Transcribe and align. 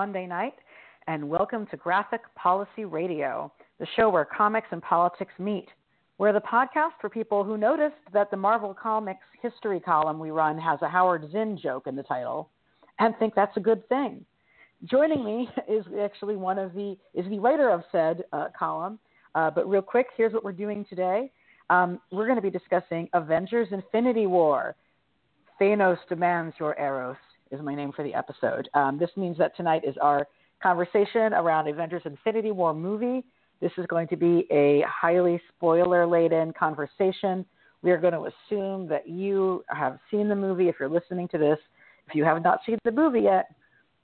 Monday 0.00 0.26
night, 0.26 0.54
and 1.08 1.28
welcome 1.28 1.66
to 1.66 1.76
Graphic 1.76 2.22
Policy 2.34 2.86
Radio, 2.86 3.52
the 3.78 3.86
show 3.96 4.08
where 4.08 4.24
comics 4.24 4.68
and 4.70 4.80
politics 4.80 5.34
meet. 5.38 5.66
We're 6.16 6.32
the 6.32 6.40
podcast 6.40 6.92
for 7.02 7.10
people 7.10 7.44
who 7.44 7.58
noticed 7.58 8.00
that 8.14 8.30
the 8.30 8.36
Marvel 8.38 8.72
Comics 8.72 9.26
history 9.42 9.78
column 9.78 10.18
we 10.18 10.30
run 10.30 10.56
has 10.56 10.78
a 10.80 10.88
Howard 10.88 11.30
Zinn 11.32 11.58
joke 11.62 11.86
in 11.86 11.96
the 11.96 12.02
title 12.02 12.48
and 12.98 13.14
think 13.18 13.34
that's 13.34 13.54
a 13.58 13.60
good 13.60 13.86
thing. 13.90 14.24
Joining 14.84 15.22
me 15.22 15.50
is 15.68 15.84
actually 16.00 16.36
one 16.36 16.58
of 16.58 16.72
the 16.72 16.96
is 17.12 17.28
the 17.28 17.38
writer 17.38 17.68
of 17.68 17.82
said 17.92 18.24
uh, 18.32 18.46
column. 18.58 18.98
Uh, 19.34 19.50
but 19.50 19.68
real 19.68 19.82
quick, 19.82 20.06
here's 20.16 20.32
what 20.32 20.42
we're 20.42 20.52
doing 20.52 20.86
today. 20.88 21.30
Um, 21.68 22.00
we're 22.10 22.24
going 22.24 22.36
to 22.36 22.42
be 22.42 22.48
discussing 22.48 23.06
Avengers: 23.12 23.68
Infinity 23.70 24.26
War. 24.26 24.76
Thanos 25.60 25.98
demands 26.08 26.54
your 26.58 26.74
Eros 26.80 27.18
is 27.50 27.60
my 27.60 27.74
name 27.74 27.92
for 27.92 28.02
the 28.02 28.14
episode. 28.14 28.68
Um, 28.74 28.98
this 28.98 29.10
means 29.16 29.36
that 29.38 29.56
tonight 29.56 29.82
is 29.84 29.96
our 30.00 30.26
conversation 30.62 31.32
around 31.34 31.68
Avengers 31.68 32.02
Infinity 32.04 32.50
War 32.52 32.74
movie. 32.74 33.24
This 33.60 33.72
is 33.76 33.86
going 33.86 34.08
to 34.08 34.16
be 34.16 34.46
a 34.50 34.84
highly 34.88 35.40
spoiler 35.48 36.06
laden 36.06 36.52
conversation. 36.52 37.44
We 37.82 37.90
are 37.90 37.98
going 37.98 38.12
to 38.12 38.26
assume 38.26 38.88
that 38.88 39.08
you 39.08 39.64
have 39.68 39.98
seen 40.10 40.28
the 40.28 40.36
movie 40.36 40.68
if 40.68 40.76
you're 40.78 40.88
listening 40.88 41.28
to 41.28 41.38
this. 41.38 41.58
If 42.06 42.14
you 42.14 42.24
have 42.24 42.42
not 42.42 42.60
seen 42.66 42.78
the 42.84 42.92
movie 42.92 43.20
yet, 43.20 43.54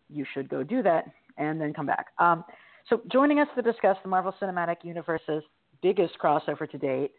you 0.09 0.25
should 0.35 0.49
go 0.49 0.63
do 0.63 0.83
that 0.83 1.05
and 1.37 1.61
then 1.61 1.73
come 1.73 1.87
back. 1.87 2.07
Um, 2.19 2.45
so, 2.89 3.03
joining 3.11 3.41
us 3.41 3.49
to 3.57 3.63
discuss 3.63 3.97
the 4.03 4.09
Marvel 4.09 4.35
Cinematic 4.41 4.77
Universe's 4.85 5.43
biggest 5.83 6.15
crossover 6.23 6.71
to 6.71 6.79
date, 6.79 7.13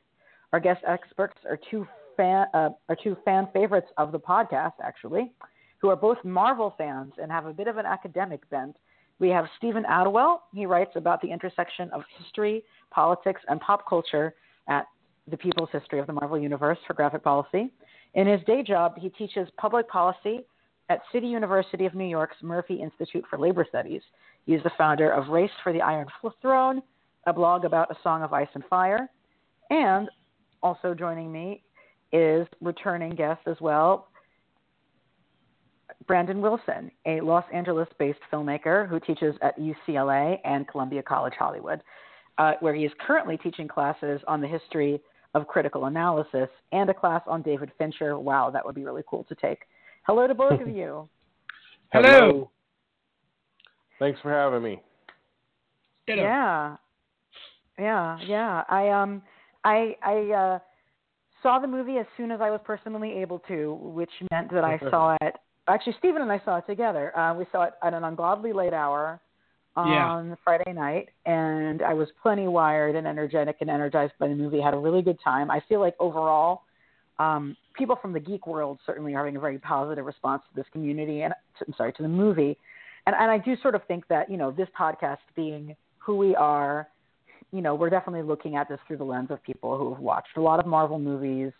our 0.53 0.59
guest 0.59 0.81
experts 0.87 1.37
are 1.47 1.59
two 1.69 1.85
fan 2.15 2.47
uh, 2.53 2.69
are 2.87 2.97
two 3.03 3.17
fan 3.25 3.49
favorites 3.53 3.87
of 3.97 4.11
the 4.11 4.19
podcast, 4.19 4.73
actually 4.81 5.33
who 5.79 5.89
are 5.89 5.95
both 5.95 6.17
Marvel 6.23 6.73
fans 6.77 7.13
and 7.21 7.31
have 7.31 7.45
a 7.45 7.53
bit 7.53 7.67
of 7.67 7.77
an 7.77 7.85
academic 7.85 8.47
bent. 8.49 8.75
We 9.19 9.29
have 9.29 9.45
Steven 9.57 9.85
Attewell. 9.85 10.43
He 10.53 10.65
writes 10.65 10.91
about 10.95 11.21
the 11.21 11.31
intersection 11.31 11.89
of 11.91 12.01
history, 12.17 12.63
politics, 12.91 13.41
and 13.47 13.59
pop 13.59 13.87
culture 13.87 14.33
at 14.67 14.85
the 15.29 15.37
People's 15.37 15.69
History 15.71 15.99
of 15.99 16.07
the 16.07 16.13
Marvel 16.13 16.39
Universe 16.39 16.77
for 16.87 16.93
Graphic 16.93 17.23
Policy. 17.23 17.71
In 18.13 18.27
his 18.27 18.41
day 18.45 18.63
job, 18.63 18.97
he 18.97 19.09
teaches 19.09 19.47
public 19.57 19.87
policy 19.89 20.45
at 20.89 21.01
City 21.11 21.27
University 21.27 21.85
of 21.85 21.93
New 21.95 22.05
York's 22.05 22.37
Murphy 22.41 22.75
Institute 22.75 23.25
for 23.29 23.37
Labor 23.37 23.65
Studies. 23.67 24.01
He 24.45 24.53
is 24.53 24.63
the 24.63 24.71
founder 24.77 25.11
of 25.11 25.27
Race 25.27 25.51
for 25.63 25.73
the 25.73 25.81
Iron 25.81 26.07
Throne, 26.41 26.81
a 27.25 27.33
blog 27.33 27.65
about 27.65 27.91
a 27.91 27.97
song 28.03 28.23
of 28.23 28.31
ice 28.31 28.47
and 28.53 28.63
fire. 28.69 29.09
And 29.69 30.09
also 30.63 30.93
joining 30.93 31.31
me 31.31 31.61
is 32.13 32.47
returning 32.61 33.15
guest 33.15 33.41
as 33.47 33.57
well, 33.59 34.07
Brandon 36.05 36.41
Wilson, 36.41 36.91
a 37.05 37.21
Los 37.21 37.43
Angeles 37.53 37.87
based 37.97 38.19
filmmaker 38.31 38.87
who 38.87 38.99
teaches 38.99 39.35
at 39.41 39.57
UCLA 39.59 40.37
and 40.45 40.67
Columbia 40.67 41.01
College 41.01 41.33
Hollywood, 41.37 41.81
uh, 42.37 42.53
where 42.59 42.75
he 42.75 42.85
is 42.85 42.91
currently 43.05 43.37
teaching 43.37 43.67
classes 43.67 44.21
on 44.27 44.41
the 44.41 44.47
history 44.47 45.01
of 45.33 45.47
critical 45.47 45.85
analysis 45.85 46.49
and 46.71 46.89
a 46.89 46.93
class 46.93 47.21
on 47.27 47.41
David 47.41 47.71
Fincher. 47.77 48.17
Wow, 48.17 48.49
that 48.51 48.65
would 48.65 48.75
be 48.75 48.85
really 48.85 49.03
cool 49.07 49.25
to 49.25 49.35
take. 49.35 49.59
Hello 50.05 50.27
to 50.27 50.35
both 50.35 50.61
of 50.61 50.67
you. 50.75 51.09
Hello. 51.91 52.51
Thanks 53.99 54.19
for 54.21 54.31
having 54.31 54.61
me. 54.61 54.81
Yeah. 56.07 56.77
Yeah, 57.79 58.17
yeah. 58.25 58.63
I 58.69 58.89
um 58.89 59.21
I 59.63 59.95
I 60.03 60.31
uh 60.31 60.59
saw 61.43 61.59
the 61.59 61.67
movie 61.67 61.97
as 61.97 62.05
soon 62.15 62.31
as 62.31 62.41
I 62.41 62.49
was 62.49 62.59
personally 62.63 63.11
able 63.13 63.39
to, 63.47 63.73
which 63.81 64.09
meant 64.31 64.51
that 64.51 64.63
I 64.63 64.79
saw 64.89 65.15
it 65.21 65.35
actually 65.67 65.95
Steven 65.99 66.21
and 66.21 66.31
I 66.31 66.41
saw 66.45 66.57
it 66.57 66.65
together. 66.67 67.17
Uh, 67.17 67.33
we 67.33 67.45
saw 67.51 67.63
it 67.63 67.73
at 67.83 67.93
an 67.93 68.03
ungodly 68.03 68.53
late 68.53 68.73
hour 68.73 69.19
on 69.75 70.29
yeah. 70.29 70.35
Friday 70.43 70.73
night, 70.73 71.09
and 71.25 71.81
I 71.81 71.93
was 71.93 72.07
plenty 72.21 72.47
wired 72.47 72.95
and 72.95 73.05
energetic 73.05 73.57
and 73.61 73.69
energized 73.69 74.13
by 74.19 74.27
the 74.27 74.35
movie. 74.35 74.59
Had 74.59 74.73
a 74.73 74.77
really 74.77 75.01
good 75.01 75.19
time. 75.23 75.51
I 75.51 75.61
feel 75.69 75.79
like 75.79 75.95
overall, 75.99 76.63
um, 77.19 77.55
people 77.75 77.95
from 78.01 78.13
the 78.13 78.19
geek 78.19 78.47
world 78.47 78.79
certainly 78.85 79.13
are 79.13 79.19
having 79.19 79.35
a 79.35 79.39
very 79.39 79.59
positive 79.59 80.05
response 80.05 80.41
to 80.49 80.55
this 80.55 80.65
community 80.71 81.21
and 81.21 81.33
I'm 81.65 81.73
sorry 81.77 81.93
to 81.93 82.01
the 82.01 82.09
movie. 82.09 82.57
And 83.05 83.15
and 83.15 83.31
I 83.31 83.37
do 83.37 83.55
sort 83.61 83.75
of 83.75 83.83
think 83.85 84.07
that 84.07 84.29
you 84.29 84.37
know 84.37 84.51
this 84.51 84.67
podcast 84.77 85.19
being 85.35 85.75
who 85.97 86.17
we 86.17 86.35
are, 86.35 86.87
you 87.51 87.61
know, 87.61 87.75
we're 87.75 87.89
definitely 87.89 88.23
looking 88.23 88.55
at 88.55 88.69
this 88.69 88.79
through 88.87 88.97
the 88.97 89.03
lens 89.03 89.29
of 89.31 89.41
people 89.43 89.77
who 89.77 89.93
have 89.93 90.01
watched 90.01 90.37
a 90.37 90.41
lot 90.41 90.59
of 90.59 90.65
Marvel 90.65 90.99
movies 90.99 91.51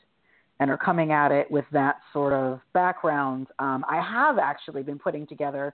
and 0.60 0.72
are 0.72 0.78
coming 0.78 1.12
at 1.12 1.32
it 1.32 1.50
with 1.52 1.66
that 1.72 1.98
sort 2.14 2.34
of 2.34 2.60
background. 2.74 3.48
Um, 3.60 3.86
I 3.90 4.02
have 4.02 4.38
actually 4.40 4.84
been 4.84 4.98
putting 4.98 5.28
together 5.28 5.74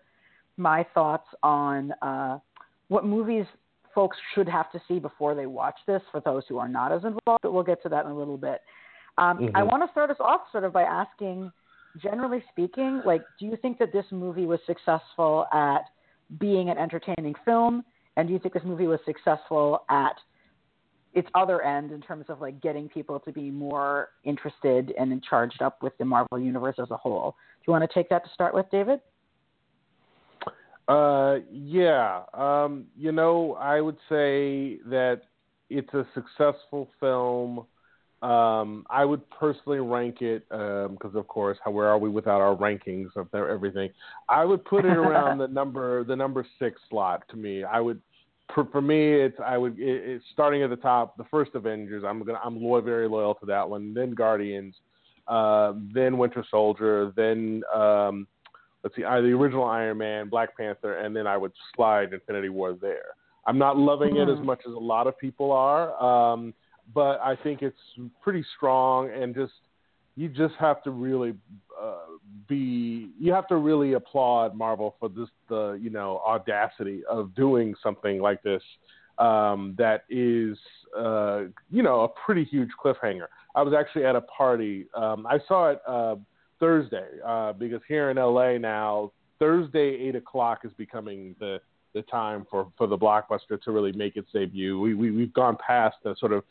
my 0.57 0.85
thoughts 0.93 1.27
on 1.41 1.93
uh, 2.01 2.39
what 2.89 3.05
movies 3.05 3.45
folks 3.95 4.17
should 4.33 4.49
have 4.49 4.71
to 4.71 4.81
see 4.87 4.99
before 4.99 5.35
they 5.35 5.45
watch 5.45 5.77
this 5.87 6.01
for 6.11 6.19
those 6.21 6.43
who 6.49 6.57
are 6.57 6.67
not 6.67 6.91
as 6.91 7.03
involved, 7.03 7.41
but 7.41 7.53
we'll 7.53 7.63
get 7.63 7.81
to 7.83 7.89
that 7.89 8.05
in 8.05 8.11
a 8.11 8.17
little 8.17 8.37
bit. 8.37 8.61
Um, 9.17 9.37
mm-hmm. 9.37 9.55
I 9.55 9.63
want 9.63 9.83
to 9.83 9.91
start 9.91 10.09
us 10.09 10.17
off 10.19 10.41
sort 10.51 10.63
of 10.63 10.73
by 10.73 10.83
asking, 10.83 11.51
generally 12.01 12.43
speaking, 12.51 13.01
like, 13.05 13.21
do 13.39 13.45
you 13.45 13.55
think 13.61 13.77
that 13.79 13.93
this 13.93 14.05
movie 14.11 14.45
was 14.45 14.59
successful 14.65 15.45
at 15.53 15.81
being 16.39 16.69
an 16.69 16.77
entertaining 16.77 17.35
film? 17.45 17.83
And 18.17 18.27
do 18.27 18.33
you 18.33 18.39
think 18.39 18.53
this 18.53 18.63
movie 18.65 18.87
was 18.87 18.99
successful 19.05 19.85
at 19.89 20.15
its 21.13 21.27
other 21.35 21.61
end 21.61 21.91
in 21.91 22.01
terms 22.01 22.25
of 22.29 22.41
like 22.41 22.61
getting 22.61 22.89
people 22.89 23.19
to 23.19 23.31
be 23.31 23.51
more 23.51 24.09
interested 24.23 24.93
and 24.97 25.23
charged 25.23 25.61
up 25.61 25.81
with 25.83 25.97
the 25.99 26.05
Marvel 26.05 26.39
universe 26.39 26.75
as 26.81 26.89
a 26.91 26.97
whole. 26.97 27.35
Do 27.59 27.63
you 27.67 27.71
want 27.71 27.89
to 27.89 27.93
take 27.93 28.09
that 28.09 28.23
to 28.25 28.29
start 28.33 28.53
with, 28.53 28.65
David? 28.71 28.99
Uh, 30.87 31.37
yeah. 31.51 32.23
Um, 32.33 32.85
you 32.97 33.11
know, 33.11 33.53
I 33.59 33.79
would 33.79 33.97
say 34.09 34.79
that 34.87 35.21
it's 35.69 35.93
a 35.93 36.05
successful 36.13 36.89
film. 36.99 37.65
Um, 38.21 38.85
I 38.89 39.03
would 39.05 39.29
personally 39.29 39.79
rank 39.79 40.21
it 40.21 40.47
because, 40.49 41.11
um, 41.13 41.15
of 41.15 41.27
course, 41.27 41.57
how 41.63 41.71
where 41.71 41.87
are 41.87 41.97
we 41.97 42.09
without 42.09 42.41
our 42.41 42.55
rankings 42.55 43.09
of 43.15 43.27
everything? 43.33 43.89
I 44.29 44.45
would 44.45 44.63
put 44.65 44.85
it 44.85 44.97
around 44.97 45.37
the 45.39 45.47
number 45.47 46.03
the 46.03 46.15
number 46.15 46.45
six 46.57 46.79
slot. 46.89 47.23
To 47.29 47.37
me, 47.37 47.63
I 47.63 47.79
would 47.81 48.01
for, 48.53 48.65
for 48.71 48.81
me, 48.81 49.13
it's 49.13 49.37
I 49.43 49.57
would 49.57 49.79
it, 49.79 50.03
it's 50.09 50.25
starting 50.33 50.63
at 50.63 50.69
the 50.69 50.75
top. 50.75 51.17
The 51.17 51.25
first 51.25 51.51
Avengers, 51.55 52.03
I'm 52.05 52.23
gonna 52.23 52.39
I'm 52.43 52.61
loyal, 52.61 52.81
very 52.81 53.07
loyal 53.07 53.35
to 53.35 53.45
that 53.47 53.69
one. 53.69 53.93
Then 53.93 54.11
Guardians, 54.11 54.75
uh, 55.27 55.73
then 55.93 56.17
Winter 56.17 56.45
Soldier, 56.49 57.13
then 57.15 57.63
um, 57.73 58.27
let's 58.83 58.95
see, 58.95 59.03
uh, 59.03 59.21
the 59.21 59.31
original 59.31 59.65
Iron 59.65 59.97
Man, 59.97 60.29
Black 60.29 60.55
Panther, 60.57 60.99
and 60.99 61.15
then 61.15 61.27
I 61.27 61.37
would 61.37 61.53
slide 61.75 62.13
Infinity 62.13 62.49
War 62.49 62.73
there. 62.73 63.15
I'm 63.45 63.57
not 63.57 63.77
loving 63.77 64.15
mm-hmm. 64.15 64.29
it 64.29 64.31
as 64.31 64.37
mm-hmm. 64.37 64.47
much 64.47 64.61
as 64.67 64.73
a 64.73 64.79
lot 64.79 65.07
of 65.07 65.17
people 65.17 65.51
are, 65.51 66.01
um, 66.01 66.53
but 66.93 67.19
I 67.21 67.35
think 67.35 67.61
it's 67.61 67.77
pretty 68.21 68.45
strong 68.55 69.09
and 69.09 69.33
just 69.33 69.53
you 70.15 70.29
just 70.29 70.55
have 70.59 70.83
to 70.83 70.91
really 70.91 71.33
uh, 71.81 71.95
be 72.47 73.09
you 73.19 73.31
have 73.33 73.47
to 73.47 73.57
really 73.57 73.93
applaud 73.93 74.55
Marvel 74.55 74.95
for 74.99 75.09
this 75.09 75.29
the 75.49 75.79
you 75.81 75.89
know 75.89 76.21
audacity 76.25 77.01
of 77.09 77.33
doing 77.35 77.73
something 77.81 78.21
like 78.21 78.41
this 78.43 78.61
um, 79.17 79.75
that 79.77 80.03
is 80.09 80.57
uh, 80.97 81.43
you 81.71 81.83
know 81.83 82.01
a 82.01 82.07
pretty 82.25 82.43
huge 82.43 82.69
cliffhanger. 82.83 83.27
I 83.55 83.61
was 83.61 83.73
actually 83.73 84.05
at 84.05 84.15
a 84.15 84.21
party. 84.21 84.87
Um, 84.95 85.25
I 85.27 85.39
saw 85.47 85.71
it 85.71 85.81
uh, 85.87 86.15
Thursday 86.59 87.07
uh, 87.25 87.53
because 87.53 87.81
here 87.87 88.09
in 88.09 88.17
LA 88.17 88.57
now 88.57 89.11
Thursday 89.39 89.95
eight 90.07 90.15
o'clock 90.15 90.59
is 90.63 90.71
becoming 90.77 91.35
the 91.39 91.59
the 91.93 92.01
time 92.03 92.45
for, 92.49 92.71
for 92.75 92.87
the 92.87 92.97
blockbuster 92.97 93.61
to 93.61 93.71
really 93.71 93.91
make 93.91 94.17
its 94.17 94.27
debut. 94.33 94.79
We, 94.79 94.95
we 94.95 95.11
we've 95.11 95.33
gone 95.33 95.57
past 95.65 95.97
the 96.03 96.15
sort 96.19 96.33
of 96.33 96.43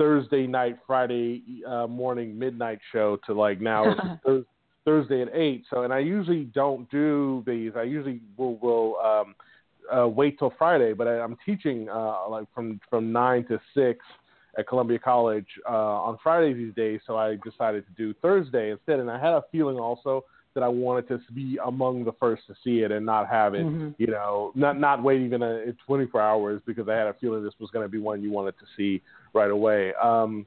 Thursday 0.00 0.46
night, 0.46 0.78
Friday 0.86 1.42
uh, 1.68 1.86
morning, 1.86 2.38
midnight 2.38 2.78
show 2.90 3.18
to 3.26 3.34
like 3.34 3.60
now 3.60 4.18
it's 4.24 4.46
Thursday 4.86 5.20
at 5.20 5.28
eight. 5.34 5.64
So, 5.68 5.82
and 5.82 5.92
I 5.92 5.98
usually 5.98 6.44
don't 6.44 6.90
do 6.90 7.44
these. 7.46 7.72
I 7.76 7.82
usually 7.82 8.22
will 8.38 8.56
will 8.60 8.96
um, 8.96 9.34
uh, 9.94 10.08
wait 10.08 10.38
till 10.38 10.54
Friday, 10.56 10.94
but 10.94 11.06
I, 11.06 11.20
I'm 11.20 11.36
teaching 11.44 11.90
uh, 11.90 12.26
like 12.30 12.46
from 12.54 12.80
from 12.88 13.12
nine 13.12 13.44
to 13.48 13.60
six 13.74 13.98
at 14.56 14.66
Columbia 14.66 14.98
College 14.98 15.46
uh, 15.68 15.72
on 15.72 16.16
Fridays 16.22 16.56
these 16.56 16.74
days. 16.74 17.00
So 17.06 17.18
I 17.18 17.36
decided 17.44 17.84
to 17.86 17.92
do 17.92 18.14
Thursday 18.22 18.70
instead, 18.70 19.00
and 19.00 19.10
I 19.10 19.20
had 19.20 19.34
a 19.34 19.44
feeling 19.52 19.78
also 19.78 20.24
that 20.54 20.62
I 20.62 20.68
wanted 20.68 21.08
to 21.08 21.20
be 21.32 21.58
among 21.64 22.04
the 22.04 22.12
first 22.12 22.42
to 22.48 22.54
see 22.64 22.80
it 22.80 22.90
and 22.90 23.06
not 23.06 23.28
have 23.28 23.54
it, 23.54 23.64
mm-hmm. 23.64 23.90
you 23.98 24.08
know, 24.08 24.52
not 24.54 24.78
not 24.78 25.02
wait 25.02 25.20
even 25.22 25.42
a, 25.42 25.72
24 25.86 26.20
hours 26.20 26.60
because 26.66 26.88
I 26.88 26.94
had 26.94 27.06
a 27.06 27.14
feeling 27.14 27.44
this 27.44 27.54
was 27.60 27.70
going 27.70 27.84
to 27.84 27.88
be 27.88 27.98
one 27.98 28.22
you 28.22 28.30
wanted 28.30 28.58
to 28.58 28.64
see 28.76 29.00
right 29.32 29.50
away. 29.50 29.94
Um, 29.94 30.46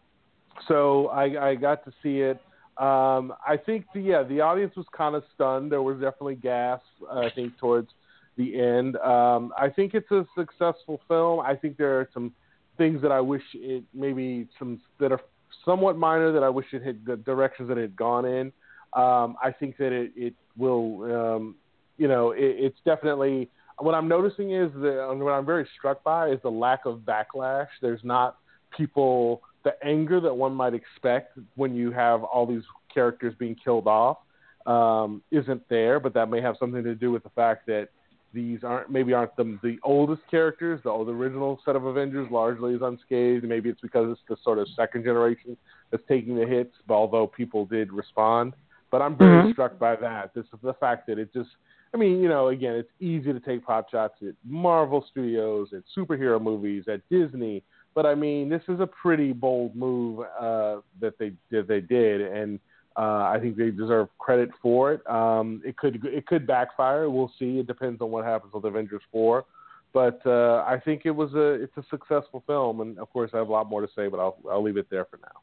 so 0.67 1.07
I, 1.07 1.49
I 1.49 1.55
got 1.55 1.85
to 1.85 1.91
see 2.03 2.19
it. 2.19 2.41
Um, 2.77 3.33
I 3.47 3.55
think 3.63 3.85
the 3.93 4.01
yeah 4.01 4.23
the 4.23 4.41
audience 4.41 4.75
was 4.75 4.85
kind 4.95 5.15
of 5.15 5.23
stunned. 5.35 5.71
There 5.71 5.81
was 5.81 5.95
definitely 5.95 6.35
gas. 6.35 6.81
I 7.09 7.29
think 7.33 7.57
towards 7.57 7.89
the 8.37 8.59
end. 8.59 8.97
Um, 8.97 9.53
I 9.57 9.69
think 9.69 9.93
it's 9.93 10.09
a 10.11 10.25
successful 10.35 10.99
film. 11.07 11.39
I 11.39 11.55
think 11.55 11.77
there 11.77 11.99
are 11.99 12.09
some 12.13 12.33
things 12.77 13.01
that 13.03 13.11
I 13.11 13.21
wish 13.21 13.43
it 13.53 13.83
maybe 13.93 14.47
some 14.57 14.81
that 14.99 15.11
are 15.11 15.21
somewhat 15.63 15.97
minor 15.97 16.31
that 16.31 16.43
I 16.43 16.49
wish 16.49 16.65
it 16.73 16.83
had 16.83 17.05
the 17.05 17.15
directions 17.15 17.69
that 17.69 17.77
it 17.77 17.81
had 17.81 17.95
gone 17.95 18.25
in. 18.25 18.51
Um, 18.95 19.37
I 19.41 19.51
think 19.51 19.77
that 19.77 19.91
it, 19.91 20.11
it 20.15 20.33
will, 20.57 21.03
um, 21.03 21.55
you 21.97 22.07
know, 22.07 22.31
it, 22.31 22.41
it's 22.41 22.77
definitely 22.85 23.49
what 23.79 23.95
I'm 23.95 24.07
noticing 24.07 24.51
is 24.51 24.71
that 24.75 25.15
what 25.17 25.31
I'm 25.31 25.45
very 25.45 25.67
struck 25.77 26.03
by 26.03 26.29
is 26.29 26.39
the 26.43 26.51
lack 26.51 26.85
of 26.85 26.99
backlash. 26.99 27.67
There's 27.81 28.03
not 28.03 28.37
people 28.75 29.41
the 29.63 29.73
anger 29.83 30.19
that 30.19 30.33
one 30.33 30.53
might 30.53 30.73
expect 30.73 31.37
when 31.55 31.73
you 31.73 31.91
have 31.91 32.23
all 32.23 32.45
these 32.45 32.63
characters 32.93 33.33
being 33.39 33.55
killed 33.55 33.87
off 33.87 34.17
um, 34.65 35.21
isn't 35.31 35.67
there, 35.69 35.99
but 35.99 36.13
that 36.13 36.29
may 36.29 36.41
have 36.41 36.55
something 36.59 36.83
to 36.83 36.95
do 36.95 37.11
with 37.11 37.23
the 37.23 37.29
fact 37.29 37.65
that 37.67 37.89
these 38.33 38.63
aren't 38.63 38.89
maybe 38.89 39.13
aren't 39.13 39.35
the 39.35 39.59
the 39.61 39.77
oldest 39.83 40.23
characters. 40.29 40.81
The 40.83 40.89
old 40.89 41.07
original 41.07 41.59
set 41.65 41.75
of 41.75 41.85
Avengers 41.85 42.27
largely 42.31 42.73
is 42.73 42.81
unscathed. 42.81 43.43
Maybe 43.43 43.69
it's 43.69 43.81
because 43.81 44.11
it's 44.11 44.21
the 44.27 44.37
sort 44.43 44.57
of 44.57 44.67
second 44.75 45.03
generation 45.03 45.55
that's 45.91 46.03
taking 46.07 46.35
the 46.35 46.45
hits, 46.45 46.73
but 46.87 46.95
although 46.95 47.27
people 47.27 47.65
did 47.65 47.91
respond. 47.93 48.53
But 48.93 49.01
I'm 49.01 49.17
very 49.17 49.41
mm-hmm. 49.41 49.53
struck 49.53 49.79
by 49.79 49.95
that. 49.95 50.35
This 50.35 50.45
is 50.53 50.59
the 50.61 50.75
fact 50.75 51.07
that 51.07 51.17
it 51.17 51.33
just 51.33 51.49
I 51.95 51.97
mean, 51.97 52.21
you 52.21 52.29
know, 52.29 52.49
again, 52.49 52.75
it's 52.75 52.91
easy 52.99 53.33
to 53.33 53.39
take 53.39 53.65
pop 53.65 53.89
shots 53.89 54.13
at 54.21 54.35
Marvel 54.45 55.03
Studios, 55.09 55.69
at 55.73 55.81
superhero 55.97 56.39
movies, 56.39 56.83
at 56.87 57.01
Disney, 57.09 57.63
but 57.95 58.05
I 58.05 58.13
mean, 58.13 58.49
this 58.49 58.61
is 58.67 58.79
a 58.79 58.85
pretty 58.85 59.33
bold 59.33 59.75
move 59.75 60.19
uh, 60.19 60.81
that 61.01 61.17
they 61.17 61.31
that 61.49 61.67
they 61.67 61.81
did, 61.81 62.21
and 62.21 62.59
uh, 62.95 63.31
I 63.33 63.39
think 63.41 63.57
they 63.57 63.71
deserve 63.71 64.09
credit 64.19 64.51
for 64.61 64.93
it. 64.93 65.01
Um, 65.09 65.63
it 65.65 65.75
could 65.75 66.05
it 66.05 66.27
could 66.27 66.45
backfire. 66.45 67.09
We'll 67.09 67.31
see. 67.39 67.57
It 67.57 67.65
depends 67.65 67.99
on 67.99 68.11
what 68.11 68.25
happens 68.25 68.53
with 68.53 68.63
Avengers 68.65 69.01
four. 69.11 69.45
But 69.91 70.21
uh, 70.23 70.65
I 70.67 70.79
think 70.85 71.01
it 71.05 71.11
was 71.11 71.33
a 71.33 71.63
it's 71.63 71.77
a 71.77 71.83
successful 71.89 72.43
film, 72.45 72.81
and 72.81 72.99
of 72.99 73.09
course 73.11 73.31
I 73.33 73.37
have 73.37 73.49
a 73.49 73.51
lot 73.51 73.67
more 73.67 73.81
to 73.81 73.89
say, 73.95 74.07
but 74.07 74.19
I'll 74.19 74.37
I'll 74.51 74.61
leave 74.61 74.77
it 74.77 74.87
there 74.91 75.05
for 75.05 75.17
now. 75.17 75.41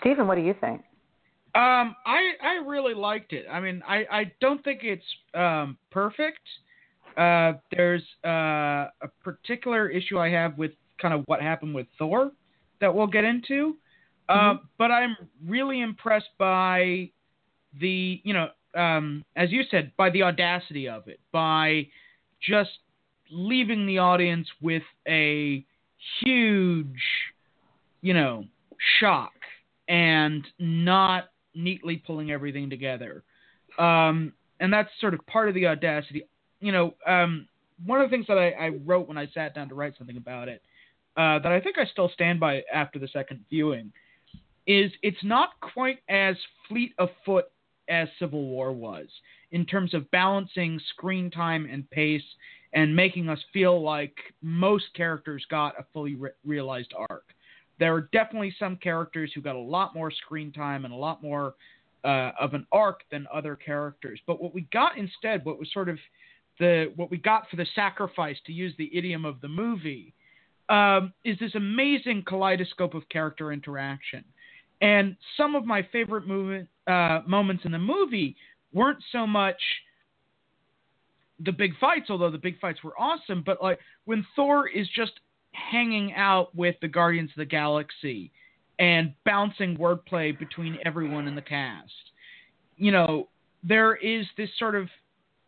Steven, 0.00 0.26
what 0.26 0.36
do 0.36 0.40
you 0.40 0.54
think? 0.58 0.80
Um, 1.56 1.96
I 2.04 2.32
I 2.42 2.54
really 2.66 2.92
liked 2.92 3.32
it. 3.32 3.46
I 3.50 3.60
mean, 3.60 3.82
I 3.88 4.04
I 4.10 4.32
don't 4.42 4.62
think 4.62 4.80
it's 4.82 5.04
um, 5.32 5.78
perfect. 5.90 6.40
Uh, 7.16 7.54
there's 7.74 8.02
uh, 8.26 8.88
a 9.00 9.08
particular 9.24 9.88
issue 9.88 10.18
I 10.18 10.28
have 10.28 10.58
with 10.58 10.72
kind 11.00 11.14
of 11.14 11.24
what 11.26 11.40
happened 11.40 11.74
with 11.74 11.86
Thor 11.98 12.30
that 12.82 12.94
we'll 12.94 13.06
get 13.06 13.24
into. 13.24 13.76
Uh, 14.28 14.34
mm-hmm. 14.34 14.64
but 14.76 14.90
I'm 14.90 15.16
really 15.46 15.80
impressed 15.80 16.28
by 16.36 17.10
the, 17.80 18.20
you 18.22 18.34
know, 18.34 18.48
um, 18.74 19.24
as 19.34 19.50
you 19.50 19.62
said, 19.70 19.92
by 19.96 20.10
the 20.10 20.24
audacity 20.24 20.88
of 20.88 21.08
it, 21.08 21.20
by 21.32 21.86
just 22.46 22.70
leaving 23.30 23.86
the 23.86 23.96
audience 23.96 24.46
with 24.60 24.82
a 25.08 25.64
huge, 26.22 27.00
you 28.02 28.12
know, 28.12 28.44
shock 29.00 29.32
and 29.88 30.44
not 30.58 31.28
neatly 31.56 31.96
pulling 31.96 32.30
everything 32.30 32.70
together. 32.70 33.24
Um, 33.78 34.32
and 34.60 34.72
that's 34.72 34.90
sort 35.00 35.14
of 35.14 35.26
part 35.26 35.48
of 35.48 35.54
the 35.54 35.66
audacity. 35.66 36.26
You 36.60 36.72
know, 36.72 36.94
um, 37.06 37.48
one 37.84 38.00
of 38.00 38.08
the 38.08 38.14
things 38.14 38.26
that 38.28 38.38
I, 38.38 38.50
I, 38.50 38.68
wrote 38.84 39.08
when 39.08 39.18
I 39.18 39.26
sat 39.34 39.54
down 39.54 39.68
to 39.68 39.74
write 39.74 39.94
something 39.98 40.16
about 40.16 40.48
it 40.48 40.62
uh, 41.16 41.38
that 41.40 41.52
I 41.52 41.60
think 41.60 41.78
I 41.78 41.84
still 41.86 42.10
stand 42.14 42.40
by 42.40 42.62
after 42.72 42.98
the 42.98 43.08
second 43.08 43.44
viewing 43.50 43.92
is 44.66 44.90
it's 45.02 45.22
not 45.22 45.50
quite 45.60 45.98
as 46.08 46.36
fleet 46.68 46.92
of 46.98 47.08
foot 47.24 47.46
as 47.88 48.08
Civil 48.18 48.44
War 48.46 48.72
was 48.72 49.06
in 49.52 49.64
terms 49.64 49.94
of 49.94 50.10
balancing 50.10 50.80
screen 50.90 51.30
time 51.30 51.68
and 51.70 51.88
pace 51.90 52.22
and 52.72 52.94
making 52.94 53.28
us 53.28 53.38
feel 53.52 53.80
like 53.80 54.16
most 54.42 54.86
characters 54.94 55.44
got 55.48 55.78
a 55.78 55.84
fully 55.92 56.14
re- 56.14 56.30
realized 56.44 56.92
arc. 57.10 57.24
There 57.78 57.94
are 57.94 58.08
definitely 58.12 58.54
some 58.58 58.76
characters 58.76 59.32
who 59.34 59.40
got 59.40 59.56
a 59.56 59.60
lot 59.60 59.94
more 59.94 60.10
screen 60.10 60.52
time 60.52 60.84
and 60.84 60.94
a 60.94 60.96
lot 60.96 61.22
more 61.22 61.54
uh, 62.04 62.32
of 62.40 62.54
an 62.54 62.66
arc 62.72 63.00
than 63.10 63.26
other 63.32 63.56
characters. 63.56 64.20
But 64.26 64.40
what 64.42 64.54
we 64.54 64.62
got 64.72 64.96
instead, 64.96 65.44
what 65.44 65.58
was 65.58 65.68
sort 65.72 65.88
of 65.88 65.98
the 66.58 66.92
what 66.96 67.10
we 67.10 67.18
got 67.18 67.50
for 67.50 67.56
the 67.56 67.66
sacrifice, 67.74 68.36
to 68.46 68.52
use 68.52 68.72
the 68.78 68.90
idiom 68.96 69.24
of 69.24 69.40
the 69.40 69.48
movie, 69.48 70.14
um, 70.68 71.12
is 71.24 71.38
this 71.38 71.54
amazing 71.54 72.24
kaleidoscope 72.26 72.94
of 72.94 73.08
character 73.08 73.52
interaction. 73.52 74.24
And 74.80 75.16
some 75.36 75.54
of 75.54 75.64
my 75.64 75.86
favorite 75.92 76.26
movement, 76.26 76.68
uh, 76.86 77.20
moments 77.26 77.64
in 77.64 77.72
the 77.72 77.78
movie 77.78 78.36
weren't 78.72 79.02
so 79.10 79.26
much 79.26 79.60
the 81.44 81.52
big 81.52 81.72
fights, 81.78 82.08
although 82.08 82.30
the 82.30 82.38
big 82.38 82.58
fights 82.60 82.82
were 82.82 82.98
awesome, 82.98 83.42
but 83.44 83.62
like 83.62 83.78
when 84.06 84.26
Thor 84.34 84.68
is 84.68 84.88
just 84.94 85.12
hanging 85.70 86.12
out 86.14 86.54
with 86.54 86.76
the 86.80 86.88
Guardians 86.88 87.30
of 87.30 87.36
the 87.36 87.46
Galaxy 87.46 88.30
and 88.78 89.14
bouncing 89.24 89.76
wordplay 89.76 90.38
between 90.38 90.78
everyone 90.84 91.26
in 91.26 91.34
the 91.34 91.42
cast. 91.42 91.90
You 92.76 92.92
know, 92.92 93.28
there 93.62 93.96
is 93.96 94.26
this 94.36 94.50
sort 94.58 94.74
of 94.74 94.88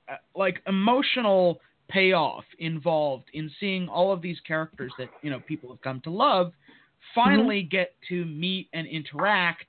uh, 0.09 0.17
like 0.35 0.63
emotional 0.67 1.61
payoff 1.91 2.45
involved 2.59 3.25
in 3.33 3.51
seeing 3.61 3.89
all 3.89 4.13
of 4.13 4.23
these 4.23 4.39
characters 4.47 4.93
that 4.99 5.09
you 5.23 5.31
know 5.31 5.41
people 5.41 5.71
have 5.71 5.81
come 5.81 6.01
to 6.03 6.11
love 6.11 6.53
finally 7.15 7.63
mm-hmm. 7.63 7.77
get 7.77 7.95
to 8.09 8.25
meet 8.27 8.69
and 8.75 8.87
interact 8.87 9.67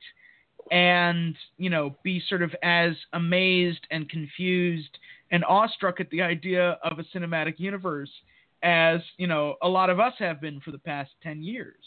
and 0.72 1.36
you 1.58 1.70
know 1.70 1.96
be 2.04 2.22
sort 2.28 2.42
of 2.42 2.54
as 2.62 2.92
amazed 3.14 3.88
and 3.92 4.10
confused 4.10 4.98
and 5.32 5.46
awestruck 5.46 6.00
at 6.00 6.10
the 6.10 6.22
idea 6.22 6.78
of 6.84 7.00
a 7.00 7.18
cinematic 7.18 7.58
universe 7.58 8.10
as 8.64 9.00
you 9.18 9.28
know 9.28 9.56
a 9.62 9.68
lot 9.68 9.90
of 9.90 10.00
us 10.00 10.14
have 10.20 10.42
been 10.42 10.60
for 10.62 10.72
the 10.72 10.80
past 10.80 11.12
10 11.24 11.42
years. 11.42 11.84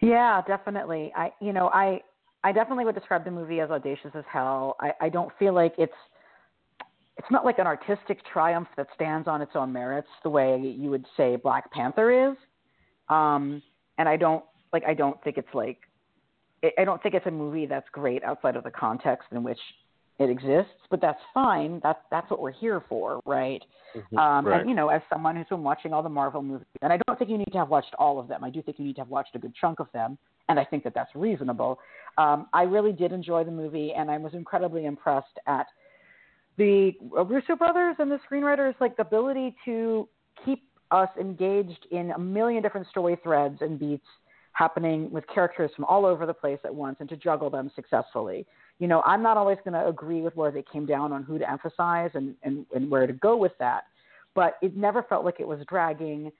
Yeah 0.00 0.42
definitely. 0.46 1.12
I 1.16 1.32
you 1.40 1.52
know 1.52 1.70
i 1.72 2.00
i 2.44 2.52
definitely 2.52 2.84
would 2.84 2.94
describe 2.94 3.24
the 3.24 3.30
movie 3.30 3.60
as 3.60 3.70
audacious 3.70 4.10
as 4.14 4.24
hell. 4.30 4.76
I 4.80 4.92
i 5.00 5.08
don't 5.08 5.32
feel 5.38 5.54
like 5.54 5.74
it's 5.78 5.92
it's 7.18 7.30
not 7.30 7.44
like 7.44 7.58
an 7.58 7.66
artistic 7.66 8.20
triumph 8.32 8.68
that 8.76 8.86
stands 8.94 9.26
on 9.26 9.42
its 9.42 9.52
own 9.54 9.72
merits 9.72 10.08
the 10.22 10.30
way 10.30 10.56
you 10.60 10.88
would 10.90 11.04
say 11.16 11.34
Black 11.34 11.70
Panther 11.72 12.30
is. 12.30 12.36
Um, 13.08 13.60
and 13.98 14.08
I 14.08 14.16
don't 14.16 14.44
like 14.72 14.84
I 14.86 14.94
don't 14.94 15.22
think 15.24 15.36
it's 15.36 15.52
like 15.52 15.78
I 16.78 16.84
don't 16.84 17.02
think 17.02 17.14
it's 17.14 17.26
a 17.26 17.30
movie 17.30 17.66
that's 17.66 17.88
great 17.92 18.22
outside 18.24 18.56
of 18.56 18.64
the 18.64 18.70
context 18.70 19.28
in 19.32 19.42
which 19.42 19.58
it 20.18 20.30
exists, 20.30 20.72
but 20.90 21.00
that's 21.00 21.20
fine. 21.32 21.80
That's 21.82 22.00
that's 22.10 22.28
what 22.30 22.40
we're 22.40 22.52
here 22.52 22.82
for, 22.88 23.20
right? 23.24 23.62
Mm-hmm. 23.96 24.18
Um, 24.18 24.46
right. 24.46 24.60
And 24.60 24.68
you 24.68 24.74
know, 24.74 24.88
as 24.88 25.00
someone 25.10 25.36
who's 25.36 25.46
been 25.48 25.62
watching 25.62 25.92
all 25.92 26.02
the 26.02 26.08
Marvel 26.08 26.42
movies, 26.42 26.66
and 26.82 26.92
I 26.92 26.98
don't 27.06 27.18
think 27.18 27.30
you 27.30 27.38
need 27.38 27.52
to 27.52 27.58
have 27.58 27.68
watched 27.68 27.94
all 27.98 28.18
of 28.18 28.26
them. 28.26 28.42
I 28.42 28.50
do 28.50 28.60
think 28.60 28.78
you 28.78 28.84
need 28.84 28.96
to 28.96 29.02
have 29.02 29.08
watched 29.08 29.36
a 29.36 29.38
good 29.38 29.54
chunk 29.60 29.78
of 29.78 29.86
them, 29.92 30.18
and 30.48 30.58
I 30.58 30.64
think 30.64 30.82
that 30.84 30.94
that's 30.94 31.14
reasonable. 31.14 31.78
Um, 32.16 32.48
I 32.52 32.62
really 32.62 32.92
did 32.92 33.12
enjoy 33.12 33.44
the 33.44 33.52
movie, 33.52 33.92
and 33.96 34.10
I 34.10 34.18
was 34.18 34.34
incredibly 34.34 34.86
impressed 34.86 35.38
at 35.46 35.66
the 36.56 36.92
Russo 37.00 37.54
brothers 37.54 37.96
and 38.00 38.10
the 38.10 38.18
screenwriters 38.28 38.74
like 38.80 38.96
the 38.96 39.02
ability 39.02 39.54
to 39.64 40.08
keep 40.44 40.64
us 40.90 41.08
engaged 41.20 41.86
in 41.92 42.10
a 42.10 42.18
million 42.18 42.62
different 42.62 42.88
story 42.88 43.16
threads 43.22 43.58
and 43.60 43.78
beats 43.78 44.06
happening 44.58 45.08
with 45.12 45.24
characters 45.32 45.70
from 45.76 45.84
all 45.84 46.04
over 46.04 46.26
the 46.26 46.34
place 46.34 46.58
at 46.64 46.74
once 46.74 46.96
and 46.98 47.08
to 47.08 47.16
juggle 47.16 47.48
them 47.48 47.70
successfully. 47.76 48.44
You 48.80 48.88
know, 48.88 49.02
I'm 49.02 49.22
not 49.22 49.36
always 49.36 49.58
going 49.64 49.74
to 49.74 49.86
agree 49.86 50.20
with 50.20 50.34
where 50.34 50.50
they 50.50 50.64
came 50.72 50.84
down 50.84 51.12
on 51.12 51.22
who 51.22 51.38
to 51.38 51.48
emphasize 51.48 52.10
and, 52.14 52.34
and, 52.42 52.66
and 52.74 52.90
where 52.90 53.06
to 53.06 53.12
go 53.12 53.36
with 53.36 53.52
that, 53.60 53.84
but 54.34 54.54
it 54.60 54.76
never 54.76 55.04
felt 55.04 55.24
like 55.24 55.36
it 55.38 55.46
was 55.46 55.60
dragging. 55.68 56.32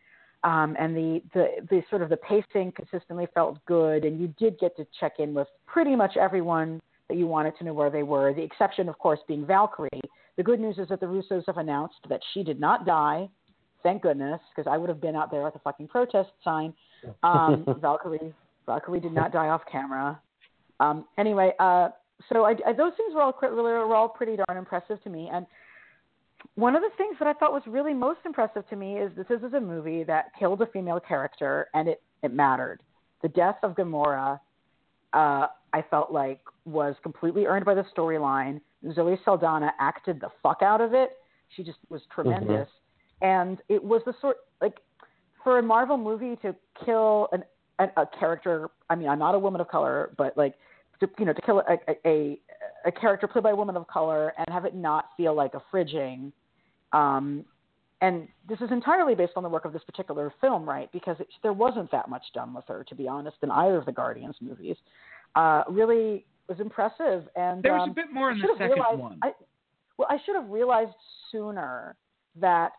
Um, 0.43 0.77
and 0.81 0.97
the, 0.97 1.23
the, 1.33 1.47
the 1.71 1.83
sort 1.91 2.03
of 2.03 2.09
the 2.09 2.17
pacing 2.17 2.73
consistently 2.73 3.29
felt 3.35 3.65
good, 3.67 4.05
and 4.05 4.21
you 4.21 4.35
did 4.37 4.59
get 4.59 4.77
to 4.79 4.87
check 4.99 5.15
in 5.21 5.33
with 5.33 5.49
pretty 5.67 5.95
much 5.95 6.17
everyone 6.17 6.81
that 7.09 7.17
you 7.17 7.27
wanted 7.27 7.57
to 7.59 7.65
know 7.65 7.73
where 7.73 7.91
they 7.91 8.03
were. 8.03 8.35
The 8.35 8.43
exception, 8.43 8.89
of 8.89 8.99
course, 8.99 9.21
being 9.29 9.47
Valkyrie. 9.47 9.89
The 10.37 10.43
good 10.43 10.61
news 10.61 10.79
is 10.79 10.89
that 10.89 11.01
the 11.01 11.07
Russos 11.07 11.45
have 11.47 11.59
announced 11.59 12.01
that 12.09 12.21
she 12.33 12.43
did 12.43 12.61
not 12.61 12.85
die. 12.85 13.29
Thank 13.83 14.03
goodness, 14.03 14.41
because 14.51 14.71
I 14.71 14.77
would 14.77 14.89
have 14.89 15.01
been 15.01 15.17
out 15.17 15.31
there 15.31 15.47
at 15.47 15.53
the 15.53 15.61
fucking 15.61 15.89
protest 15.89 16.31
sign. 16.45 16.75
Um, 17.23 17.64
Valkyrie, 17.81 18.35
Valkyrie 18.67 19.00
did 19.00 19.12
not 19.12 19.33
die 19.33 19.49
off 19.49 19.62
camera. 19.71 20.21
Um, 20.81 21.07
anyway, 21.19 21.52
uh, 21.59 21.88
so 22.33 22.45
I, 22.45 22.55
I, 22.67 22.73
those 22.73 22.93
things 22.97 23.14
were 23.14 23.23
all 23.23 23.35
were 23.40 23.95
all 23.95 24.09
pretty 24.09 24.37
darn 24.37 24.59
impressive 24.59 25.02
to 25.05 25.11
me. 25.11 25.31
And 25.33 25.47
one 26.55 26.75
of 26.75 26.83
the 26.83 26.90
things 26.97 27.17
that 27.19 27.28
I 27.28 27.33
thought 27.33 27.52
was 27.52 27.62
really 27.67 27.95
most 27.95 28.21
impressive 28.25 28.69
to 28.69 28.76
me 28.76 28.99
is 28.99 29.11
this 29.17 29.26
is 29.31 29.52
a 29.55 29.61
movie 29.61 30.05
that 30.05 30.26
killed 30.38 30.61
a 30.62 30.67
female 30.67 31.00
character, 31.00 31.69
and 31.75 31.88
it 31.88 32.02
it 32.23 32.33
mattered. 32.33 32.81
The 33.23 33.28
death 33.28 33.57
of 33.62 33.75
Gamora 33.75 34.40
uh, 35.12 35.47
I 35.73 35.83
felt 35.90 36.12
like 36.12 36.40
was 36.64 36.95
completely 37.02 37.47
earned 37.47 37.64
by 37.64 37.75
the 37.75 37.85
storyline. 37.97 38.61
Zoe 38.95 39.19
Saldana 39.25 39.73
acted 39.81 40.21
the 40.21 40.28
fuck 40.43 40.62
out 40.62 40.81
of 40.81 40.95
it. 40.95 41.17
She 41.57 41.62
just 41.62 41.78
was 41.88 42.02
tremendous, 42.14 42.69
mm-hmm. 42.69 43.26
and 43.26 43.59
it 43.69 43.83
was 43.83 44.02
the 44.05 44.14
sort 44.21 44.37
like 44.61 44.78
for 45.45 45.59
a 45.59 45.62
Marvel 45.62 45.97
movie 45.97 46.37
to 46.42 46.54
kill 46.85 47.28
an, 47.33 47.45
a, 47.78 48.02
a 48.02 48.07
character. 48.18 48.68
I 48.90 48.95
mean, 48.95 49.09
I'm 49.09 49.18
not 49.18 49.35
a 49.35 49.38
woman 49.38 49.61
of 49.61 49.68
color, 49.68 50.11
but 50.16 50.37
like 50.37 50.54
to 51.00 51.09
you 51.18 51.25
know 51.25 51.33
to 51.33 51.42
kill 51.42 51.62
a, 51.68 52.09
a 52.09 52.38
a 52.87 52.92
character 52.92 53.26
played 53.26 53.45
by 53.45 53.50
a 53.50 53.57
woman 53.57 53.76
of 53.76 53.87
color 53.87 54.33
and 54.37 54.47
have 54.50 54.64
it 54.64 54.75
not 54.75 55.07
feel 55.16 55.35
like 55.35 55.54
a 55.54 55.62
fridging. 55.73 56.33
Um, 56.92 57.45
and 58.00 58.28
this 58.49 58.61
is 58.61 58.71
entirely 58.71 59.14
based 59.14 59.33
on 59.37 59.42
the 59.42 59.49
work 59.49 59.64
of 59.64 59.73
this 59.73 59.83
particular 59.83 60.33
film, 60.40 60.68
right? 60.68 60.90
Because 60.92 61.16
it, 61.18 61.26
there 61.42 61.52
wasn't 61.52 61.90
that 61.90 62.09
much 62.09 62.23
done 62.33 62.54
with 62.54 62.64
her, 62.68 62.85
to 62.88 62.95
be 62.95 63.09
honest, 63.09 63.37
in 63.42 63.50
either 63.50 63.76
of 63.76 63.87
the 63.87 63.92
Guardians 63.92 64.37
movies. 64.40 64.76
Uh, 65.35 65.64
really 65.68 66.25
was 66.49 66.61
impressive, 66.61 67.25
and 67.37 67.62
there 67.62 67.73
was 67.73 67.83
um, 67.83 67.90
a 67.90 67.95
bit 67.95 68.12
more 68.12 68.30
in 68.30 68.38
the 68.38 68.49
second 68.57 68.71
realized, 68.71 68.99
one. 68.99 69.18
I, 69.23 69.33
well, 69.99 70.09
I 70.09 70.16
should 70.25 70.37
have 70.37 70.49
realized 70.49 70.95
sooner 71.30 71.97
that 72.40 72.73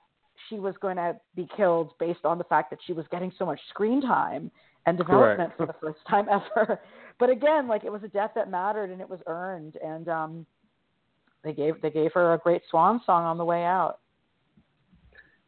she 0.48 0.60
was 0.60 0.75
going 0.81 0.98
to 0.98 1.15
be 1.36 1.48
killed 1.55 1.91
based 2.00 2.24
on 2.24 2.38
the 2.38 2.43
fact 2.46 2.69
that 2.69 2.79
she 2.86 2.93
was 2.93 3.05
getting 3.12 3.31
so 3.38 3.46
much 3.46 3.60
screen 3.69 4.01
time 4.01 4.51
and 4.86 4.98
development 4.98 5.51
Correct. 5.55 5.58
for 5.58 5.65
the 5.65 5.75
first 5.81 6.00
time 6.08 6.27
ever. 6.58 6.79
But 7.19 7.29
again, 7.29 7.67
like 7.67 7.84
it 7.84 7.91
was 7.91 8.03
a 8.03 8.08
death 8.08 8.31
that 8.36 8.50
mattered 8.50 8.89
and 8.89 9.01
it 9.01 9.10
was 9.10 9.19
earned, 9.27 9.75
and 9.84 10.08
um, 10.08 10.46
they 11.43 11.53
gave 11.53 11.81
they 11.81 11.89
gave 11.89 12.13
her 12.13 12.34
a 12.34 12.38
great 12.38 12.62
swan 12.69 13.01
song 13.05 13.25
on 13.25 13.38
the 13.38 13.46
way 13.46 13.63
out. 13.63 14.00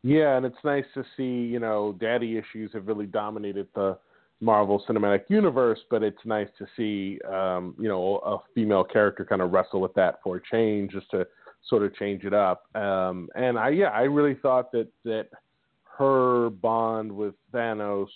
Yeah, 0.04 0.36
and 0.36 0.46
it's 0.46 0.58
nice 0.64 0.86
to 0.96 1.04
see, 1.16 1.24
you 1.24 1.60
know, 1.60 1.96
daddy 2.00 2.38
issues 2.38 2.72
have 2.74 2.88
really 2.88 3.06
dominated 3.06 3.68
the 3.76 3.98
Marvel 4.40 4.84
Cinematic 4.90 5.26
Universe, 5.30 5.80
but 5.92 6.02
it's 6.02 6.26
nice 6.26 6.48
to 6.58 6.66
see, 6.76 7.20
um, 7.32 7.76
you 7.80 7.88
know, 7.88 8.18
a 8.26 8.40
female 8.56 8.84
character 8.84 9.24
kind 9.24 9.44
of 9.44 9.52
wrestle 9.52 9.80
with 9.80 9.94
that 9.94 10.20
for 10.24 10.38
a 10.38 10.42
change, 10.52 10.92
just 10.92 11.10
to 11.12 11.28
sort 11.68 11.84
of 11.84 11.96
change 11.96 12.24
it 12.24 12.34
up. 12.34 12.64
Um, 12.76 13.30
and 13.36 13.58
I, 13.58 13.70
yeah, 13.70 13.90
I 13.90 14.02
really 14.02 14.36
thought 14.36 14.72
that 14.72 14.88
that 15.06 15.28
her 15.98 16.50
bond 16.50 17.12
with 17.12 17.36
Thanos 17.54 18.08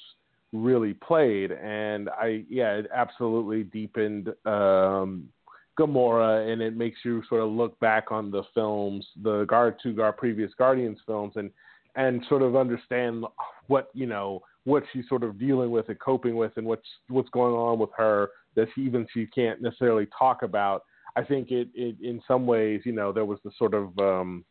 really 0.52 0.94
played, 0.94 1.52
and 1.52 2.10
I, 2.10 2.44
yeah, 2.50 2.74
it 2.76 2.88
absolutely 2.94 3.64
deepened 3.64 4.30
um, 4.46 5.30
Gamora, 5.78 6.52
and 6.52 6.62
it 6.62 6.76
makes 6.76 7.00
you 7.04 7.22
sort 7.28 7.42
of 7.42 7.50
look 7.50 7.78
back 7.80 8.12
on 8.12 8.32
the 8.32 8.44
films, 8.54 9.06
the 9.22 9.46
guard 9.46 9.76
two 9.82 9.94
guard 9.94 10.18
previous 10.18 10.52
Guardians 10.58 11.00
films, 11.06 11.34
and 11.36 11.52
and 11.96 12.26
sort 12.28 12.42
of 12.42 12.56
understand 12.56 13.26
what 13.68 13.90
you 13.94 14.06
know 14.06 14.42
what 14.64 14.84
she's 14.92 15.08
sort 15.08 15.24
of 15.24 15.38
dealing 15.40 15.72
with 15.72 15.90
and 15.90 16.00
coping 16.00 16.36
with, 16.36 16.54
and 16.58 16.66
what's 16.66 16.88
what's 17.10 17.30
going 17.30 17.54
on 17.54 17.78
with 17.80 17.92
her 17.98 18.30
that 18.56 18.68
she, 18.74 18.82
even 18.82 19.06
she 19.14 19.28
can't 19.28 19.62
necessarily 19.62 20.08
talk 20.18 20.42
about. 20.44 20.84
I 21.16 21.24
think 21.24 21.52
it, 21.52 21.70
it 21.74 21.96
in 22.02 22.22
some 22.28 22.46
ways, 22.46 22.82
you 22.84 22.92
know, 22.92 23.12
there 23.12 23.26
was 23.26 23.40
the 23.44 23.52
sort 23.58 23.74
of 23.74 23.98
um, 24.00 24.44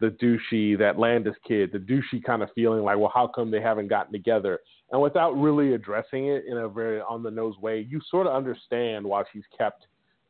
the 0.00 0.08
douchey 0.08 0.76
that 0.78 0.98
Landis 0.98 1.36
kid, 1.46 1.70
the 1.72 1.78
douchey 1.78 2.22
kind 2.24 2.42
of 2.42 2.48
feeling 2.54 2.82
like, 2.82 2.98
well, 2.98 3.12
how 3.14 3.26
come 3.26 3.50
they 3.50 3.60
haven't 3.60 3.88
gotten 3.88 4.12
together? 4.12 4.58
And 4.92 5.00
without 5.00 5.32
really 5.32 5.74
addressing 5.74 6.26
it 6.26 6.44
in 6.46 6.56
a 6.58 6.68
very 6.68 7.00
on 7.00 7.22
the 7.22 7.30
nose 7.30 7.56
way, 7.58 7.86
you 7.88 8.00
sort 8.10 8.26
of 8.26 8.34
understand 8.34 9.04
why 9.04 9.22
she's 9.32 9.44
kept 9.56 9.86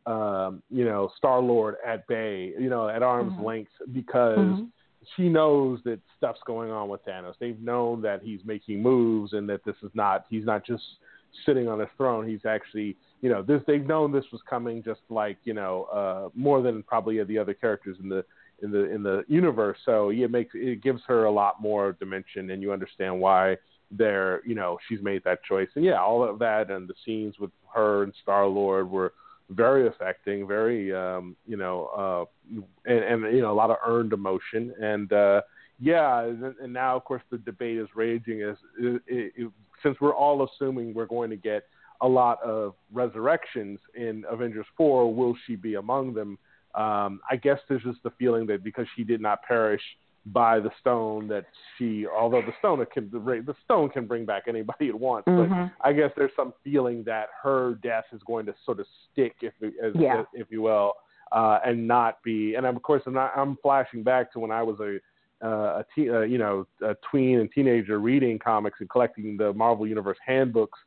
um, 0.07 0.63
you 0.71 0.85
know, 0.85 1.11
Star 1.19 1.41
Lord 1.41 1.77
at 1.87 2.07
bay, 2.09 2.55
you 2.59 2.71
know, 2.71 2.89
at 2.89 3.03
arm's 3.03 3.35
Mhm. 3.35 3.45
length 3.45 3.73
because 3.93 4.57
Mhm. 4.57 4.73
she 5.15 5.29
knows 5.29 5.83
that 5.85 6.01
stuff's 6.17 6.43
going 6.45 6.71
on 6.71 6.89
with 6.89 7.05
Thanos. 7.05 7.37
They've 7.39 7.61
known 7.61 8.01
that 8.03 8.23
he's 8.23 8.45
making 8.45 8.83
moves 8.83 9.35
and 9.35 9.49
that 9.51 9.63
this 9.65 9.77
is 9.83 9.95
not 9.95 10.25
he's 10.31 10.47
not 10.47 10.65
just 10.65 10.99
sitting 11.45 11.69
on 11.69 11.79
his 11.79 11.89
throne. 11.97 12.27
He's 12.27 12.45
actually, 12.45 12.97
you 13.21 13.29
know, 13.29 13.43
this 13.43 13.63
they've 13.67 13.87
known 13.87 14.13
this 14.13 14.25
was 14.33 14.41
coming 14.49 14.83
just 14.83 15.01
like, 15.09 15.39
you 15.45 15.55
know, 15.55 15.85
uh 15.93 16.29
more 16.35 16.63
than 16.63 16.83
probably 16.83 17.23
the 17.25 17.39
other 17.39 17.55
characters 17.55 17.97
in 18.03 18.09
the 18.09 18.25
in 18.63 18.71
the 18.71 18.91
in 18.91 19.03
the 19.03 19.25
universe. 19.29 19.79
So 19.85 20.11
it 20.11 20.31
makes 20.31 20.53
it 20.55 20.83
gives 20.83 21.03
her 21.07 21.25
a 21.25 21.31
lot 21.31 21.61
more 21.61 21.93
dimension 21.93 22.51
and 22.51 22.63
you 22.63 22.73
understand 22.73 23.19
why 23.19 23.57
they're, 23.91 24.41
you 24.47 24.55
know, 24.55 24.79
she's 24.89 25.03
made 25.03 25.25
that 25.25 25.43
choice. 25.43 25.69
And 25.75 25.85
yeah, 25.85 26.01
all 26.01 26.23
of 26.23 26.39
that 26.39 26.71
and 26.71 26.89
the 26.89 26.95
scenes 27.05 27.39
with 27.39 27.51
her 27.75 28.05
and 28.05 28.13
Star 28.23 28.47
Lord 28.47 28.89
were 28.91 29.13
very 29.51 29.89
affecting, 29.89 30.47
very 30.47 30.95
um, 30.95 31.37
you 31.47 31.57
know, 31.57 32.29
uh, 32.49 32.61
and, 32.87 33.25
and 33.25 33.37
you 33.37 33.43
know 33.43 33.53
a 33.53 33.55
lot 33.55 33.71
of 33.71 33.77
earned 33.85 34.13
emotion, 34.13 34.73
and 34.81 35.13
uh, 35.13 35.41
yeah, 35.81 36.23
and, 36.23 36.55
and 36.63 36.73
now 36.73 36.97
of 36.97 37.05
course 37.05 37.23
the 37.31 37.39
debate 37.39 37.79
is 37.79 37.89
raging 37.95 38.43
as 38.43 38.57
it, 38.79 39.03
it, 39.07 39.53
since 39.83 39.97
we're 40.01 40.15
all 40.15 40.47
assuming 40.47 40.95
we're 40.95 41.07
going 41.07 41.31
to 41.31 41.37
get 41.37 41.65
a 42.01 42.09
lot 42.09 42.43
of 42.43 42.75
resurrections 42.93 43.79
in 43.95 44.25
Avengers 44.31 44.67
Four, 44.77 45.15
will 45.15 45.37
she 45.47 45.57
be 45.57 45.75
among 45.75 46.15
them? 46.15 46.39
Um, 46.75 47.21
I 47.31 47.37
guess 47.37 47.59
there's 47.69 47.83
just 47.83 48.03
the 48.03 48.11
feeling 48.19 48.47
that 48.47 48.63
because 48.63 48.87
she 48.97 49.05
did 49.05 49.21
not 49.21 49.43
perish 49.43 49.83
by 50.27 50.61
the 50.61 50.71
stone, 50.81 51.27
that 51.29 51.47
she, 51.77 52.07
although 52.07 52.43
the 52.43 52.53
stone 52.59 52.85
can 52.93 53.11
the 53.11 53.55
stone 53.65 53.89
can 53.89 54.07
bring 54.07 54.25
back 54.25 54.45
anybody 54.47 54.89
it 54.89 54.99
wants, 54.99 55.25
but 55.27 55.49
Mhm. 55.49 55.73
I 55.81 55.93
guess 55.93 56.13
there's 56.17 56.35
some 56.37 56.53
feeling 56.63 57.03
that 57.05 57.31
her 57.43 57.75
death 57.83 58.05
is 58.13 58.23
going 58.25 58.47
to 58.47 58.55
sort 58.65 58.81
of 58.81 58.87
stick, 59.11 59.37
if 59.43 59.55
as, 59.83 59.95
Yeah. 59.95 60.25
if 60.35 60.51
you 60.51 60.63
will, 60.63 60.95
uh, 61.33 61.61
and 61.65 61.89
not 61.89 62.23
be. 62.23 62.55
And 62.55 62.67
of 62.67 62.81
course, 62.83 63.03
I'm, 63.07 63.15
not, 63.15 63.33
I'm 63.35 63.57
flashing 63.57 64.03
back 64.03 64.31
to 64.33 64.41
when 64.41 64.51
I 64.51 64.63
was 64.63 64.79
a 64.81 65.01
uh, 65.43 65.83
a 65.83 65.87
te- 65.95 66.11
uh, 66.11 66.21
you 66.21 66.37
know 66.37 66.67
a 66.83 66.95
tween 67.11 67.41
and 67.41 67.51
teenager 67.51 67.99
reading 67.99 68.39
comics 68.39 68.79
and 68.81 68.91
collecting 68.91 69.39
the 69.39 69.55
Marvel 69.55 69.87
Universe 69.87 70.19
handbooks. 70.25 70.79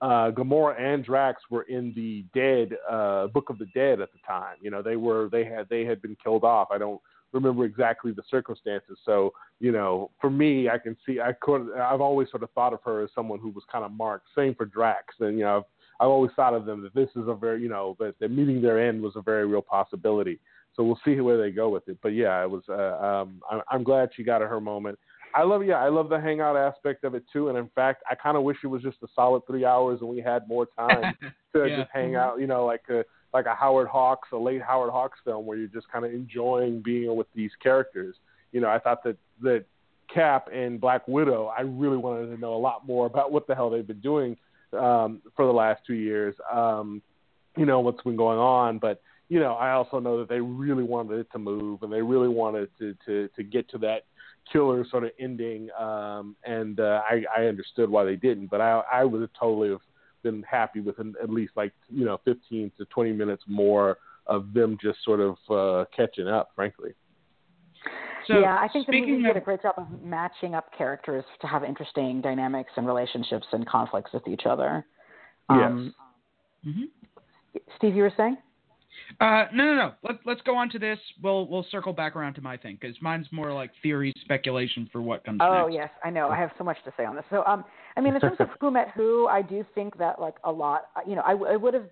Uh, 0.00 0.30
Gamora 0.30 0.78
and 0.78 1.04
Drax 1.04 1.42
were 1.50 1.62
in 1.62 1.92
the 1.94 2.24
Dead 2.34 2.76
uh, 2.90 3.28
Book 3.28 3.48
of 3.48 3.58
the 3.58 3.66
Dead 3.74 4.00
at 4.00 4.12
the 4.12 4.18
time. 4.26 4.56
You 4.60 4.70
know, 4.70 4.82
they 4.82 4.96
were 4.96 5.28
they 5.30 5.44
had 5.44 5.68
they 5.70 5.84
had 5.84 6.02
been 6.02 6.16
killed 6.22 6.44
off. 6.44 6.68
I 6.70 6.78
don't 6.78 7.00
remember 7.32 7.64
exactly 7.64 8.12
the 8.12 8.22
circumstances. 8.30 8.98
So, 9.04 9.32
you 9.58 9.72
know, 9.72 10.10
for 10.20 10.30
me, 10.30 10.68
I 10.68 10.78
can 10.78 10.96
see 11.06 11.20
I 11.20 11.32
could 11.40 11.72
I've 11.74 12.00
always 12.02 12.30
sort 12.30 12.42
of 12.42 12.50
thought 12.50 12.74
of 12.74 12.80
her 12.84 13.02
as 13.04 13.10
someone 13.14 13.38
who 13.38 13.50
was 13.50 13.64
kind 13.72 13.84
of 13.84 13.92
marked. 13.92 14.26
Same 14.36 14.54
for 14.54 14.66
Drax, 14.66 15.14
and 15.20 15.38
you 15.38 15.44
know, 15.44 15.58
I've, 15.58 15.64
I've 16.00 16.10
always 16.10 16.32
thought 16.36 16.54
of 16.54 16.66
them 16.66 16.82
that 16.82 16.94
this 16.94 17.08
is 17.16 17.28
a 17.28 17.34
very 17.34 17.62
you 17.62 17.68
know 17.68 17.96
that, 17.98 18.18
that 18.20 18.30
meeting 18.30 18.60
their 18.60 18.86
end 18.86 19.00
was 19.00 19.16
a 19.16 19.22
very 19.22 19.46
real 19.46 19.62
possibility. 19.62 20.40
So 20.74 20.84
we'll 20.84 21.00
see 21.06 21.18
where 21.20 21.38
they 21.38 21.50
go 21.50 21.70
with 21.70 21.88
it. 21.88 21.96
But 22.02 22.10
yeah, 22.10 22.42
it 22.42 22.50
was. 22.50 22.62
Uh, 22.68 23.02
um, 23.02 23.40
I'm, 23.50 23.62
I'm 23.70 23.82
glad 23.82 24.10
she 24.14 24.22
got 24.22 24.42
her 24.42 24.60
moment. 24.60 24.98
I 25.36 25.42
love, 25.42 25.62
yeah, 25.64 25.76
I 25.76 25.88
love 25.88 26.08
the 26.08 26.20
hangout 26.20 26.56
aspect 26.56 27.04
of 27.04 27.14
it 27.14 27.24
too. 27.32 27.48
And 27.50 27.58
in 27.58 27.68
fact, 27.74 28.02
I 28.10 28.14
kind 28.14 28.36
of 28.36 28.42
wish 28.42 28.56
it 28.64 28.68
was 28.68 28.82
just 28.82 28.96
a 29.02 29.06
solid 29.14 29.42
three 29.46 29.64
hours 29.64 30.00
and 30.00 30.08
we 30.08 30.20
had 30.20 30.48
more 30.48 30.66
time 30.76 31.14
to 31.54 31.66
Yeah. 31.66 31.76
just 31.76 31.90
hang 31.92 32.16
out. 32.16 32.40
You 32.40 32.46
know, 32.46 32.64
like 32.64 32.82
a 32.88 33.04
like 33.34 33.46
a 33.46 33.54
Howard 33.54 33.88
Hawks, 33.88 34.28
a 34.32 34.36
late 34.36 34.62
Howard 34.62 34.90
Hawks 34.90 35.18
film 35.24 35.44
where 35.44 35.58
you're 35.58 35.68
just 35.68 35.90
kind 35.92 36.04
of 36.06 36.12
enjoying 36.14 36.80
being 36.82 37.14
with 37.14 37.26
these 37.34 37.50
characters. 37.62 38.16
You 38.52 38.60
know, 38.62 38.68
I 38.70 38.78
thought 38.78 39.04
that 39.04 39.16
that 39.42 39.64
Cap 40.12 40.48
and 40.52 40.80
Black 40.80 41.06
Widow, 41.06 41.52
I 41.56 41.62
really 41.62 41.96
wanted 41.98 42.34
to 42.34 42.40
know 42.40 42.54
a 42.54 42.62
lot 42.68 42.86
more 42.86 43.06
about 43.06 43.32
what 43.32 43.46
the 43.46 43.54
hell 43.54 43.68
they've 43.68 43.86
been 43.86 44.00
doing 44.00 44.36
um, 44.72 45.20
for 45.34 45.44
the 45.44 45.52
last 45.52 45.82
two 45.86 45.94
years. 45.94 46.34
Um, 46.50 47.02
you 47.56 47.66
know 47.66 47.80
what's 47.80 48.02
been 48.02 48.16
going 48.16 48.38
on, 48.38 48.78
but 48.78 49.02
you 49.28 49.40
know 49.40 49.54
I 49.54 49.72
also 49.72 49.98
know 49.98 50.18
that 50.20 50.28
they 50.28 50.40
really 50.40 50.84
wanted 50.84 51.18
it 51.18 51.26
to 51.32 51.38
move 51.38 51.82
and 51.82 51.92
they 51.92 52.02
really 52.02 52.28
wanted 52.28 52.70
to 52.78 52.94
to 53.04 53.28
to 53.36 53.42
get 53.42 53.68
to 53.70 53.78
that 53.78 54.04
killer 54.52 54.84
sort 54.90 55.04
of 55.04 55.10
ending. 55.18 55.68
Um, 55.78 56.36
and 56.44 56.80
uh, 56.80 57.02
I 57.08 57.24
I 57.36 57.46
understood 57.46 57.90
why 57.90 58.04
they 58.04 58.16
didn't, 58.16 58.46
but 58.46 58.60
I 58.60 58.82
I 58.92 59.04
would 59.04 59.20
have 59.20 59.30
totally 59.38 59.70
have 59.70 59.80
been 60.22 60.42
happy 60.42 60.80
with 60.80 60.98
an, 60.98 61.14
at 61.22 61.30
least 61.30 61.52
like 61.56 61.72
you 61.88 62.04
know 62.04 62.18
15 62.24 62.72
to 62.78 62.84
20 62.86 63.12
minutes 63.12 63.44
more 63.46 63.98
of 64.26 64.52
them 64.52 64.76
just 64.82 64.98
sort 65.04 65.20
of 65.20 65.36
uh, 65.50 65.84
catching 65.96 66.28
up, 66.28 66.50
frankly. 66.54 66.90
So 68.26 68.40
yeah, 68.40 68.56
I 68.56 68.68
think 68.72 68.86
the 68.86 68.92
speaking 68.92 69.12
movie 69.12 69.22
did 69.22 69.36
a 69.36 69.40
great 69.40 69.62
job 69.62 69.74
of 69.76 69.86
matching 70.02 70.54
up 70.56 70.66
characters 70.76 71.24
to 71.40 71.46
have 71.46 71.62
interesting 71.62 72.20
dynamics 72.20 72.70
and 72.76 72.86
relationships 72.86 73.46
and 73.52 73.64
conflicts 73.68 74.12
with 74.12 74.26
each 74.26 74.46
other. 74.46 74.84
Um, 75.48 75.94
Mhm. 76.66 76.90
Steve, 77.76 77.94
you 77.94 78.02
were 78.02 78.12
saying? 78.16 78.36
Uh, 79.20 79.44
no, 79.52 79.64
no, 79.64 79.74
no. 79.74 79.92
Let, 80.02 80.16
let's 80.24 80.40
go 80.42 80.56
on 80.56 80.68
to 80.70 80.78
this. 80.78 80.98
We'll 81.22 81.46
we'll 81.46 81.66
circle 81.70 81.92
back 81.92 82.16
around 82.16 82.34
to 82.34 82.40
my 82.40 82.56
thing 82.56 82.78
because 82.80 82.96
mine's 83.00 83.26
more 83.30 83.52
like 83.52 83.70
theory, 83.82 84.12
speculation 84.20 84.88
for 84.92 85.00
what 85.00 85.24
comes 85.24 85.40
Oh 85.42 85.66
next. 85.66 85.74
yes, 85.74 85.90
I 86.04 86.10
know. 86.10 86.28
I 86.28 86.36
have 86.36 86.50
so 86.58 86.64
much 86.64 86.78
to 86.84 86.92
say 86.96 87.04
on 87.04 87.16
this. 87.16 87.24
So, 87.30 87.44
um, 87.44 87.64
I 87.96 88.00
mean, 88.00 88.14
in 88.14 88.20
terms 88.20 88.36
of 88.40 88.48
who 88.60 88.70
met 88.70 88.90
who, 88.94 89.26
I 89.28 89.42
do 89.42 89.64
think 89.74 89.96
that 89.98 90.20
like 90.20 90.36
a 90.44 90.52
lot. 90.52 90.88
You 91.06 91.14
know, 91.16 91.22
I 91.24 91.34
would 91.34 91.74
have 91.74 91.88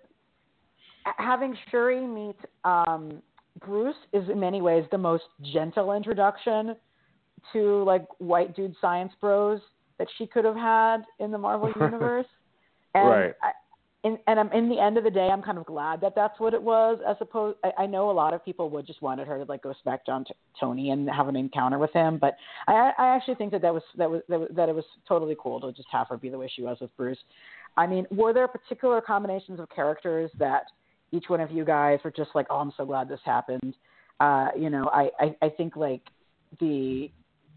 having 1.19 1.57
Shuri 1.71 2.07
meet 2.07 2.37
um, 2.65 3.23
Bruce 3.61 3.97
is 4.13 4.29
in 4.29 4.41
many 4.41 4.61
ways 4.61 4.85
the 4.91 4.99
most 4.99 5.25
gentle 5.53 5.93
introduction 5.93 6.75
to 7.53 7.85
like 7.85 8.07
white 8.19 8.57
dude 8.57 8.75
science 8.81 9.13
bros 9.21 9.61
that 9.99 10.09
she 10.19 10.27
could 10.27 10.45
have 10.45 10.57
had 10.57 10.99
in 11.21 11.31
the 11.31 11.39
Marvel 11.39 11.73
universe. 11.81 12.27
And 12.95 13.09
Right. 13.09 13.35
I, 13.43 13.51
in, 14.05 14.19
and 14.27 14.39
I'm, 14.39 14.53
in 14.53 14.69
the 14.69 14.79
end 14.79 14.99
of 14.99 15.05
the 15.05 15.11
day, 15.11 15.29
I'm 15.33 15.43
kind 15.43 15.57
of 15.57 15.65
glad 15.65 16.01
that 16.03 16.15
that's 16.15 16.39
what 16.39 16.53
it 16.53 16.63
was. 16.63 16.99
As 17.09 17.17
opposed, 17.21 17.59
I, 17.65 17.83
I 17.83 17.87
know 17.87 18.11
a 18.11 18.13
lot 18.13 18.35
of 18.35 18.45
people 18.45 18.69
would 18.71 18.87
just 18.87 19.01
wanted 19.01 19.27
her 19.27 19.39
to 19.39 19.45
like 19.45 19.63
go 19.63 19.75
smack 19.83 20.05
John 20.05 20.25
T- 20.25 20.35
Tony 20.61 20.91
and 20.91 21.09
have 21.09 21.27
an 21.29 21.37
encounter 21.37 21.79
with 21.79 21.93
him, 21.93 22.19
but 22.21 22.37
I, 22.69 22.93
I 22.99 23.17
actually 23.17 23.37
think 23.37 23.51
that 23.53 23.63
that 23.63 23.73
was 23.73 23.83
that 23.97 24.11
was 24.11 24.21
that, 24.29 24.49
that 24.55 24.69
it 24.69 24.75
was 24.75 24.85
totally 25.09 25.37
cool 25.41 25.61
to 25.63 25.73
just 25.73 25.89
have 25.91 26.09
her 26.09 26.19
be 26.19 26.29
the 26.29 26.39
way 26.39 26.51
she 26.55 26.63
was 26.63 26.77
with 26.81 26.95
Bruce. 26.97 27.19
I 27.77 27.87
mean, 27.87 28.07
were 28.11 28.33
there 28.33 28.47
particular 28.47 29.01
combinations 29.01 29.59
of 29.59 29.69
characters 29.71 30.31
that 30.39 30.65
each 31.11 31.25
one 31.29 31.41
of 31.41 31.51
you 31.51 31.65
guys 31.65 31.99
were 32.05 32.11
just 32.11 32.31
like, 32.35 32.47
oh, 32.51 32.59
I'm 32.59 32.73
so 32.77 32.85
glad 32.85 33.09
this 33.09 33.21
happened? 33.25 33.75
Uh, 34.21 34.49
you 34.57 34.71
know, 34.71 34.91
I, 34.93 35.09
I, 35.19 35.37
I 35.43 35.49
think 35.49 35.77
like 35.77 36.03
the, 36.61 37.11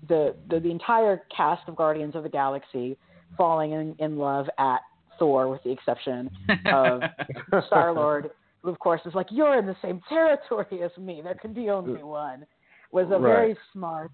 the 0.08 0.36
the 0.50 0.60
the 0.60 0.72
entire 0.72 1.24
cast 1.36 1.68
of 1.68 1.76
Guardians 1.76 2.16
of 2.16 2.24
the 2.24 2.30
Galaxy 2.30 2.98
falling 3.36 3.74
in, 3.74 3.96
in 4.00 4.18
love 4.18 4.48
at 4.58 4.80
Thor, 5.20 5.48
with 5.50 5.64
the 5.64 5.72
exception 5.72 6.30
of 6.72 7.04
Star 7.68 7.94
Lord, 7.94 8.30
who 8.62 8.70
of 8.70 8.80
course 8.80 9.02
is 9.06 9.14
like, 9.14 9.28
You're 9.32 9.58
in 9.60 9.66
the 9.66 9.76
same 9.82 10.02
territory 10.10 10.82
as 10.84 10.92
me. 10.98 11.22
There 11.24 11.36
can 11.36 11.54
be 11.54 11.70
only 11.70 12.04
one. 12.04 12.46
Was 12.92 13.08
a 13.08 13.20
Right. 13.20 13.22
very 13.22 13.58
smart 13.74 14.12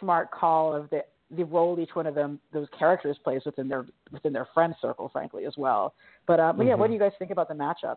smart 0.00 0.30
call 0.30 0.74
of 0.74 0.88
the 0.90 1.04
the 1.36 1.44
role 1.44 1.78
each 1.78 1.94
one 1.94 2.06
of 2.06 2.14
them 2.14 2.40
those 2.52 2.68
characters 2.78 3.18
plays 3.22 3.42
within 3.44 3.68
their 3.68 3.84
within 4.12 4.32
their 4.32 4.48
friend 4.54 4.74
circle, 4.80 5.08
frankly, 5.10 5.44
as 5.44 5.54
well. 5.58 5.94
But 6.26 6.40
um 6.40 6.56
but 6.56 6.66
yeah, 6.66 6.74
what 6.74 6.86
Mhm. 6.86 6.88
do 6.88 6.94
you 6.94 7.00
guys 7.00 7.12
think 7.18 7.30
about 7.30 7.48
the 7.48 7.54
matchups? 7.54 7.96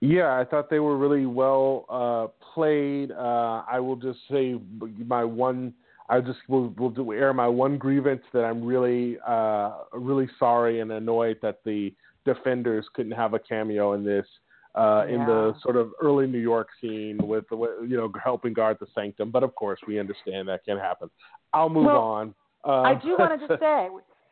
Yeah, 0.00 0.36
I 0.36 0.44
thought 0.44 0.68
they 0.68 0.80
were 0.80 0.96
really 0.96 1.26
well 1.26 1.84
uh, 1.88 2.26
played. 2.54 3.12
Uh, 3.12 3.62
I 3.68 3.78
will 3.78 3.94
just 3.94 4.18
say 4.28 4.58
my 5.06 5.22
one. 5.22 5.74
I 6.12 6.20
just 6.20 6.40
will 6.48 6.68
will 6.78 6.90
do, 6.90 7.12
air 7.12 7.32
my 7.32 7.48
one 7.48 7.78
grievance 7.78 8.22
that 8.34 8.44
I'm 8.44 8.62
really 8.72 9.18
uh, 9.26 9.70
really 9.92 10.28
sorry 10.38 10.80
and 10.80 10.92
annoyed 10.92 11.38
that 11.40 11.60
the 11.64 11.92
defenders 12.26 12.84
couldn't 12.94 13.12
have 13.12 13.32
a 13.34 13.38
cameo 13.38 13.94
in 13.94 14.04
this. 14.04 14.26
Uh, 14.74 15.04
Yeah. 15.06 15.14
in 15.14 15.20
the 15.26 15.54
sort 15.62 15.76
of 15.76 15.86
early 16.00 16.26
New 16.26 16.38
York 16.38 16.68
scene 16.80 17.18
with 17.32 17.44
you 17.50 17.96
know 17.98 18.10
helping 18.22 18.54
guard 18.54 18.78
the 18.80 18.86
sanctum, 18.94 19.30
but 19.30 19.42
of 19.42 19.54
course 19.54 19.78
we 19.86 20.00
understand 20.00 20.48
that 20.48 20.64
can 20.64 20.78
happen. 20.78 21.10
I'll 21.52 21.68
move 21.68 21.86
Well, 21.86 21.98
on. 21.98 22.34
Uh, 22.64 22.80
I 22.90 22.94
do 22.94 23.10
want 23.18 23.38
to 23.38 23.46
just 23.46 23.60
say 23.68 23.88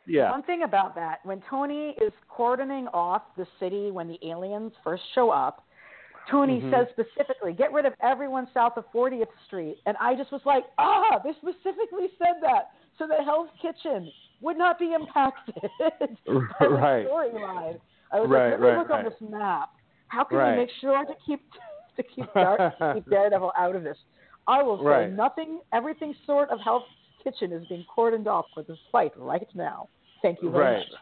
yeah, 0.06 0.30
one 0.30 0.42
thing 0.42 0.62
about 0.62 0.94
that. 0.94 1.16
When 1.24 1.42
Tony 1.50 1.94
is 2.00 2.12
cordoning 2.28 2.86
off 2.94 3.22
the 3.36 3.46
city 3.60 3.90
when 3.90 4.08
the 4.08 4.18
aliens 4.32 4.72
first 4.82 5.02
show 5.14 5.28
up, 5.30 5.56
Tony 6.28 6.60
Mhm. 6.60 6.70
says 6.70 6.88
specifically, 6.90 7.52
"Get 7.52 7.72
rid 7.72 7.86
of 7.86 7.94
everyone 8.00 8.46
south 8.52 8.76
of 8.76 8.84
40th 8.92 9.28
Street." 9.46 9.80
And 9.86 9.96
I 9.98 10.14
just 10.14 10.30
was 10.30 10.44
like, 10.46 10.64
"Ah, 10.78 11.18
they 11.24 11.32
specifically 11.34 12.10
said 12.18 12.40
that 12.42 12.70
so 12.98 13.06
that 13.06 13.24
Hell's 13.24 13.50
Kitchen 13.60 14.12
would 14.40 14.56
not 14.56 14.78
be 14.78 14.92
impacted 14.92 15.54
by 15.78 15.90
the 16.60 16.68
Right. 16.68 17.06
storyline." 17.08 17.80
I 18.12 18.20
was 18.20 18.28
Right, 18.30 18.50
like, 18.50 18.52
"Let 18.52 18.60
me 18.60 18.66
right, 18.68 18.78
look 18.78 18.90
on 18.90 19.04
this 19.04 19.20
map. 19.20 19.70
How 20.08 20.24
can 20.24 20.38
Right. 20.38 20.50
we 20.52 20.56
make 20.58 20.70
sure 20.80 21.04
to 21.04 21.14
keep 21.26 21.40
to 21.96 22.02
keep, 22.04 22.32
Dar- 22.32 22.74
keep 22.94 23.04
Daredevil 23.10 23.52
out 23.56 23.74
of 23.76 23.82
this?" 23.82 23.98
I 24.46 24.62
will 24.62 24.78
say 24.78 24.84
Right. 24.84 25.10
nothing. 25.10 25.60
Everything 25.72 26.14
sort 26.26 26.50
of 26.50 26.60
Hell's 26.60 26.84
Kitchen 27.22 27.52
is 27.52 27.64
being 27.66 27.84
cordoned 27.84 28.26
off 28.26 28.46
for 28.54 28.62
this 28.62 28.78
fight 28.90 29.12
right 29.16 29.48
now. 29.54 29.88
Thank 30.22 30.42
you 30.42 30.50
very 30.50 30.64
Right. 30.64 30.78
much. 30.90 31.00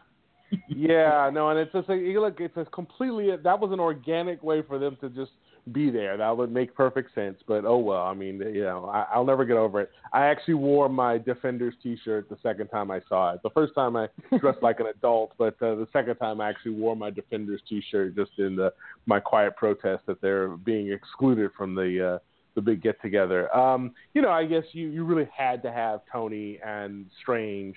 Yeah, 0.67 1.29
no, 1.31 1.49
and 1.49 1.59
it's 1.59 1.71
just 1.71 1.89
like 1.89 1.99
look, 2.01 2.39
it's 2.39 2.57
a 2.57 2.65
completely 2.65 3.29
that 3.35 3.59
was 3.59 3.71
an 3.71 3.79
organic 3.79 4.43
way 4.43 4.61
for 4.61 4.79
them 4.79 4.97
to 5.01 5.09
just 5.09 5.31
be 5.71 5.89
there. 5.89 6.17
That 6.17 6.35
would 6.35 6.51
make 6.51 6.75
perfect 6.75 7.13
sense. 7.13 7.37
But 7.47 7.65
oh 7.65 7.77
well, 7.77 8.03
I 8.03 8.13
mean, 8.13 8.39
you 8.39 8.63
know, 8.63 8.85
I, 8.85 9.05
I'll 9.13 9.25
never 9.25 9.45
get 9.45 9.57
over 9.57 9.81
it. 9.81 9.91
I 10.13 10.25
actually 10.25 10.55
wore 10.55 10.89
my 10.89 11.17
Defenders 11.17 11.75
T-shirt 11.83 12.29
the 12.29 12.37
second 12.41 12.67
time 12.67 12.91
I 12.91 13.01
saw 13.07 13.33
it. 13.33 13.41
The 13.43 13.49
first 13.51 13.75
time 13.75 13.95
I 13.95 14.07
dressed 14.39 14.63
like 14.63 14.79
an 14.79 14.87
adult, 14.95 15.33
but 15.37 15.55
uh, 15.61 15.75
the 15.75 15.87
second 15.93 16.15
time 16.15 16.41
I 16.41 16.49
actually 16.49 16.71
wore 16.71 16.95
my 16.95 17.09
Defenders 17.09 17.61
T-shirt 17.67 18.15
just 18.15 18.31
in 18.37 18.55
the 18.55 18.73
my 19.05 19.19
quiet 19.19 19.55
protest 19.55 20.03
that 20.07 20.21
they're 20.21 20.49
being 20.49 20.91
excluded 20.91 21.51
from 21.57 21.75
the. 21.75 22.15
Uh, 22.15 22.19
the 22.55 22.61
big 22.61 22.81
get 22.81 22.99
together. 23.01 23.55
Um, 23.55 23.93
you 24.15 24.23
know, 24.23 24.31
I 24.31 24.43
guess 24.43 24.63
you, 24.73 24.89
you 24.89 25.05
really 25.05 25.29
had 25.31 25.61
to 25.61 25.71
have 25.71 26.01
Tony 26.11 26.59
and 26.65 27.05
Strange. 27.21 27.75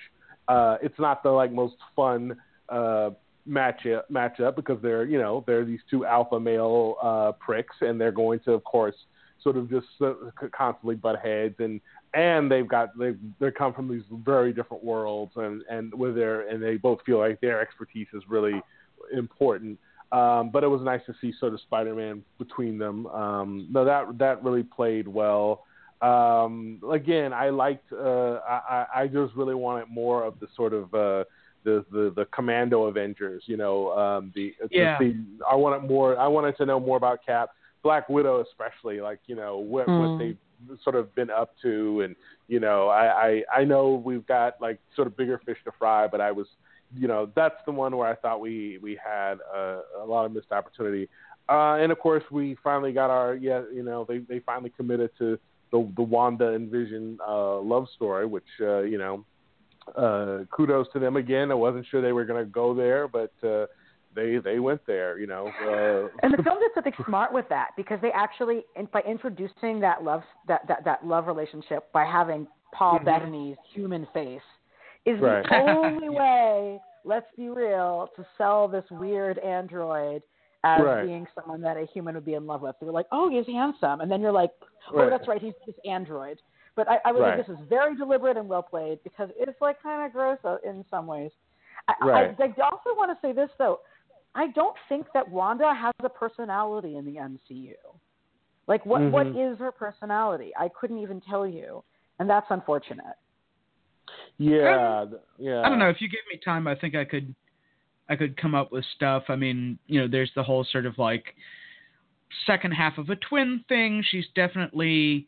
Uh, 0.49 0.79
it's 0.83 0.99
not 0.99 1.23
the 1.23 1.29
like 1.29 1.53
most 1.53 1.77
fun 1.95 2.37
uh, 2.73 3.11
matchup 3.49 4.03
matchup 4.11 4.57
because 4.57 4.81
they're 4.83 5.05
you 5.05 5.19
know 5.19 5.43
they're 5.47 5.65
these 5.65 5.81
two 5.91 6.07
alpha 6.07 6.39
male 6.39 6.97
uh, 7.03 7.33
pricks 7.33 7.77
and 7.81 8.01
they're 8.01 8.13
going 8.13 8.39
to 8.41 8.53
of 8.53 8.63
course 8.65 8.95
sort 9.43 9.57
of 9.57 9.69
just 9.69 9.87
uh, 10.01 10.15
constantly 10.57 10.95
butt 10.95 11.19
heads 11.19 11.57
and 11.59 11.81
and 12.15 12.51
they've 12.51 12.69
got 12.69 12.97
they 12.97 13.15
they 13.41 13.51
come 13.51 13.73
from 13.73 13.89
these 13.89 14.05
very 14.25 14.53
different 14.53 14.85
worlds 14.85 15.33
and 15.37 15.63
and 15.69 15.93
with 15.95 16.15
their 16.15 16.49
and 16.49 16.63
they 16.63 16.77
both 16.77 16.99
feel 17.05 17.19
like 17.19 17.41
their 17.41 17.61
expertise 17.61 18.07
is 18.15 18.23
really 18.29 18.63
important. 19.13 19.79
Um, 20.13 20.51
but 20.51 20.63
it 20.63 20.69
was 20.69 20.83
nice 20.83 21.01
to 21.07 21.15
see 21.21 21.33
sort 21.41 21.55
of 21.55 21.61
Spider-Man 21.61 22.23
between 22.39 22.77
them. 22.77 23.07
Um, 23.07 23.69
no, 23.71 23.85
that 23.85 24.19
that 24.19 24.45
really 24.45 24.63
played 24.63 25.09
well. 25.09 25.65
Um, 26.03 26.81
again, 26.93 27.33
I 27.33 27.49
liked. 27.49 27.91
Uh, 27.93 28.41
I, 28.47 28.87
I 28.95 29.07
just 29.07 29.35
really 29.35 29.55
wanted 29.55 29.89
more 29.89 30.25
of 30.25 30.39
the 30.39 30.49
sort 30.55 30.75
of 30.75 30.93
uh, 30.95 31.25
the, 31.65 31.85
the 31.91 32.13
the 32.15 32.25
Commando 32.27 32.85
Avengers. 32.85 33.45
You 33.47 33.57
know, 33.57 33.93
um, 33.99 34.33
the, 34.35 34.55
Yeah. 34.71 34.99
the 34.99 35.17
I 35.51 35.55
wanted 35.55 35.89
more. 35.89 36.19
I 36.19 36.27
wanted 36.29 36.57
to 36.59 36.67
know 36.67 36.81
more 36.81 36.97
about 36.97 37.25
Cap, 37.25 37.51
Black 37.83 38.09
Widow 38.09 38.43
especially. 38.43 39.01
Like 39.01 39.21
you 39.27 39.35
know 39.37 39.59
what 39.59 39.87
Mm. 39.87 39.99
what 39.99 40.19
they've 40.19 40.37
sort 40.85 40.95
of 40.97 41.15
been 41.15 41.31
up 41.31 41.51
to, 41.63 42.03
and 42.03 42.15
you 42.49 42.61
know 42.61 42.89
I, 42.89 43.05
I 43.29 43.61
I 43.61 43.65
know 43.65 43.95
we've 44.05 44.27
got 44.27 44.61
like 44.61 44.79
sort 44.95 45.07
of 45.09 45.17
bigger 45.17 45.41
fish 45.45 45.59
to 45.65 45.73
fry, 45.79 46.07
but 46.07 46.21
I 46.21 46.33
was 46.33 46.47
you 46.97 47.09
know 47.09 47.31
that's 47.35 47.57
the 47.67 47.73
one 47.73 47.97
where 47.97 48.09
I 48.09 48.15
thought 48.15 48.41
we 48.41 48.79
we 48.83 48.99
had 49.03 49.39
a, 49.55 49.81
a 50.01 50.05
lot 50.05 50.25
of 50.27 50.33
missed 50.33 50.53
opportunity. 50.53 51.09
Uh, 51.49 51.75
and 51.75 51.91
of 51.91 51.99
course, 51.99 52.23
we 52.31 52.57
finally 52.63 52.93
got 52.93 53.11
our 53.11 53.35
yeah, 53.35 53.63
you 53.75 53.83
know, 53.83 54.05
they 54.09 54.19
they 54.19 54.39
finally 54.41 54.71
committed 54.71 55.11
to 55.19 55.39
the 55.73 55.91
the 55.97 56.03
Wanda 56.03 56.49
and 56.49 56.71
Vision 56.71 57.19
uh, 57.27 57.59
love 57.59 57.89
story, 57.97 58.27
which 58.27 58.45
uh, 58.61 58.81
you 58.83 58.99
know, 58.99 59.25
uh, 59.97 60.39
kudos 60.51 60.87
to 60.93 60.99
them 60.99 61.17
again. 61.17 61.51
I 61.51 61.55
wasn't 61.55 61.87
sure 61.91 62.01
they 62.01 62.13
were 62.13 62.25
going 62.25 62.45
to 62.45 62.51
go 62.51 62.75
there, 62.75 63.09
but 63.09 63.33
uh, 63.43 63.67
they 64.15 64.39
they 64.39 64.59
went 64.59 64.81
there. 64.87 65.19
You 65.19 65.27
know, 65.27 65.47
uh, 65.49 66.09
And 66.23 66.33
the 66.37 66.43
film 66.43 66.59
did 66.61 66.71
something 66.75 66.93
smart 67.07 67.33
with 67.33 67.49
that 67.49 67.71
because 67.77 67.99
they 68.03 68.13
actually, 68.13 68.65
by 68.93 69.01
introducing 69.03 69.81
that 69.81 70.03
love 70.05 70.23
that, 70.49 70.67
that 70.69 70.85
that 70.85 71.07
love 71.07 71.27
relationship 71.27 71.93
by 71.93 72.05
having 72.05 72.47
Paul 72.73 72.99
Mhm. 73.01 73.05
Bettany's 73.05 73.57
human 73.73 74.07
face, 74.15 74.41
is 75.05 75.21
Right. 75.21 75.45
the 75.49 75.57
only 75.57 76.09
way. 76.21 76.81
Let's 77.05 77.27
be 77.37 77.49
real 77.49 78.11
to 78.17 78.25
sell 78.39 78.69
this 78.69 78.85
weird 78.93 79.39
android 79.39 80.23
as 80.65 80.81
Right. 80.83 81.05
being 81.05 81.27
someone 81.35 81.61
that 81.63 81.77
a 81.77 81.85
human 81.87 82.15
would 82.15 82.25
be 82.25 82.35
in 82.35 82.47
love 82.47 82.63
with. 82.63 82.77
They're 82.81 82.93
like, 82.93 83.09
oh, 83.11 83.29
he's 83.29 83.47
handsome, 83.47 84.01
and 84.01 84.09
then 84.11 84.21
you're 84.21 84.31
like, 84.31 84.53
oh, 84.93 84.99
Right. 84.99 85.11
that's 85.11 85.27
right, 85.27 85.41
he's 85.43 85.55
this 85.67 85.75
android. 85.85 86.41
But 86.75 86.89
I, 86.91 86.99
I 87.05 87.13
would 87.13 87.21
Right. 87.21 87.37
think 87.37 87.47
this 87.47 87.57
is 87.59 87.69
very 87.69 87.95
deliberate 87.97 88.37
and 88.37 88.49
well 88.49 88.63
played 88.63 88.99
because 89.05 89.29
it's 89.37 89.61
like 89.61 89.83
kind 89.83 90.07
of 90.07 90.13
gross 90.13 90.39
uh, 90.45 90.57
in 90.65 90.85
some 90.91 91.07
ways. 91.07 91.31
I, 91.89 91.95
Right. 92.07 92.37
I, 92.39 92.45
I 92.45 92.65
also 92.65 92.95
want 92.97 93.11
to 93.11 93.27
say 93.27 93.33
this 93.33 93.51
though. 93.59 93.81
I 94.35 94.49
don't 94.53 94.77
think 94.89 95.07
that 95.13 95.29
Wanda 95.29 95.75
has 95.75 95.93
a 96.03 96.09
personality 96.09 96.97
in 96.97 97.05
the 97.05 97.17
MCU. 97.17 97.75
Like 98.67 98.87
what 98.87 99.03
what 99.11 99.27
Mhm. 99.27 99.53
is 99.53 99.59
her 99.59 99.73
personality? 99.73 100.53
I 100.59 100.69
couldn't 100.69 100.99
even 100.99 101.21
tell 101.21 101.47
you, 101.47 101.83
and 102.19 102.31
that's 102.31 102.47
unfortunate. 102.51 103.17
yeah, 104.39 105.05
th- 105.09 105.21
yeah. 105.39 105.63
I 105.63 105.69
don't 105.69 105.79
know. 105.79 105.89
If 105.89 106.01
you 106.01 106.09
give 106.09 106.21
me 106.33 106.39
time, 106.45 106.67
I 106.67 106.75
think 106.75 106.95
I 106.95 107.05
could, 107.05 107.35
I 108.09 108.17
could 108.17 108.37
come 108.37 108.55
up 108.55 108.73
with 108.73 108.85
stuff. 108.97 109.25
I 109.29 109.37
mean, 109.37 109.79
you 109.87 110.01
know, 110.01 110.09
there's 110.09 110.31
the 110.35 110.43
whole 110.43 110.65
sort 110.65 110.87
of 110.87 110.99
like 110.99 111.35
second 112.47 112.73
half 112.73 112.99
of 112.99 113.11
a 113.11 113.17
twin 113.17 113.65
thing. 113.69 114.03
She's 114.11 114.27
definitely 114.35 115.27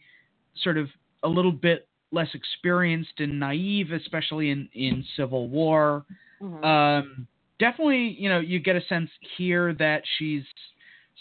sort 0.63 0.79
of 0.79 0.89
a 1.25 1.29
little 1.29 1.53
bit 1.53 1.89
less 2.13 2.29
experienced 2.35 3.19
and 3.19 3.41
naive, 3.41 3.91
especially 3.93 4.51
in 4.51 4.69
in 4.75 5.05
Civil 5.17 5.49
War. 5.49 6.05
Mhm. 6.41 6.65
Um, 6.65 7.27
definitely, 7.59 8.17
you 8.19 8.29
know, 8.29 8.41
you 8.41 8.59
get 8.61 8.77
a 8.77 8.83
sense 8.83 9.11
here 9.37 9.75
that 9.75 10.03
she's 10.17 10.45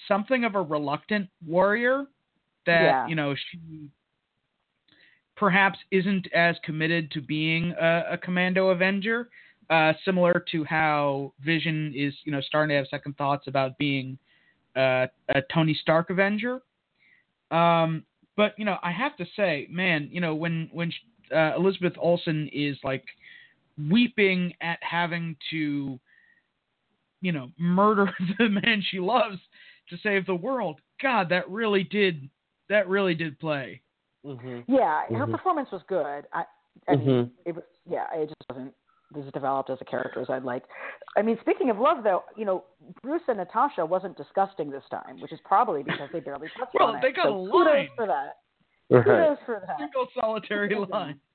something 0.07 0.43
of 0.43 0.55
a 0.55 0.61
reluctant 0.61 1.29
warrior. 1.45 2.05
That 2.65 2.81
Yeah. 2.83 3.07
you 3.07 3.15
know 3.15 3.35
she 3.35 3.89
perhaps 5.35 5.79
isn't 5.91 6.31
as 6.33 6.55
committed 6.63 7.09
to 7.11 7.21
being 7.21 7.73
a, 7.79 8.03
a 8.11 8.17
commando 8.17 8.69
avenger, 8.69 9.29
uh, 9.69 9.93
similar 10.05 10.45
to 10.51 10.63
how 10.63 11.33
Vision 11.43 11.91
is, 11.95 12.13
you 12.23 12.31
know, 12.31 12.41
starting 12.41 12.69
to 12.69 12.75
have 12.75 12.87
second 12.87 13.17
thoughts 13.17 13.47
about 13.47 13.77
being 13.77 14.17
uh, 14.75 15.07
a 15.29 15.41
Tony 15.53 15.73
Stark 15.81 16.09
avenger. 16.11 16.61
Um, 17.51 18.03
but 18.35 18.53
you 18.57 18.65
know, 18.65 18.77
I 18.83 18.91
have 18.91 19.15
to 19.17 19.25
say, 19.35 19.67
man, 19.69 20.09
you 20.11 20.21
know, 20.21 20.35
when 20.35 20.69
when 20.71 20.91
uh, 21.33 21.53
Elizabeth 21.55 21.93
Olsen 21.97 22.49
is 22.53 22.77
like 22.83 23.05
weeping 23.89 24.53
at 24.61 24.79
having 24.81 25.35
to, 25.49 25.99
you 27.21 27.31
know, 27.31 27.49
murder 27.57 28.13
the 28.39 28.49
man 28.49 28.83
she 28.89 28.99
loves 28.99 29.37
to 29.89 29.97
save 30.03 30.25
the 30.25 30.35
world, 30.35 30.79
God, 31.01 31.29
that 31.29 31.49
really 31.49 31.83
did 31.83 32.29
that 32.69 32.87
really 32.87 33.15
did 33.15 33.39
play. 33.39 33.81
hmm 34.25 34.61
Yeah, 34.67 35.05
her 35.09 35.25
Mhm. 35.27 35.31
performance 35.31 35.69
was 35.71 35.81
good. 35.87 36.25
I, 36.33 36.45
I 36.87 36.95
mean, 36.95 37.07
Mhm. 37.07 37.31
it 37.45 37.55
was. 37.55 37.63
Yeah, 37.89 38.07
it 38.13 38.27
just 38.27 38.49
wasn't 38.49 38.73
as 39.17 39.31
developed 39.33 39.69
as 39.69 39.77
a 39.81 39.85
character 39.85 40.21
as 40.21 40.29
I'd 40.29 40.43
like. 40.43 40.63
I 41.17 41.21
mean, 41.21 41.37
speaking 41.41 41.69
of 41.69 41.77
love, 41.77 42.03
though, 42.03 42.23
you 42.35 42.45
know, 42.45 42.63
Bruce 43.01 43.21
and 43.27 43.37
Natasha 43.37 43.85
wasn't 43.85 44.17
disgusting 44.17 44.69
this 44.71 44.83
time, 44.89 45.21
which 45.21 45.31
is 45.31 45.39
probably 45.45 45.83
because 45.83 46.09
they 46.11 46.19
barely 46.19 46.47
touched 46.57 46.73
Well, 46.77 46.89
on 46.89 46.95
it. 46.97 47.01
they 47.01 47.11
got 47.11 47.25
so 47.25 47.45
a 47.47 47.51
kudos 47.51 47.65
line. 47.73 47.87
for 47.95 48.07
that. 48.07 48.37
Right. 48.89 49.03
Kudos 49.05 49.37
for 49.45 49.61
that. 49.65 49.77
Single 49.79 50.07
solitary 50.19 50.75
line. 50.91 51.19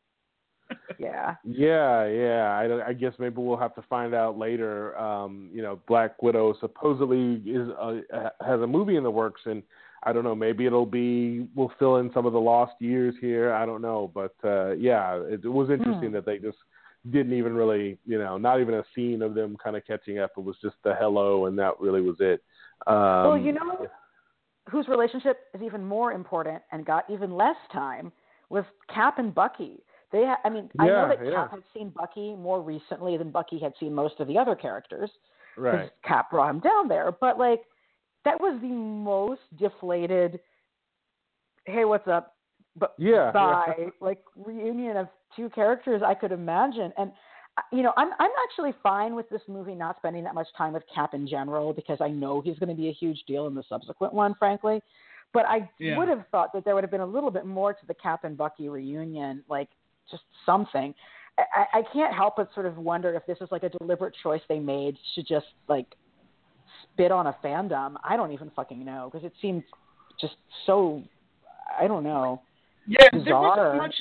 Yeah. 0.99 1.37
Yeah, 1.45 2.07
yeah. 2.07 2.51
I, 2.85 2.89
I 2.89 2.93
guess 2.93 3.15
maybe 3.19 3.37
we'll 3.39 3.57
have 3.57 3.75
to 3.77 3.83
find 3.89 4.13
out 4.15 4.37
later. 4.37 4.99
Um, 4.99 5.49
you 5.51 5.63
know, 5.63 5.81
Black 5.89 6.23
Widow 6.23 6.55
supposedly 6.61 7.37
is 7.51 7.69
uh, 7.81 8.29
has 8.47 8.61
a 8.61 8.67
movie 8.67 8.97
in 8.97 9.03
the 9.03 9.11
works, 9.11 9.41
and 9.47 9.63
I 10.03 10.13
don't 10.13 10.25
know. 10.25 10.35
Maybe 10.35 10.67
it'll 10.67 10.85
be 10.85 11.47
we'll 11.55 11.73
fill 11.79 11.97
in 11.97 12.11
some 12.13 12.27
of 12.27 12.35
the 12.35 12.41
lost 12.41 12.75
years 12.81 13.15
here. 13.19 13.51
I 13.55 13.65
don't 13.65 13.81
know, 13.81 14.11
but 14.13 14.35
uh, 14.45 14.73
yeah, 14.73 15.15
it, 15.15 15.41
it 15.43 15.49
was 15.49 15.71
interesting 15.71 16.09
Hmm. 16.11 16.15
that 16.17 16.27
they 16.27 16.37
just 16.37 16.59
didn't 17.11 17.33
even 17.33 17.55
really, 17.55 17.99
you 18.07 18.19
know, 18.19 18.39
not 18.39 18.61
even 18.61 18.75
a 18.75 18.85
scene 18.95 19.23
of 19.23 19.35
them 19.35 19.57
kind 19.63 19.77
of 19.77 19.87
catching 19.87 20.19
up. 20.19 20.33
It 20.37 20.45
was 20.45 20.57
just 20.63 20.77
the 20.85 20.95
hello, 20.99 21.47
and 21.47 21.59
that 21.59 21.79
really 21.81 22.01
was 22.01 22.17
it. 22.21 22.43
Um, 22.87 22.95
well, 22.95 23.39
you 23.39 23.53
know, 23.53 23.87
whose 24.71 24.89
relationship 24.89 25.41
is 25.55 25.63
even 25.63 25.85
more 25.85 26.13
important 26.13 26.63
and 26.73 26.85
got 26.85 27.05
even 27.11 27.35
less 27.35 27.57
time 27.73 28.13
was 28.51 28.65
Cap 28.93 29.19
and 29.19 29.35
Bucky. 29.35 29.83
They, 30.11 30.25
ha- 30.25 30.41
I 30.45 30.49
mean, 30.49 30.71
I 30.79 30.87
know 30.87 31.09
that 31.09 31.25
yeah. 31.25 31.33
Cap 31.33 31.51
had 31.51 31.63
seen 31.75 31.91
Bucky 31.91 32.35
more 32.35 32.63
recently 32.63 33.17
than 33.17 33.31
Bucky 33.31 33.59
had 33.59 33.75
seen 33.79 33.95
most 33.95 34.21
of 34.21 34.29
the 34.29 34.39
other 34.39 34.55
characters. 34.55 35.11
right? 35.57 35.91
Cap 36.03 36.31
brought 36.31 36.51
him 36.51 36.61
down 36.61 36.89
there. 36.89 37.13
But 37.21 37.39
like, 37.39 37.61
that 38.25 38.41
was 38.41 38.59
the 38.63 38.69
most 38.69 39.43
deflated. 39.59 40.41
Hey, 41.67 41.85
what's 41.85 42.09
up? 42.09 42.35
But 42.79 42.95
Yeah, 42.99 43.33
bye, 43.33 43.75
yeah. 43.79 43.89
like 44.01 44.23
reunion 44.37 44.97
of 44.97 45.09
two 45.35 45.49
characters 45.51 46.03
I 46.05 46.15
could 46.15 46.33
imagine, 46.33 46.93
and 46.97 47.13
uh, 47.57 47.63
you 47.73 47.83
know, 47.83 47.93
I'm 47.97 48.11
I'm 48.19 48.31
actually 48.45 48.73
fine 48.83 49.15
with 49.15 49.29
this 49.31 49.43
movie 49.49 49.75
not 49.75 49.97
spending 49.97 50.25
that 50.25 50.35
much 50.35 50.49
time 50.57 50.73
with 50.73 50.85
Cap 50.95 51.15
in 51.15 51.27
general 51.27 51.73
because 51.73 51.99
I 52.01 52.09
know 52.09 52.41
he's 52.41 52.59
going 52.59 52.69
to 52.69 52.75
be 52.75 52.89
a 52.89 52.93
huge 52.93 53.23
deal 53.27 53.47
in 53.47 53.55
the 53.55 53.65
subsequent 53.69 54.13
one, 54.13 54.35
frankly. 54.39 54.81
But 55.35 55.45
I 55.47 55.69
Yeah. 55.79 55.99
would 55.99 56.09
have 56.09 56.25
thought 56.31 56.53
that 56.55 56.65
there 56.65 56.75
would 56.75 56.85
have 56.85 56.91
been 56.91 57.03
a 57.03 57.07
little 57.07 57.31
bit 57.31 57.45
more 57.45 57.73
to 57.73 57.87
the 57.87 57.95
Cap 57.95 58.25
and 58.25 58.37
Bucky 58.37 58.69
reunion, 58.69 59.45
like 59.49 59.69
just 60.11 60.23
something. 60.47 60.95
I, 61.39 61.45
I 61.55 61.79
I 61.79 61.83
can't 61.93 62.15
help 62.15 62.37
but 62.37 62.49
sort 62.55 62.67
of 62.67 62.77
wonder 62.79 63.15
if 63.15 63.27
this 63.27 63.39
is 63.41 63.49
like 63.51 63.63
a 63.63 63.69
deliberate 63.69 64.15
choice 64.23 64.43
they 64.49 64.59
made 64.59 64.97
to 65.15 65.23
just 65.23 65.47
like 65.69 65.87
spit 66.83 67.11
on 67.13 67.27
a 67.27 67.37
fandom. 67.45 67.97
I 68.05 68.17
don't 68.17 68.33
even 68.33 68.51
fucking 68.57 68.85
know 68.85 69.11
because 69.13 69.27
it 69.27 69.33
seemed 69.43 69.65
just 70.21 70.37
so. 70.67 71.03
I 71.79 71.87
don't 71.87 72.03
know. 72.03 72.43
Yeah, 72.89 73.09
there 73.13 73.39
wasn't 73.39 73.77
much 73.77 73.95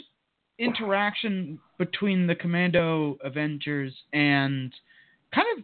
interaction 0.59 1.59
between 1.77 2.25
the 2.25 2.35
Commando 2.35 3.17
Avengers 3.23 3.93
and 4.13 4.73
kind 5.33 5.47
of 5.57 5.63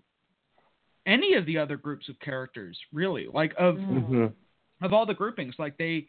any 1.06 1.34
of 1.36 1.46
the 1.46 1.58
other 1.58 1.78
groups 1.78 2.10
of 2.10 2.20
characters, 2.20 2.78
really. 2.92 3.28
Like 3.32 3.54
of 3.58 3.78
hmm 3.78 4.28
of 4.82 4.92
all 4.92 5.06
the 5.06 5.14
groupings, 5.14 5.56
like 5.58 5.78
they, 5.78 6.06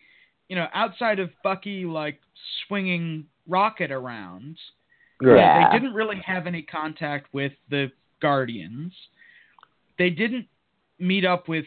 you 0.48 0.56
know, 0.56 0.66
outside 0.74 1.20
of 1.20 1.30
Bucky 1.44 1.84
like 1.84 2.18
swinging 2.66 3.26
Rocket 3.46 3.92
around, 3.92 4.56
Right. 5.22 5.36
Yeah. 5.36 5.70
they 5.70 5.78
didn't 5.78 5.94
really 5.94 6.20
have 6.24 6.46
any 6.46 6.62
contact 6.62 7.32
with 7.32 7.52
the 7.70 7.90
Guardians. 8.20 8.92
They 9.98 10.10
didn't 10.10 10.46
meet 10.98 11.24
up 11.24 11.48
with 11.48 11.66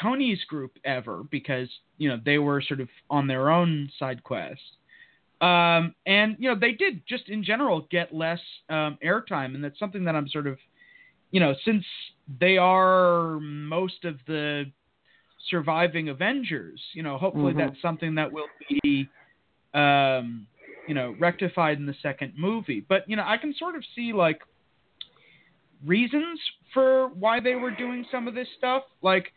Tony's 0.00 0.42
group 0.44 0.72
ever 0.84 1.22
because 1.30 1.68
you 1.98 2.08
know 2.08 2.18
they 2.24 2.38
were 2.38 2.62
sort 2.62 2.80
of 2.80 2.88
on 3.08 3.26
their 3.26 3.50
own 3.50 3.90
side 3.98 4.22
quest. 4.22 4.60
Um, 5.40 5.94
and 6.04 6.36
you 6.38 6.50
know 6.50 6.58
they 6.58 6.72
did 6.72 7.06
just 7.06 7.28
in 7.28 7.42
general 7.42 7.86
get 7.90 8.14
less 8.14 8.40
um, 8.68 8.98
airtime, 9.04 9.54
and 9.54 9.64
that's 9.64 9.78
something 9.78 10.04
that 10.04 10.14
I'm 10.14 10.28
sort 10.28 10.46
of, 10.46 10.58
you 11.30 11.40
know, 11.40 11.54
since 11.64 11.84
they 12.40 12.58
are 12.58 13.40
most 13.40 14.04
of 14.04 14.16
the 14.26 14.70
surviving 15.48 16.10
Avengers, 16.10 16.80
you 16.92 17.02
know, 17.02 17.16
hopefully 17.16 17.54
Mhm. 17.54 17.58
that's 17.58 17.80
something 17.80 18.14
that 18.16 18.30
will 18.30 18.48
be, 18.82 19.08
um, 19.72 20.46
you 20.86 20.94
know, 20.94 21.16
rectified 21.18 21.78
in 21.78 21.86
the 21.86 21.94
second 22.02 22.34
movie. 22.36 22.80
But 22.80 23.08
you 23.08 23.16
know, 23.16 23.24
I 23.26 23.38
can 23.38 23.54
sort 23.54 23.76
of 23.76 23.84
see 23.94 24.12
like 24.12 24.42
reasons 25.86 26.38
for 26.74 27.08
why 27.08 27.40
they 27.40 27.54
were 27.54 27.70
doing 27.70 28.04
some 28.10 28.28
of 28.28 28.34
this 28.34 28.48
stuff. 28.58 28.84
Like, 29.02 29.32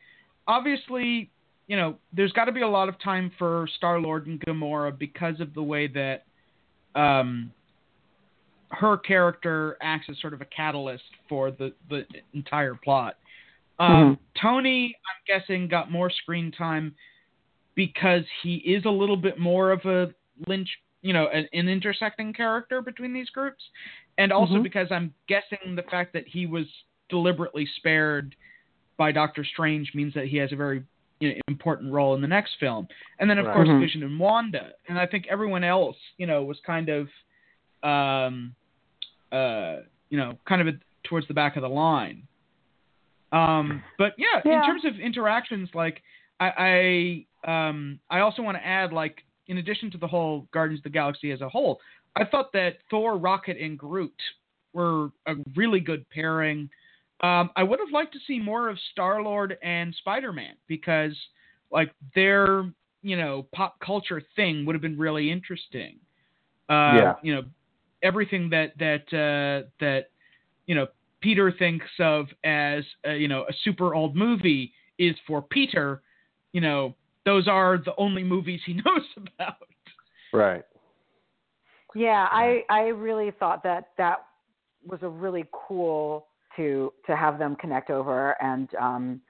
obviously, 0.47 1.31
you 1.67 1.77
know, 1.77 1.95
there's 2.11 2.31
got 2.33 2.45
to 2.45 2.51
be 2.51 2.61
a 2.61 2.67
lot 2.67 2.89
of 2.89 2.99
time 3.01 3.31
for 3.37 3.67
Star 3.77 3.99
Lord 3.99 4.27
and 4.27 4.39
Gamora 4.41 4.97
because 4.97 5.39
of 5.39 5.53
the 5.53 5.63
way 5.63 5.87
that 5.87 6.25
um, 6.95 7.51
her 8.69 8.97
character 8.97 9.77
acts 9.81 10.07
as 10.09 10.19
sort 10.19 10.33
of 10.33 10.41
a 10.41 10.45
catalyst 10.45 11.03
for 11.29 11.51
the 11.51 11.73
the 11.89 12.05
entire 12.33 12.75
plot. 12.75 13.17
Um, 13.79 14.19
Tony, 14.39 14.95
I'm 14.95 15.39
guessing, 15.39 15.67
got 15.67 15.91
more 15.91 16.09
screen 16.09 16.51
time 16.51 16.95
because 17.75 18.23
he 18.43 18.55
is 18.57 18.85
a 18.85 18.89
little 18.89 19.17
bit 19.17 19.39
more 19.39 19.71
of 19.71 19.83
a 19.85 20.13
lynch, 20.47 20.69
you 21.01 21.11
know, 21.11 21.27
an, 21.27 21.47
an 21.53 21.67
intersecting 21.67 22.33
character 22.33 22.81
between 22.81 23.13
these 23.13 23.29
groups, 23.31 23.63
and 24.17 24.31
also 24.31 24.55
Mhm. 24.55 24.63
because 24.63 24.91
I'm 24.91 25.13
guessing 25.27 25.75
the 25.75 25.83
fact 25.83 26.13
that 26.13 26.27
he 26.27 26.45
was 26.45 26.67
deliberately 27.09 27.65
spared 27.77 28.35
by 28.97 29.11
Doctor 29.11 29.43
Strange 29.43 29.93
means 29.95 30.13
that 30.13 30.27
he 30.27 30.37
has 30.37 30.51
a 30.51 30.55
very 30.55 30.83
you 31.23 31.29
know, 31.29 31.35
important 31.47 31.91
role 31.93 32.15
in 32.15 32.21
the 32.21 32.27
next 32.27 32.55
film, 32.59 32.87
and 33.19 33.29
then 33.29 33.37
of 33.37 33.45
Right. 33.45 33.53
course 33.53 33.69
Mhm. 33.69 33.79
Vision 33.79 34.03
and 34.03 34.19
Wanda, 34.19 34.73
and 34.87 34.99
I 34.99 35.05
think 35.05 35.27
everyone 35.27 35.63
else, 35.63 35.97
you 36.17 36.27
know, 36.27 36.43
was 36.43 36.59
kind 36.61 36.89
of, 36.89 37.09
um, 37.81 38.53
uh, 39.31 39.77
you 40.09 40.17
know, 40.17 40.37
kind 40.45 40.67
of 40.67 40.75
towards 41.03 41.27
the 41.27 41.33
back 41.33 41.55
of 41.55 41.61
the 41.61 41.69
line. 41.69 42.27
Um, 43.31 43.83
but 43.97 44.13
yeah, 44.17 44.41
Yeah. 44.45 44.59
in 44.59 44.65
terms 44.65 44.85
of 44.85 44.99
interactions, 44.99 45.73
like 45.73 46.03
I, 46.39 47.25
I, 47.45 47.67
um, 47.67 47.99
I 48.09 48.19
also 48.19 48.41
want 48.41 48.57
to 48.57 48.65
add, 48.65 48.91
like, 48.91 49.23
in 49.47 49.57
addition 49.57 49.89
to 49.91 49.97
the 49.97 50.07
whole 50.07 50.47
Guardians 50.51 50.79
of 50.79 50.83
the 50.83 50.89
Galaxy 50.89 51.31
as 51.31 51.41
a 51.41 51.49
whole, 51.49 51.79
I 52.15 52.25
thought 52.25 52.51
that 52.53 52.79
Thor, 52.89 53.17
Rocket, 53.17 53.57
and 53.57 53.77
Groot 53.77 54.21
were 54.73 55.11
a 55.25 55.35
really 55.55 55.79
good 55.79 56.07
pairing. 56.09 56.69
Um, 57.21 57.51
I 57.55 57.63
would 57.63 57.79
have 57.79 57.91
liked 57.91 58.13
to 58.13 58.19
see 58.27 58.39
more 58.39 58.69
of 58.69 58.77
Star 58.91 59.21
Lord 59.21 59.57
and 59.63 59.95
Spider 59.95 60.33
Man 60.33 60.55
because, 60.67 61.15
like, 61.71 61.93
their 62.15 62.65
you 63.01 63.17
know 63.17 63.47
pop 63.53 63.79
culture 63.79 64.21
thing 64.35 64.65
would 64.65 64.75
have 64.75 64.81
been 64.81 64.97
really 64.97 65.31
interesting. 65.31 65.97
Uh, 66.69 66.95
Yeah. 66.95 67.13
You 67.21 67.35
know, 67.35 67.43
everything 68.01 68.49
that 68.49 68.77
that 68.77 69.05
uh, 69.13 69.67
that 69.79 70.09
you 70.65 70.75
know 70.75 70.87
Peter 71.21 71.51
thinks 71.51 71.87
of 71.99 72.27
as 72.43 72.83
uh, 73.07 73.11
you 73.11 73.27
know 73.27 73.43
a 73.43 73.53
super 73.63 73.95
old 73.95 74.15
movie 74.15 74.73
is 74.97 75.15
for 75.25 75.41
Peter. 75.41 76.01
You 76.51 76.61
know, 76.61 76.95
those 77.25 77.47
are 77.47 77.77
the 77.77 77.95
only 77.97 78.23
movies 78.23 78.61
he 78.65 78.73
knows 78.85 79.07
about. 79.15 79.55
Right. 80.31 80.63
Yeah, 81.95 82.27
I 82.31 82.63
I 82.69 82.87
really 82.87 83.31
thought 83.31 83.63
that 83.63 83.89
that 83.97 84.25
was 84.85 84.99
a 85.03 85.09
really 85.09 85.45
cool 85.51 86.27
to 86.57 86.93
to 87.07 87.15
have 87.15 87.39
them 87.39 87.55
connect 87.55 87.89
over 87.89 88.35
and 88.41 88.73
um 88.75 89.21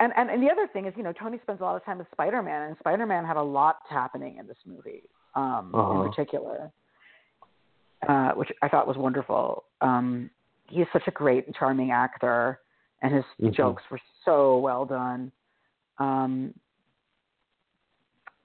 and 0.00 0.12
and, 0.16 0.30
and 0.30 0.42
the 0.42 0.50
other 0.50 0.66
thing 0.72 0.86
is 0.86 0.94
you 0.96 1.02
know 1.02 1.12
Tony 1.12 1.38
spends 1.42 1.60
a 1.60 1.64
lot 1.64 1.76
of 1.76 1.84
time 1.84 1.98
with 1.98 2.06
Spider 2.12 2.42
Man 2.42 2.68
and 2.68 2.76
Spider 2.78 3.06
Man 3.06 3.24
had 3.24 3.36
a 3.36 3.42
lot 3.42 3.78
happening 3.88 4.38
in 4.38 4.46
this 4.46 4.56
movie 4.66 5.02
um 5.34 5.70
Uh-huh. 5.74 6.02
in 6.02 6.08
particular 6.08 6.70
uh 8.08 8.30
which 8.32 8.50
I 8.62 8.68
thought 8.68 8.86
was 8.86 8.96
wonderful 8.96 9.64
um 9.80 10.30
he's 10.68 10.86
such 10.92 11.06
a 11.06 11.10
great 11.10 11.46
and 11.46 11.54
charming 11.54 11.90
actor 11.90 12.60
and 13.02 13.14
his 13.14 13.24
Mhm. 13.40 13.54
jokes 13.54 13.82
were 13.90 14.00
so 14.24 14.58
well 14.58 14.84
done 14.84 15.32
um 15.98 16.54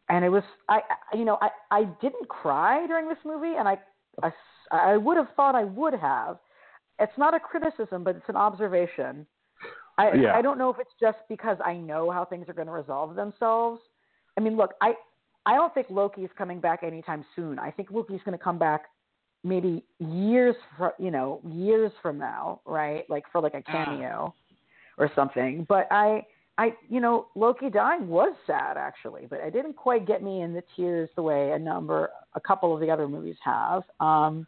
and 0.10 0.24
it 0.26 0.30
was 0.30 0.44
I 0.70 0.82
I- 1.12 1.16
you 1.18 1.26
know 1.26 1.38
I 1.42 1.50
I 1.72 1.84
didn't 2.02 2.28
cry 2.28 2.86
during 2.88 3.08
this 3.08 3.18
movie 3.24 3.56
and 3.58 3.68
I 3.68 3.78
I, 4.24 4.32
I 4.72 4.98
would 4.98 5.18
have 5.18 5.28
thought 5.36 5.56
I 5.56 5.66
would 5.66 5.94
have. 5.94 6.38
It's 7.00 7.18
not 7.18 7.34
a 7.34 7.40
criticism, 7.40 8.04
but 8.04 8.16
it's 8.16 8.30
an 8.30 8.36
observation. 8.36 9.26
I 9.98 10.14
Yeah. 10.14 10.36
I 10.36 10.42
don't 10.42 10.58
know 10.58 10.70
if 10.70 10.80
it's 10.80 10.94
just 11.00 11.20
because 11.30 11.58
I 11.64 11.74
know 11.76 12.12
how 12.12 12.26
things 12.26 12.50
are 12.50 12.54
going 12.54 12.68
to 12.68 12.74
resolve 12.74 13.16
themselves. 13.16 13.82
I 14.38 14.42
mean, 14.42 14.56
look, 14.58 14.74
I 14.82 14.96
I 15.46 15.56
don't 15.56 15.74
think 15.74 15.88
Loki's 15.90 16.30
coming 16.38 16.60
back 16.60 16.84
anytime 16.84 17.24
soon. 17.36 17.60
I 17.60 17.72
think 17.72 17.92
Loki's 17.92 18.22
going 18.24 18.38
to 18.38 18.44
come 18.44 18.58
back 18.58 18.86
maybe 19.44 19.84
years 20.00 20.56
from 20.78 20.92
you 20.98 21.12
know 21.12 21.40
years 21.48 21.92
from 22.02 22.18
now, 22.18 22.62
right? 22.66 23.08
Like 23.10 23.24
for 23.32 23.42
like 23.42 23.54
a 23.54 23.64
Ah. 23.68 23.72
cameo 23.86 24.34
or 24.98 25.10
something. 25.16 25.66
But 25.70 25.88
I 25.92 26.26
I 26.58 26.74
you 26.90 27.00
know 27.00 27.28
Loki 27.36 27.70
dying 27.70 28.08
was 28.08 28.34
sad 28.48 28.78
actually, 28.78 29.28
but 29.30 29.40
it 29.40 29.52
didn't 29.52 29.76
quite 29.76 30.06
get 30.06 30.24
me 30.24 30.42
in 30.42 30.54
the 30.54 30.64
tears 30.76 31.10
the 31.16 31.22
way 31.22 31.52
a 31.52 31.60
number 31.60 32.10
a 32.34 32.40
couple 32.42 32.74
of 32.74 32.80
the 32.82 32.90
other 32.90 33.08
movies 33.08 33.38
have. 33.44 33.84
Um 34.00 34.48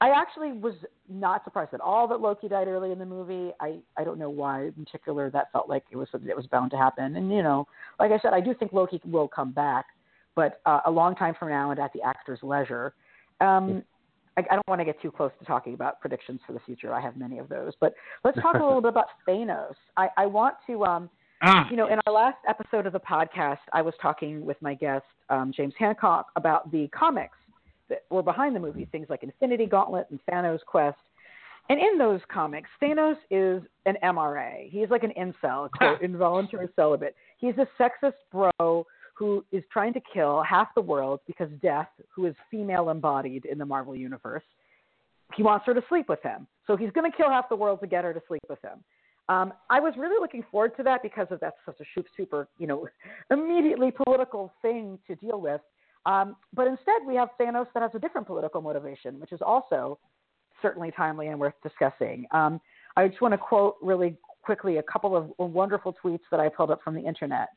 I 0.00 0.10
actually 0.10 0.52
was 0.52 0.74
not 1.08 1.44
surprised 1.44 1.72
at 1.74 1.80
all 1.80 2.06
that 2.08 2.20
Loki 2.20 2.48
died 2.48 2.68
early 2.68 2.92
in 2.92 2.98
the 2.98 3.06
movie. 3.06 3.52
I 3.60 3.78
I 3.96 4.04
don't 4.04 4.18
know 4.18 4.30
why 4.30 4.64
in 4.64 4.84
particular 4.84 5.30
that 5.30 5.50
felt 5.52 5.68
like 5.68 5.84
it 5.90 5.96
was 5.96 6.08
something 6.12 6.28
that 6.28 6.36
was 6.36 6.46
bound 6.46 6.70
to 6.72 6.76
happen. 6.76 7.16
And 7.16 7.32
you 7.32 7.42
know, 7.42 7.66
like 7.98 8.12
I 8.12 8.18
said, 8.20 8.32
I 8.32 8.40
do 8.40 8.54
think 8.54 8.72
Loki 8.72 9.00
will 9.04 9.28
come 9.28 9.52
back, 9.52 9.86
but 10.34 10.60
uh, 10.66 10.80
a 10.86 10.90
long 10.90 11.14
time 11.14 11.34
from 11.38 11.48
now 11.48 11.70
and 11.70 11.80
at 11.80 11.92
the 11.92 12.02
actor's 12.02 12.40
leisure. 12.42 12.94
Um, 13.40 13.82
I, 14.36 14.42
I 14.50 14.54
don't 14.54 14.68
want 14.68 14.80
to 14.80 14.84
get 14.84 15.00
too 15.00 15.10
close 15.10 15.30
to 15.38 15.44
talking 15.46 15.74
about 15.74 16.00
predictions 16.00 16.40
for 16.46 16.52
the 16.52 16.60
future. 16.60 16.92
I 16.92 17.00
have 17.00 17.16
many 17.16 17.38
of 17.38 17.48
those, 17.48 17.72
but 17.80 17.94
let's 18.24 18.38
talk 18.40 18.56
a 18.56 18.64
little 18.64 18.82
bit 18.82 18.90
about 18.90 19.06
Thanos. 19.28 19.74
I, 19.96 20.08
I 20.16 20.26
want 20.26 20.56
to, 20.66 20.84
um, 20.84 21.10
Ah, 21.42 21.68
you 21.70 21.76
know, 21.76 21.86
in 21.88 21.98
our 22.06 22.12
last 22.12 22.38
episode 22.48 22.86
of 22.86 22.94
the 22.94 23.00
podcast, 23.00 23.58
I 23.74 23.82
was 23.82 23.92
talking 24.00 24.44
with 24.46 24.56
my 24.62 24.72
guest 24.72 25.04
um, 25.28 25.52
James 25.54 25.74
Hancock 25.78 26.28
about 26.34 26.70
the 26.72 26.88
comics 26.88 27.36
that 27.88 28.04
were 28.10 28.22
behind 28.22 28.54
the 28.54 28.60
movie, 28.60 28.88
things 28.90 29.06
like 29.08 29.22
Infinity 29.22 29.66
Gauntlet 29.66 30.06
and 30.10 30.20
Thanos 30.30 30.60
Quest. 30.66 30.98
And 31.68 31.80
in 31.80 31.98
those 31.98 32.20
comics, 32.32 32.68
Thanos 32.80 33.16
is 33.30 33.62
an 33.86 33.96
MRA. 34.02 34.70
He's 34.70 34.88
like 34.88 35.02
an 35.02 35.12
incel, 35.18 35.70
quote, 35.70 36.00
involuntary 36.02 36.68
celibate. 36.76 37.16
He's 37.38 37.54
a 37.58 37.66
sexist 37.80 38.14
bro 38.30 38.86
who 39.14 39.44
is 39.50 39.64
trying 39.72 39.94
to 39.94 40.00
kill 40.12 40.42
half 40.42 40.68
the 40.74 40.80
world 40.80 41.20
because 41.26 41.48
Death, 41.62 41.88
who 42.14 42.26
is 42.26 42.34
female 42.50 42.90
embodied 42.90 43.46
in 43.46 43.58
the 43.58 43.64
Marvel 43.64 43.96
universe, 43.96 44.44
he 45.34 45.42
wants 45.42 45.66
her 45.66 45.74
to 45.74 45.82
sleep 45.88 46.08
with 46.08 46.22
him. 46.22 46.46
So 46.66 46.76
he's 46.76 46.90
going 46.90 47.10
to 47.10 47.16
kill 47.16 47.30
half 47.30 47.48
the 47.48 47.56
world 47.56 47.80
to 47.80 47.86
get 47.86 48.04
her 48.04 48.12
to 48.12 48.22
sleep 48.28 48.42
with 48.48 48.62
him. 48.62 48.84
Um, 49.28 49.52
I 49.70 49.80
was 49.80 49.94
really 49.96 50.20
looking 50.20 50.44
forward 50.50 50.76
to 50.76 50.82
that 50.84 51.02
because 51.02 51.26
of 51.30 51.40
that's 51.40 51.56
such 51.64 51.80
a 51.80 51.84
super, 51.94 52.08
super, 52.16 52.48
you 52.58 52.66
know, 52.66 52.86
immediately 53.30 53.90
political 53.90 54.52
thing 54.62 54.98
to 55.08 55.16
deal 55.16 55.40
with. 55.40 55.60
Um, 56.06 56.36
but 56.54 56.66
instead, 56.66 57.02
we 57.06 57.16
have 57.16 57.28
Thanos 57.38 57.66
that 57.74 57.82
has 57.82 57.90
a 57.94 57.98
different 57.98 58.26
political 58.26 58.62
motivation, 58.62 59.20
which 59.20 59.32
is 59.32 59.40
also 59.44 59.98
certainly 60.62 60.90
timely 60.96 61.28
and 61.28 61.38
worth 61.38 61.54
discussing. 61.62 62.26
Um, 62.30 62.60
I 62.96 63.08
just 63.08 63.20
want 63.20 63.32
to 63.32 63.38
quote 63.38 63.76
really 63.82 64.16
quickly 64.42 64.78
a 64.78 64.82
couple 64.82 65.16
of 65.16 65.32
wonderful 65.38 65.94
tweets 66.02 66.20
that 66.30 66.40
I 66.40 66.48
pulled 66.48 66.70
up 66.70 66.80
from 66.82 66.94
the 66.94 67.00
internet. 67.00 67.48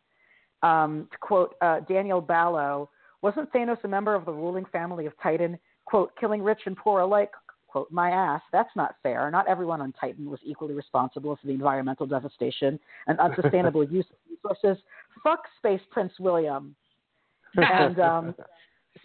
Um, 0.63 1.07
to 1.11 1.17
quote 1.19 1.55
uh, 1.61 1.81
Daniel 1.87 2.19
Ballo, 2.19 2.89
wasn't 3.21 3.51
Thanos 3.53 3.81
a 3.83 3.87
member 3.87 4.15
of 4.15 4.25
the 4.25 4.33
ruling 4.33 4.65
family 4.65 5.05
of 5.05 5.13
Titan? 5.21 5.57
Quote, 5.85 6.11
killing 6.19 6.41
rich 6.41 6.61
and 6.65 6.75
poor 6.75 7.01
alike, 7.01 7.31
quote, 7.67 7.91
my 7.91 8.09
ass, 8.09 8.41
that's 8.51 8.69
not 8.75 8.95
fair. 9.01 9.29
Not 9.31 9.47
everyone 9.47 9.81
on 9.81 9.93
Titan 9.93 10.29
was 10.29 10.39
equally 10.43 10.73
responsible 10.73 11.35
for 11.35 11.47
the 11.47 11.53
environmental 11.53 12.05
devastation 12.05 12.79
and 13.07 13.19
unsustainable 13.19 13.83
use 13.89 14.05
of 14.11 14.17
resources. 14.29 14.83
Fuck 15.23 15.43
Space 15.57 15.81
Prince 15.91 16.13
William. 16.19 16.75
And 17.55 17.99
um, 17.99 18.35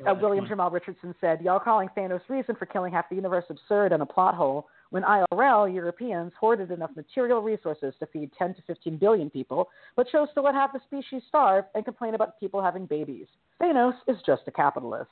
uh, 0.06 0.14
William 0.20 0.46
Jamal 0.46 0.70
Richardson 0.70 1.14
said, 1.20 1.40
Y'all 1.42 1.60
calling 1.60 1.88
Thanos' 1.96 2.20
reason 2.28 2.54
for 2.56 2.66
killing 2.66 2.92
half 2.92 3.08
the 3.08 3.16
universe 3.16 3.44
absurd 3.48 3.92
and 3.92 4.02
a 4.02 4.06
plot 4.06 4.34
hole 4.34 4.66
when 4.90 5.02
IRL, 5.02 5.72
Europeans, 5.72 6.32
hoarded 6.38 6.70
enough 6.70 6.90
material 6.96 7.42
resources 7.42 7.94
to 7.98 8.06
feed 8.06 8.30
10 8.38 8.54
to 8.54 8.62
15 8.62 8.96
billion 8.96 9.30
people, 9.30 9.68
but 9.96 10.08
chose 10.10 10.28
to 10.34 10.40
let 10.40 10.54
half 10.54 10.72
the 10.72 10.80
species 10.86 11.22
starve 11.28 11.64
and 11.74 11.84
complain 11.84 12.14
about 12.14 12.38
people 12.38 12.62
having 12.62 12.86
babies. 12.86 13.26
Thanos 13.60 13.94
is 14.08 14.16
just 14.24 14.42
a 14.46 14.52
capitalist. 14.52 15.10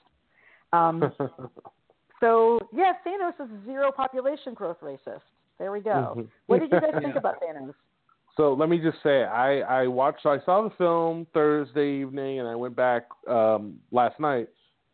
Um, 0.72 1.12
so, 2.20 2.60
yeah, 2.72 2.92
Thanos 3.06 3.44
is 3.44 3.50
zero 3.64 3.90
population 3.90 4.54
growth 4.54 4.78
racist. 4.82 5.20
There 5.58 5.72
we 5.72 5.80
go. 5.80 5.90
Mm-hmm. 5.90 6.22
What 6.46 6.60
did 6.60 6.72
you 6.72 6.80
guys 6.80 6.90
think 7.02 7.16
about 7.16 7.36
Thanos? 7.42 7.74
So 8.36 8.54
let 8.54 8.68
me 8.68 8.78
just 8.78 8.98
say, 9.02 9.24
I 9.24 9.60
I 9.82 9.86
watched, 9.86 10.26
I 10.26 10.38
saw 10.44 10.62
the 10.62 10.74
film 10.76 11.26
Thursday 11.34 12.00
evening, 12.00 12.40
and 12.40 12.48
I 12.48 12.54
went 12.54 12.74
back 12.74 13.04
um, 13.28 13.78
last 13.90 14.18
night 14.18 14.48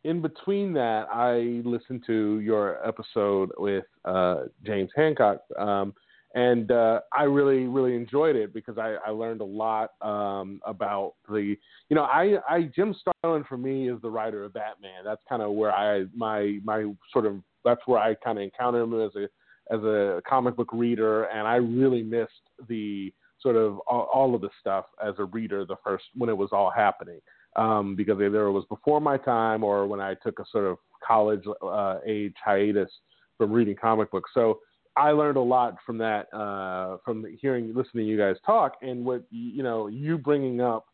in 0.04 0.22
between 0.22 0.72
that, 0.74 1.06
I 1.12 1.60
listened 1.68 2.04
to 2.06 2.40
your 2.40 2.86
episode 2.86 3.50
with 3.58 3.84
uh, 4.04 4.44
James 4.64 4.90
Hancock, 4.96 5.40
um, 5.58 5.92
and 6.34 6.70
uh, 6.70 7.00
I 7.12 7.24
really, 7.24 7.66
really 7.66 7.96
enjoyed 7.96 8.36
it 8.36 8.54
because 8.54 8.78
I, 8.78 8.96
I 9.06 9.10
learned 9.10 9.40
a 9.40 9.44
lot 9.44 9.90
um, 10.02 10.60
about 10.64 11.14
the, 11.28 11.56
you 11.88 11.96
know, 11.96 12.04
I, 12.04 12.36
I 12.48 12.70
Jim 12.74 12.94
Starlin 13.00 13.44
for 13.48 13.58
me 13.58 13.90
is 13.90 14.00
the 14.02 14.10
writer 14.10 14.44
of 14.44 14.52
Batman. 14.52 15.04
That's 15.04 15.22
kind 15.28 15.42
of 15.42 15.52
where 15.52 15.72
I 15.72 16.04
my 16.14 16.58
my 16.64 16.92
sort 17.12 17.26
of 17.26 17.40
that's 17.64 17.80
where 17.86 17.98
I 17.98 18.14
kind 18.14 18.38
of 18.38 18.44
encountered 18.44 18.84
him 18.84 19.00
as 19.00 19.14
a 19.16 19.28
as 19.74 19.82
a 19.82 20.22
comic 20.28 20.54
book 20.56 20.70
reader, 20.72 21.24
and 21.24 21.48
I 21.48 21.56
really 21.56 22.02
missed 22.02 22.32
the 22.68 23.12
sort 23.40 23.56
of 23.56 23.78
all, 23.86 24.08
all 24.12 24.34
of 24.34 24.40
the 24.40 24.50
stuff 24.60 24.86
as 25.04 25.14
a 25.18 25.24
reader 25.24 25.64
the 25.64 25.76
first 25.84 26.04
when 26.16 26.28
it 26.28 26.36
was 26.36 26.50
all 26.52 26.70
happening 26.70 27.20
um, 27.56 27.96
because 27.96 28.20
either 28.20 28.46
it 28.46 28.52
was 28.52 28.64
before 28.68 29.00
my 29.00 29.16
time 29.16 29.64
or 29.64 29.86
when 29.86 30.00
I 30.00 30.14
took 30.14 30.38
a 30.38 30.44
sort 30.50 30.64
of 30.64 30.78
college 31.06 31.42
uh, 31.62 31.98
age 32.06 32.34
hiatus 32.44 32.90
from 33.36 33.52
reading 33.52 33.76
comic 33.80 34.10
books. 34.10 34.30
So 34.34 34.60
I 34.96 35.10
learned 35.10 35.36
a 35.36 35.42
lot 35.42 35.76
from 35.84 35.98
that, 35.98 36.32
uh, 36.34 36.98
from 37.04 37.24
hearing, 37.40 37.68
listening 37.68 38.06
to 38.06 38.10
you 38.10 38.18
guys 38.18 38.36
talk, 38.44 38.74
and 38.82 39.04
what 39.04 39.22
you 39.30 39.62
know, 39.62 39.86
you 39.86 40.18
bringing 40.18 40.60
up 40.60 40.86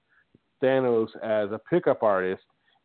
Thanos 0.62 1.08
as 1.22 1.50
a 1.52 1.60
pickup 1.70 2.02
artist. 2.02 2.42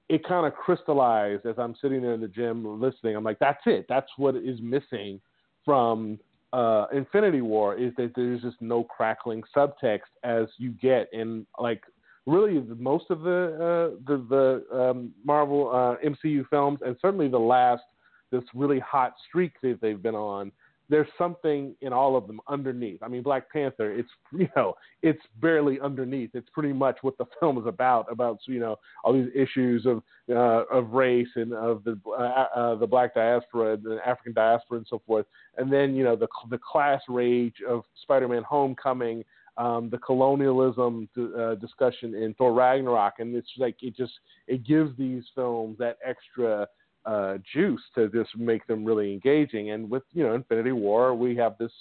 It 0.07 0.27
kind 0.27 0.47
of 0.47 0.55
crystallized 0.55 1.45
as 1.45 1.55
I'm 1.59 1.75
sitting 1.79 2.01
there 2.01 2.13
in 2.13 2.21
the 2.21 2.27
gym 2.27 2.81
listening. 2.81 3.15
I'm 3.15 3.23
like, 3.23 3.37
that's 3.37 3.61
it. 3.67 3.85
That's 3.87 4.09
what 4.17 4.35
is 4.35 4.59
missing 4.59 5.21
from 5.63 6.17
uh, 6.53 6.85
Infinity 6.93 7.41
War 7.41 7.75
is 7.75 7.93
that 7.97 8.13
there's 8.15 8.41
just 8.41 8.61
no 8.61 8.83
crackling 8.83 9.43
subtext 9.55 10.09
as 10.23 10.47
you 10.57 10.71
get 10.71 11.07
in 11.13 11.45
like 11.59 11.83
really 12.25 12.59
most 12.77 13.05
of 13.09 13.21
the 13.21 13.95
uh, 13.95 13.97
the, 14.07 14.25
the 14.29 14.79
um, 14.79 15.11
Marvel 15.23 15.69
uh, 15.69 16.07
MCU 16.07 16.47
films, 16.49 16.79
and 16.85 16.95
certainly 17.01 17.27
the 17.27 17.37
last 17.37 17.83
this 18.31 18.43
really 18.53 18.79
hot 18.79 19.13
streak 19.27 19.53
that 19.61 19.79
they've 19.81 20.01
been 20.01 20.15
on. 20.15 20.51
There's 20.89 21.07
something 21.17 21.75
in 21.81 21.93
all 21.93 22.15
of 22.15 22.27
them 22.27 22.39
underneath. 22.47 23.03
I 23.03 23.07
mean, 23.07 23.21
Black 23.21 23.51
Panther. 23.51 23.93
It's 23.93 24.09
you 24.31 24.49
know, 24.55 24.73
it's 25.01 25.21
barely 25.41 25.79
underneath. 25.79 26.31
It's 26.33 26.49
pretty 26.51 26.73
much 26.73 26.97
what 27.01 27.17
the 27.17 27.25
film 27.39 27.57
is 27.57 27.67
about. 27.67 28.11
About 28.11 28.39
you 28.47 28.59
know 28.59 28.77
all 29.03 29.13
these 29.13 29.31
issues 29.35 29.85
of 29.85 30.01
uh, 30.29 30.65
of 30.71 30.91
race 30.91 31.29
and 31.35 31.53
of 31.53 31.83
the 31.83 31.99
uh, 32.07 32.47
uh, 32.55 32.75
the 32.75 32.87
Black 32.87 33.13
diaspora, 33.13 33.73
and 33.73 33.83
the 33.83 33.99
African 34.05 34.33
diaspora, 34.33 34.79
and 34.79 34.87
so 34.89 35.01
forth. 35.05 35.25
And 35.57 35.71
then 35.71 35.95
you 35.95 36.03
know 36.03 36.15
the 36.15 36.27
the 36.49 36.59
class 36.59 37.01
rage 37.07 37.57
of 37.67 37.83
Spider-Man: 38.03 38.43
Homecoming 38.43 39.23
um, 39.59 39.89
the 39.89 39.97
colonialism 39.97 41.09
uh, 41.17 41.55
discussion 41.55 42.15
in 42.15 42.33
Thor 42.35 42.53
Ragnarok, 42.53 43.15
and 43.19 43.35
it's 43.35 43.49
like 43.57 43.75
it 43.81 43.95
just 43.95 44.13
it 44.47 44.65
gives 44.65 44.97
these 44.97 45.23
films 45.35 45.77
that 45.79 45.97
extra 46.05 46.65
uh, 47.05 47.37
juice 47.53 47.81
to 47.95 48.09
just 48.09 48.35
make 48.37 48.65
them 48.67 48.85
really 48.85 49.13
engaging. 49.13 49.71
And 49.71 49.89
with 49.89 50.03
you 50.13 50.23
know 50.23 50.33
Infinity 50.33 50.71
War, 50.71 51.13
we 51.13 51.35
have 51.37 51.57
this. 51.57 51.71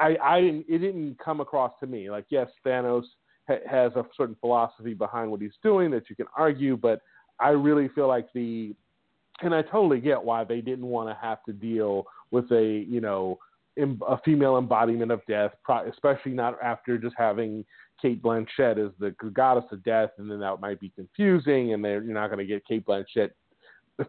I, 0.00 0.16
I 0.22 0.40
didn't, 0.40 0.66
it 0.68 0.78
didn't 0.78 1.18
come 1.24 1.40
across 1.40 1.72
to 1.80 1.86
me 1.86 2.10
like 2.10 2.26
yes, 2.30 2.48
Thanos 2.66 3.04
ha- 3.46 3.66
has 3.68 3.92
a 3.94 4.04
certain 4.16 4.36
philosophy 4.40 4.94
behind 4.94 5.30
what 5.30 5.40
he's 5.40 5.52
doing 5.62 5.90
that 5.92 6.10
you 6.10 6.16
can 6.16 6.26
argue, 6.36 6.76
but 6.76 7.02
I 7.38 7.50
really 7.50 7.88
feel 7.88 8.08
like 8.08 8.28
the 8.34 8.74
and 9.40 9.54
I 9.54 9.62
totally 9.62 10.00
get 10.00 10.22
why 10.22 10.42
they 10.44 10.60
didn't 10.60 10.86
want 10.86 11.08
to 11.08 11.16
have 11.20 11.44
to 11.44 11.52
deal 11.52 12.06
with 12.30 12.50
a 12.50 12.84
you 12.88 13.00
know 13.00 13.38
a 14.08 14.18
female 14.24 14.58
embodiment 14.58 15.12
of 15.12 15.20
death, 15.28 15.52
especially 15.88 16.32
not 16.32 16.58
after 16.62 16.98
just 16.98 17.14
having 17.16 17.64
Cate 18.00 18.22
Blanchett 18.22 18.84
as 18.84 18.92
the 18.98 19.14
goddess 19.32 19.64
of 19.72 19.84
death, 19.84 20.10
and 20.18 20.30
then 20.30 20.40
that 20.40 20.60
might 20.60 20.80
be 20.80 20.90
confusing, 20.90 21.72
and 21.72 21.84
they're, 21.84 22.02
you're 22.02 22.14
not 22.14 22.28
going 22.28 22.38
to 22.38 22.46
get 22.46 22.66
Cate 22.66 22.84
Blanchett 22.86 23.30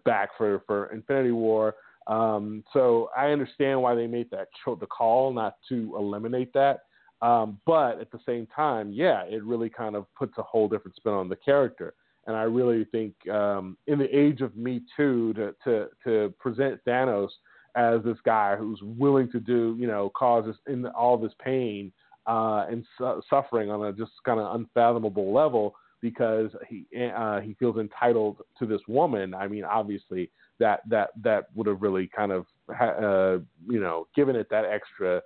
back 0.06 0.30
for 0.38 0.62
for 0.66 0.88
Infinity 0.94 1.32
War. 1.32 1.76
Um, 2.08 2.64
so 2.74 3.10
I 3.16 3.28
understand 3.28 3.82
why 3.82 3.94
they 3.94 4.08
made 4.08 4.32
that 4.32 4.48
the 4.66 4.88
call 4.88 5.32
not 5.32 5.58
to 5.70 5.96
eliminate 5.98 6.52
that, 6.54 6.86
um, 7.22 7.60
but 7.66 8.00
at 8.00 8.12
the 8.12 8.20
same 8.26 8.48
time, 8.48 8.92
yeah, 8.92 9.24
it 9.24 9.44
really 9.44 9.70
kind 9.70 9.96
of 9.96 10.06
puts 10.16 10.38
a 10.38 10.44
whole 10.44 10.68
different 10.68 10.96
spin 10.96 11.14
on 11.14 11.30
the 11.30 11.36
character. 11.36 11.94
And 12.26 12.36
I 12.36 12.44
really 12.44 12.86
think 12.86 13.14
um, 13.30 13.78
in 13.88 14.00
the 14.00 14.18
age 14.18 14.42
of 14.42 14.56
Me 14.56 14.82
Too, 14.96 15.34
to 15.34 15.56
to 15.64 15.88
to 16.04 16.34
present 16.40 16.80
Thanos 16.86 17.30
as 17.76 18.04
this 18.04 18.18
guy 18.26 18.56
who's 18.56 18.80
willing 18.82 19.32
to 19.32 19.40
do, 19.40 19.76
you 19.80 19.88
know, 19.88 20.12
cause 20.16 20.46
in 20.68 20.86
all 20.88 21.18
this 21.18 21.34
pain 21.44 21.92
uh, 22.28 22.66
and 22.70 22.86
su- 22.98 23.22
suffering 23.30 23.70
on 23.70 23.86
a 23.86 23.94
just 23.94 24.12
kind 24.26 24.40
of 24.40 24.56
unfathomable 24.56 25.34
level 25.34 25.76
because 26.02 26.50
he 26.68 26.86
uh, 27.16 27.40
he 27.40 27.54
feels 27.56 27.78
entitled 27.78 28.38
to 28.58 28.66
this 28.66 28.82
woman. 28.88 29.34
I 29.34 29.48
mean, 29.48 29.64
obviously 29.64 30.32
that 30.60 30.82
that 30.90 31.12
that 31.24 31.48
would 31.56 31.68
have 31.68 31.82
really 31.82 32.08
kind 32.08 32.32
of 32.32 32.46
uh, 32.70 33.44
you 33.68 33.80
know 33.80 34.08
given 34.16 34.36
it 34.36 34.50
that 34.50 34.66
extra 34.66 35.22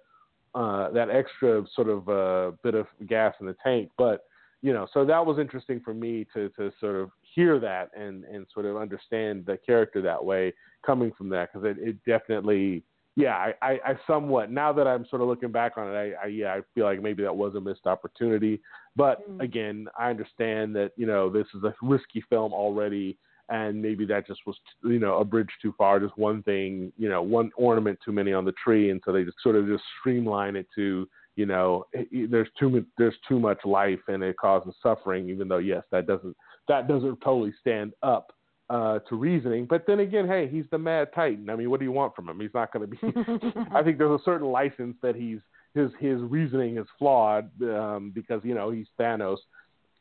uh, 0.56 0.92
that 0.92 1.10
extra 1.10 1.64
sort 1.76 1.90
of 1.90 2.10
uh, 2.10 2.56
bit 2.64 2.76
of 2.76 2.88
gas 3.08 3.34
in 3.40 3.48
the 3.48 3.56
tank. 3.64 3.90
But 3.98 4.26
you 4.62 4.72
know, 4.72 4.88
so 4.94 5.04
that 5.06 5.26
was 5.26 5.40
interesting 5.40 5.82
for 5.84 5.94
me 5.94 6.26
to 6.34 6.50
to 6.50 6.72
sort 6.80 6.96
of 6.96 7.12
hear 7.22 7.60
that 7.60 7.90
and 7.96 8.24
and 8.26 8.46
sort 8.54 8.66
of 8.66 8.78
understand 8.78 9.46
the 9.46 9.58
character 9.66 10.02
that 10.02 10.24
way 10.24 10.54
coming 10.86 11.12
from 11.18 11.30
that 11.30 11.52
because 11.52 11.68
it, 11.68 11.78
it 11.80 11.98
definitely 12.06 12.84
yeah 13.16 13.36
I, 13.36 13.54
I, 13.62 13.72
I 13.86 13.94
somewhat 14.08 14.52
now 14.52 14.74
that 14.74 14.88
I'm 14.88 15.06
sort 15.10 15.22
of 15.22 15.28
looking 15.28 15.52
back 15.52 15.78
on 15.78 15.88
it 15.88 15.96
I, 15.96 16.26
I 16.26 16.28
yeah 16.28 16.54
I 16.54 16.62
feel 16.74 16.86
like 16.86 17.02
maybe 17.02 17.24
that 17.24 17.36
was 17.36 17.56
a 17.56 17.62
missed 17.62 17.86
opportunity 17.86 18.62
but 18.96 19.30
mm. 19.30 19.42
again 19.42 19.88
I 19.98 20.10
understand 20.10 20.76
that 20.76 20.92
you 20.96 21.06
know 21.06 21.30
this 21.30 21.48
is 21.56 21.64
a 21.64 21.74
risky 21.82 22.24
film 22.30 22.54
already 22.54 23.18
and 23.50 23.82
maybe 23.82 24.06
that 24.06 24.26
just 24.26 24.42
was 24.46 24.56
you 24.84 25.00
know 25.00 25.18
a 25.18 25.26
bridge 25.26 25.50
too 25.62 25.74
far 25.78 26.00
just 26.00 26.18
one 26.18 26.42
thing 26.44 26.92
you 26.98 27.10
know 27.10 27.22
one 27.22 27.52
ornament 27.56 28.00
too 28.04 28.12
many 28.12 28.34
on 28.34 28.46
the 28.46 28.54
tree 28.64 28.90
and 28.90 29.02
so 29.06 29.12
they 29.12 29.24
just 29.24 29.38
sort 29.44 29.56
of 29.56 29.68
just 29.68 29.84
streamline 30.00 30.56
it 30.56 30.68
to 30.74 31.08
you 31.36 31.46
know 31.46 31.86
there's 32.30 32.48
too 32.60 32.86
there's 32.98 33.16
too 33.28 33.40
much 33.40 33.60
life 33.66 34.00
and 34.08 34.24
it 34.24 34.38
causes 34.38 34.74
suffering 34.82 35.30
even 35.30 35.48
though 35.48 35.58
yes 35.58 35.84
that 35.92 36.08
doesn't 36.08 36.36
that 36.68 36.88
doesn't 36.88 37.20
totally 37.22 37.54
stand 37.60 37.94
up 38.02 38.32
uh, 38.74 38.98
to 39.08 39.16
reasoning. 39.16 39.68
But 39.70 39.86
then 39.86 40.00
again, 40.00 40.28
hey, 40.28 40.50
he's 40.52 40.66
the 40.72 40.80
Mad 40.80 41.10
Titan. 41.14 41.48
I 41.52 41.56
mean, 41.56 41.70
what 41.70 41.80
do 41.80 41.86
you 41.86 41.92
want 41.92 42.16
from 42.16 42.28
him? 42.28 42.40
He's 42.40 42.54
not 42.56 42.74
going 42.74 42.90
to 42.90 42.96
be. 42.96 42.98
I 43.72 43.84
think 43.84 44.00
there's 44.00 44.20
a 44.20 44.24
certain 44.26 44.48
license 44.48 44.96
that 45.04 45.16
he's 45.16 45.38
his 45.76 45.92
his 46.00 46.20
reasoning 46.22 46.78
is 46.78 46.88
flawed 46.98 47.50
um, 47.62 48.12
because 48.16 48.42
you 48.44 48.56
know 48.56 48.72
he's 48.72 48.88
Thanos. 49.00 49.38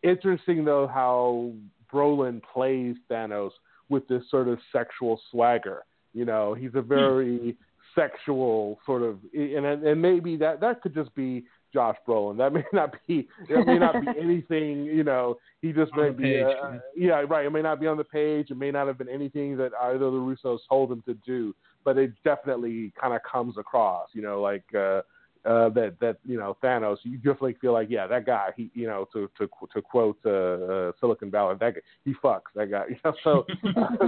Interesting 0.02 0.64
though 0.64 0.86
how 0.86 1.52
Brolin 1.92 2.40
plays 2.42 2.96
Thanos 3.10 3.50
with 3.90 4.08
this 4.08 4.22
sort 4.30 4.48
of 4.48 4.58
sexual 4.72 5.20
swagger. 5.30 5.82
You 6.14 6.24
know, 6.24 6.54
he's 6.54 6.74
a 6.74 6.80
hmm. 6.80 6.88
very 6.88 7.56
sexual 7.94 8.78
sort 8.86 9.02
of, 9.02 9.18
and 9.34 9.66
and 9.66 10.00
maybe 10.00 10.36
that 10.36 10.60
that 10.60 10.80
could 10.80 10.94
just 10.94 11.14
be 11.14 11.44
Josh 11.72 11.96
Brolin. 12.06 12.36
That 12.38 12.52
may 12.52 12.64
not 12.72 12.94
be 13.06 13.28
that 13.48 13.66
may 13.66 13.78
not 13.78 13.94
be 14.00 14.08
anything. 14.20 14.84
You 14.84 15.04
know, 15.04 15.38
he 15.60 15.72
just 15.72 15.92
may 15.96 16.10
be. 16.10 16.24
Page, 16.24 16.44
uh, 16.62 16.78
yeah, 16.96 17.24
right. 17.28 17.46
It 17.46 17.50
may 17.50 17.62
not 17.62 17.80
be 17.80 17.86
on 17.86 17.96
the 17.96 18.04
page. 18.04 18.50
It 18.50 18.56
may 18.56 18.70
not 18.70 18.86
have 18.86 18.98
been 18.98 19.08
anything 19.08 19.56
that 19.58 19.72
either 19.82 20.04
of 20.04 20.12
the 20.12 20.18
Russos 20.18 20.58
told 20.68 20.90
him 20.90 21.02
to 21.06 21.14
do. 21.26 21.54
But 21.84 21.98
it 21.98 22.12
definitely 22.24 22.92
kind 23.00 23.14
of 23.14 23.20
comes 23.30 23.58
across. 23.58 24.08
You 24.12 24.22
know, 24.22 24.40
like. 24.40 24.64
Uh, 24.74 25.02
uh, 25.44 25.68
that 25.70 25.96
that 26.00 26.18
you 26.24 26.38
know 26.38 26.56
Thanos, 26.62 26.98
you 27.02 27.16
definitely 27.16 27.56
feel 27.60 27.72
like 27.72 27.88
yeah 27.90 28.06
that 28.06 28.24
guy 28.24 28.50
he 28.56 28.70
you 28.74 28.86
know 28.86 29.08
to 29.12 29.28
to 29.38 29.48
to 29.72 29.82
quote 29.82 30.18
uh, 30.24 30.30
uh, 30.30 30.92
Silicon 31.00 31.32
Valley 31.32 31.56
that 31.58 31.74
guy, 31.74 31.80
he 32.04 32.14
fucks 32.22 32.52
that 32.54 32.70
guy 32.70 32.84
you 32.88 32.96
know 33.04 33.12
so 33.24 33.44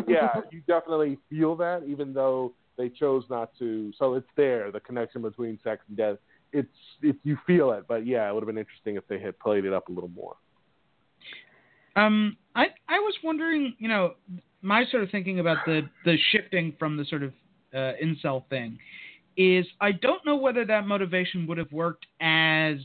yeah 0.07 0.29
you 0.53 0.62
definitely 0.68 1.18
feel 1.29 1.57
that 1.57 1.83
even 1.88 2.14
though 2.14 2.53
they 2.79 2.88
chose 2.88 3.24
not 3.31 3.50
to 3.59 3.92
so 3.98 4.14
it's 4.14 4.29
there 4.37 4.70
the 4.70 4.79
connection 4.79 5.22
between 5.22 5.59
sex 5.64 5.83
and 5.88 5.96
death 5.96 6.18
it's 6.54 6.68
if 7.02 7.16
you 7.24 7.36
feel 7.46 7.72
it. 7.72 7.84
But 7.86 8.06
yeah, 8.06 8.28
it 8.28 8.32
would 8.32 8.42
have 8.42 8.46
been 8.46 8.58
interesting 8.58 8.96
if 8.96 9.06
they 9.08 9.18
had 9.18 9.38
played 9.38 9.64
it 9.64 9.72
up 9.72 9.88
a 9.88 9.92
little 9.92 10.10
more. 10.10 10.36
Um, 11.96 12.36
I 12.54 12.66
I 12.88 12.98
was 13.00 13.14
wondering, 13.22 13.74
you 13.78 13.88
know, 13.88 14.14
my 14.62 14.84
sort 14.90 15.02
of 15.02 15.10
thinking 15.10 15.40
about 15.40 15.58
the 15.66 15.82
the 16.04 16.16
shifting 16.30 16.74
from 16.78 16.96
the 16.96 17.04
sort 17.04 17.22
of 17.22 17.32
uh, 17.74 17.92
incel 18.02 18.48
thing 18.48 18.78
is 19.36 19.66
I 19.80 19.92
don't 19.92 20.24
know 20.24 20.36
whether 20.36 20.64
that 20.64 20.86
motivation 20.86 21.46
would 21.48 21.58
have 21.58 21.72
worked 21.72 22.06
as 22.20 22.76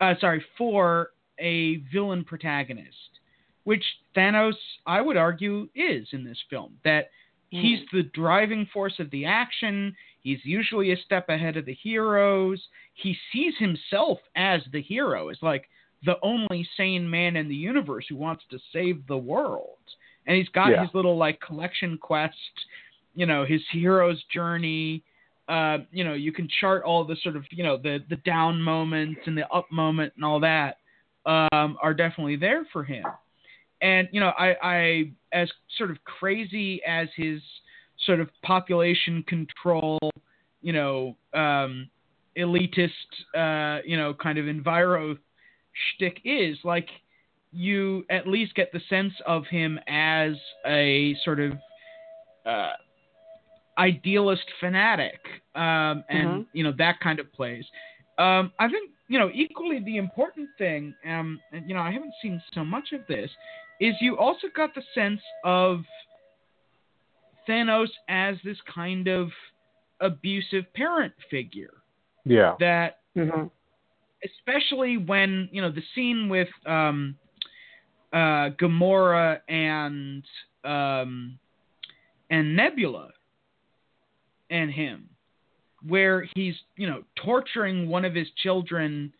uh, 0.00 0.14
sorry 0.20 0.44
for 0.56 1.08
a 1.38 1.76
villain 1.92 2.24
protagonist, 2.24 3.20
which 3.64 3.84
Thanos 4.14 4.54
I 4.86 5.00
would 5.00 5.16
argue 5.16 5.68
is 5.74 6.06
in 6.12 6.24
this 6.24 6.38
film 6.50 6.74
that 6.84 7.10
he's 7.50 7.80
the 7.92 8.04
driving 8.14 8.66
force 8.72 8.94
of 8.98 9.10
the 9.10 9.24
action. 9.24 9.94
He's 10.22 10.38
usually 10.44 10.92
a 10.92 10.96
step 10.96 11.28
ahead 11.28 11.56
of 11.56 11.66
the 11.66 11.74
heroes. 11.74 12.60
He 12.94 13.16
sees 13.32 13.54
himself 13.58 14.18
as 14.36 14.60
the 14.72 14.82
hero. 14.82 15.28
It's 15.28 15.42
like 15.42 15.68
the 16.04 16.16
only 16.22 16.66
sane 16.76 17.08
man 17.08 17.36
in 17.36 17.48
the 17.48 17.54
universe 17.54 18.06
who 18.08 18.16
wants 18.16 18.44
to 18.50 18.58
save 18.72 19.06
the 19.06 19.16
world. 19.16 19.78
And 20.26 20.36
he's 20.36 20.48
got 20.50 20.70
Yeah. 20.70 20.82
his 20.82 20.94
little 20.94 21.16
like 21.16 21.40
collection 21.40 21.98
quest, 21.98 22.36
you 23.14 23.26
know, 23.26 23.44
his 23.44 23.62
hero's 23.72 24.22
journey. 24.32 25.02
Uh, 25.48 25.78
you 25.90 26.04
know, 26.04 26.14
you 26.14 26.32
can 26.32 26.48
chart 26.60 26.84
all 26.84 27.04
the 27.04 27.16
sort 27.16 27.34
of, 27.34 27.44
you 27.50 27.64
know, 27.64 27.76
the 27.76 28.04
the 28.08 28.16
down 28.16 28.60
moments 28.62 29.20
and 29.26 29.36
the 29.36 29.48
up 29.48 29.70
moment 29.72 30.12
and 30.14 30.24
all 30.24 30.38
that 30.40 30.76
um, 31.26 31.76
are 31.82 31.92
definitely 31.94 32.36
there 32.36 32.64
for 32.72 32.84
him. 32.84 33.04
And 33.82 34.08
you 34.12 34.20
know, 34.20 34.32
I, 34.38 34.56
I 34.62 35.12
as 35.32 35.50
sort 35.78 35.90
of 35.90 36.02
crazy 36.04 36.82
as 36.84 37.08
his 37.16 37.40
sort 38.06 38.20
of 38.20 38.28
population 38.42 39.22
control, 39.26 39.98
you 40.62 40.72
know, 40.72 41.16
um, 41.34 41.88
elitist, 42.36 42.90
uh, 43.34 43.82
you 43.84 43.96
know, 43.96 44.14
kind 44.14 44.38
of 44.38 44.46
enviro 44.46 45.16
shtick 45.94 46.20
is, 46.24 46.58
like 46.64 46.88
you 47.52 48.04
at 48.10 48.26
least 48.26 48.54
get 48.54 48.72
the 48.72 48.80
sense 48.88 49.12
of 49.26 49.44
him 49.46 49.78
as 49.88 50.32
a 50.66 51.16
sort 51.24 51.40
of 51.40 51.52
uh, 52.46 52.72
idealist 53.78 54.44
fanatic, 54.60 55.20
um, 55.54 56.04
and 56.08 56.28
Mhm. 56.42 56.46
you 56.52 56.64
know 56.64 56.72
that 56.72 57.00
kind 57.00 57.18
of 57.18 57.32
plays. 57.32 57.64
Um, 58.18 58.52
I 58.58 58.68
think 58.68 58.90
you 59.08 59.18
know 59.18 59.30
equally 59.32 59.80
the 59.80 59.96
important 59.96 60.48
thing, 60.58 60.94
um, 61.04 61.40
and 61.52 61.66
you 61.68 61.74
know 61.74 61.80
I 61.80 61.90
haven't 61.90 62.14
seen 62.22 62.42
so 62.54 62.64
much 62.64 62.92
of 62.92 63.06
this, 63.06 63.30
is 63.80 63.94
you 64.00 64.16
also 64.18 64.46
got 64.54 64.74
the 64.74 64.82
sense 64.94 65.20
of 65.44 65.80
Thanos 67.48 67.88
as 68.08 68.36
this 68.44 68.58
kind 68.72 69.08
of 69.08 69.30
abusive 70.00 70.64
parent 70.74 71.12
figure 71.30 71.82
Yeah. 72.24 72.56
that 72.60 72.98
hmm 73.14 73.46
especially 74.22 74.98
when 74.98 75.48
you 75.50 75.62
know 75.62 75.70
the 75.70 75.82
scene 75.94 76.28
with 76.28 76.48
um, 76.66 77.16
uh, 78.12 78.50
Gamora 78.60 79.40
and 79.48 80.22
um, 80.64 81.38
and 82.28 82.54
Nebula 82.54 83.10
and 84.50 84.70
him, 84.70 85.08
where 85.86 86.26
he's 86.34 86.54
you 86.76 86.86
know 86.86 87.02
torturing 87.24 87.88
one 87.88 88.04
of 88.04 88.14
his 88.14 88.28
children 88.42 89.12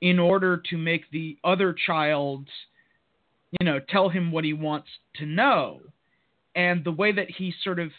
in 0.00 0.18
order 0.18 0.62
to 0.70 0.76
make 0.76 1.10
the 1.10 1.36
other 1.42 1.74
child 1.86 2.46
you 3.60 3.66
know 3.66 3.80
tell 3.88 4.08
him 4.08 4.32
what 4.32 4.44
he 4.44 4.52
wants 4.52 4.88
to 5.16 5.26
know, 5.26 5.80
and 6.54 6.84
the 6.84 6.92
way 6.92 7.12
that 7.12 7.30
he 7.30 7.52
sort 7.62 7.78
of 7.78 7.90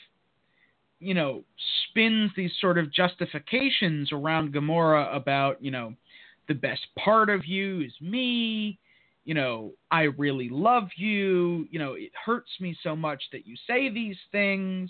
you 0.99 1.13
know 1.13 1.43
spins 1.89 2.31
these 2.35 2.51
sort 2.59 2.77
of 2.77 2.91
justifications 2.91 4.11
around 4.11 4.53
Gamora 4.53 5.15
about 5.15 5.61
you 5.63 5.71
know 5.71 5.93
the 6.47 6.55
best 6.55 6.87
part 6.97 7.29
of 7.29 7.45
you 7.45 7.81
is 7.81 7.93
me. 8.01 8.79
You 9.25 9.33
know, 9.33 9.73
I 9.91 10.03
really 10.03 10.47
love 10.47 10.87
you. 10.95 11.67
You 11.69 11.79
know, 11.79 11.93
it 11.93 12.11
hurts 12.25 12.49
me 12.61 12.77
so 12.81 12.95
much 12.95 13.21
that 13.33 13.45
you 13.45 13.57
say 13.67 13.89
these 13.89 14.15
things. 14.31 14.89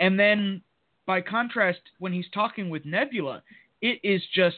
And 0.00 0.18
then, 0.18 0.60
by 1.06 1.20
contrast, 1.20 1.78
when 2.00 2.12
he's 2.12 2.28
talking 2.34 2.68
with 2.68 2.84
Nebula, 2.84 3.44
it 3.80 4.00
is 4.02 4.22
just 4.34 4.56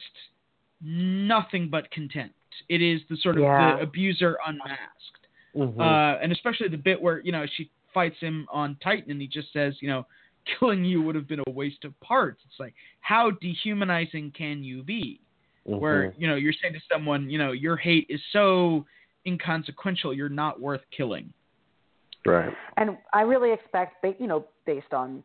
nothing 0.81 1.69
but 1.69 1.91
contempt. 1.91 2.33
It 2.69 2.81
is 2.81 3.01
the 3.07 3.17
sort 3.17 3.37
of 3.37 3.43
Yeah. 3.43 3.75
the 3.75 3.83
abuser 3.83 4.37
unmasked. 4.47 5.22
Mhm. 5.55 5.79
Uh, 5.79 6.19
and 6.21 6.31
especially 6.31 6.67
the 6.67 6.77
bit 6.77 7.01
where, 7.01 7.19
you 7.19 7.31
know, 7.31 7.45
she 7.45 7.69
fights 7.93 8.19
him 8.19 8.47
on 8.51 8.75
Titan 8.83 9.11
and 9.11 9.21
he 9.21 9.27
just 9.27 9.53
says, 9.53 9.75
you 9.81 9.87
know, 9.87 10.05
killing 10.59 10.83
you 10.83 11.01
would 11.01 11.15
have 11.15 11.27
been 11.27 11.41
a 11.47 11.51
waste 11.51 11.85
of 11.85 11.97
parts. 12.01 12.41
It's 12.45 12.59
like, 12.59 12.73
how 13.01 13.31
dehumanizing 13.31 14.31
can 14.31 14.63
you 14.63 14.83
be? 14.83 15.19
where 15.65 16.09
Mhm. 16.09 16.13
you 16.17 16.27
know 16.27 16.35
you're 16.35 16.53
saying 16.61 16.73
to 16.73 16.81
someone 16.91 17.29
you 17.29 17.37
know 17.37 17.53
your 17.53 17.77
hate 17.77 18.05
is 18.09 18.21
so 18.31 18.85
inconsequential 19.25 20.13
you're 20.13 20.27
not 20.27 20.59
worth 20.59 20.81
killing 20.91 21.31
right. 22.25 22.53
And 22.77 22.97
I 23.13 23.21
really 23.21 23.51
expect, 23.51 24.01
ba- 24.01 24.15
you 24.19 24.27
know, 24.27 24.45
based 24.65 24.93
on 24.93 25.23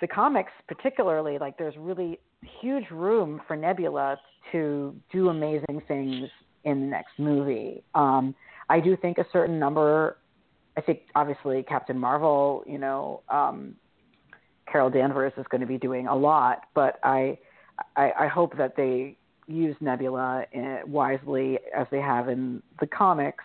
the 0.00 0.06
comics 0.06 0.52
particularly, 0.68 1.38
like 1.38 1.58
there's 1.58 1.76
really 1.76 2.20
huge 2.60 2.88
room 2.90 3.40
for 3.46 3.56
Nebula 3.56 4.18
to 4.52 4.94
do 5.10 5.28
amazing 5.28 5.82
things 5.88 6.28
in 6.64 6.80
the 6.80 6.86
next 6.86 7.18
movie. 7.18 7.82
Um, 7.94 8.34
I 8.68 8.80
do 8.80 8.96
think 8.96 9.18
a 9.18 9.26
certain 9.32 9.58
number. 9.58 10.18
I 10.76 10.80
think 10.80 11.00
obviously 11.14 11.62
Captain 11.62 11.98
Marvel, 11.98 12.62
you 12.66 12.78
know, 12.78 13.22
um, 13.28 13.76
Carol 14.70 14.90
Danvers 14.90 15.32
is 15.36 15.46
going 15.50 15.60
to 15.60 15.66
be 15.66 15.78
doing 15.78 16.06
a 16.06 16.14
lot, 16.14 16.64
but 16.74 16.98
I, 17.02 17.38
I, 17.96 18.12
I 18.20 18.26
hope 18.26 18.56
that 18.58 18.76
they 18.76 19.16
use 19.46 19.76
Nebula 19.80 20.44
uh, 20.54 20.76
wisely 20.86 21.58
as 21.74 21.86
they 21.90 22.00
have 22.00 22.28
in 22.28 22.62
the 22.80 22.86
comics 22.86 23.44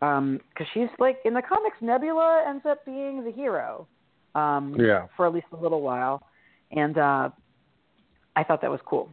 because 0.00 0.66
she's 0.72 0.88
like 0.98 1.18
in 1.24 1.34
the 1.34 1.42
comics, 1.42 1.76
Nebula 1.80 2.44
ends 2.46 2.64
up 2.68 2.84
being 2.84 3.24
the 3.24 3.32
hero 3.32 3.86
um, 4.34 4.76
Yeah. 4.78 5.06
for 5.16 5.26
at 5.26 5.32
least 5.32 5.46
a 5.52 5.56
little 5.56 5.80
while, 5.80 6.26
and 6.70 6.98
uh, 6.98 7.30
I 8.36 8.44
thought 8.44 8.60
that 8.60 8.70
was 8.70 8.80
cool. 8.84 9.08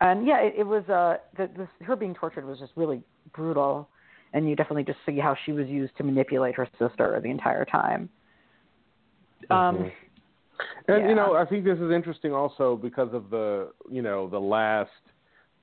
And 0.00 0.26
yeah, 0.26 0.38
it, 0.40 0.54
it 0.58 0.64
was 0.64 0.82
uh, 0.88 1.18
the, 1.36 1.50
the, 1.56 1.84
her 1.84 1.94
being 1.94 2.14
tortured 2.14 2.46
was 2.46 2.58
just 2.58 2.72
really 2.74 3.02
brutal, 3.34 3.88
and 4.32 4.48
you 4.48 4.56
definitely 4.56 4.84
just 4.84 4.98
see 5.04 5.18
how 5.18 5.36
she 5.44 5.52
was 5.52 5.68
used 5.68 5.96
to 5.96 6.04
manipulate 6.04 6.54
her 6.54 6.68
sister 6.78 7.20
the 7.22 7.30
entire 7.30 7.64
time. 7.64 8.08
Um, 9.50 9.78
Mhm. 9.78 9.92
And 10.88 11.02
yeah. 11.02 11.08
you 11.08 11.14
know, 11.14 11.34
I 11.36 11.46
think 11.46 11.64
this 11.64 11.78
is 11.78 11.90
interesting 11.90 12.32
also 12.34 12.76
because 12.76 13.12
of 13.14 13.30
the 13.30 13.72
you 13.88 14.02
know 14.02 14.28
the 14.28 14.40
last 14.40 14.90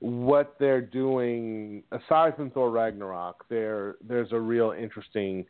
what 0.00 0.56
they're 0.58 0.80
doing 0.80 1.82
aside 1.92 2.36
from 2.36 2.50
Thor 2.50 2.70
Ragnarok. 2.70 3.44
There 3.48 3.96
there's 4.00 4.32
a 4.32 4.40
real 4.40 4.72
interesting. 4.72 5.46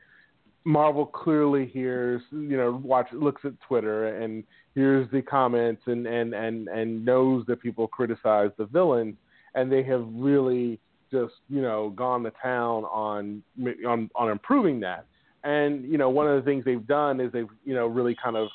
Marvel 0.64 1.07
clearly 1.07 1.66
hears 1.66 2.20
you 2.31 2.57
know 2.57 2.81
watch 2.85 3.09
looks 3.12 3.42
at 3.44 3.59
Twitter 3.66 4.18
and 4.18 4.44
hears 4.74 5.09
the 5.12 5.22
comments 5.22 5.83
and 5.87 6.07
and 6.07 6.35
and 6.35 6.68
and 6.68 7.04
knows 7.04 7.46
that 7.46 7.61
people 7.62 7.88
criticize 7.88 8.50
the 8.59 8.66
villains 8.66 9.16
and 9.54 9.72
they 9.72 9.83
have 9.83 10.07
really 10.12 10.78
just 11.11 11.35
you 11.49 11.62
know 11.62 11.90
gone 11.90 12.23
to 12.23 12.33
town 12.42 12.85
on 12.85 13.42
on 13.87 14.11
on 14.14 14.31
improving 14.31 14.81
that. 14.81 15.07
And 15.44 15.85
you 15.85 15.99
know 15.99 16.11
one 16.11 16.29
of 16.29 16.37
the 16.37 16.49
things 16.49 16.64
they've 16.64 16.87
done 16.87 17.21
is 17.21 17.33
they've 17.33 17.49
you 17.64 17.75
know 17.75 17.87
really 17.87 18.16
kind 18.23 18.37
of 18.37 18.49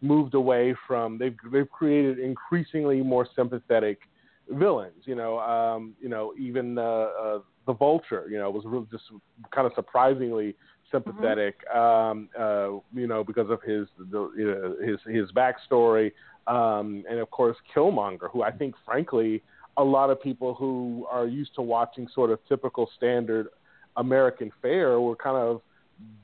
moved 0.00 0.34
away 0.34 0.74
from 0.86 1.18
they've 1.18 1.36
they've 1.52 1.70
created 1.70 2.18
increasingly 2.18 3.02
more 3.02 3.26
sympathetic 3.34 3.98
villains. 4.50 5.02
You 5.04 5.14
know, 5.14 5.38
um, 5.38 5.94
you 6.00 6.08
know, 6.08 6.32
even 6.38 6.78
uh, 6.78 6.82
uh, 6.82 7.38
the 7.66 7.72
Vulture. 7.72 8.26
You 8.30 8.38
know, 8.38 8.50
was 8.50 8.64
really 8.66 8.86
just 8.90 9.04
kind 9.54 9.66
of 9.66 9.72
surprisingly 9.74 10.54
sympathetic. 10.90 11.56
Um, 11.74 12.28
uh, 12.38 12.70
you 12.94 13.06
know, 13.06 13.24
because 13.24 13.50
of 13.50 13.62
his 13.62 13.86
the, 14.10 14.30
you 14.36 14.46
know, 14.46 14.76
his 14.84 14.98
his 15.14 15.30
backstory, 15.32 16.12
um, 16.46 17.04
and 17.08 17.18
of 17.18 17.30
course 17.30 17.56
Killmonger, 17.74 18.30
who 18.32 18.42
I 18.42 18.50
think, 18.50 18.74
frankly, 18.84 19.42
a 19.78 19.84
lot 19.84 20.10
of 20.10 20.20
people 20.20 20.54
who 20.54 21.06
are 21.10 21.26
used 21.26 21.54
to 21.54 21.62
watching 21.62 22.06
sort 22.14 22.30
of 22.30 22.38
typical 22.48 22.90
standard 22.96 23.46
American 23.96 24.50
fare 24.60 25.00
were 25.00 25.16
kind 25.16 25.36
of 25.36 25.62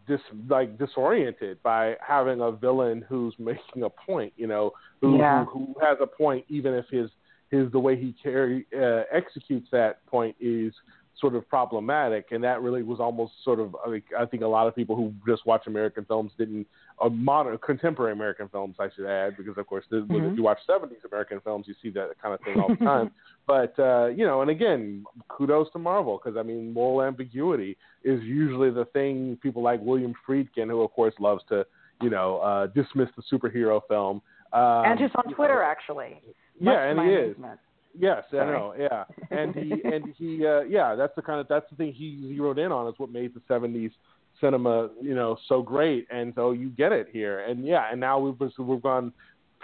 dis 0.07 0.21
like 0.49 0.77
disoriented 0.79 1.63
by 1.63 1.95
having 2.07 2.41
a 2.41 2.51
villain 2.53 3.05
who's 3.09 3.35
making 3.39 3.83
a 3.85 3.91
point, 3.91 4.33
you 4.37 4.47
know, 4.47 4.73
who 5.01 5.19
Yeah. 5.19 5.45
who, 5.47 5.73
who 5.75 5.75
has 5.81 5.99
a 6.01 6.07
point 6.07 6.45
even 6.49 6.75
if 6.75 6.87
his 6.91 7.11
his 7.51 7.71
the 7.73 7.79
way 7.79 7.97
he 7.97 8.13
carry 8.23 8.67
uh, 8.77 9.03
executes 9.13 9.69
that 9.71 10.05
point 10.07 10.37
is 10.41 10.73
sort 11.21 11.35
of 11.37 11.49
problematic, 11.49 12.33
and 12.33 12.43
that 12.43 12.61
really 12.61 12.83
was 12.83 12.99
almost 13.01 13.33
sort 13.45 13.61
of 13.61 13.77
I, 13.87 13.91
think- 13.91 14.05
I 14.19 14.25
think 14.27 14.43
a 14.43 14.47
lot 14.49 14.67
of 14.67 14.75
people 14.75 14.97
who 14.97 15.12
just 15.29 15.47
watch 15.47 15.67
American 15.67 16.05
films 16.05 16.33
didn't 16.37 16.67
uh, 17.01 17.09
modern 17.09 17.57
contemporary 17.59 18.12
American 18.12 18.49
films 18.49 18.77
I 18.81 18.89
should 18.95 19.07
add 19.07 19.37
because 19.37 19.57
of 19.57 19.67
course 19.67 19.85
the, 19.91 19.97
Mhm. 19.99 20.33
if 20.33 20.37
you 20.37 20.43
watch 20.43 20.59
70s 20.69 21.05
American 21.11 21.41
films 21.41 21.67
you 21.69 21.75
see 21.83 21.91
that 21.91 22.11
kind 22.21 22.35
of 22.35 22.41
thing 22.41 22.61
all 22.61 22.69
the 22.69 22.77
time. 22.85 23.11
But 23.47 23.79
uh, 23.79 24.07
you 24.07 24.25
know, 24.27 24.41
and 24.41 24.51
again, 24.51 25.05
kudos 25.29 25.71
to 25.73 25.79
Marvel 25.79 26.19
because 26.23 26.39
I 26.39 26.43
mean, 26.43 26.73
moral 26.73 27.07
ambiguity 27.07 27.77
is 28.03 28.23
usually 28.23 28.71
the 28.71 28.87
thing 28.87 29.39
people 29.43 29.62
like 29.62 29.81
William 29.83 30.15
Friedkin, 30.27 30.69
who 30.71 30.81
of 30.81 30.91
course 30.93 31.15
loves 31.21 31.43
to 31.51 31.67
you 32.03 32.09
know 32.11 32.39
uh, 32.39 32.67
dismiss 32.69 33.09
the 33.17 33.23
superhero 33.31 33.81
film. 33.87 34.23
Um, 34.55 34.85
and 34.87 34.99
just 34.99 35.15
on 35.17 35.25
Twitter, 35.35 35.57
know, 35.57 35.61
actually. 35.62 36.23
Yeah, 36.59 36.85
and 36.85 36.99
he 37.01 37.07
is. 37.09 37.25
amazement. 37.37 37.61
Yes, 37.99 38.25
I 38.33 38.37
know. 38.37 38.75
Yeah, 38.79 39.05
and 39.31 39.55
he 39.55 39.73
and 39.85 40.15
he 40.17 40.47
uh, 40.47 40.63
yeah, 40.63 40.95
that's 40.95 41.15
the 41.15 41.23
kind 41.23 41.41
of 41.41 41.49
that's 41.49 41.69
the 41.71 41.77
thing 41.77 41.93
he 41.93 42.19
zeroed 42.29 42.59
in 42.59 42.73
on 42.73 42.89
is 42.89 42.95
what 42.99 43.11
made 43.11 43.33
the 43.35 43.41
'70s 43.49 43.93
cinema 44.41 44.91
you 45.01 45.15
know 45.15 45.37
so 45.49 45.63
great, 45.63 46.07
and 46.11 46.33
so 46.35 46.51
you 46.51 46.71
get 46.71 46.93
it 46.93 47.09
here, 47.13 47.41
and 47.41 47.65
yeah, 47.65 47.91
and 47.91 48.01
now 48.01 48.19
we've 48.19 48.51
we've 48.59 48.83
gone 48.83 49.13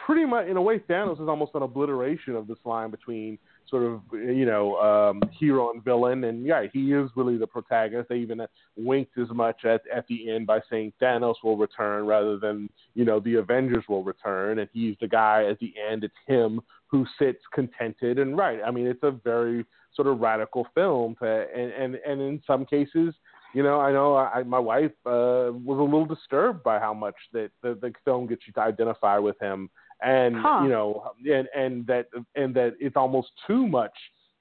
pretty 0.07 0.25
much 0.25 0.47
in 0.47 0.57
a 0.57 0.63
way 0.63 0.79
Thanos 0.79 1.21
is 1.21 1.29
almost 1.29 1.53
an 1.55 1.63
obliteration 1.63 2.35
of 2.35 2.47
this 2.47 2.59
line 2.65 2.91
between 2.91 3.39
sort 3.71 3.85
of 3.85 4.03
you 4.13 4.45
know 4.45 4.77
um, 4.77 5.23
hero 5.39 5.71
and 5.71 5.83
villain, 5.83 6.25
and 6.25 6.45
yeah, 6.45 6.67
he 6.73 6.93
is 6.93 7.09
really 7.17 7.39
the 7.39 7.47
protagonist. 7.47 8.09
They 8.09 8.17
even 8.17 8.43
winked 8.77 9.17
as 9.17 9.29
much 9.31 9.65
at 9.65 9.83
at 9.95 10.07
the 10.09 10.31
end 10.31 10.47
by 10.47 10.61
saying 10.69 10.93
Thanos 11.01 11.37
will 11.43 11.57
return 11.57 12.07
rather 12.07 12.37
than 12.37 12.69
you 12.95 13.05
know 13.05 13.21
the 13.21 13.37
Avengers 13.37 13.85
will 13.89 14.05
return, 14.05 14.59
and 14.59 14.69
he's 14.73 14.97
the 15.01 15.09
guy 15.09 15.47
at 15.49 15.59
the 15.61 15.73
end. 15.91 16.05
It's 16.05 16.15
him 16.27 16.61
who 16.89 17.07
sits 17.19 17.41
contented 17.55 18.19
and 18.19 18.37
right. 18.37 18.59
I 18.67 18.73
mean, 18.73 18.87
it's 18.87 19.03
a 19.05 19.13
very 19.13 19.65
sort 19.95 20.09
of 20.09 20.21
radical 20.21 20.67
film, 20.75 21.15
to, 21.21 21.47
and 21.55 21.73
and 21.73 21.95
and 22.07 22.21
in 22.21 22.43
some 22.47 22.67
cases. 22.67 23.15
You 23.53 23.65
know, 23.65 23.81
I 23.81 23.91
know 23.91 24.17
I, 24.17 24.45
my 24.45 24.61
wife 24.61 24.93
uh, 25.07 25.51
was 25.51 25.79
a 25.79 25.83
little 25.83 26.07
disturbed 26.07 26.63
by 26.63 26.79
how 26.79 26.95
much 26.95 27.17
that 27.33 27.51
the, 27.63 27.77
the 27.81 27.93
film 28.05 28.29
gets 28.29 28.43
you 28.47 28.53
to 28.53 28.61
identify 28.61 29.19
with 29.19 29.41
him 29.41 29.69
and 30.03 30.37
huh. 30.37 30.61
you 30.63 30.69
know, 30.69 31.13
and 31.31 31.49
and 31.55 31.87
that 31.87 32.07
and 32.35 32.55
that 32.55 32.75
it's 32.81 32.97
almost 32.97 33.29
too 33.47 33.67
much 33.67 33.93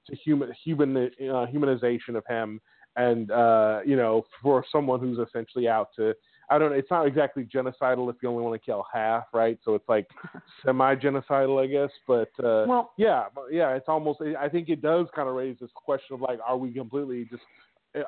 to 0.06 0.16
human 0.16 0.52
human 0.64 0.96
uh, 0.96 1.46
humanization 1.46 2.16
of 2.16 2.24
him, 2.28 2.60
and 2.96 3.30
uh, 3.30 3.80
you 3.84 3.96
know, 3.96 4.24
for 4.42 4.64
someone 4.70 5.00
who's 5.00 5.18
essentially 5.18 5.68
out 5.68 5.88
to. 5.96 6.14
I 6.52 6.58
don't 6.58 6.70
know. 6.70 6.76
It's 6.76 6.90
not 6.90 7.06
exactly 7.06 7.44
genocidal 7.44 8.10
if 8.10 8.16
you 8.20 8.28
only 8.28 8.42
want 8.42 8.60
to 8.60 8.66
kill 8.66 8.84
half, 8.92 9.26
right? 9.32 9.56
So 9.64 9.76
it's 9.76 9.88
like 9.88 10.08
semi-genocidal, 10.66 11.62
I 11.62 11.66
guess. 11.68 11.90
But 12.08 12.30
uh, 12.44 12.66
well, 12.66 12.92
yeah, 12.96 13.26
yeah, 13.52 13.76
it's 13.76 13.86
almost. 13.86 14.20
I 14.20 14.48
think 14.48 14.68
it 14.68 14.82
does 14.82 15.06
kind 15.14 15.28
of 15.28 15.36
raise 15.36 15.56
this 15.60 15.70
question 15.74 16.14
of 16.14 16.22
like, 16.22 16.40
are 16.44 16.56
we 16.56 16.72
completely 16.72 17.28
just 17.30 17.42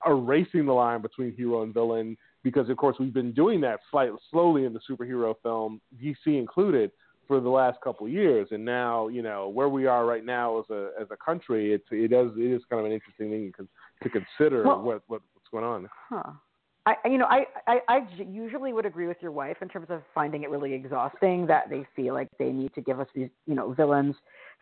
erasing 0.07 0.67
the 0.67 0.73
line 0.73 1.03
between 1.03 1.35
hero 1.37 1.63
and 1.63 1.73
villain? 1.73 2.17
Because 2.43 2.69
of 2.69 2.77
course 2.77 2.97
we've 2.99 3.15
been 3.15 3.33
doing 3.33 3.61
that 3.61 3.79
slightly 3.91 4.19
slowly 4.31 4.65
in 4.65 4.73
the 4.73 4.81
superhero 4.91 5.35
film, 5.43 5.81
DC 6.03 6.17
included 6.27 6.91
for 7.33 7.41
the 7.41 7.49
last 7.49 7.81
couple 7.81 8.05
of 8.05 8.13
years, 8.13 8.49
and 8.51 8.63
now 8.63 9.09
you 9.09 9.23
know 9.23 9.49
where 9.49 9.71
we 9.71 9.87
are 9.87 10.05
right 10.05 10.23
now 10.23 10.59
as 10.59 10.67
a 10.69 10.91
as 11.01 11.07
a 11.11 11.17
country. 11.17 11.73
It's 11.73 11.87
it 11.91 12.11
does 12.11 12.31
it 12.37 12.53
is 12.53 12.61
kind 12.69 12.81
of 12.81 12.85
an 12.85 12.93
interesting 12.93 13.31
thing 13.31 13.53
to 14.03 14.11
consider 14.11 14.65
well, 14.65 14.83
what, 14.83 15.03
what 15.07 15.23
what's 15.33 15.49
going 15.51 15.65
on. 15.65 15.89
Huh. 16.11 16.33
I 16.85 16.95
you 17.07 17.17
know 17.17 17.25
I, 17.25 17.45
I 17.67 17.79
I 17.89 18.01
usually 18.19 18.75
would 18.75 18.85
agree 18.85 19.07
with 19.07 19.17
your 19.23 19.33
wife 19.33 19.57
in 19.63 19.69
terms 19.69 19.87
of 19.89 20.03
finding 20.15 20.43
it 20.43 20.51
really 20.51 20.75
exhausting 20.75 21.47
that 21.47 21.71
they 21.71 21.87
feel 21.97 22.13
like 22.13 22.29
they 22.39 22.51
need 22.51 22.75
to 22.75 22.83
give 22.83 23.01
us 23.01 23.07
these 23.15 23.31
you 23.47 23.55
know 23.55 23.73
villains 23.73 24.15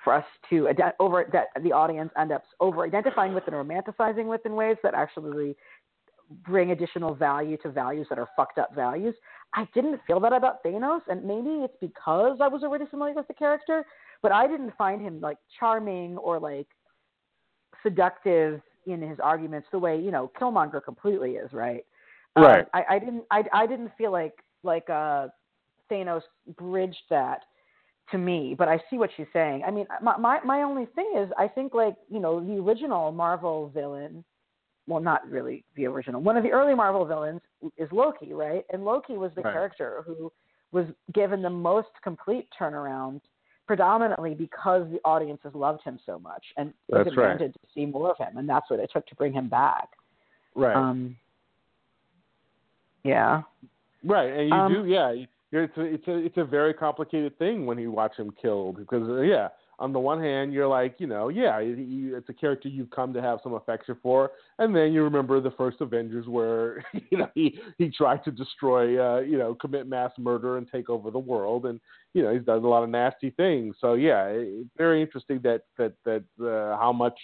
for 0.05 0.12
us 0.12 0.25
to 0.51 0.68
over 1.01 1.29
that 1.33 1.47
the 1.64 1.73
audience 1.73 2.12
end 2.16 2.31
up 2.31 2.45
over 2.61 2.85
identifying 2.85 3.35
with 3.35 3.49
and 3.49 3.57
romanticizing 3.57 4.27
with 4.27 4.47
in 4.47 4.55
ways 4.55 4.77
that 4.85 4.95
actually 4.95 5.57
bring 6.31 6.70
additional 6.70 7.14
value 7.14 7.57
to 7.59 7.70
values 7.70 8.07
that 8.09 8.18
are 8.18 8.28
fucked 8.37 8.59
up 8.59 8.74
values. 8.74 9.14
I 9.55 9.66
didn't 9.74 10.01
feel 10.07 10.20
that 10.20 10.33
about 10.33 10.62
Thanos, 10.64 11.01
and 11.09 11.24
maybe 11.24 11.64
it's 11.64 11.76
because 11.81 12.39
I 12.41 12.49
was 12.49 12.62
already 12.62 12.87
familiar 12.87 13.14
with 13.14 13.26
the 13.26 13.35
character, 13.35 13.85
but 14.22 14.33
I 14.33 14.47
didn't 14.47 14.72
find 14.78 15.03
him 15.03 15.20
like 15.20 15.39
charming 15.59 16.16
or 16.18 16.39
like 16.39 16.68
seductive 17.83 18.61
in 18.87 19.03
his 19.03 19.18
arguments 19.22 19.68
the 19.72 19.78
way 19.78 19.99
you 20.01 20.11
know 20.11 20.31
Killmonger 20.41 20.83
completely 20.83 21.33
is, 21.33 21.53
right? 21.53 21.85
Right. 22.37 22.61
Um, 22.61 22.66
I, 22.74 22.85
I 22.95 22.99
didn't. 22.99 23.24
I, 23.31 23.45
I 23.53 23.66
didn't 23.66 23.91
feel 23.99 24.12
like 24.12 24.35
like 24.62 24.89
uh, 24.89 25.28
Thanos 25.91 26.22
bridged 26.57 27.03
that 27.11 27.41
to 28.12 28.18
me, 28.18 28.55
but 28.57 28.68
I 28.68 28.81
see 28.89 28.99
what 28.99 29.11
she's 29.16 29.26
saying. 29.33 29.64
I 29.66 29.70
mean, 29.70 29.87
my, 30.01 30.16
my 30.16 30.41
my 30.45 30.62
only 30.62 30.87
thing 30.95 31.12
is, 31.16 31.28
I 31.37 31.49
think 31.49 31.74
like 31.74 31.97
you 32.09 32.20
know 32.20 32.41
the 32.41 32.62
original 32.62 33.11
Marvel 33.11 33.68
villain 33.74 34.24
well, 34.91 35.01
not 35.01 35.28
really 35.30 35.64
the 35.76 35.86
original. 35.86 36.20
One 36.20 36.36
of 36.36 36.43
the 36.43 36.51
early 36.51 36.74
Marvel 36.74 37.05
villains 37.05 37.41
is 37.78 37.88
Loki, 37.93 38.32
right? 38.32 38.64
And 38.72 38.84
Loki 38.84 39.14
was 39.14 39.30
the 39.36 39.43
right. 39.43 39.53
character 39.53 40.03
who 40.07 40.32
was 40.72 40.86
given 41.14 41.43
the 41.43 41.51
most 41.51 41.88
complete 42.03 42.49
turnaround, 42.61 43.20
predominantly 43.66 44.34
because 44.34 44.91
the 44.91 44.99
audiences 45.05 45.53
loved 45.55 45.82
him 45.82 45.99
so 46.05 46.18
much 46.18 46.45
and 46.57 46.74
that's 46.88 47.09
demanded 47.09 47.43
right. 47.43 47.53
to 47.55 47.61
see 47.74 47.86
more 47.86 48.11
of 48.11 48.18
him, 48.18 48.36
and 48.36 48.49
that's 48.49 48.68
what 48.68 48.80
it 48.80 48.91
took 48.93 49.07
to 49.07 49.14
bring 49.14 49.32
him 49.32 49.49
back. 49.49 49.88
Right. 50.55 50.76
Um, 50.76 51.16
yeah. 53.05 53.43
Right, 54.05 54.30
and 54.32 54.49
you 54.49 54.55
um, 54.55 54.72
do, 54.72 54.84
yeah. 54.86 55.14
It's 55.53 55.76
a, 55.76 55.82
it's 55.82 56.09
a 56.09 56.16
it's 56.16 56.36
a 56.36 56.45
very 56.45 56.72
complicated 56.72 57.36
thing 57.38 57.66
when 57.66 57.76
you 57.76 57.91
watch 57.91 58.16
him 58.16 58.32
killed 58.41 58.76
because 58.76 59.09
uh, 59.09 59.20
yeah, 59.22 59.49
on 59.81 59.95
the 59.95 59.99
one 59.99 60.20
hand, 60.20 60.53
you're 60.53 60.68
like, 60.68 60.97
you 60.99 61.07
know, 61.07 61.28
yeah, 61.28 61.59
it's 61.59 62.28
a 62.28 62.35
character 62.35 62.68
you've 62.68 62.91
come 62.91 63.14
to 63.14 63.22
have 63.22 63.41
some 63.43 63.55
affection 63.55 63.97
for, 64.03 64.31
and 64.59 64.76
then 64.76 64.93
you 64.93 65.03
remember 65.03 65.41
the 65.41 65.51
first 65.53 65.81
Avengers 65.81 66.26
where 66.28 66.85
you 67.11 67.18
know 67.18 67.28
he 67.35 67.59
he 67.78 67.91
tried 67.91 68.22
to 68.24 68.31
destroy, 68.31 68.99
uh, 69.03 69.20
you 69.20 69.39
know, 69.39 69.55
commit 69.55 69.89
mass 69.89 70.12
murder 70.18 70.59
and 70.59 70.68
take 70.70 70.91
over 70.91 71.11
the 71.11 71.18
world, 71.18 71.64
and 71.64 71.81
you 72.12 72.22
know 72.22 72.33
he's 72.33 72.45
done 72.45 72.62
a 72.62 72.68
lot 72.68 72.85
of 72.85 72.91
nasty 72.91 73.31
things. 73.31 73.74
So 73.81 73.95
yeah, 73.95 74.26
it's 74.26 74.68
very 74.76 75.01
interesting 75.01 75.41
that 75.45 75.62
that 75.78 75.95
that 76.05 76.24
uh, 76.41 76.76
how 76.78 76.93
much 76.93 77.18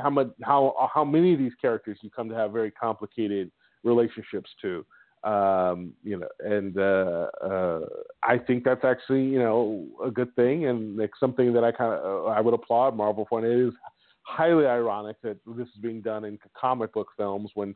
how 0.00 0.10
much 0.10 0.28
how 0.42 0.90
how 0.92 1.04
many 1.04 1.32
of 1.32 1.38
these 1.38 1.54
characters 1.60 1.98
you 2.02 2.10
come 2.10 2.28
to 2.28 2.34
have 2.34 2.50
very 2.52 2.72
complicated 2.72 3.50
relationships 3.84 4.50
to 4.60 4.84
um, 5.22 5.92
you 6.02 6.18
know, 6.18 6.28
and 6.40 6.78
uh, 6.78 7.26
uh, 7.44 7.80
I 8.22 8.38
think 8.38 8.64
that's 8.64 8.84
actually 8.84 9.24
you 9.24 9.38
know 9.38 9.86
a 10.04 10.10
good 10.10 10.34
thing, 10.34 10.66
and 10.66 10.96
like 10.96 11.10
something 11.20 11.52
that 11.52 11.64
I 11.64 11.72
kind 11.72 11.92
of 11.92 12.26
uh, 12.26 12.28
I 12.28 12.40
would 12.40 12.54
applaud 12.54 12.96
Marvel 12.96 13.26
for. 13.28 13.38
And 13.44 13.48
it 13.48 13.68
is 13.68 13.74
highly 14.22 14.66
ironic 14.66 15.16
that 15.22 15.36
this 15.46 15.66
is 15.68 15.80
being 15.80 16.00
done 16.00 16.24
in 16.24 16.38
comic 16.58 16.92
book 16.94 17.08
films 17.16 17.50
when. 17.54 17.74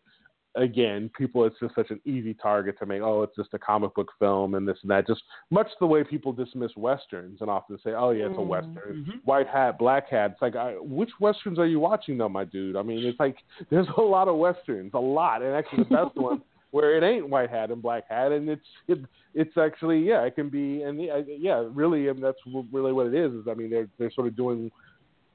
Again, 0.57 1.11
people, 1.19 1.45
it's 1.47 1.57
just 1.59 1.75
such 1.75 1.91
an 1.91 2.01
easy 2.05 2.33
target 2.33 2.79
to 2.79 2.87
make. 2.87 3.03
Oh, 3.03 3.25
it's 3.25 3.35
just 3.35 3.53
a 3.55 3.59
comic 3.59 3.93
book 3.97 4.13
film 4.21 4.55
and 4.55 4.69
this 4.69 4.79
and 4.83 4.91
that. 4.93 5.05
Just 5.05 5.23
much 5.51 5.67
the 5.81 5.87
way 5.89 6.05
people 6.05 6.33
dismiss 6.33 6.71
westerns 6.77 7.41
and 7.41 7.51
often 7.51 7.77
say, 7.83 7.91
"Oh, 7.91 8.11
yeah, 8.11 8.27
it's 8.27 8.37
a 8.37 8.41
Mm-hmm. 8.41 8.49
western, 8.51 9.21
white 9.25 9.49
hat, 9.49 9.81
black 9.81 10.09
hat." 10.09 10.31
It's 10.31 10.43
like, 10.43 10.55
I, 10.55 10.75
which 10.75 11.11
westerns 11.19 11.59
are 11.59 11.67
you 11.67 11.81
watching, 11.81 12.17
though, 12.19 12.29
my 12.29 12.45
dude? 12.45 12.77
I 12.77 12.83
mean, 12.83 13.05
it's 13.05 13.19
like 13.19 13.39
there's 13.69 13.89
a 13.99 14.01
lot 14.01 14.29
of 14.29 14.37
westerns, 14.37 14.93
a 14.95 15.01
lot, 15.01 15.43
and 15.43 15.57
actually 15.57 15.83
the 15.83 15.91
best 15.91 16.15
one 16.15 16.41
where 16.75 16.97
it 16.97 17.05
ain't 17.05 17.29
white 17.29 17.51
hat 17.51 17.71
and 17.71 17.81
black 17.81 18.03
hat, 18.11 18.33
and 18.33 18.49
it's 18.49 18.67
it, 18.89 18.99
it's 19.33 19.57
actually 19.57 20.01
yeah, 20.01 20.23
it 20.23 20.35
can 20.35 20.49
be 20.49 20.83
and 20.83 21.01
yeah, 21.01 21.63
really, 21.73 22.09
and 22.09 22.21
that's 22.21 22.39
really 22.73 22.93
what 22.93 23.07
it 23.07 23.15
is. 23.15 23.33
Is 23.33 23.47
I 23.49 23.55
mean 23.55 23.71
they're 23.71 23.87
they're 23.97 24.11
sort 24.11 24.27
of 24.27 24.37
doing 24.37 24.73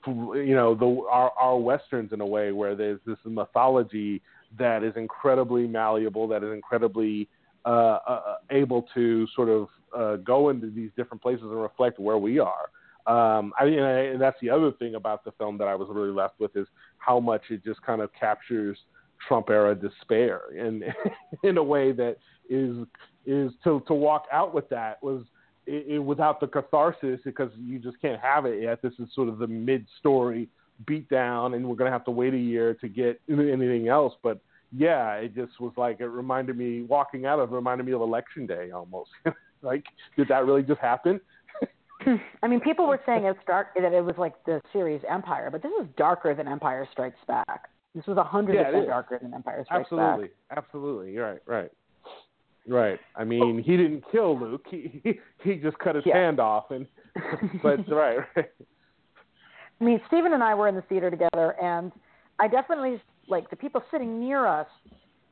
you 0.05 0.53
know 0.53 0.75
the 0.75 1.01
our 1.09 1.31
our 1.39 1.57
westerns 1.57 2.11
in 2.11 2.19
a 2.19 2.25
way 2.25 2.51
where 2.51 2.75
there's 2.75 2.99
this 3.07 3.15
mythology 3.23 4.21
that 4.57 4.83
is 4.83 4.91
incredibly 4.97 5.65
malleable, 5.65 6.27
that 6.27 6.43
is 6.43 6.51
incredibly 6.51 7.29
uh, 7.65 7.99
uh, 8.05 8.35
able 8.49 8.85
to 8.93 9.25
sort 9.33 9.47
of 9.47 9.67
uh, 9.97 10.17
go 10.17 10.49
into 10.49 10.69
these 10.69 10.89
different 10.97 11.23
places 11.23 11.43
and 11.43 11.61
reflect 11.61 11.99
where 11.99 12.17
we 12.17 12.39
are. 12.39 12.69
Um, 13.07 13.53
I, 13.57 13.63
I, 13.63 13.67
and 13.67 14.21
that's 14.21 14.37
the 14.41 14.49
other 14.49 14.73
thing 14.73 14.95
about 14.95 15.23
the 15.23 15.31
film 15.31 15.57
that 15.59 15.69
I 15.69 15.75
was 15.75 15.87
really 15.89 16.11
left 16.11 16.37
with 16.37 16.53
is 16.57 16.67
how 16.97 17.21
much 17.21 17.43
it 17.49 17.63
just 17.63 17.81
kind 17.81 18.01
of 18.01 18.09
captures 18.19 18.77
Trump 19.27 19.49
era 19.49 19.75
despair 19.75 20.41
in 20.55 20.83
in 21.43 21.57
a 21.57 21.63
way 21.63 21.91
that 21.91 22.17
is 22.49 22.77
is 23.25 23.51
to 23.63 23.81
to 23.87 23.93
walk 23.93 24.25
out 24.31 24.53
with 24.53 24.67
that 24.69 25.01
was 25.03 25.23
it, 25.65 25.85
it, 25.87 25.99
without 25.99 26.39
the 26.39 26.47
catharsis 26.47 27.19
because 27.23 27.51
you 27.57 27.79
just 27.79 27.99
can't 28.01 28.19
have 28.21 28.45
it 28.45 28.61
yet. 28.61 28.81
This 28.81 28.93
is 28.99 29.07
sort 29.13 29.29
of 29.29 29.37
the 29.37 29.47
mid 29.47 29.85
story 29.99 30.49
beat 30.87 31.09
down, 31.09 31.53
and 31.53 31.67
we're 31.67 31.75
gonna 31.75 31.91
have 31.91 32.05
to 32.05 32.11
wait 32.11 32.33
a 32.33 32.37
year 32.37 32.73
to 32.75 32.87
get 32.87 33.21
anything 33.29 33.87
else. 33.87 34.13
But 34.23 34.39
yeah, 34.71 35.13
it 35.15 35.35
just 35.35 35.59
was 35.59 35.73
like 35.77 35.99
it 35.99 36.07
reminded 36.07 36.57
me 36.57 36.83
walking 36.83 37.25
out 37.25 37.39
of 37.39 37.51
reminded 37.51 37.85
me 37.85 37.91
of 37.93 38.01
election 38.01 38.45
day 38.45 38.71
almost. 38.71 39.11
like, 39.61 39.83
did 40.17 40.27
that 40.29 40.45
really 40.45 40.63
just 40.63 40.79
happen? 40.79 41.19
I 42.41 42.47
mean, 42.47 42.61
people 42.61 42.87
were 42.87 43.01
saying 43.05 43.25
it's 43.25 43.39
dark 43.45 43.67
that 43.75 43.93
it 43.93 44.03
was 44.03 44.15
like 44.17 44.33
the 44.45 44.61
series 44.71 45.01
Empire, 45.09 45.49
but 45.51 45.61
this 45.61 45.71
is 45.81 45.87
darker 45.97 46.33
than 46.33 46.47
Empire 46.47 46.87
Strikes 46.91 47.19
Back. 47.27 47.69
This 47.95 48.05
was 48.05 48.17
a 48.17 48.23
hundred 48.23 48.55
Yeah, 48.55 48.65
percent 48.65 48.87
darker 48.87 49.19
than 49.21 49.33
Empire 49.33 49.63
Strikes 49.65 49.87
Absolutely, 49.91 50.27
Back. 50.27 50.57
absolutely. 50.57 51.13
You're 51.13 51.31
right, 51.31 51.41
right, 51.47 51.71
right. 52.67 52.99
I 53.15 53.23
mean, 53.23 53.63
he 53.63 53.77
didn't 53.77 54.03
kill 54.11 54.39
Luke. 54.39 54.65
He 54.69 55.01
he, 55.03 55.19
he 55.43 55.55
just 55.55 55.77
cut 55.79 55.95
his 55.95 56.05
Yeah. 56.05 56.17
hand 56.17 56.39
off, 56.39 56.71
and 56.71 56.85
but 57.63 57.79
right, 57.89 58.19
right. 58.35 58.49
I 59.81 59.83
mean, 59.83 60.01
Steven 60.07 60.33
and 60.33 60.43
I 60.43 60.53
were 60.55 60.67
in 60.67 60.75
the 60.75 60.81
theater 60.83 61.09
together, 61.09 61.55
and 61.61 61.91
I 62.37 62.47
definitely 62.47 63.01
like 63.27 63.49
the 63.49 63.55
people 63.55 63.81
sitting 63.91 64.19
near 64.19 64.45
us. 64.45 64.67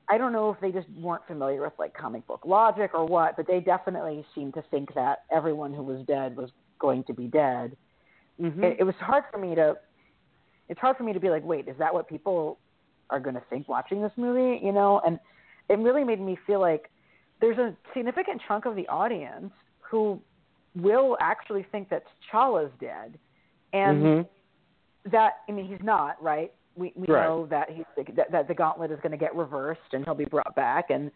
I 0.10 0.18
don't 0.18 0.32
know 0.32 0.50
if 0.52 0.60
they 0.62 0.72
just 0.72 0.88
weren't 1.02 1.28
familiar 1.28 1.62
with 1.62 1.74
like 1.78 1.94
comic 1.94 2.26
book 2.28 2.42
logic 2.46 2.92
or 2.94 3.06
what, 3.06 3.36
but 3.36 3.46
they 3.46 3.60
definitely 3.60 4.26
seemed 4.34 4.54
to 4.54 4.64
think 4.72 4.94
that 4.96 5.24
everyone 5.32 5.74
who 5.74 5.84
was 5.84 6.06
dead 6.08 6.36
was 6.38 6.50
going 6.80 7.04
to 7.06 7.14
be 7.14 7.28
dead. 7.28 7.76
Mm-hmm. 8.42 8.64
It, 8.64 8.78
it 8.80 8.84
was 8.84 8.96
hard 9.00 9.26
for 9.32 9.38
me 9.38 9.54
to. 9.56 9.76
It's 10.70 10.80
hard 10.80 10.98
for 10.98 11.04
me 11.04 11.14
to 11.14 11.20
be 11.20 11.30
like, 11.30 11.44
wait, 11.46 11.68
is 11.68 11.76
that 11.80 11.94
what 11.94 12.08
people 12.08 12.60
are 13.10 13.20
going 13.20 13.36
to 13.36 13.44
think 13.50 13.68
watching 13.70 14.02
this 14.02 14.12
movie? 14.18 14.64
You 14.64 14.72
know, 14.72 15.02
and 15.06 15.20
it 15.70 15.80
really 15.80 16.04
made 16.04 16.20
me 16.20 16.38
feel 16.46 16.60
like 16.60 16.90
there's 17.40 17.58
a 17.58 17.76
significant 17.94 18.42
chunk 18.48 18.66
of 18.66 18.76
the 18.76 18.88
audience 18.88 19.52
who 19.80 20.20
will 20.76 21.18
actually 21.22 21.66
think 21.72 21.90
that 21.90 22.04
T'Challa's 22.32 22.72
dead, 22.80 23.18
and 23.74 24.04
Mhm. 24.04 24.28
that 25.12 25.34
I 25.48 25.52
mean 25.52 25.66
he's 25.66 25.84
not 25.84 26.22
right. 26.22 26.52
We 26.76 26.94
we 26.96 27.08
Right. 27.08 27.28
know 27.28 27.46
that 27.48 27.70
he's 27.70 27.86
that, 28.16 28.32
that 28.32 28.48
the 28.48 28.54
gauntlet 28.54 28.92
is 28.92 29.00
going 29.00 29.12
to 29.12 29.18
get 29.18 29.36
reversed 29.36 29.94
and 29.94 30.04
he'll 30.06 30.16
be 30.16 30.26
brought 30.26 30.56
back, 30.56 30.90
and 30.90 31.12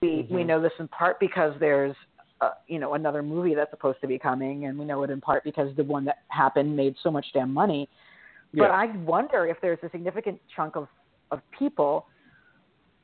we 0.00 0.26
we 0.30 0.42
Mhm. 0.42 0.46
know 0.46 0.60
this 0.60 0.72
in 0.78 0.88
part 0.88 1.18
because 1.20 1.58
there's 1.58 1.96
uh, 2.40 2.50
you 2.66 2.78
know 2.78 2.94
another 2.94 3.22
movie 3.22 3.54
that's 3.54 3.70
supposed 3.70 4.00
to 4.00 4.06
be 4.06 4.18
coming, 4.18 4.66
and 4.66 4.78
we 4.78 4.84
know 4.84 5.02
it 5.04 5.10
in 5.10 5.20
part 5.20 5.44
because 5.44 5.74
the 5.76 5.84
one 5.84 6.04
that 6.04 6.18
happened 6.28 6.76
made 6.76 6.96
so 6.98 7.10
much 7.10 7.26
damn 7.32 7.52
money. 7.52 7.88
But 8.62 8.70
I 8.70 8.86
wonder 8.98 9.46
if 9.46 9.58
there's 9.60 9.78
a 9.82 9.90
significant 9.90 10.40
chunk 10.54 10.76
of 10.76 10.88
of 11.30 11.40
people 11.58 12.06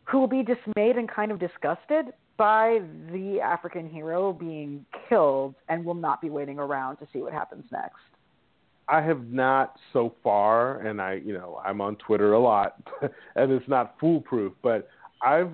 who 0.04 0.18
will 0.18 0.28
be 0.28 0.42
dismayed 0.42 0.96
and 0.96 1.08
kind 1.08 1.30
of 1.32 1.38
disgusted 1.38 2.06
by 2.36 2.80
the 3.12 3.40
African 3.40 3.88
hero 3.88 4.32
being 4.32 4.84
killed 5.08 5.54
and 5.68 5.84
will 5.84 5.94
not 5.94 6.20
be 6.20 6.30
waiting 6.30 6.58
around 6.58 6.96
to 6.96 7.06
see 7.12 7.20
what 7.20 7.32
happens 7.32 7.64
next. 7.70 7.96
I 8.88 9.00
have 9.00 9.28
not 9.28 9.76
so 9.92 10.14
far, 10.22 10.80
and 10.80 11.00
I, 11.00 11.14
you 11.24 11.32
know, 11.32 11.60
I'm 11.64 11.80
on 11.80 11.96
Twitter 11.96 12.32
a 12.32 12.40
lot, 12.40 12.76
and 13.36 13.52
it's 13.52 13.68
not 13.68 13.94
foolproof, 14.00 14.52
but 14.62 14.88
I've, 15.22 15.52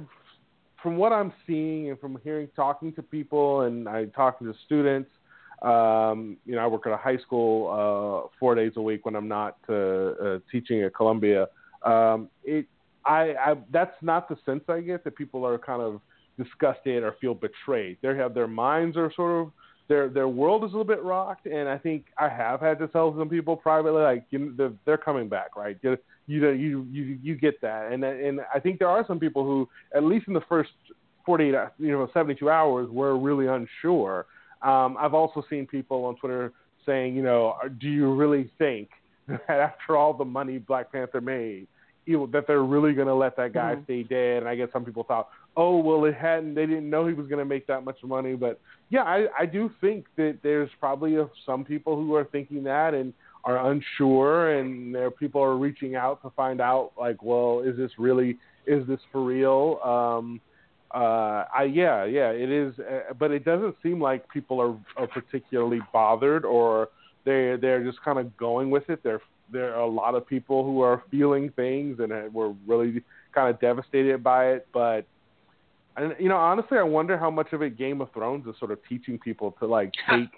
from 0.82 0.96
what 0.96 1.12
I'm 1.12 1.32
seeing 1.46 1.90
and 1.90 2.00
from 2.00 2.18
hearing, 2.24 2.48
talking 2.56 2.92
to 2.94 3.02
people, 3.02 3.62
and 3.62 3.88
I 3.88 4.06
talking 4.06 4.46
to 4.46 4.58
students, 4.64 5.10
um, 5.62 6.36
you 6.46 6.54
know, 6.54 6.60
I 6.60 6.66
work 6.66 6.86
at 6.86 6.92
a 6.92 6.96
high 6.96 7.18
school 7.18 7.68
uh, 7.68 8.28
four 8.38 8.54
days 8.54 8.72
a 8.76 8.82
week 8.82 9.04
when 9.04 9.16
I'm 9.16 9.28
not 9.28 9.56
uh, 9.68 9.74
uh, 9.74 10.38
teaching 10.50 10.82
at 10.82 10.94
Columbia. 10.94 11.48
Um, 11.82 12.28
it, 12.44 12.66
I, 13.04 13.34
I, 13.34 13.54
that's 13.72 13.96
not 14.02 14.28
the 14.28 14.36
sense 14.44 14.62
I 14.68 14.80
get 14.80 15.04
that 15.04 15.16
people 15.16 15.44
are 15.46 15.58
kind 15.58 15.82
of 15.82 16.00
disgusted 16.36 17.02
or 17.02 17.16
feel 17.20 17.34
betrayed. 17.34 17.98
They 18.02 18.16
have 18.16 18.34
their 18.34 18.46
minds 18.46 18.96
are 18.96 19.12
sort 19.14 19.42
of 19.42 19.52
their 19.88 20.08
their 20.08 20.28
world 20.28 20.64
is 20.64 20.68
a 20.68 20.76
little 20.76 20.84
bit 20.84 21.02
rocked, 21.02 21.46
and 21.46 21.68
I 21.68 21.78
think 21.78 22.04
I 22.18 22.28
have 22.28 22.60
had 22.60 22.78
to 22.80 22.88
tell 22.88 23.16
some 23.18 23.28
people 23.28 23.56
privately, 23.56 24.02
like 24.02 24.26
you 24.30 24.54
they're, 24.56 24.72
they're 24.84 24.98
coming 24.98 25.28
back, 25.28 25.56
right? 25.56 25.78
You 25.82 25.96
you 26.26 26.50
you 26.50 26.86
you 26.90 27.18
you 27.22 27.34
get 27.34 27.60
that, 27.62 27.90
and 27.90 28.04
and 28.04 28.40
I 28.54 28.60
think 28.60 28.78
there 28.78 28.88
are 28.88 29.04
some 29.06 29.18
people 29.18 29.44
who, 29.44 29.68
at 29.96 30.04
least 30.04 30.28
in 30.28 30.34
the 30.34 30.42
first 30.48 30.70
48, 31.24 31.54
you 31.78 31.92
know, 31.92 32.08
72 32.12 32.48
hours, 32.48 32.88
were 32.90 33.18
really 33.18 33.46
unsure. 33.46 34.26
Um, 34.62 34.96
I've 34.98 35.14
also 35.14 35.44
seen 35.48 35.66
people 35.66 36.04
on 36.04 36.16
Twitter 36.16 36.52
saying, 36.86 37.14
you 37.14 37.22
know, 37.22 37.54
do 37.80 37.88
you 37.88 38.12
really 38.14 38.50
think 38.58 38.88
that 39.28 39.48
after 39.48 39.96
all 39.96 40.14
the 40.14 40.24
money 40.24 40.58
Black 40.58 40.90
Panther 40.90 41.20
made, 41.20 41.66
you 42.06 42.16
know, 42.18 42.26
that 42.28 42.46
they're 42.46 42.62
really 42.64 42.94
going 42.94 43.08
to 43.08 43.14
let 43.14 43.36
that 43.36 43.52
guy 43.52 43.74
Mhm. 43.74 43.84
stay 43.84 44.02
dead? 44.02 44.38
And 44.38 44.48
I 44.48 44.54
guess 44.56 44.68
some 44.72 44.84
people 44.84 45.04
thought, 45.04 45.28
oh, 45.56 45.78
well, 45.78 46.04
it 46.06 46.14
hadn't. 46.14 46.54
They 46.54 46.66
didn't 46.66 46.88
know 46.88 47.06
he 47.06 47.14
was 47.14 47.26
going 47.26 47.40
to 47.40 47.44
make 47.44 47.66
that 47.66 47.84
much 47.84 48.02
money, 48.02 48.34
but 48.34 48.60
yeah, 48.90 49.02
I, 49.02 49.26
I 49.38 49.46
do 49.46 49.70
think 49.80 50.06
that 50.16 50.38
there's 50.42 50.70
probably 50.80 51.16
a, 51.16 51.28
some 51.44 51.64
people 51.64 51.96
who 51.96 52.14
are 52.14 52.24
thinking 52.24 52.62
that 52.64 52.94
and 52.94 53.12
are 53.44 53.70
unsure, 53.70 54.58
and 54.58 54.94
there 54.94 55.10
people 55.10 55.42
are 55.42 55.56
reaching 55.56 55.94
out 55.94 56.22
to 56.22 56.30
find 56.30 56.60
out, 56.60 56.92
like, 56.98 57.22
well, 57.22 57.60
is 57.64 57.76
this 57.76 57.90
really, 57.98 58.36
is 58.66 58.86
this 58.86 59.00
for 59.12 59.22
real? 59.22 59.78
Um, 59.84 60.40
uh, 60.94 61.44
I 61.54 61.64
yeah, 61.64 62.04
yeah, 62.04 62.30
it 62.30 62.50
is, 62.50 62.78
uh, 62.78 63.12
but 63.18 63.30
it 63.30 63.44
doesn't 63.44 63.76
seem 63.82 64.00
like 64.00 64.28
people 64.28 64.60
are, 64.60 64.76
are 64.96 65.06
particularly 65.06 65.80
bothered, 65.92 66.44
or 66.44 66.88
they 67.24 67.56
they're 67.60 67.84
just 67.84 68.02
kind 68.02 68.18
of 68.18 68.36
going 68.36 68.70
with 68.70 68.88
it. 68.88 69.02
There 69.02 69.20
there 69.52 69.74
are 69.74 69.82
a 69.82 69.88
lot 69.88 70.14
of 70.14 70.26
people 70.26 70.64
who 70.64 70.80
are 70.80 71.02
feeling 71.10 71.50
things 71.50 71.98
and 72.00 72.12
uh, 72.12 72.22
were 72.32 72.54
really 72.66 73.02
kind 73.34 73.52
of 73.54 73.60
devastated 73.60 74.22
by 74.22 74.52
it, 74.52 74.68
but 74.72 75.06
and 75.98 76.14
you 76.18 76.28
know, 76.28 76.36
honestly, 76.36 76.78
I 76.78 76.82
wonder 76.82 77.18
how 77.18 77.30
much 77.30 77.52
of 77.52 77.60
it 77.62 77.76
Game 77.76 78.00
of 78.00 78.12
Thrones 78.12 78.46
is 78.46 78.54
sort 78.58 78.70
of 78.70 78.78
teaching 78.88 79.18
people 79.18 79.56
to 79.58 79.66
like 79.66 79.92
take 80.08 80.30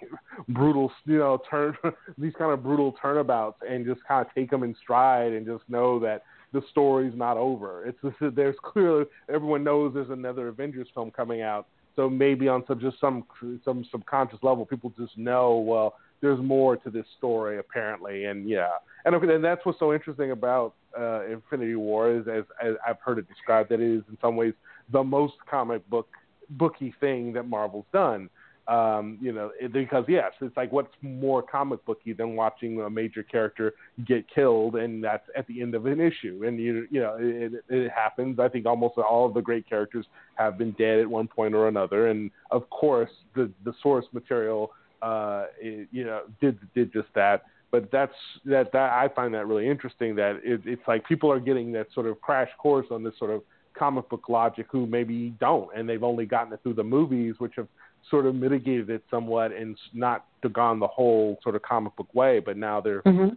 brutal, 0.49 0.91
you 1.05 1.19
know, 1.19 1.39
turn 1.49 1.77
these 2.17 2.33
kind 2.37 2.51
of 2.51 2.63
brutal 2.63 2.95
turnabouts 3.01 3.61
and 3.67 3.85
just 3.85 4.01
kind 4.07 4.25
of 4.25 4.33
take 4.33 4.49
them 4.49 4.63
in 4.63 4.75
stride 4.81 5.33
and 5.33 5.45
just 5.45 5.63
know 5.69 5.99
that 5.99 6.23
the 6.53 6.61
story's 6.69 7.13
not 7.15 7.37
over. 7.37 7.85
It's 7.85 7.97
just, 8.01 8.15
there's 8.35 8.55
clearly 8.63 9.05
everyone 9.29 9.63
knows 9.63 9.93
there's 9.93 10.09
another 10.09 10.47
Avengers 10.47 10.87
film 10.93 11.11
coming 11.11 11.41
out, 11.41 11.67
so 11.95 12.09
maybe 12.09 12.47
on 12.47 12.63
some 12.67 12.79
just 12.79 12.99
some 12.99 13.23
some 13.63 13.85
subconscious 13.91 14.39
level, 14.41 14.65
people 14.65 14.93
just 14.97 15.17
know 15.17 15.57
well 15.57 15.95
there's 16.21 16.39
more 16.39 16.77
to 16.77 16.89
this 16.89 17.05
story 17.17 17.57
apparently, 17.57 18.25
and 18.25 18.47
yeah, 18.47 18.69
and 19.05 19.15
and 19.15 19.43
that's 19.43 19.65
what's 19.65 19.79
so 19.79 19.93
interesting 19.93 20.31
about 20.31 20.75
uh, 20.97 21.25
Infinity 21.25 21.75
War 21.75 22.11
is 22.11 22.27
as, 22.27 22.43
as 22.63 22.75
I've 22.87 22.99
heard 23.03 23.17
it 23.17 23.27
described 23.27 23.69
that 23.69 23.79
it 23.79 23.95
is 23.95 24.03
in 24.09 24.17
some 24.21 24.35
ways 24.35 24.53
the 24.91 25.03
most 25.03 25.33
comic 25.49 25.87
book 25.89 26.07
booky 26.51 26.93
thing 26.99 27.33
that 27.33 27.47
Marvel's 27.47 27.85
done. 27.93 28.29
Um, 28.67 29.17
you 29.19 29.33
know, 29.33 29.51
because 29.73 30.05
yes, 30.07 30.31
it's 30.39 30.55
like 30.55 30.71
what's 30.71 30.93
more 31.01 31.41
comic 31.41 31.83
booky 31.83 32.13
than 32.13 32.35
watching 32.35 32.79
a 32.79 32.89
major 32.89 33.23
character 33.23 33.73
get 34.05 34.23
killed, 34.33 34.75
and 34.75 35.03
that's 35.03 35.27
at 35.35 35.47
the 35.47 35.61
end 35.61 35.73
of 35.73 35.87
an 35.87 35.99
issue. 35.99 36.43
And 36.45 36.59
you, 36.59 36.87
you 36.91 37.01
know, 37.01 37.17
it, 37.19 37.63
it 37.69 37.91
happens. 37.91 38.39
I 38.39 38.47
think 38.49 38.67
almost 38.67 38.97
all 38.97 39.25
of 39.25 39.33
the 39.33 39.41
great 39.41 39.67
characters 39.67 40.05
have 40.35 40.59
been 40.59 40.71
dead 40.73 40.99
at 40.99 41.09
one 41.09 41.27
point 41.27 41.55
or 41.55 41.67
another, 41.67 42.07
and 42.09 42.29
of 42.51 42.69
course, 42.69 43.09
the 43.35 43.51
the 43.65 43.73
source 43.81 44.05
material, 44.13 44.71
uh, 45.01 45.45
it, 45.59 45.87
you 45.91 46.05
know, 46.05 46.21
did 46.39 46.59
did 46.75 46.93
just 46.93 47.09
that. 47.15 47.43
But 47.71 47.89
that's 47.91 48.13
that 48.45 48.71
that 48.73 48.91
I 48.91 49.09
find 49.15 49.33
that 49.33 49.47
really 49.47 49.67
interesting. 49.67 50.15
That 50.15 50.39
it, 50.43 50.61
it's 50.65 50.87
like 50.87 51.05
people 51.07 51.31
are 51.31 51.39
getting 51.39 51.71
that 51.71 51.87
sort 51.95 52.05
of 52.05 52.21
crash 52.21 52.49
course 52.59 52.85
on 52.91 53.03
this 53.03 53.13
sort 53.17 53.31
of 53.31 53.41
comic 53.77 54.07
book 54.09 54.29
logic 54.29 54.67
who 54.71 54.85
maybe 54.85 55.33
don't, 55.39 55.69
and 55.75 55.89
they've 55.89 56.03
only 56.03 56.25
gotten 56.25 56.53
it 56.53 56.59
through 56.61 56.75
the 56.75 56.83
movies, 56.83 57.35
which 57.39 57.53
have 57.55 57.67
sort 58.09 58.25
of 58.25 58.35
mitigated 58.35 58.89
it 58.89 59.03
somewhat 59.09 59.51
and 59.51 59.77
not 59.93 60.25
gone 60.53 60.79
the 60.79 60.87
whole 60.87 61.37
sort 61.43 61.55
of 61.55 61.61
comic 61.61 61.95
book 61.95 62.13
way. 62.13 62.39
But 62.39 62.57
now 62.57 62.81
they're 62.81 63.01
Mm-hmm. 63.01 63.35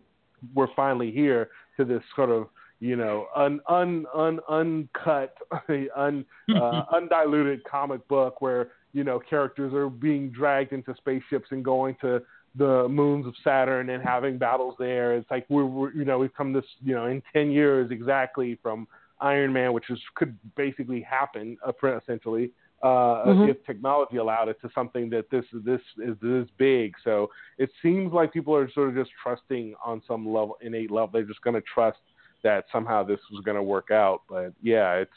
we're 0.54 0.72
finally 0.74 1.10
here 1.10 1.50
to 1.76 1.84
this 1.84 2.02
sort 2.14 2.30
of 2.30 2.48
you 2.80 2.96
know 2.96 3.26
un 3.36 3.60
un 3.68 4.04
un 4.14 4.40
uncut 4.48 5.36
un 5.96 6.24
uh, 6.54 6.82
undiluted 6.92 7.62
comic 7.64 8.06
book 8.08 8.40
where 8.40 8.68
you 8.92 9.04
know 9.04 9.18
characters 9.18 9.72
are 9.74 9.88
being 9.88 10.30
dragged 10.30 10.72
into 10.72 10.94
spaceships 10.96 11.48
and 11.50 11.64
going 11.64 11.96
to 12.00 12.22
the 12.56 12.86
moons 12.88 13.26
of 13.26 13.34
Saturn 13.42 13.90
and 13.90 14.02
having 14.02 14.38
battles 14.38 14.76
there. 14.78 15.16
It's 15.16 15.28
like 15.30 15.44
we're, 15.48 15.64
we're 15.64 15.92
you 15.92 16.04
know 16.04 16.18
we've 16.18 16.34
come 16.34 16.52
this 16.52 16.64
you 16.82 16.94
know 16.94 17.06
in 17.06 17.22
ten 17.32 17.50
years 17.50 17.90
exactly 17.90 18.58
from 18.62 18.86
Iron 19.20 19.52
Man, 19.52 19.72
which 19.72 19.90
is 19.90 19.98
could 20.14 20.36
basically 20.56 21.00
happen 21.00 21.56
uh, 21.66 21.72
essentially 21.98 22.50
uh, 22.84 23.24
Mhm. 23.26 23.48
if 23.48 23.64
technology 23.64 24.18
allowed 24.18 24.48
it 24.48 24.60
to 24.60 24.68
something 24.74 25.08
that 25.10 25.28
this 25.30 25.46
this 25.52 25.80
is 25.96 26.16
this 26.20 26.48
big. 26.58 26.94
So 27.02 27.30
it 27.58 27.70
seems 27.80 28.12
like 28.12 28.32
people 28.32 28.54
are 28.54 28.68
sort 28.70 28.90
of 28.90 28.94
just 28.94 29.10
trusting 29.22 29.74
on 29.82 30.02
some 30.06 30.26
level, 30.26 30.58
innate 30.60 30.90
level. 30.90 31.08
They're 31.08 31.22
just 31.22 31.40
going 31.40 31.54
to 31.54 31.62
trust 31.62 31.98
that 32.42 32.66
somehow 32.70 33.02
this 33.02 33.20
was 33.32 33.40
going 33.42 33.56
to 33.56 33.62
work 33.62 33.90
out. 33.90 34.22
But 34.28 34.52
yeah, 34.62 34.96
it's 34.96 35.10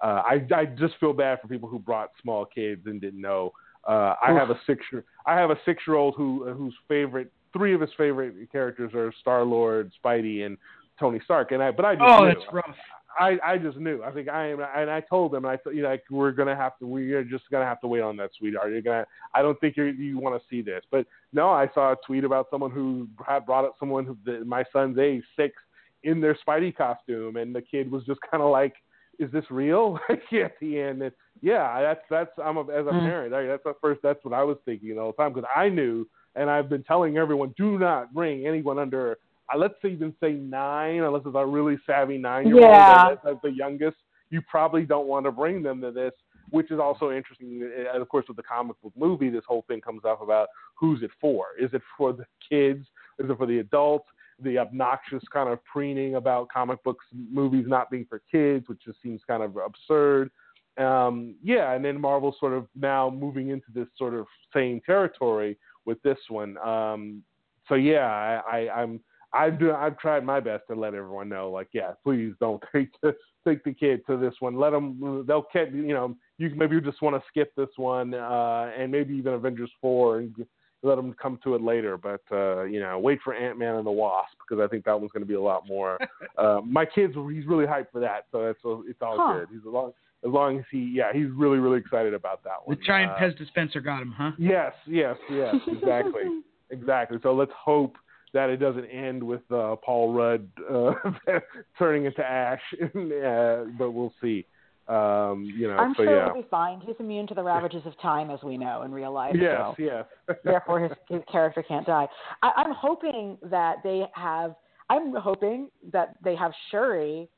uh, 0.00 0.22
I 0.26 0.44
I 0.52 0.64
just 0.66 0.96
feel 0.98 1.12
bad 1.12 1.40
for 1.40 1.46
people 1.48 1.68
who 1.68 1.78
brought 1.78 2.10
small 2.20 2.44
kids 2.44 2.86
and 2.86 3.00
didn't 3.00 3.20
know. 3.20 3.52
Uh, 3.86 4.14
I 4.20 4.32
Oof. 4.32 4.38
have 4.38 4.50
a 4.50 4.60
six 4.66 4.84
year 4.92 5.04
I 5.26 5.36
have 5.36 5.50
a 5.50 5.58
six 5.64 5.86
year 5.86 5.96
old 5.96 6.16
who 6.16 6.44
whose 6.52 6.74
favorite 6.88 7.30
three 7.52 7.72
of 7.72 7.80
his 7.80 7.92
favorite 7.96 8.34
characters 8.50 8.92
are 8.94 9.12
Star 9.20 9.44
Lord, 9.44 9.92
Spidey, 10.04 10.44
and 10.44 10.58
Tony 10.98 11.20
Stark. 11.24 11.52
And 11.52 11.62
I 11.62 11.70
but 11.70 11.84
I 11.84 11.94
just 11.94 12.06
Oh, 12.08 12.24
knew. 12.24 12.34
that's 12.34 12.52
rough. 12.52 12.76
I, 13.18 13.38
I 13.44 13.58
just 13.58 13.78
knew. 13.78 14.02
I 14.02 14.10
think 14.10 14.28
I 14.28 14.48
am, 14.48 14.60
and 14.60 14.90
I 14.90 15.00
told 15.00 15.32
them, 15.32 15.44
I 15.46 15.56
thought, 15.56 15.74
you 15.74 15.82
know, 15.82 15.88
like 15.88 16.04
we're 16.10 16.32
gonna 16.32 16.56
have 16.56 16.78
to, 16.78 16.86
we're 16.86 17.24
just 17.24 17.44
gonna 17.50 17.64
have 17.64 17.80
to 17.80 17.86
wait 17.86 18.02
on 18.02 18.16
that, 18.18 18.30
sweetheart. 18.38 18.72
You're 18.72 18.82
gonna, 18.82 19.06
I 19.34 19.42
don't 19.42 19.58
think 19.60 19.76
you 19.76 19.84
you 19.84 20.18
want 20.18 20.40
to 20.40 20.48
see 20.48 20.62
this, 20.62 20.82
but 20.90 21.06
no, 21.32 21.48
I 21.50 21.68
saw 21.74 21.92
a 21.92 21.96
tweet 22.06 22.24
about 22.24 22.48
someone 22.50 22.70
who 22.70 23.08
had 23.26 23.46
brought 23.46 23.64
up 23.64 23.74
someone 23.78 24.04
who, 24.04 24.16
the, 24.24 24.44
my 24.44 24.64
son's 24.72 24.98
age, 24.98 25.22
six, 25.36 25.54
in 26.02 26.20
their 26.20 26.36
Spidey 26.46 26.74
costume, 26.76 27.36
and 27.36 27.54
the 27.54 27.62
kid 27.62 27.90
was 27.90 28.04
just 28.04 28.20
kind 28.30 28.42
of 28.42 28.50
like, 28.50 28.74
"Is 29.18 29.30
this 29.32 29.44
real?" 29.50 29.98
Like 30.08 30.32
at 30.32 30.52
the 30.60 30.80
end, 30.80 31.02
and 31.02 31.12
yeah, 31.42 31.80
that's 31.80 32.02
that's 32.10 32.30
I'm 32.42 32.56
a, 32.56 32.60
as 32.62 32.86
a 32.86 32.90
Mm. 32.90 33.04
parent, 33.04 33.34
I, 33.34 33.46
that's 33.46 33.66
at 33.66 33.76
first 33.80 34.00
that's 34.02 34.24
what 34.24 34.34
I 34.34 34.42
was 34.42 34.58
thinking 34.64 34.98
all 34.98 35.12
the 35.12 35.16
time 35.22 35.32
because 35.32 35.48
I 35.54 35.68
knew, 35.68 36.06
and 36.34 36.50
I've 36.50 36.68
been 36.68 36.82
telling 36.84 37.16
everyone, 37.16 37.54
do 37.56 37.78
not 37.78 38.14
bring 38.14 38.46
anyone 38.46 38.78
under 38.78 39.18
let's 39.56 39.74
even 39.84 40.14
say 40.20 40.32
nine, 40.32 41.02
unless 41.02 41.22
it's 41.24 41.36
a 41.36 41.46
really 41.46 41.78
savvy 41.86 42.18
nine 42.18 42.46
year 42.46 42.56
old 42.56 42.64
Yeah. 42.64 43.14
that's 43.22 43.42
the 43.42 43.52
youngest, 43.52 43.96
you 44.30 44.42
probably 44.42 44.84
don't 44.84 45.06
want 45.06 45.24
to 45.26 45.32
bring 45.32 45.62
them 45.62 45.80
to 45.82 45.92
this, 45.92 46.12
which 46.50 46.70
is 46.70 46.80
also 46.80 47.12
interesting. 47.12 47.62
And 47.62 48.02
of 48.02 48.08
course, 48.08 48.26
with 48.28 48.36
the 48.36 48.42
comic 48.42 48.80
book 48.82 48.92
movie, 48.96 49.30
this 49.30 49.44
whole 49.46 49.64
thing 49.68 49.80
comes 49.80 50.04
up 50.04 50.20
about 50.22 50.48
who's 50.74 51.02
it 51.02 51.10
for? 51.20 51.46
Is 51.60 51.70
it 51.74 51.82
for 51.96 52.12
the 52.12 52.26
kids? 52.48 52.86
Is 53.18 53.30
it 53.30 53.38
for 53.38 53.46
the 53.46 53.58
adults? 53.58 54.08
The 54.40 54.58
obnoxious 54.58 55.22
kind 55.32 55.48
of 55.48 55.64
preening 55.64 56.16
about 56.16 56.48
comic 56.48 56.82
books 56.84 57.04
movies 57.12 57.64
not 57.68 57.90
being 57.90 58.06
for 58.06 58.20
kids, 58.30 58.68
which 58.68 58.80
just 58.84 59.00
seems 59.02 59.22
kind 59.26 59.42
of 59.42 59.56
absurd. 59.56 60.30
Um, 60.76 61.36
yeah, 61.42 61.72
and 61.72 61.82
then 61.82 61.98
Marvel's 61.98 62.36
sort 62.38 62.52
of 62.52 62.66
now 62.74 63.08
moving 63.08 63.48
into 63.48 63.68
this 63.72 63.86
sort 63.96 64.12
of 64.12 64.26
same 64.52 64.82
territory 64.84 65.56
with 65.86 66.02
this 66.02 66.18
one. 66.28 66.58
Um, 66.58 67.22
so 67.66 67.76
yeah, 67.76 68.42
I, 68.46 68.66
I, 68.66 68.82
I'm 68.82 69.00
I've 69.36 69.58
do, 69.58 69.72
I've 69.72 69.98
tried 69.98 70.24
my 70.24 70.40
best 70.40 70.64
to 70.68 70.74
let 70.74 70.94
everyone 70.94 71.28
know, 71.28 71.50
like, 71.50 71.68
yeah, 71.72 71.92
please 72.02 72.32
don't 72.40 72.62
take 72.74 72.90
the 73.02 73.14
take 73.46 73.62
the 73.64 73.72
kid 73.72 74.00
to 74.06 74.16
this 74.16 74.34
one. 74.40 74.56
Let 74.58 74.70
them 74.70 75.24
they'll 75.26 75.42
catch 75.42 75.68
you 75.72 75.94
know 75.94 76.16
you 76.38 76.50
maybe 76.56 76.74
you 76.76 76.80
just 76.80 77.02
want 77.02 77.16
to 77.16 77.22
skip 77.28 77.54
this 77.56 77.68
one 77.76 78.14
uh, 78.14 78.70
and 78.76 78.90
maybe 78.90 79.14
even 79.14 79.34
Avengers 79.34 79.70
four 79.80 80.18
and 80.18 80.34
let 80.82 80.96
them 80.96 81.14
come 81.20 81.38
to 81.44 81.54
it 81.54 81.62
later. 81.62 81.96
But 81.96 82.22
uh, 82.32 82.64
you 82.64 82.80
know, 82.80 82.98
wait 82.98 83.20
for 83.22 83.34
Ant 83.34 83.58
Man 83.58 83.76
and 83.76 83.86
the 83.86 83.90
Wasp 83.90 84.36
because 84.48 84.62
I 84.62 84.68
think 84.68 84.84
that 84.84 84.98
one's 84.98 85.12
going 85.12 85.22
to 85.22 85.28
be 85.28 85.34
a 85.34 85.40
lot 85.40 85.66
more. 85.66 85.98
uh, 86.38 86.60
my 86.64 86.84
kids, 86.84 87.14
he's 87.14 87.46
really 87.46 87.66
hyped 87.66 87.90
for 87.92 88.00
that, 88.00 88.26
so 88.32 88.46
it's 88.46 88.60
it's 88.88 89.02
all 89.02 89.18
Huh. 89.20 89.34
good. 89.38 89.48
He's 89.50 89.60
as 89.66 89.72
long 89.72 89.92
as 90.24 90.32
long 90.32 90.58
as 90.58 90.64
he, 90.70 90.92
yeah, 90.94 91.12
he's 91.12 91.28
really 91.30 91.58
really 91.58 91.78
excited 91.78 92.14
about 92.14 92.42
that 92.44 92.56
one. 92.64 92.76
The 92.78 92.84
giant 92.84 93.12
Uh, 93.12 93.20
Pez 93.20 93.36
dispenser 93.38 93.80
got 93.80 94.02
him, 94.02 94.12
huh? 94.12 94.32
Yes, 94.38 94.72
yes, 94.86 95.16
yes, 95.30 95.54
exactly, 95.68 96.42
exactly. 96.70 97.18
So 97.22 97.34
let's 97.34 97.52
hope 97.52 97.96
that 98.36 98.50
it 98.50 98.58
doesn't 98.58 98.84
end 98.84 99.22
with 99.22 99.40
uh, 99.50 99.76
Paul 99.76 100.12
Rudd 100.12 100.46
uh, 100.70 100.92
turning 101.78 102.04
into 102.04 102.22
ash, 102.22 102.60
uh, 102.82 103.64
but 103.78 103.92
we'll 103.92 104.12
see. 104.20 104.44
Um, 104.88 105.50
you 105.56 105.66
know, 105.66 105.76
I'm 105.76 105.94
so 105.96 106.04
sure 106.04 106.16
yeah. 106.16 106.28
it'll 106.28 106.42
be 106.42 106.48
fine. 106.50 106.82
He's 106.84 106.94
immune 107.00 107.26
to 107.28 107.34
the 107.34 107.42
ravages 107.42 107.80
of 107.86 107.98
time, 108.00 108.30
as 108.30 108.38
we 108.42 108.58
know 108.58 108.82
in 108.82 108.92
real 108.92 109.10
life. 109.10 109.34
Yes, 109.40 109.58
so. 109.58 109.74
yes. 109.78 110.04
therefore 110.44 110.80
his, 110.80 110.92
his 111.08 111.22
character 111.32 111.64
can't 111.66 111.86
die. 111.86 112.06
I, 112.42 112.52
I'm 112.56 112.74
hoping 112.74 113.38
that 113.44 113.76
they 113.82 114.04
have. 114.12 114.54
I'm 114.90 115.14
hoping 115.14 115.70
that 115.92 116.16
they 116.22 116.36
have 116.36 116.52
Shuri 116.70 117.28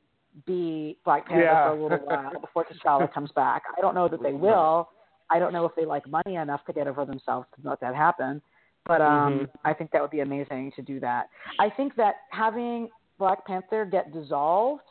be 0.47 0.99
Black 1.05 1.29
Panther 1.29 1.45
Yeah. 1.45 1.69
for 1.69 1.77
a 1.79 1.83
little 1.83 2.07
while 2.07 2.41
before 2.41 2.65
T'Challa 2.65 3.13
comes 3.15 3.31
back. 3.37 3.63
I 3.77 3.81
don't 3.81 3.95
know 3.95 4.09
that 4.09 4.23
they 4.23 4.33
will. 4.33 4.91
I 5.31 5.39
don't 5.39 5.53
know 5.53 5.65
if 5.65 5.73
they 5.77 5.85
like 5.85 6.09
money 6.09 6.35
enough 6.35 6.65
to 6.67 6.73
get 6.73 6.89
over 6.89 7.05
themselves 7.05 7.47
to 7.55 7.69
let 7.69 7.81
that 7.81 7.95
happen. 7.95 8.43
But 8.89 9.01
um, 9.03 9.41
Mhm. 9.41 9.49
I 9.65 9.75
think 9.75 9.91
that 9.93 10.03
would 10.03 10.11
be 10.11 10.21
amazing 10.21 10.73
to 10.73 10.83
do 10.83 10.99
that. 11.01 11.29
I 11.61 11.69
think 11.71 11.95
that 11.97 12.17
having 12.33 12.89
Black 13.19 13.45
Panther 13.47 13.85
get 13.85 14.13
dissolved 14.13 14.83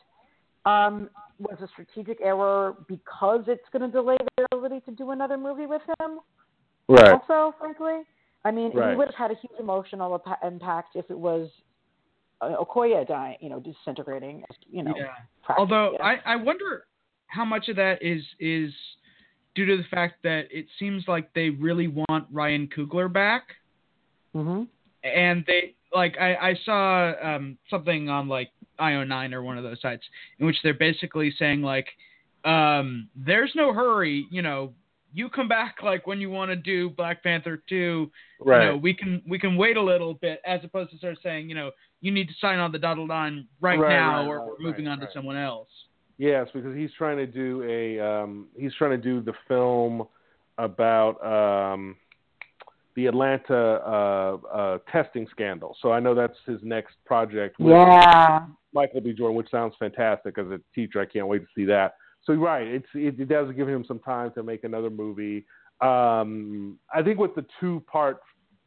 um, 0.64 1.10
was 1.38 1.60
a 1.60 1.68
strategic 1.68 2.20
error 2.20 2.76
because 2.88 3.42
it's 3.48 3.68
going 3.72 3.82
to 3.82 3.88
delay 3.88 4.16
their 4.36 4.46
ability 4.52 4.80
to 4.82 4.92
do 4.92 5.10
another 5.10 5.36
movie 5.36 5.66
with 5.66 5.82
him 6.00 6.20
Right. 6.88 7.12
also, 7.12 7.54
frankly. 7.58 8.02
I 8.44 8.50
mean, 8.50 8.70
Right. 8.72 8.90
he 8.90 8.96
would 8.96 9.08
have 9.08 9.14
had 9.14 9.30
a 9.30 9.34
huge 9.34 9.58
emotional 9.58 10.18
impa- 10.18 10.42
impact 10.44 10.94
if 10.94 11.10
it 11.10 11.18
was 11.18 11.50
uh, 12.40 12.54
Okoye 12.64 13.04
dying, 13.06 13.36
you 13.40 13.48
know, 13.48 13.58
disintegrating, 13.58 14.44
you 14.70 14.84
know. 14.84 14.94
yeah. 14.96 15.14
Although 15.56 15.96
I, 16.00 16.20
I 16.24 16.36
wonder 16.36 16.86
how 17.26 17.44
much 17.44 17.68
of 17.68 17.74
that 17.76 18.00
is 18.00 18.22
is 18.38 18.72
due 19.56 19.66
to 19.66 19.76
the 19.76 19.84
fact 19.90 20.22
that 20.22 20.46
it 20.52 20.66
seems 20.78 21.08
like 21.08 21.32
they 21.34 21.50
really 21.50 21.88
want 21.88 22.26
Ryan 22.30 22.68
Coogler 22.68 23.12
back, 23.12 23.42
hmm 24.42 24.62
and 25.04 25.44
they 25.46 25.74
like 25.94 26.16
I, 26.18 26.34
I 26.34 26.54
saw 26.64 27.12
um, 27.22 27.58
something 27.70 28.08
on 28.08 28.28
like 28.28 28.50
IO9 28.80 29.32
or 29.32 29.42
one 29.42 29.58
of 29.58 29.64
those 29.64 29.80
sites 29.80 30.04
in 30.38 30.46
which 30.46 30.56
they're 30.62 30.74
basically 30.74 31.34
saying 31.38 31.62
like, 31.62 31.86
um, 32.44 33.08
"There's 33.16 33.52
no 33.54 33.72
hurry, 33.72 34.26
you 34.30 34.42
know." 34.42 34.72
You 35.14 35.30
come 35.30 35.48
back 35.48 35.76
like 35.82 36.06
when 36.06 36.20
you 36.20 36.28
want 36.28 36.50
to 36.50 36.56
do 36.56 36.90
Black 36.90 37.22
Panther 37.22 37.62
two. 37.66 38.10
Right. 38.44 38.62
You 38.62 38.68
know, 38.68 38.76
we 38.76 38.92
can 38.92 39.22
we 39.26 39.38
can 39.38 39.56
wait 39.56 39.78
a 39.78 39.82
little 39.82 40.12
bit 40.14 40.42
as 40.44 40.60
opposed 40.62 40.90
to 40.90 40.98
sort 40.98 41.12
of 41.12 41.18
saying, 41.22 41.48
you 41.48 41.54
know, 41.54 41.70
you 42.02 42.12
need 42.12 42.28
to 42.28 42.34
sign 42.40 42.58
on 42.58 42.72
the 42.72 42.78
dotted 42.78 43.08
line 43.08 43.46
right, 43.60 43.80
Right, 43.80 43.88
now 43.88 44.20
right, 44.20 44.26
or 44.26 44.38
right, 44.38 44.46
we're 44.48 44.70
moving 44.70 44.86
on 44.86 45.00
to 45.00 45.08
someone 45.14 45.36
else. 45.36 45.68
Yes, 46.18 46.48
because 46.52 46.76
he's 46.76 46.90
trying 46.98 47.16
to 47.16 47.26
do 47.26 47.62
a 47.62 47.98
um, 47.98 48.48
he's 48.54 48.74
trying 48.74 48.90
to 48.90 48.98
do 48.98 49.22
the 49.22 49.32
film 49.48 50.06
about 50.58 51.24
um, 51.24 51.96
the 52.98 53.06
Atlanta 53.06 53.54
uh, 53.54 54.36
uh, 54.52 54.78
testing 54.90 55.24
scandal. 55.30 55.76
So 55.80 55.92
I 55.92 56.00
know 56.00 56.16
that's 56.16 56.36
his 56.46 56.58
next 56.64 56.96
project 57.06 57.56
with 57.60 57.70
Yeah. 57.70 58.44
Michael 58.72 59.00
B. 59.00 59.12
Jordan, 59.12 59.36
which 59.36 59.48
sounds 59.52 59.74
fantastic. 59.78 60.36
As 60.36 60.48
a 60.48 60.60
teacher, 60.74 61.00
I 61.00 61.06
can't 61.06 61.28
wait 61.28 61.42
to 61.42 61.46
see 61.54 61.64
that. 61.66 61.94
So 62.24 62.34
right, 62.34 62.66
it's 62.66 62.88
it, 62.94 63.20
it 63.20 63.28
does 63.28 63.54
give 63.54 63.68
him 63.68 63.84
some 63.86 64.00
time 64.00 64.32
to 64.32 64.42
make 64.42 64.64
another 64.64 64.90
movie. 64.90 65.46
Um, 65.80 66.76
I 66.92 67.00
think 67.04 67.20
with 67.20 67.36
the 67.36 67.46
two 67.60 67.84
part 67.86 68.18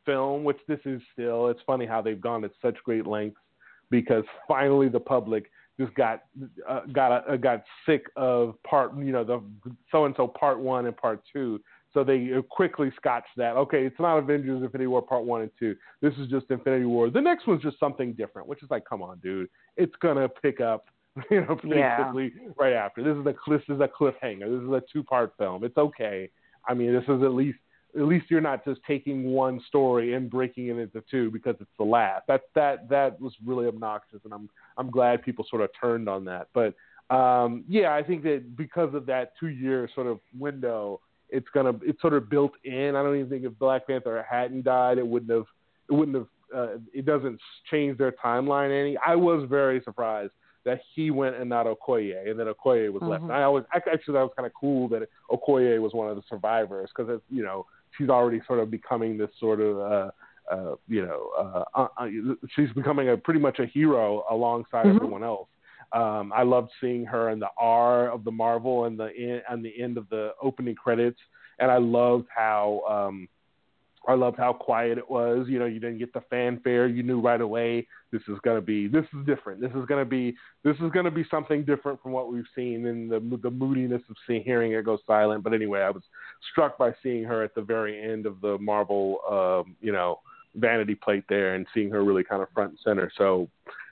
film, 0.06 0.46
which 0.46 0.60
this 0.66 0.80
is 0.86 1.02
still, 1.12 1.50
it's 1.50 1.60
funny 1.68 1.86
how 1.86 2.02
they've 2.02 2.22
gone 2.22 2.46
at 2.46 2.52
such 2.62 2.78
great 2.86 3.06
lengths 3.06 3.42
because 3.90 4.24
finally 4.48 4.88
the 4.88 5.00
public 5.02 5.52
just 5.78 5.94
got 5.96 6.24
uh, 6.70 6.82
got 6.94 7.30
uh, 7.30 7.36
got 7.36 7.64
sick 7.86 8.06
of 8.16 8.56
part 8.64 8.98
you 8.98 9.12
know 9.12 9.26
the 9.26 9.44
so 9.92 10.06
and 10.06 10.16
so 10.16 10.26
part 10.26 10.58
one 10.58 10.86
and 10.86 10.96
part 10.96 11.22
two. 11.34 11.60
So 11.94 12.04
they 12.04 12.32
uh, 12.34 12.42
quickly 12.44 12.92
scotched 12.96 13.36
that. 13.38 13.58
Okay, 13.58 13.86
it's 13.86 14.00
not 14.00 14.18
Avengers 14.18 14.64
Infinity 14.64 14.88
War 14.88 15.02
Part 15.02 15.24
One 15.26 15.42
and 15.42 15.52
Two. 15.60 15.76
This 16.02 16.14
is 16.16 16.28
just 16.30 16.46
Infinity 16.50 16.86
War. 16.86 17.10
The 17.10 17.22
next 17.22 17.48
one's 17.48 17.62
just 17.62 17.80
something 17.80 18.14
different, 18.14 18.48
which 18.48 18.64
is 18.64 18.70
like, 18.72 18.84
come 18.88 19.02
on, 19.02 19.20
dude, 19.20 19.50
it's 19.78 19.96
gonna 20.02 20.30
pick 20.30 20.62
up, 20.62 20.86
you 21.30 21.42
know, 21.42 21.60
Yeah. 21.64 21.98
basically 21.98 22.34
right 22.58 22.74
after. 22.74 23.04
This 23.04 23.18
is 23.20 23.26
a 23.26 23.52
this 23.52 23.64
is 23.76 23.82
a 23.82 23.88
cliffhanger. 23.90 24.50
This 24.50 24.66
is 24.68 24.72
a 24.72 24.82
two 24.92 25.04
part 25.04 25.34
film. 25.38 25.64
It's 25.64 25.78
okay. 25.78 26.30
I 26.68 26.74
mean, 26.74 26.94
this 26.94 27.04
is 27.04 27.24
at 27.24 27.34
least 27.34 27.58
at 27.96 28.04
least 28.04 28.28
you're 28.30 28.40
not 28.42 28.64
just 28.64 28.80
taking 28.88 29.26
one 29.26 29.60
story 29.68 30.14
and 30.14 30.30
breaking 30.30 30.68
it 30.68 30.78
into 30.78 31.04
two 31.12 31.30
because 31.30 31.56
it's 31.60 31.70
the 31.78 31.84
last. 31.84 32.26
That 32.28 32.44
that 32.56 32.88
that 32.90 33.20
was 33.20 33.34
really 33.46 33.68
obnoxious, 33.68 34.22
and 34.24 34.34
I'm 34.34 34.50
I'm 34.78 34.90
glad 34.90 35.24
people 35.24 35.46
sort 35.50 35.62
of 35.62 35.70
turned 35.80 36.08
on 36.08 36.24
that. 36.26 36.48
But 36.54 36.74
um, 37.14 37.66
yeah, 37.68 37.94
I 37.94 38.04
think 38.04 38.24
that 38.24 38.56
because 38.56 38.94
of 38.94 39.06
that 39.08 39.34
two 39.40 39.50
year 39.50 39.90
sort 39.94 40.08
of 40.08 40.20
window, 40.38 41.02
it's 41.32 41.48
gonna 41.54 41.74
it's 41.82 42.00
sort 42.02 42.14
of 42.14 42.30
built 42.30 42.52
in. 42.64 42.96
I 42.96 43.02
don't 43.04 43.16
even 43.16 43.30
think 43.30 43.46
if 43.46 43.58
Black 43.58 43.88
Panther 43.88 44.26
hadn't 44.30 44.64
died, 44.64 44.98
it 44.98 45.08
wouldn't 45.08 45.32
have 45.32 45.46
it 45.90 45.94
wouldn't 45.94 46.16
have 46.18 46.28
uh, 46.56 46.78
it 46.94 47.06
doesn't 47.06 47.40
change 47.70 47.98
their 47.98 48.12
timeline 48.12 48.70
any. 48.78 48.98
I 48.98 49.16
was 49.16 49.48
very 49.50 49.82
surprised 49.84 50.34
that 50.64 50.80
he 50.94 51.10
went 51.10 51.36
and 51.38 51.50
not 51.50 51.66
Okoye, 51.66 52.30
and 52.30 52.38
then 52.40 52.48
Okoye 52.48 52.92
was 52.92 53.02
left. 53.02 53.24
Mhm. 53.24 53.32
I 53.32 53.44
always 53.44 53.64
ac- 53.74 53.90
actually 53.92 54.14
that 54.16 54.22
was 54.22 54.32
kind 54.36 54.46
of 54.46 54.54
cool 54.54 54.88
that 54.90 55.08
Okoye 55.32 55.82
was 55.82 55.94
one 55.94 56.10
of 56.10 56.16
the 56.18 56.22
survivors 56.30 56.90
because 56.96 57.10
it's 57.16 57.24
you 57.30 57.44
know 57.44 57.66
she's 57.98 58.10
already 58.10 58.42
sort 58.46 58.60
of 58.60 58.70
becoming 58.70 59.18
this 59.18 59.32
sort 59.40 59.60
of 59.62 59.80
uh, 59.80 60.12
uh, 60.52 60.76
you 60.88 61.06
know 61.06 61.32
uh, 61.38 61.64
uh, 61.74 61.88
uh, 61.98 62.08
she's 62.56 62.72
becoming 62.74 63.10
a 63.10 63.18
pretty 63.18 63.40
much 63.40 63.60
a 63.60 63.66
hero 63.66 64.24
alongside 64.30 64.86
Mhm. 64.86 64.96
everyone 64.98 65.24
else. 65.24 65.48
Um, 65.94 66.32
I 66.34 66.44
loved 66.44 66.72
seeing 66.80 67.06
her 67.06 67.30
in 67.30 67.40
the 67.40 67.50
R 67.58 68.10
of 68.10 68.24
the 68.24 68.32
Marvel 68.32 68.86
and 68.86 68.98
the 68.98 69.42
and 69.50 69.64
the 69.64 69.82
end 69.82 69.98
of 69.98 70.08
the 70.10 70.32
opening 70.42 70.76
credits, 70.76 71.20
and 71.60 71.70
I 71.70 71.78
loved 71.78 72.28
how 72.34 72.82
um, 72.90 73.28
I 74.08 74.14
loved 74.14 74.38
how 74.38 74.54
quiet 74.54 74.98
it 74.98 75.10
was. 75.10 75.48
You 75.48 75.60
know, 75.60 75.66
you 75.66 75.80
didn't 75.80 76.00
get 76.00 76.14
the 76.14 76.22
fanfare. 76.30 76.88
You 76.88 77.04
knew 77.04 77.22
right 77.22 77.42
away 77.42 77.88
this 78.12 78.22
is 78.28 78.38
gonna 78.44 78.62
be 78.62 78.88
this 78.88 79.06
is 79.14 79.26
different. 79.26 79.62
This 79.62 79.72
is 79.76 79.86
gonna 79.86 80.06
be 80.06 80.36
this 80.64 80.76
is 80.78 80.92
gonna 80.92 81.12
be 81.12 81.26
something 81.30 81.64
different 81.64 82.02
from 82.02 82.12
what 82.12 82.32
we've 82.32 82.46
seen 82.56 82.86
in 82.86 83.08
the 83.08 83.20
the 83.44 83.52
moodiness 83.52 84.02
of 84.10 84.16
seeing 84.26 84.44
hearing 84.44 84.72
it 84.72 84.86
go 84.86 84.98
silent. 85.06 85.44
But 85.44 85.54
anyway, 85.54 85.82
I 85.82 85.92
was 85.92 86.04
struck 86.52 86.78
by 86.78 86.94
seeing 87.04 87.24
her 87.26 87.44
at 87.44 87.54
the 87.54 87.62
very 87.62 88.02
end 88.02 88.26
of 88.26 88.42
the 88.42 88.58
Marvel, 88.58 89.20
um, 89.30 89.76
you 89.82 89.92
know, 89.92 90.20
vanity 90.56 90.96
plate 90.96 91.26
there, 91.30 91.54
and 91.54 91.68
seeing 91.74 91.92
her 91.92 92.04
really 92.04 92.24
kind 92.24 92.42
of 92.42 92.50
front 92.54 92.72
and 92.72 92.80
center. 92.84 93.12
So, 93.18 93.48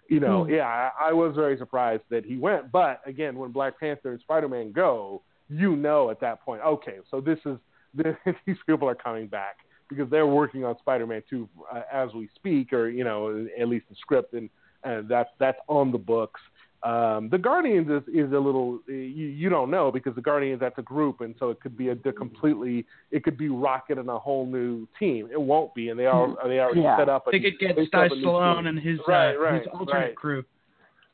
you 0.09 0.19
know, 0.19 0.43
Hmm. 0.43 0.51
yeah, 0.51 0.67
I, 0.67 1.09
I 1.09 1.13
was 1.13 1.35
very 1.35 1.57
surprised 1.57 2.03
that 2.09 2.25
he 2.25 2.37
went. 2.37 2.71
But 2.71 3.01
again, 3.05 3.37
when 3.37 3.51
Black 3.51 3.79
Panther 3.79 4.11
and 4.11 4.19
Spider 4.21 4.49
Man 4.49 4.71
go, 4.71 5.21
you 5.49 5.75
know 5.75 6.09
at 6.09 6.19
that 6.21 6.41
point, 6.41 6.61
okay, 6.61 6.97
so 7.09 7.21
this 7.21 7.39
is 7.45 7.57
these 8.45 8.57
people 8.67 8.87
are 8.87 8.95
coming 8.95 9.27
back 9.27 9.57
because 9.89 10.09
they're 10.09 10.27
working 10.27 10.63
on 10.63 10.77
Spider-Man 10.77 11.23
2 11.29 11.49
uh, 11.73 11.81
as 11.91 12.13
we 12.13 12.29
speak, 12.35 12.71
or 12.71 12.89
you 12.89 13.03
know, 13.03 13.47
at 13.59 13.67
least 13.67 13.85
the 13.89 13.95
script, 13.95 14.33
and 14.33 14.49
and 14.83 15.09
that's 15.09 15.29
that's 15.39 15.57
on 15.67 15.91
the 15.91 15.97
books. 15.97 16.39
Um, 16.81 17.27
the 17.29 17.37
Guardians 17.37 17.89
is, 17.89 18.03
is 18.07 18.31
a 18.31 18.39
little 18.39 18.79
you, 18.87 18.95
you 18.95 19.49
don't 19.49 19.69
know 19.69 19.91
because 19.91 20.15
the 20.15 20.21
Guardians 20.21 20.61
that's 20.61 20.77
a 20.77 20.81
group, 20.81 21.19
and 21.19 21.35
so 21.37 21.49
it 21.49 21.59
could 21.59 21.75
be 21.75 21.89
a, 21.89 21.97
a 22.05 22.13
completely 22.13 22.85
it 23.11 23.23
could 23.25 23.37
be 23.37 23.49
Rocket 23.49 23.97
and 23.97 24.09
a 24.09 24.17
whole 24.17 24.45
new 24.45 24.87
team. 24.97 25.27
It 25.29 25.41
won't 25.41 25.75
be, 25.75 25.89
and 25.89 25.99
they 25.99 26.05
are 26.05 26.35
they 26.47 26.59
already 26.59 26.81
Yeah. 26.81 26.97
set 26.97 27.09
up. 27.09 27.27
A, 27.27 27.31
They 27.31 27.41
could 27.41 27.59
get 27.59 27.75
they 27.75 27.83
set 27.83 27.87
Sty 27.89 28.05
up 28.05 28.11
a 28.13 28.15
new 28.15 28.25
Stallone 28.25 28.67
and 28.67 28.79
his 28.79 28.97
Right, 29.05 29.35
uh, 29.35 29.39
right, 29.39 29.61
his 29.61 29.67
alternate 29.73 29.99
right. 29.99 30.15
crew. 30.15 30.45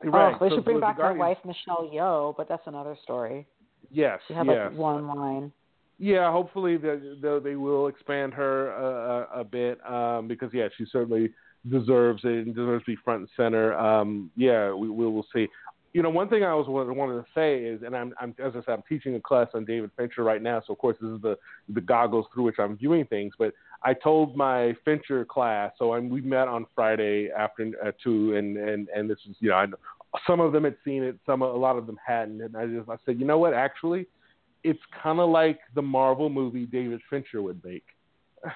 Right. 0.04 0.36
Oh, 0.36 0.38
they 0.40 0.50
so 0.50 0.58
should 0.58 0.66
bring 0.66 0.78
the 0.78 0.82
back 0.82 0.98
her 0.98 1.14
wife 1.14 1.38
Michelle 1.46 1.90
Yeoh, 1.92 2.36
but 2.38 2.48
that's 2.48 2.68
another 2.68 2.96
story. 3.02 3.48
Yes, 3.90 4.20
She 4.28 4.36
had 4.36 4.46
yes. 4.46 4.70
like 4.70 4.78
one 4.78 5.08
line. 5.08 5.52
Yeah, 5.98 6.32
hopefully 6.32 6.78
they, 6.78 6.98
they, 7.22 7.40
they 7.40 7.56
will 7.56 7.88
expand 7.88 8.34
her 8.34 8.74
uh, 8.76 9.38
a, 9.38 9.42
a 9.42 9.44
bit 9.44 9.80
um, 9.90 10.28
because 10.28 10.52
yeah, 10.54 10.68
she 10.78 10.86
certainly 10.92 11.32
deserves 11.70 12.22
it 12.24 12.46
and 12.46 12.56
deserves 12.56 12.84
to 12.86 12.92
be 12.92 12.98
front 13.04 13.22
and 13.22 13.30
center. 13.36 13.78
Um, 13.78 14.32
yeah, 14.36 14.74
we, 14.74 14.90
we 14.90 15.06
will 15.06 15.26
see. 15.34 15.48
You 15.94 16.04
know, 16.04 16.10
one 16.10 16.28
thing 16.28 16.44
I 16.44 16.54
was 16.54 16.68
wanted 16.68 16.96
wanted 16.96 17.22
to 17.22 17.26
say 17.34 17.64
is, 17.64 17.82
and 17.84 17.96
I'm, 17.96 18.14
I'm 18.20 18.36
as 18.44 18.52
I 18.52 18.60
said, 18.66 18.74
I'm 18.74 18.84
teaching 18.88 19.16
a 19.16 19.22
class 19.22 19.48
on 19.54 19.64
David 19.64 19.92
Fincher 19.96 20.24
right 20.24 20.42
now, 20.42 20.62
so 20.68 20.74
of 20.74 20.80
course 20.80 20.98
this 21.02 21.10
is 21.10 21.22
the 21.22 21.38
the 21.70 21.80
goggles 21.80 22.26
through 22.34 22.44
which 22.44 22.60
I'm 22.60 22.76
viewing 22.78 23.06
things. 23.06 23.34
But 23.38 23.54
I 23.82 23.94
told 23.94 24.36
my 24.36 24.74
Fincher 24.84 25.24
class, 25.24 25.72
so 25.80 25.94
I'm, 25.94 26.10
we 26.10 26.20
met 26.20 26.50
on 26.50 26.66
Friday 26.76 27.30
after 27.38 27.72
uh, 27.86 27.92
two, 28.04 28.36
and 28.36 28.58
and 28.58 28.90
and 28.90 29.10
this 29.10 29.20
is 29.30 29.38
you 29.40 29.52
know, 29.52 29.56
I, 29.56 29.68
some 30.28 30.42
of 30.42 30.52
them 30.52 30.66
had 30.66 30.76
seen 30.84 31.02
it, 31.02 31.18
some 31.26 31.42
a 31.42 31.54
lot 31.54 31.78
of 31.78 31.88
them 31.88 31.98
hadn't, 32.06 32.42
and 32.42 32.58
I 32.58 32.66
just 32.66 32.90
I 32.90 32.98
said, 33.06 33.18
you 33.18 33.26
know 33.26 33.38
what, 33.38 33.54
actually 33.54 34.06
it's 34.66 34.80
kind 35.04 35.20
of 35.20 35.30
like 35.30 35.60
the 35.76 35.82
Marvel 35.82 36.28
movie 36.28 36.66
David 36.66 37.00
Fincher 37.10 37.42
would 37.42 37.64
make. 37.64 37.86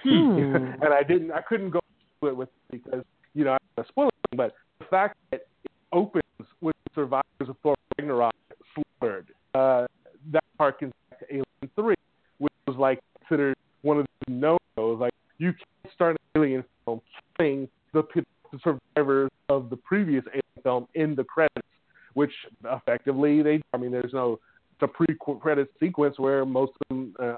Hmm. 0.04 0.74
and 0.84 0.94
I 0.94 1.02
didn't, 1.02 1.32
I 1.32 1.42
couldn't 1.42 1.72
go 1.72 1.80
it 2.28 2.36
with 2.36 2.50
because 2.72 3.04
you 3.34 3.44
know 3.44 3.58
I'm 3.78 3.86
spoiling, 3.88 4.12
but 4.36 4.54
the 4.80 4.86
fact 4.86 5.18
that 5.32 5.42
it 5.64 5.72
opens 5.92 6.24
with 6.62 6.76
survivors 6.96 7.24
of 7.48 7.56
Thor 7.64 7.76
Ragnarok 7.98 8.34
slaughtered, 8.74 9.28
uh, 9.54 9.88
that 10.32 10.44
harkens 10.60 10.92
back 11.10 11.20
to 11.20 11.26
Alien 11.30 11.46
Three, 11.76 11.96
which 12.38 12.54
was 12.68 12.78
like 12.78 13.00
considered 13.20 13.56
one 13.82 14.00
of 14.00 14.06
the 14.28 14.34
no-nos. 14.34 15.00
Like 15.00 15.14
you 15.38 15.54
can't 15.54 15.94
start 15.94 16.18
an 16.36 16.42
Alien 16.42 16.64
film 16.86 17.02
killing 17.38 17.68
the, 17.94 18.04
the 18.52 18.60
survivors 18.64 19.30
of 19.50 19.70
the 19.70 19.78
previous 19.78 20.24
Alien 20.28 20.64
film 20.64 20.88
in 20.96 21.16
the 21.16 21.24
credits, 21.24 21.68
which 22.14 22.34
effectively 22.66 23.42
they. 23.42 23.62
I 23.74 23.78
mean, 23.78 23.92
there's 23.92 24.14
no 24.14 24.40
a 24.82 24.88
pre-credit 24.88 25.70
sequence 25.80 26.18
where 26.18 26.46
most 26.46 26.72
of 26.72 26.88
them 26.90 27.14
uh, 27.20 27.36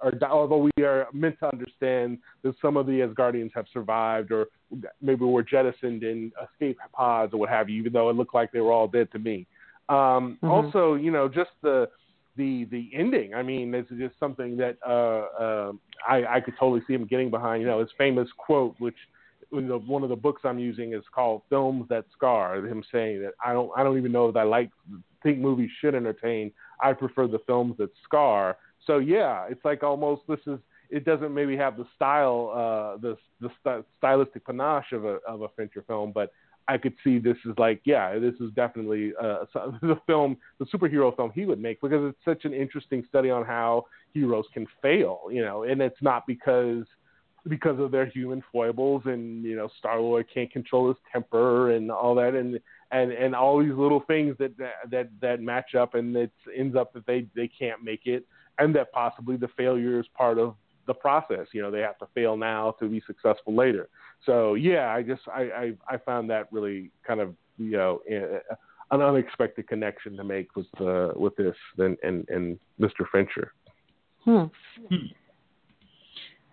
are, 0.00 0.12
although 0.30 0.68
we 0.76 0.84
are 0.84 1.06
meant 1.12 1.38
to 1.40 1.50
understand 1.52 2.18
that 2.42 2.54
some 2.60 2.76
of 2.76 2.86
the 2.86 3.00
Asgardians 3.00 3.50
have 3.54 3.66
survived 3.72 4.32
or 4.32 4.46
maybe 5.00 5.24
were 5.24 5.42
jettisoned 5.42 6.02
in 6.02 6.32
escape 6.42 6.78
pods 6.92 7.32
or 7.34 7.40
what 7.40 7.48
have 7.48 7.68
you, 7.68 7.78
even 7.78 7.92
though 7.92 8.10
it 8.10 8.16
looked 8.16 8.34
like 8.34 8.52
they 8.52 8.60
were 8.60 8.72
all 8.72 8.88
dead 8.88 9.10
to 9.12 9.18
me. 9.18 9.46
Um, 9.88 10.38
mm-hmm. 10.42 10.50
Also, 10.50 10.94
you 10.94 11.10
know, 11.10 11.28
just 11.28 11.50
the 11.62 11.88
the 12.36 12.66
the 12.70 12.90
ending. 12.94 13.34
I 13.34 13.42
mean, 13.42 13.74
it's 13.74 13.90
just 13.90 14.18
something 14.20 14.56
that 14.58 14.76
uh, 14.86 15.42
uh, 15.42 15.72
I, 16.08 16.36
I 16.36 16.40
could 16.40 16.54
totally 16.58 16.82
see 16.86 16.94
him 16.94 17.06
getting 17.06 17.30
behind. 17.30 17.62
You 17.62 17.68
know, 17.68 17.80
his 17.80 17.90
famous 17.96 18.28
quote, 18.36 18.74
which 18.78 18.96
you 19.52 19.62
know, 19.62 19.78
one 19.78 20.02
of 20.02 20.08
the 20.08 20.16
books 20.16 20.42
I'm 20.44 20.58
using 20.58 20.92
is 20.92 21.02
called 21.14 21.42
"Films 21.48 21.86
That 21.88 22.04
Scar." 22.16 22.56
Him 22.56 22.84
saying 22.92 23.22
that 23.22 23.32
I 23.44 23.52
don't 23.52 23.70
I 23.76 23.82
don't 23.82 23.98
even 23.98 24.12
know 24.12 24.30
that 24.30 24.40
I 24.40 24.44
like 24.44 24.70
think 25.22 25.38
movies 25.38 25.70
should 25.80 25.94
entertain. 25.94 26.52
I 26.80 26.92
prefer 26.92 27.26
the 27.26 27.40
films 27.46 27.76
that 27.78 27.90
scar. 28.04 28.56
So 28.86 28.98
yeah, 28.98 29.46
it's 29.48 29.64
like 29.64 29.82
almost 29.82 30.22
this 30.28 30.40
is 30.46 30.58
it 30.90 31.04
doesn't 31.04 31.34
maybe 31.34 31.56
have 31.56 31.76
the 31.76 31.86
style, 31.94 32.50
uh, 32.54 33.00
the 33.00 33.16
the 33.40 33.50
st- 33.62 33.84
stylistic 33.98 34.44
panache 34.46 34.92
of 34.92 35.04
a 35.04 35.18
of 35.26 35.42
a 35.42 35.48
Fincher 35.56 35.84
film, 35.86 36.12
but 36.12 36.32
I 36.68 36.76
could 36.76 36.94
see 37.02 37.18
this 37.18 37.36
is 37.46 37.54
like, 37.56 37.80
yeah, 37.84 38.18
this 38.18 38.34
is 38.40 38.52
definitely 38.54 39.12
uh, 39.20 39.44
the 39.82 39.98
film, 40.06 40.36
the 40.58 40.66
superhero 40.66 41.14
film 41.16 41.32
he 41.34 41.46
would 41.46 41.60
make 41.60 41.80
because 41.80 42.10
it's 42.10 42.24
such 42.24 42.44
an 42.44 42.52
interesting 42.52 43.04
study 43.08 43.30
on 43.30 43.44
how 43.44 43.86
heroes 44.12 44.44
can 44.52 44.66
fail, 44.82 45.22
you 45.30 45.42
know, 45.42 45.62
and 45.62 45.80
it's 45.80 46.00
not 46.02 46.26
because 46.26 46.84
because 47.46 47.80
of 47.80 47.90
their 47.90 48.04
human 48.04 48.42
foibles 48.52 49.02
and 49.06 49.44
you 49.44 49.56
know 49.56 49.68
Star 49.78 50.00
Lord 50.00 50.26
can't 50.32 50.52
control 50.52 50.88
his 50.88 50.96
temper 51.10 51.72
and 51.72 51.90
all 51.90 52.14
that 52.16 52.34
and 52.34 52.60
and 52.90 53.12
and 53.12 53.34
all 53.34 53.62
these 53.62 53.72
little 53.72 54.00
things 54.06 54.36
that 54.38 54.52
that 54.90 55.08
that 55.20 55.40
match 55.40 55.74
up 55.74 55.94
and 55.94 56.14
it 56.14 56.32
ends 56.54 56.76
up 56.76 56.92
that 56.92 57.06
they 57.06 57.26
they 57.34 57.48
can't 57.48 57.82
make 57.82 58.06
it 58.06 58.26
and 58.58 58.74
that 58.74 58.92
possibly 58.92 59.36
the 59.36 59.48
failure 59.56 60.00
is 60.00 60.06
part 60.16 60.38
of 60.38 60.54
the 60.86 60.94
process 60.94 61.46
you 61.52 61.60
know 61.60 61.70
they 61.70 61.80
have 61.80 61.98
to 61.98 62.06
fail 62.14 62.36
now 62.36 62.74
to 62.80 62.88
be 62.88 63.02
successful 63.06 63.54
later 63.54 63.88
so 64.24 64.54
yeah 64.54 64.88
i 64.88 65.02
just 65.02 65.22
i 65.28 65.42
i, 65.88 65.94
I 65.94 65.96
found 65.98 66.30
that 66.30 66.50
really 66.50 66.90
kind 67.06 67.20
of 67.20 67.34
you 67.58 67.72
know 67.72 68.00
an 68.90 69.02
unexpected 69.02 69.68
connection 69.68 70.16
to 70.16 70.24
make 70.24 70.56
with 70.56 70.66
uh, 70.80 71.12
with 71.14 71.36
this 71.36 71.56
and 71.76 71.96
and 72.02 72.26
and 72.28 72.58
mr 72.80 73.04
fincher 73.12 73.52
hmm. 74.24 74.44
hmm. 74.88 75.06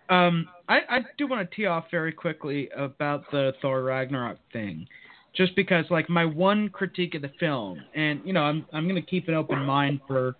Um, 0.08 0.48
I, 0.68 0.78
I 0.88 0.98
do 1.18 1.26
want 1.26 1.48
to 1.48 1.56
tee 1.56 1.66
off 1.66 1.86
very 1.90 2.12
quickly 2.12 2.68
about 2.76 3.24
the 3.32 3.52
Thor 3.60 3.82
Ragnarok 3.82 4.38
thing, 4.52 4.86
just 5.34 5.54
because 5.56 5.84
like 5.90 6.08
my 6.08 6.24
one 6.24 6.68
critique 6.68 7.14
of 7.14 7.22
the 7.22 7.32
film, 7.40 7.80
and 7.94 8.20
you 8.24 8.32
know 8.32 8.42
I'm 8.42 8.64
I'm 8.72 8.86
gonna 8.86 9.02
keep 9.02 9.28
an 9.28 9.34
open 9.34 9.64
mind 9.64 10.00
for 10.06 10.36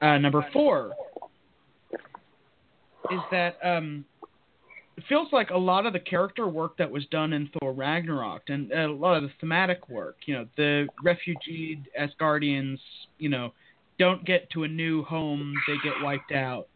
uh, 0.00 0.18
number 0.18 0.46
four, 0.52 0.92
is 3.10 3.20
that 3.30 3.56
um, 3.64 4.04
it 4.96 5.04
feels 5.08 5.28
like 5.32 5.50
a 5.50 5.58
lot 5.58 5.86
of 5.86 5.92
the 5.92 6.00
character 6.00 6.48
work 6.48 6.76
that 6.78 6.90
was 6.90 7.04
done 7.06 7.32
in 7.32 7.48
Thor 7.58 7.72
Ragnarok 7.72 8.42
and 8.48 8.70
a 8.72 8.88
lot 8.88 9.16
of 9.16 9.22
the 9.22 9.30
thematic 9.40 9.88
work, 9.88 10.16
you 10.26 10.34
know, 10.34 10.46
the 10.56 10.86
refugee 11.02 11.82
Asgardians, 11.98 12.78
you 13.18 13.28
know, 13.28 13.52
don't 13.98 14.24
get 14.24 14.48
to 14.50 14.64
a 14.64 14.68
new 14.68 15.02
home, 15.04 15.54
they 15.66 15.74
get 15.82 15.94
wiped 16.02 16.32
out 16.32 16.68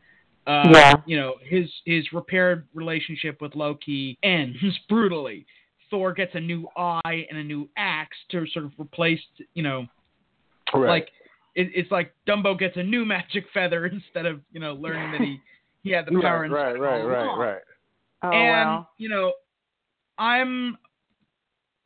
uh, 0.47 0.65
yeah. 0.73 0.95
You 1.07 1.17
know, 1.17 1.35
his 1.43 1.71
his 1.85 2.13
repaired 2.13 2.67
relationship 2.75 3.41
with 3.41 3.55
Loki 3.55 4.19
ends 4.23 4.59
brutally. 4.89 5.47
Thor 5.91 6.13
gets 6.13 6.35
a 6.35 6.41
new 6.41 6.67
eye 6.77 7.27
and 7.29 7.39
a 7.39 7.45
new 7.45 7.69
axe 7.77 8.17
to 8.31 8.47
sort 8.49 8.65
of 8.65 8.73
replace, 8.81 9.21
you 9.55 9.63
know, 9.63 9.87
right. 10.75 10.89
like 10.89 11.09
it, 11.55 11.71
it's 11.75 11.91
like 11.91 12.15
Dumbo 12.27 12.59
gets 12.59 12.77
a 12.77 12.83
new 12.83 13.05
magic 13.05 13.45
feather 13.53 13.87
instead 13.93 14.27
of 14.27 14.41
you 14.53 14.61
know 14.61 14.75
learning 14.75 15.13
that 15.13 15.21
he 15.21 15.39
he 15.83 15.91
had 15.91 16.07
the 16.07 16.13
power. 16.23 16.47
Yeah, 16.47 16.53
right, 16.53 16.79
right, 16.79 17.03
right, 17.03 17.37
right. 17.39 17.63
Oh, 18.23 18.31
and 18.31 18.69
wow. 18.69 18.89
you 18.99 19.09
know, 19.09 19.33
I'm 20.19 20.79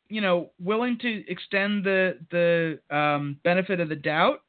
you 0.09 0.21
know 0.21 0.51
willing 0.59 0.97
to 0.99 1.23
extend 1.29 1.83
the 1.83 2.17
the 2.31 2.79
um, 2.95 3.37
benefit 3.43 3.79
of 3.79 3.89
the 3.89 3.95
doubt, 3.95 4.41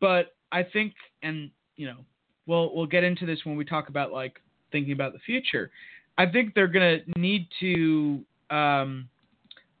but 0.00 0.34
I 0.50 0.62
think 0.62 0.94
and 1.22 1.50
you 1.76 1.86
know 1.86 1.98
we'll 2.46 2.74
we'll 2.74 2.86
get 2.86 3.04
into 3.04 3.26
this 3.26 3.40
when 3.44 3.56
we 3.56 3.64
talk 3.64 3.88
about 3.88 4.12
like 4.12 4.40
thinking 4.70 4.92
about 4.92 5.12
the 5.12 5.18
future. 5.20 5.70
I 6.18 6.26
think 6.26 6.54
they're 6.54 6.68
gonna 6.68 6.98
need 7.16 7.48
to 7.60 8.22
um, 8.50 9.08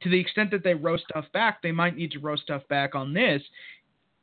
to 0.02 0.08
the 0.08 0.18
extent 0.18 0.50
that 0.50 0.64
they 0.64 0.74
roast 0.74 1.04
stuff 1.10 1.26
back, 1.32 1.62
they 1.62 1.72
might 1.72 1.96
need 1.96 2.10
to 2.12 2.18
roast 2.18 2.42
stuff 2.44 2.62
back 2.68 2.94
on 2.94 3.12
this 3.12 3.42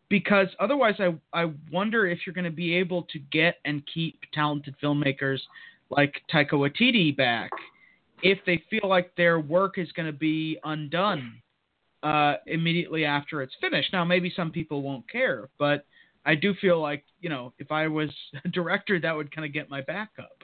because 0.09 0.47
otherwise 0.59 0.95
I 0.99 1.15
I 1.33 1.51
wonder 1.71 2.07
if 2.07 2.19
you're 2.25 2.33
gonna 2.33 2.51
be 2.51 2.75
able 2.75 3.03
to 3.03 3.19
get 3.31 3.57
and 3.65 3.83
keep 3.93 4.19
talented 4.33 4.75
filmmakers 4.81 5.39
like 5.89 6.21
Taika 6.31 6.53
Waititi 6.53 7.15
back 7.15 7.51
if 8.21 8.39
they 8.45 8.63
feel 8.69 8.87
like 8.87 9.15
their 9.15 9.39
work 9.39 9.77
is 9.77 9.91
going 9.93 10.05
to 10.05 10.17
be 10.17 10.59
undone 10.63 11.41
uh, 12.03 12.35
immediately 12.47 13.05
after 13.05 13.41
it's 13.41 13.53
finished. 13.61 13.91
Now, 13.93 14.03
maybe 14.03 14.31
some 14.35 14.51
people 14.51 14.81
won't 14.81 15.09
care, 15.09 15.49
but 15.57 15.85
I 16.25 16.35
do 16.35 16.53
feel 16.55 16.81
like 16.81 17.03
you 17.21 17.29
know 17.29 17.53
if 17.59 17.71
I 17.71 17.87
was 17.87 18.09
a 18.45 18.47
director, 18.49 18.99
that 18.99 19.15
would 19.15 19.33
kind 19.33 19.45
of 19.45 19.53
get 19.53 19.69
my 19.69 19.81
back 19.81 20.11
up. 20.19 20.43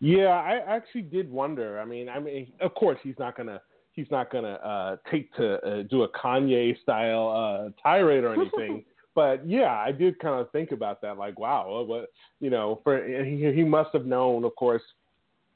Yeah, 0.00 0.28
I 0.28 0.62
actually 0.64 1.02
did 1.02 1.28
wonder. 1.30 1.80
I 1.80 1.84
mean, 1.84 2.08
I 2.08 2.20
mean, 2.20 2.52
of 2.60 2.74
course, 2.74 2.98
he's 3.02 3.18
not 3.18 3.36
gonna 3.36 3.60
he's 3.98 4.10
not 4.12 4.30
gonna 4.30 4.52
uh, 4.52 4.96
take 5.10 5.34
to 5.34 5.54
uh, 5.66 5.82
do 5.90 6.04
a 6.04 6.08
Kanye 6.10 6.80
style 6.82 7.30
uh, 7.30 7.70
tirade 7.82 8.22
or 8.22 8.32
anything. 8.32 8.84
but 9.16 9.44
yeah, 9.44 9.74
I 9.74 9.90
did 9.90 10.20
kind 10.20 10.40
of 10.40 10.52
think 10.52 10.70
about 10.70 11.02
that. 11.02 11.18
Like, 11.18 11.36
wow, 11.36 11.84
what 11.84 12.10
you 12.38 12.48
know, 12.48 12.80
for 12.84 13.04
he, 13.04 13.52
he 13.52 13.64
must 13.64 13.90
have 13.92 14.06
known, 14.06 14.44
of 14.44 14.54
course, 14.54 14.82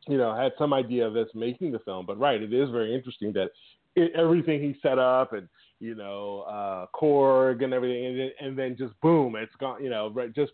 you 0.09 0.19
know, 0.19 0.35
had 0.35 0.51
some 0.59 0.73
idea 0.73 1.07
of 1.07 1.15
this 1.15 1.29
making 1.37 1.71
the 1.71 1.79
film. 1.81 2.05
But 2.05 2.19
right, 2.19 2.43
it 2.43 2.53
is 2.53 2.69
very 2.71 2.93
interesting 2.93 3.33
that 3.35 3.51
it, 3.95 4.11
everything 4.17 4.61
he 4.61 4.77
set 4.83 4.99
up 4.99 5.35
and 5.35 5.49
you 5.79 5.95
know, 5.95 6.41
uh, 6.49 6.87
Korg 6.97 7.63
and 7.63 7.73
everything, 7.73 8.21
and, 8.21 8.33
and 8.41 8.59
then 8.59 8.77
just 8.77 9.01
boom, 9.01 9.37
it's 9.37 9.55
gone. 9.61 9.83
You 9.85 9.91
know, 9.91 10.11
right, 10.11 10.35
just 10.35 10.53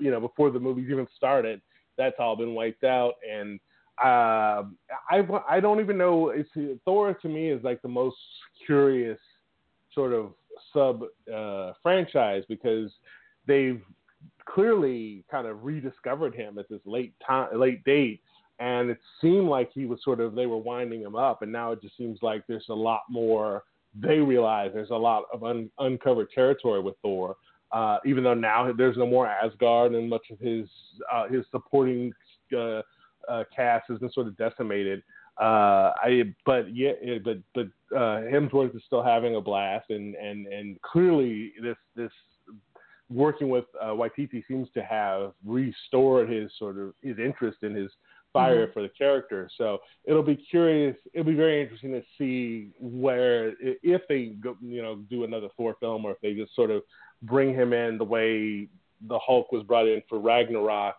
you 0.00 0.10
know, 0.10 0.18
before 0.18 0.50
the 0.50 0.58
movie's 0.58 0.90
even 0.90 1.06
started, 1.16 1.60
that's 1.96 2.16
all 2.18 2.34
been 2.34 2.54
wiped 2.54 2.82
out. 2.82 3.14
And 3.32 3.60
uh, 4.02 4.64
I 5.10 5.22
I 5.48 5.60
don't 5.60 5.80
even 5.80 5.98
know. 5.98 6.30
It's 6.30 6.50
Thor 6.84 7.14
to 7.14 7.28
me 7.28 7.50
is 7.50 7.62
like 7.62 7.82
the 7.82 7.88
most 7.88 8.16
curious 8.64 9.18
sort 9.94 10.12
of 10.12 10.32
sub 10.72 11.02
uh, 11.32 11.72
franchise 11.82 12.44
because 12.48 12.90
they've 13.46 13.82
clearly 14.46 15.24
kind 15.30 15.46
of 15.46 15.64
rediscovered 15.64 16.34
him 16.34 16.58
at 16.58 16.68
this 16.68 16.80
late 16.84 17.12
time, 17.26 17.58
late 17.58 17.84
date. 17.84 18.20
And 18.58 18.90
it 18.90 18.98
seemed 19.20 19.48
like 19.48 19.70
he 19.72 19.86
was 19.86 20.00
sort 20.04 20.20
of 20.20 20.34
they 20.34 20.46
were 20.46 20.58
winding 20.58 21.00
him 21.02 21.16
up, 21.16 21.42
and 21.42 21.50
now 21.50 21.72
it 21.72 21.80
just 21.80 21.96
seems 21.96 22.18
like 22.22 22.46
there's 22.46 22.66
a 22.68 22.74
lot 22.74 23.02
more 23.08 23.64
they 24.00 24.18
realize 24.18 24.70
there's 24.72 24.90
a 24.90 24.94
lot 24.94 25.24
of 25.32 25.42
un- 25.42 25.70
uncovered 25.78 26.30
territory 26.30 26.80
with 26.80 26.94
Thor. 27.02 27.36
Uh, 27.72 27.98
even 28.04 28.24
though 28.24 28.34
now 28.34 28.72
there's 28.72 28.96
no 28.96 29.06
more 29.06 29.26
Asgard 29.26 29.94
and 29.94 30.08
much 30.08 30.30
of 30.30 30.38
his 30.38 30.68
uh, 31.12 31.28
his 31.28 31.44
supporting 31.50 32.12
uh, 32.56 32.82
uh, 33.28 33.44
cast 33.54 33.84
has 33.88 33.98
been 33.98 34.12
sort 34.12 34.26
of 34.26 34.36
decimated. 34.36 35.02
Uh, 35.40 35.92
I 36.02 36.34
but 36.44 36.74
yeah, 36.74 36.92
but 37.24 37.38
but 37.54 37.66
uh, 37.96 38.22
Hemsworth 38.22 38.76
is 38.76 38.82
still 38.86 39.02
having 39.02 39.36
a 39.36 39.40
blast, 39.40 39.90
and 39.90 40.14
and 40.14 40.46
and 40.46 40.80
clearly 40.82 41.52
this 41.62 41.76
this 41.96 42.12
working 43.10 43.48
with 43.48 43.64
uh, 43.80 43.86
Waititi 43.86 44.44
seems 44.46 44.68
to 44.74 44.82
have 44.82 45.32
restored 45.44 46.30
his 46.30 46.50
sort 46.58 46.78
of 46.78 46.94
his 47.02 47.18
interest 47.18 47.58
in 47.62 47.74
his 47.74 47.90
fire 48.32 48.64
mm-hmm. 48.66 48.72
for 48.72 48.82
the 48.82 48.88
character. 48.90 49.50
So 49.58 49.78
it'll 50.04 50.22
be 50.22 50.36
curious. 50.36 50.96
It'll 51.12 51.26
be 51.26 51.34
very 51.34 51.62
interesting 51.62 51.92
to 51.92 52.02
see 52.18 52.68
where 52.78 53.54
if 53.60 54.02
they 54.08 54.36
go, 54.40 54.56
you 54.60 54.82
know 54.82 54.96
do 55.10 55.24
another 55.24 55.48
Thor 55.56 55.76
film 55.80 56.04
or 56.04 56.12
if 56.12 56.20
they 56.20 56.34
just 56.34 56.54
sort 56.54 56.70
of 56.70 56.82
bring 57.22 57.54
him 57.54 57.72
in 57.72 57.98
the 57.98 58.04
way 58.04 58.68
the 59.08 59.18
Hulk 59.18 59.52
was 59.52 59.64
brought 59.64 59.88
in 59.88 60.02
for 60.08 60.18
Ragnarok. 60.18 60.96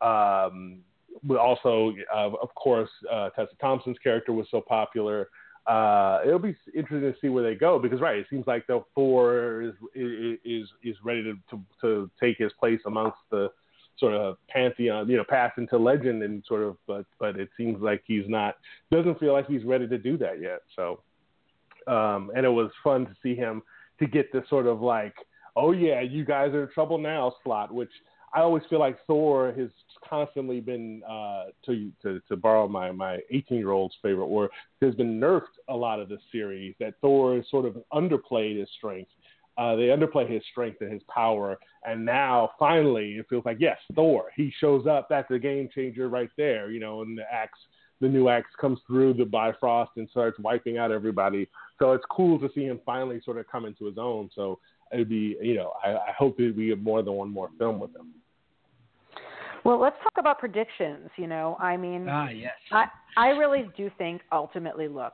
Um, 0.00 0.80
but 1.22 1.36
also, 1.38 1.92
uh, 2.14 2.30
of 2.42 2.54
course, 2.54 2.90
uh, 3.10 3.30
Tessa 3.30 3.54
Thompson's 3.60 3.98
character 4.02 4.32
was 4.32 4.46
so 4.50 4.60
popular. 4.60 5.28
Uh, 5.66 6.20
it'll 6.26 6.38
be 6.38 6.54
interesting 6.74 7.00
to 7.00 7.14
see 7.20 7.28
where 7.28 7.42
they 7.42 7.54
go 7.54 7.78
because, 7.78 8.00
right, 8.00 8.18
it 8.18 8.26
seems 8.28 8.46
like 8.46 8.66
the 8.66 8.82
four 8.94 9.62
is 9.62 9.72
is 9.94 10.68
is 10.82 10.96
ready 11.02 11.22
to, 11.22 11.34
to 11.50 11.62
to 11.80 12.10
take 12.20 12.36
his 12.36 12.52
place 12.60 12.80
amongst 12.86 13.18
the 13.30 13.48
sort 13.98 14.12
of 14.12 14.36
pantheon, 14.48 15.08
you 15.08 15.16
know, 15.16 15.24
pass 15.28 15.52
into 15.56 15.78
legend 15.78 16.22
and 16.22 16.42
sort 16.46 16.62
of, 16.62 16.76
but 16.86 17.06
but 17.18 17.38
it 17.38 17.48
seems 17.56 17.80
like 17.80 18.02
he's 18.06 18.28
not, 18.28 18.56
doesn't 18.90 19.18
feel 19.20 19.32
like 19.32 19.46
he's 19.46 19.64
ready 19.64 19.86
to 19.86 19.98
do 19.98 20.18
that 20.18 20.40
yet. 20.40 20.60
So, 20.74 21.00
um, 21.86 22.30
and 22.34 22.44
it 22.44 22.50
was 22.50 22.70
fun 22.82 23.06
to 23.06 23.12
see 23.22 23.34
him 23.34 23.62
to 24.00 24.06
get 24.06 24.32
this 24.32 24.42
sort 24.50 24.66
of 24.66 24.82
like, 24.82 25.14
oh 25.56 25.72
yeah, 25.72 26.00
you 26.00 26.24
guys 26.24 26.52
are 26.52 26.64
in 26.64 26.70
trouble 26.72 26.98
now 26.98 27.34
slot, 27.42 27.72
which 27.72 27.92
I 28.34 28.40
always 28.40 28.64
feel 28.68 28.80
like 28.80 28.98
Thor 29.06 29.54
has 29.56 29.70
constantly 30.08 30.60
been 30.60 31.02
uh, 31.08 31.44
to 31.66 31.90
to 32.02 32.20
to 32.28 32.36
borrow 32.36 32.66
my 32.66 32.90
my 32.90 33.20
18 33.30 33.58
year 33.58 33.70
old's 33.70 33.94
favorite 34.02 34.26
word 34.26 34.50
has 34.82 34.94
been 34.96 35.20
nerfed 35.20 35.42
a 35.68 35.76
lot 35.76 36.00
of 36.00 36.08
this 36.08 36.20
series. 36.32 36.74
That 36.80 36.94
Thor 37.00 37.38
is 37.38 37.44
sort 37.50 37.64
of 37.64 37.76
underplayed 37.92 38.58
his 38.58 38.68
strength. 38.76 39.10
Uh, 39.56 39.76
they 39.76 39.84
underplay 39.84 40.28
his 40.28 40.42
strength 40.50 40.80
and 40.80 40.92
his 40.92 41.02
power, 41.04 41.56
and 41.84 42.04
now 42.04 42.50
finally 42.58 43.12
it 43.12 43.26
feels 43.30 43.44
like 43.44 43.58
yes, 43.60 43.78
Thor. 43.94 44.24
He 44.34 44.52
shows 44.60 44.84
up. 44.88 45.06
That's 45.08 45.30
a 45.30 45.38
game 45.38 45.68
changer 45.72 46.08
right 46.08 46.30
there. 46.36 46.72
You 46.72 46.80
know, 46.80 47.02
and 47.02 47.16
the 47.16 47.32
axe, 47.32 47.58
the 48.00 48.08
new 48.08 48.28
axe 48.28 48.50
comes 48.60 48.80
through 48.88 49.14
the 49.14 49.24
Bifrost 49.24 49.92
and 49.96 50.08
starts 50.10 50.40
wiping 50.40 50.76
out 50.76 50.90
everybody. 50.90 51.48
So 51.78 51.92
it's 51.92 52.04
cool 52.10 52.40
to 52.40 52.50
see 52.52 52.64
him 52.64 52.80
finally 52.84 53.20
sort 53.24 53.38
of 53.38 53.46
come 53.46 53.64
into 53.64 53.84
his 53.84 53.96
own. 53.96 54.28
So 54.34 54.58
it'd 54.92 55.08
be, 55.08 55.36
you 55.40 55.54
know, 55.54 55.72
I, 55.84 55.90
I 55.92 56.12
hope 56.18 56.36
that 56.38 56.54
we 56.56 56.66
get 56.66 56.82
more 56.82 57.02
than 57.02 57.12
one 57.12 57.30
more 57.30 57.50
film 57.58 57.78
with 57.78 57.94
him. 57.94 58.12
Well, 59.64 59.80
let's 59.80 59.96
talk 60.02 60.12
about 60.18 60.38
predictions. 60.38 61.10
You 61.16 61.26
know, 61.26 61.56
I 61.58 61.76
mean, 61.76 62.06
Ah, 62.08 62.28
yes. 62.28 62.52
I 62.70 62.86
I 63.16 63.28
really 63.30 63.70
do 63.76 63.90
think 63.96 64.22
ultimately, 64.32 64.88
look, 64.88 65.12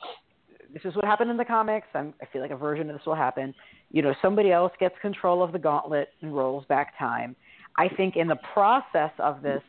this 0.72 0.82
is 0.84 0.94
what 0.96 1.04
happened 1.04 1.30
in 1.30 1.36
the 1.36 1.44
comics. 1.44 1.86
I'm, 1.94 2.14
I 2.22 2.26
feel 2.26 2.42
like 2.42 2.50
a 2.50 2.56
version 2.56 2.88
of 2.90 2.96
this 2.96 3.06
will 3.06 3.14
happen. 3.14 3.54
You 3.90 4.02
know, 4.02 4.14
somebody 4.22 4.52
else 4.52 4.72
gets 4.80 4.94
control 5.02 5.42
of 5.42 5.52
the 5.52 5.58
gauntlet 5.58 6.08
and 6.22 6.34
rolls 6.34 6.64
back 6.68 6.98
time. 6.98 7.36
I 7.76 7.88
think 7.88 8.16
in 8.16 8.26
the 8.28 8.38
process 8.54 9.10
of 9.18 9.42
this, 9.42 9.62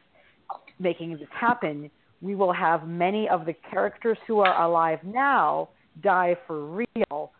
making 0.80 1.12
this 1.18 1.28
happen, 1.32 1.90
we 2.22 2.36
will 2.36 2.54
have 2.54 2.88
many 2.88 3.28
of 3.30 3.46
the 3.46 3.54
characters 3.70 4.18
who 4.28 4.40
are 4.40 4.64
alive 4.64 5.00
now 5.04 5.70
die 6.02 6.36
for 6.48 6.66
real, 6.66 7.32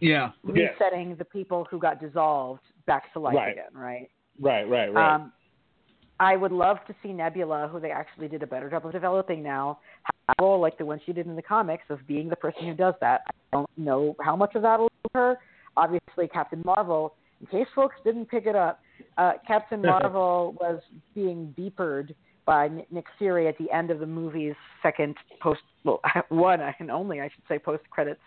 Yeah. 0.00 0.32
Yes. 0.54 0.74
resetting 0.78 1.16
the 1.16 1.24
people 1.24 1.66
who 1.70 1.78
got 1.78 2.00
dissolved 2.00 2.62
back 2.86 3.12
to 3.14 3.18
life 3.20 3.36
Right. 3.36 3.52
again, 3.52 3.72
right? 3.72 4.10
Right, 4.40 4.68
right, 4.68 4.92
right. 4.92 5.14
Um, 5.14 5.32
I 6.20 6.36
would 6.36 6.52
love 6.52 6.78
to 6.88 6.94
see 7.02 7.12
Nebula, 7.12 7.68
who 7.70 7.78
they 7.78 7.90
actually 7.90 8.28
did 8.28 8.42
a 8.42 8.46
better 8.46 8.68
job 8.68 8.84
of 8.84 8.92
developing 8.92 9.42
now, 9.42 9.78
have 10.02 10.36
a 10.38 10.42
role 10.42 10.60
like 10.60 10.76
the 10.76 10.84
one 10.84 11.00
she 11.06 11.12
did 11.12 11.26
in 11.26 11.36
the 11.36 11.42
comics 11.42 11.84
of 11.90 12.06
being 12.06 12.28
the 12.28 12.36
person 12.36 12.66
who 12.66 12.74
does 12.74 12.94
that. 13.00 13.22
I 13.28 13.32
don't 13.52 13.70
know 13.76 14.16
how 14.20 14.34
much 14.34 14.54
of 14.54 14.62
that 14.62 14.80
will 14.80 14.90
her. 15.14 15.38
Obviously, 15.76 16.28
Captain 16.28 16.62
Marvel. 16.64 17.14
In 17.40 17.46
case 17.46 17.68
folks 17.74 17.94
didn't 18.04 18.26
pick 18.26 18.46
it 18.46 18.56
up, 18.56 18.80
uh, 19.16 19.34
Captain 19.46 19.80
Marvel 19.84 20.56
was 20.60 20.80
being 21.14 21.54
beepered 21.56 22.14
by 22.46 22.68
Nick 22.90 23.04
Fury 23.18 23.46
at 23.46 23.56
the 23.58 23.70
end 23.70 23.90
of 23.90 24.00
the 24.00 24.06
movie's 24.06 24.54
second 24.82 25.16
post, 25.40 25.60
well, 25.84 26.00
one 26.30 26.60
and 26.80 26.90
only, 26.90 27.20
I 27.20 27.28
should 27.28 27.44
say, 27.48 27.58
post 27.58 27.82
credits 27.90 28.20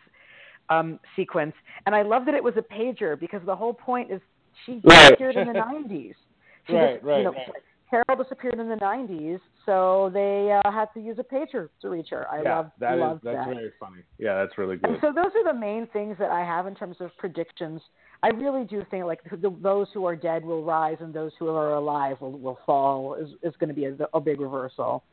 um, 0.69 0.99
sequence. 1.15 1.53
And 1.85 1.93
I 1.93 2.03
love 2.03 2.25
that 2.25 2.35
it 2.35 2.43
was 2.43 2.53
a 2.55 2.61
pager 2.61 3.19
because 3.19 3.41
the 3.45 3.55
whole 3.55 3.73
point 3.73 4.11
is 4.11 4.21
she 4.65 4.79
Right. 4.83 5.19
in 5.19 5.47
the 5.47 5.53
90s. 5.53 6.13
She 6.67 6.73
Right, 6.73 6.93
just, 6.93 7.03
right, 7.03 7.17
you 7.17 7.23
know, 7.23 7.31
right. 7.31 7.47
Carol 7.91 8.23
disappeared 8.23 8.57
in 8.57 8.69
the 8.69 8.75
90s, 8.75 9.39
so 9.65 10.09
they 10.13 10.57
uh, 10.65 10.71
had 10.71 10.87
to 10.93 11.01
use 11.01 11.17
a 11.19 11.23
pager 11.23 11.67
to 11.81 11.89
reach 11.89 12.07
her. 12.11 12.25
I 12.31 12.41
yeah, 12.41 12.55
love 12.55 12.71
that 12.79 12.93
is 12.93 12.99
loved 13.01 13.23
that's 13.23 13.35
that. 13.35 13.47
very 13.47 13.71
funny. 13.79 14.01
Yeah, 14.17 14.35
that's 14.35 14.57
really 14.57 14.77
good. 14.77 14.91
And 14.91 14.97
so 15.01 15.11
those 15.13 15.31
are 15.35 15.53
the 15.53 15.59
main 15.59 15.87
things 15.87 16.15
that 16.17 16.31
I 16.31 16.39
have 16.39 16.67
in 16.67 16.73
terms 16.73 16.95
of 17.01 17.11
predictions. 17.17 17.81
I 18.23 18.29
really 18.29 18.63
do 18.63 18.81
think 18.89 19.05
like 19.05 19.19
the, 19.29 19.53
those 19.61 19.87
who 19.93 20.05
are 20.05 20.15
dead 20.15 20.45
will 20.45 20.63
rise 20.63 20.97
and 21.01 21.13
those 21.13 21.33
who 21.37 21.49
are 21.49 21.73
alive 21.73 22.21
will, 22.21 22.31
will 22.31 22.59
fall 22.65 23.15
is, 23.15 23.29
is 23.43 23.53
going 23.59 23.67
to 23.67 23.73
be 23.73 23.85
a, 23.85 23.95
a 24.13 24.21
big 24.21 24.39
reversal. 24.39 25.03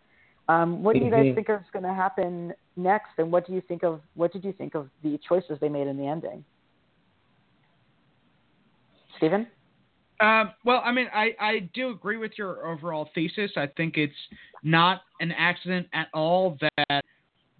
Um, 0.49 0.83
what 0.85 0.95
do 0.95 1.05
you 1.05 1.11
guys 1.11 1.27
Mhm. 1.27 1.35
think 1.35 1.51
is 1.51 1.67
going 1.73 1.83
to 1.83 1.93
happen 1.93 2.55
next, 2.77 3.11
and 3.19 3.33
what 3.33 3.45
do 3.47 3.53
you 3.53 3.61
think 3.61 3.83
of 3.83 4.01
what 4.15 4.33
did 4.33 4.45
you 4.45 4.53
think 4.53 4.75
of 4.77 4.89
the 5.03 5.19
choices 5.29 5.59
they 5.61 5.69
made 5.69 5.89
in 5.89 5.97
the 5.99 6.07
ending? 6.07 6.45
Steven? 9.17 9.49
Um, 10.21 10.51
well, 10.65 10.83
I 10.85 10.91
mean, 10.91 11.07
I, 11.15 11.35
I 11.39 11.71
do 11.75 11.91
agree 11.91 12.17
with 12.17 12.33
your 12.37 12.67
overall 12.67 13.09
thesis. 13.15 13.53
I 13.57 13.69
think 13.77 13.97
it's 13.97 14.13
not 14.63 15.03
an 15.21 15.33
accident 15.33 15.87
at 15.93 16.09
all 16.13 16.59
that 16.61 17.05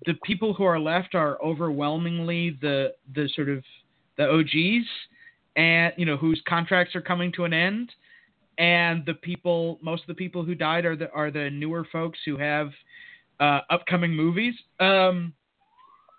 the 0.07 0.15
people 0.25 0.55
who 0.55 0.65
are 0.65 0.79
left 0.79 1.15
are 1.15 1.43
overwhelmingly 1.43 2.57
the 2.61 2.95
the 3.15 3.29
sort 3.35 3.49
of 3.49 3.63
the 4.17 4.29
OGs, 4.29 4.87
and 5.57 5.93
you 5.97 6.05
know 6.05 6.17
whose 6.17 6.41
contracts 6.49 6.97
are 6.97 7.01
coming 7.01 7.33
to 7.33 7.45
an 7.45 7.53
end, 7.53 7.91
and 8.59 9.05
the 9.07 9.15
people, 9.15 9.79
most 9.83 10.03
of 10.03 10.09
the 10.09 10.15
people 10.15 10.45
who 10.45 10.55
died 10.55 10.85
are 10.85 10.97
the 10.97 11.11
are 11.13 11.31
the 11.31 11.51
newer 11.51 11.87
folks 11.93 12.19
who 12.25 12.37
have 12.37 12.71
uh, 13.41 13.61
upcoming 13.71 14.15
movies. 14.15 14.55
Um, 14.81 15.33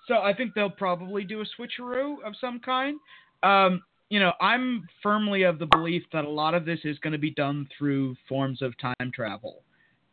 so 0.07 0.15
I 0.19 0.33
think 0.33 0.53
they'll 0.55 0.69
probably 0.69 1.23
do 1.23 1.41
a 1.41 1.45
switcheroo 1.59 2.15
of 2.25 2.33
some 2.39 2.59
kind. 2.59 2.97
Um, 3.43 3.83
you 4.09 4.19
know, 4.19 4.33
I'm 4.41 4.87
firmly 5.01 5.43
of 5.43 5.59
the 5.59 5.67
belief 5.67 6.03
that 6.11 6.25
a 6.25 6.29
lot 6.29 6.55
of 6.55 6.65
this 6.65 6.79
is 6.83 6.97
going 6.99 7.13
to 7.13 7.19
be 7.19 7.29
done 7.29 7.67
through 7.77 8.15
forms 8.27 8.61
of 8.61 8.73
time 8.79 9.11
travel, 9.13 9.61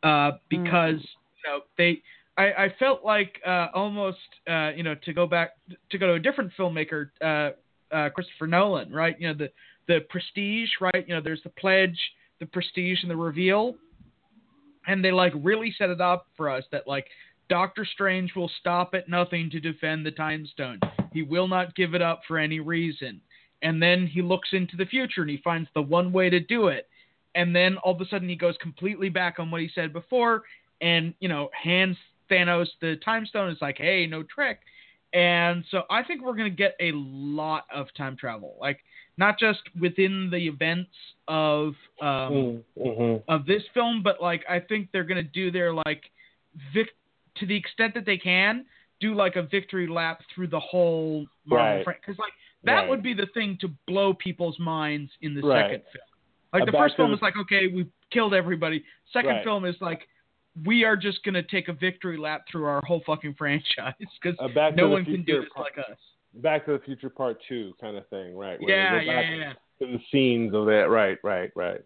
uh, 0.02 0.32
because 0.48 1.00
you 1.00 1.50
know 1.50 1.60
they. 1.78 2.02
I, 2.38 2.64
I 2.64 2.74
felt 2.78 3.02
like 3.02 3.40
uh, 3.46 3.68
almost 3.72 4.18
uh, 4.48 4.70
you 4.76 4.82
know 4.82 4.94
to 5.04 5.12
go 5.14 5.26
back 5.26 5.52
to 5.90 5.98
go 5.98 6.08
to 6.08 6.12
a 6.14 6.20
different 6.20 6.52
filmmaker, 6.58 7.08
uh, 7.22 7.94
uh, 7.94 8.10
Christopher 8.10 8.46
Nolan, 8.46 8.92
right? 8.92 9.18
You 9.18 9.28
know 9.28 9.34
the 9.34 9.50
the 9.88 10.00
Prestige, 10.10 10.68
right? 10.80 11.08
You 11.08 11.14
know 11.14 11.22
there's 11.22 11.42
the 11.42 11.50
Pledge, 11.50 11.98
the 12.38 12.46
Prestige, 12.46 12.98
and 13.00 13.10
the 13.10 13.16
Reveal, 13.16 13.76
and 14.86 15.02
they 15.02 15.12
like 15.12 15.32
really 15.36 15.74
set 15.78 15.88
it 15.88 16.02
up 16.02 16.26
for 16.36 16.50
us 16.50 16.64
that 16.70 16.86
like 16.86 17.06
Doctor 17.48 17.86
Strange 17.90 18.34
will 18.36 18.50
stop 18.60 18.90
at 18.92 19.08
nothing 19.08 19.48
to 19.52 19.60
defend 19.60 20.04
the 20.04 20.10
Time 20.10 20.46
Stone. 20.52 20.80
He 21.14 21.22
will 21.22 21.48
not 21.48 21.74
give 21.74 21.94
it 21.94 22.02
up 22.02 22.20
for 22.28 22.38
any 22.38 22.60
reason 22.60 23.22
and 23.62 23.82
then 23.82 24.06
he 24.06 24.22
looks 24.22 24.50
into 24.52 24.76
the 24.76 24.86
future 24.86 25.22
and 25.22 25.30
he 25.30 25.38
finds 25.38 25.68
the 25.74 25.82
one 25.82 26.12
way 26.12 26.30
to 26.30 26.40
do 26.40 26.68
it 26.68 26.88
and 27.34 27.54
then 27.54 27.76
all 27.78 27.94
of 27.94 28.00
a 28.00 28.06
sudden 28.06 28.28
he 28.28 28.36
goes 28.36 28.54
completely 28.60 29.08
back 29.08 29.38
on 29.38 29.50
what 29.50 29.60
he 29.60 29.70
said 29.74 29.92
before 29.92 30.42
and 30.80 31.14
you 31.20 31.28
know 31.28 31.48
hands 31.52 31.96
thanos 32.30 32.66
the 32.80 32.96
time 33.04 33.26
stone 33.26 33.50
it's 33.50 33.62
like 33.62 33.78
hey 33.78 34.06
no 34.06 34.22
trick 34.22 34.58
and 35.12 35.64
so 35.70 35.82
i 35.90 36.02
think 36.02 36.22
we're 36.22 36.36
going 36.36 36.50
to 36.50 36.56
get 36.56 36.74
a 36.80 36.90
lot 36.92 37.64
of 37.72 37.86
time 37.96 38.16
travel 38.16 38.56
like 38.60 38.80
not 39.18 39.38
just 39.38 39.60
within 39.80 40.28
the 40.30 40.46
events 40.46 40.90
of 41.28 41.68
um, 42.00 42.62
mm-hmm. 42.78 43.32
of 43.32 43.46
this 43.46 43.62
film, 43.72 44.02
but 44.02 44.20
like 44.20 44.44
I 44.48 44.60
think 44.60 44.90
they're 44.92 45.04
gonna 45.04 45.22
do 45.22 45.50
their 45.50 45.72
like 45.72 46.02
vic 46.74 46.88
to 47.36 47.46
the 47.46 47.56
extent 47.56 47.94
that 47.94 48.04
they 48.06 48.18
can 48.18 48.64
do 49.00 49.14
like 49.14 49.36
a 49.36 49.42
victory 49.42 49.86
lap 49.86 50.20
through 50.34 50.48
the 50.48 50.60
whole 50.60 51.26
Marvel 51.46 51.84
Right. 51.86 51.96
because 52.00 52.18
like 52.18 52.32
that 52.66 52.74
Right. 52.74 52.88
would 52.88 53.02
be 53.02 53.14
the 53.14 53.26
thing 53.26 53.56
to 53.62 53.68
blow 53.86 54.12
people's 54.14 54.58
minds 54.58 55.10
in 55.22 55.34
the 55.34 55.40
Right. 55.42 55.62
second 55.70 55.82
film. 55.92 56.04
Like 56.52 56.66
the 56.66 56.72
first 56.72 56.96
film 56.96 57.10
the- 57.10 57.16
is 57.16 57.22
like 57.22 57.36
okay 57.36 57.66
we 57.68 57.86
killed 58.10 58.34
everybody. 58.34 58.84
Second 59.12 59.30
Right. 59.36 59.44
film 59.44 59.64
is 59.64 59.80
like 59.80 60.06
we 60.64 60.84
are 60.84 60.96
just 60.96 61.22
gonna 61.24 61.42
take 61.42 61.68
a 61.68 61.72
victory 61.72 62.16
lap 62.16 62.46
through 62.48 62.64
our 62.64 62.80
whole 62.86 63.00
fucking 63.00 63.34
franchise 63.34 63.94
because 64.20 64.36
Uh, 64.38 64.48
back 64.48 64.74
no 64.74 64.84
to 64.84 64.88
the 64.88 64.92
one 64.94 65.04
can 65.04 65.14
do 65.22 65.24
Future 65.24 65.40
this 65.42 65.52
part- 65.52 65.76
like 65.76 65.90
us. 65.90 65.98
Back 66.34 66.64
to 66.66 66.72
the 66.72 66.78
Future 66.80 67.08
Part 67.10 67.40
Two 67.48 67.74
kind 67.80 67.96
of 67.96 68.06
thing, 68.08 68.36
right? 68.36 68.60
where 68.60 68.70
Yeah, 68.70 68.98
go 68.98 69.04
yeah, 69.04 69.20
yeah. 69.34 69.52
To 69.80 69.86
the 69.86 69.98
scenes 70.10 70.54
of 70.54 70.64
that, 70.66 70.88
right, 70.88 71.18
right, 71.22 71.50
right. 71.54 71.80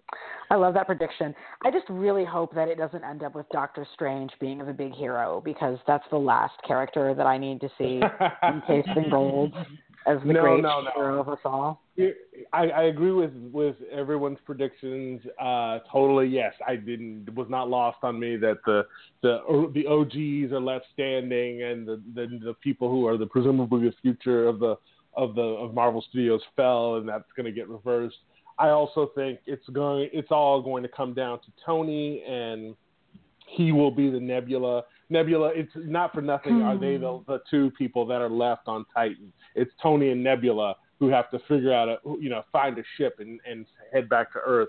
I 0.51 0.55
love 0.55 0.75
that 0.75 0.87
prediction. 0.87 1.35
I 1.65 1.71
just 1.73 1.89
really 1.89 2.25
hope 2.25 2.55
that 2.55 2.69
it 2.69 2.77
doesn't 2.79 3.03
end 3.03 3.23
up 3.25 3.35
with 3.35 3.49
Doctor 3.51 3.85
Strange 3.95 4.33
being 4.41 4.59
the 4.59 4.73
big 4.73 4.93
hero 4.95 5.41
because 5.45 5.79
that's 5.89 6.07
the 6.11 6.19
last 6.19 6.61
character 6.63 7.15
that 7.15 7.27
I 7.27 7.37
need 7.39 7.61
to 7.61 7.69
see 7.79 8.01
encased 8.45 8.89
in 8.97 9.11
gold 9.11 9.53
as 10.07 10.19
the 10.27 10.33
No, 10.33 10.41
great 10.43 10.63
no, 10.63 10.83
no. 10.83 11.21
of 11.21 11.29
us 11.29 11.39
all. 11.45 11.83
I, 12.53 12.69
I 12.69 12.83
agree 12.85 13.13
with 13.13 13.33
with 13.53 13.77
everyone's 13.93 14.39
predictions. 14.47 15.21
Uh, 15.41 15.81
totally, 15.93 16.27
yes. 16.29 16.55
I 16.67 16.77
didn't 16.77 17.25
it 17.29 17.35
was 17.35 17.49
not 17.51 17.69
lost 17.69 17.99
on 18.03 18.19
me 18.19 18.37
that 18.37 18.59
the 18.65 18.87
the 19.23 19.71
the 19.75 19.87
OGs 19.87 20.53
are 20.53 20.61
left 20.61 20.87
standing, 20.95 21.63
and 21.63 21.87
the 21.87 22.03
the, 22.15 22.41
the 22.43 22.55
people 22.63 22.91
who 22.91 23.07
are 23.07 23.19
the 23.19 23.27
presumably 23.27 23.89
the 23.89 23.95
future 24.01 24.49
of 24.49 24.59
the 24.59 24.77
of 25.15 25.35
the 25.35 25.43
of 25.43 25.75
Marvel 25.75 26.05
Studios 26.09 26.41
fell, 26.57 26.97
and 26.97 27.09
that's 27.09 27.31
going 27.37 27.47
to 27.47 27.53
get 27.53 27.69
reversed. 27.69 28.17
I 28.59 28.69
also 28.69 29.11
think 29.15 29.41
it's 29.47 29.69
going 29.69 30.09
it's 30.13 30.31
all 30.31 30.63
going 30.63 30.83
to 30.83 30.89
come 30.89 31.13
down 31.13 31.41
to 31.41 31.47
Tony, 31.65 32.23
and 32.27 32.75
he 33.47 33.73
will 33.73 33.91
be 33.91 34.11
the 34.11 34.21
Nebula. 34.21 34.85
Nebula, 35.09 35.51
it's 35.55 35.73
not 35.75 36.15
for 36.15 36.23
nothing. 36.23 36.63
Are 36.63 36.79
they 36.79 36.97
the, 36.97 37.23
the 37.27 37.41
two 37.51 37.71
people 37.73 38.07
that 38.07 38.21
are 38.21 38.31
left 38.31 38.69
on 38.69 38.87
Titan? 38.95 39.33
It's 39.55 39.71
Tony 39.83 40.11
and 40.11 40.23
Nebula 40.23 40.77
who 40.99 41.09
have 41.09 41.31
to 41.31 41.39
figure 41.49 41.73
out 41.73 41.89
a 41.89 41.99
you 42.21 42.29
know 42.29 42.43
find 42.53 42.79
a 42.79 42.83
ship 42.97 43.17
and, 43.21 43.41
and 43.49 43.67
head 43.93 44.09
back 44.09 44.33
to 44.33 44.39
Earth. 44.45 44.69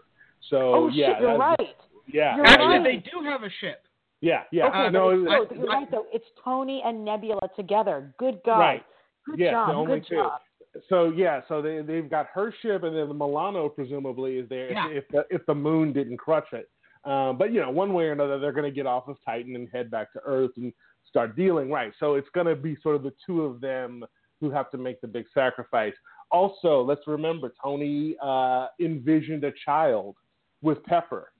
So 0.49 0.57
Oh, 0.75 0.87
yeah, 0.87 1.13
shit, 1.13 1.21
you're 1.21 1.37
right. 1.37 1.75
Yeah, 2.07 2.35
You're 2.35 2.45
Actually, 2.47 2.65
right. 2.67 2.83
they 2.83 3.09
do 3.11 3.23
have 3.25 3.43
a 3.43 3.49
ship. 3.61 3.83
yeah, 4.21 4.43
yeah. 4.51 4.67
Okay, 4.67 4.89
no, 4.91 5.09
but 5.25 5.33
it- 5.33 5.41
it's, 5.43 5.51
no, 5.51 5.57
you're 5.57 5.67
right 5.67 5.91
though. 5.91 6.05
It's 6.11 6.25
Tony 6.43 6.81
and 6.85 7.05
Nebula 7.05 7.47
together. 7.55 8.13
Good 8.17 8.39
God. 8.45 8.59
Right. 8.59 8.85
Good 9.25 9.39
Yes, 9.39 9.51
job. 9.53 9.67
the 9.69 9.73
only 9.75 9.99
Good 9.99 10.07
two. 10.09 10.15
job. 10.15 10.41
so 10.89 11.05
yeah, 11.11 11.41
so 11.47 11.61
they 11.61 11.81
they've 11.81 12.09
got 12.09 12.27
her 12.33 12.53
ship, 12.61 12.83
and 12.83 12.95
then 12.95 13.07
the 13.07 13.13
Milano 13.13 13.69
presumably 13.69 14.37
is 14.37 14.49
there 14.49 14.71
Yeah. 14.71 14.89
if 14.89 15.07
the 15.09 15.25
if 15.29 15.45
the 15.45 15.55
moon 15.55 15.93
didn't 15.93 16.17
crush 16.17 16.47
it. 16.53 16.69
Um, 17.03 17.37
but 17.37 17.51
you 17.51 17.61
know, 17.61 17.69
one 17.71 17.93
way 17.93 18.05
or 18.05 18.11
another, 18.13 18.39
they're 18.39 18.51
going 18.51 18.69
to 18.69 18.75
get 18.75 18.85
off 18.85 19.07
of 19.07 19.17
Titan 19.25 19.55
and 19.55 19.67
head 19.71 19.89
back 19.91 20.11
to 20.13 20.19
Earth 20.25 20.51
and 20.57 20.71
start 21.07 21.35
dealing. 21.35 21.69
Right. 21.71 21.93
So 21.99 22.15
it's 22.15 22.29
going 22.33 22.47
to 22.47 22.55
be 22.55 22.77
sort 22.81 22.95
of 22.95 23.03
the 23.03 23.13
two 23.25 23.43
of 23.43 23.59
them 23.61 24.03
who 24.41 24.49
have 24.51 24.69
to 24.71 24.77
make 24.77 24.99
the 24.99 25.07
big 25.07 25.25
sacrifice. 25.33 25.93
Also, 26.31 26.81
let's 26.81 27.05
remember 27.07 27.53
Tony 27.63 28.15
uh, 28.21 28.67
envisioned 28.81 29.43
a 29.45 29.51
child 29.65 30.15
with 30.61 30.83
Pepper. 30.85 31.31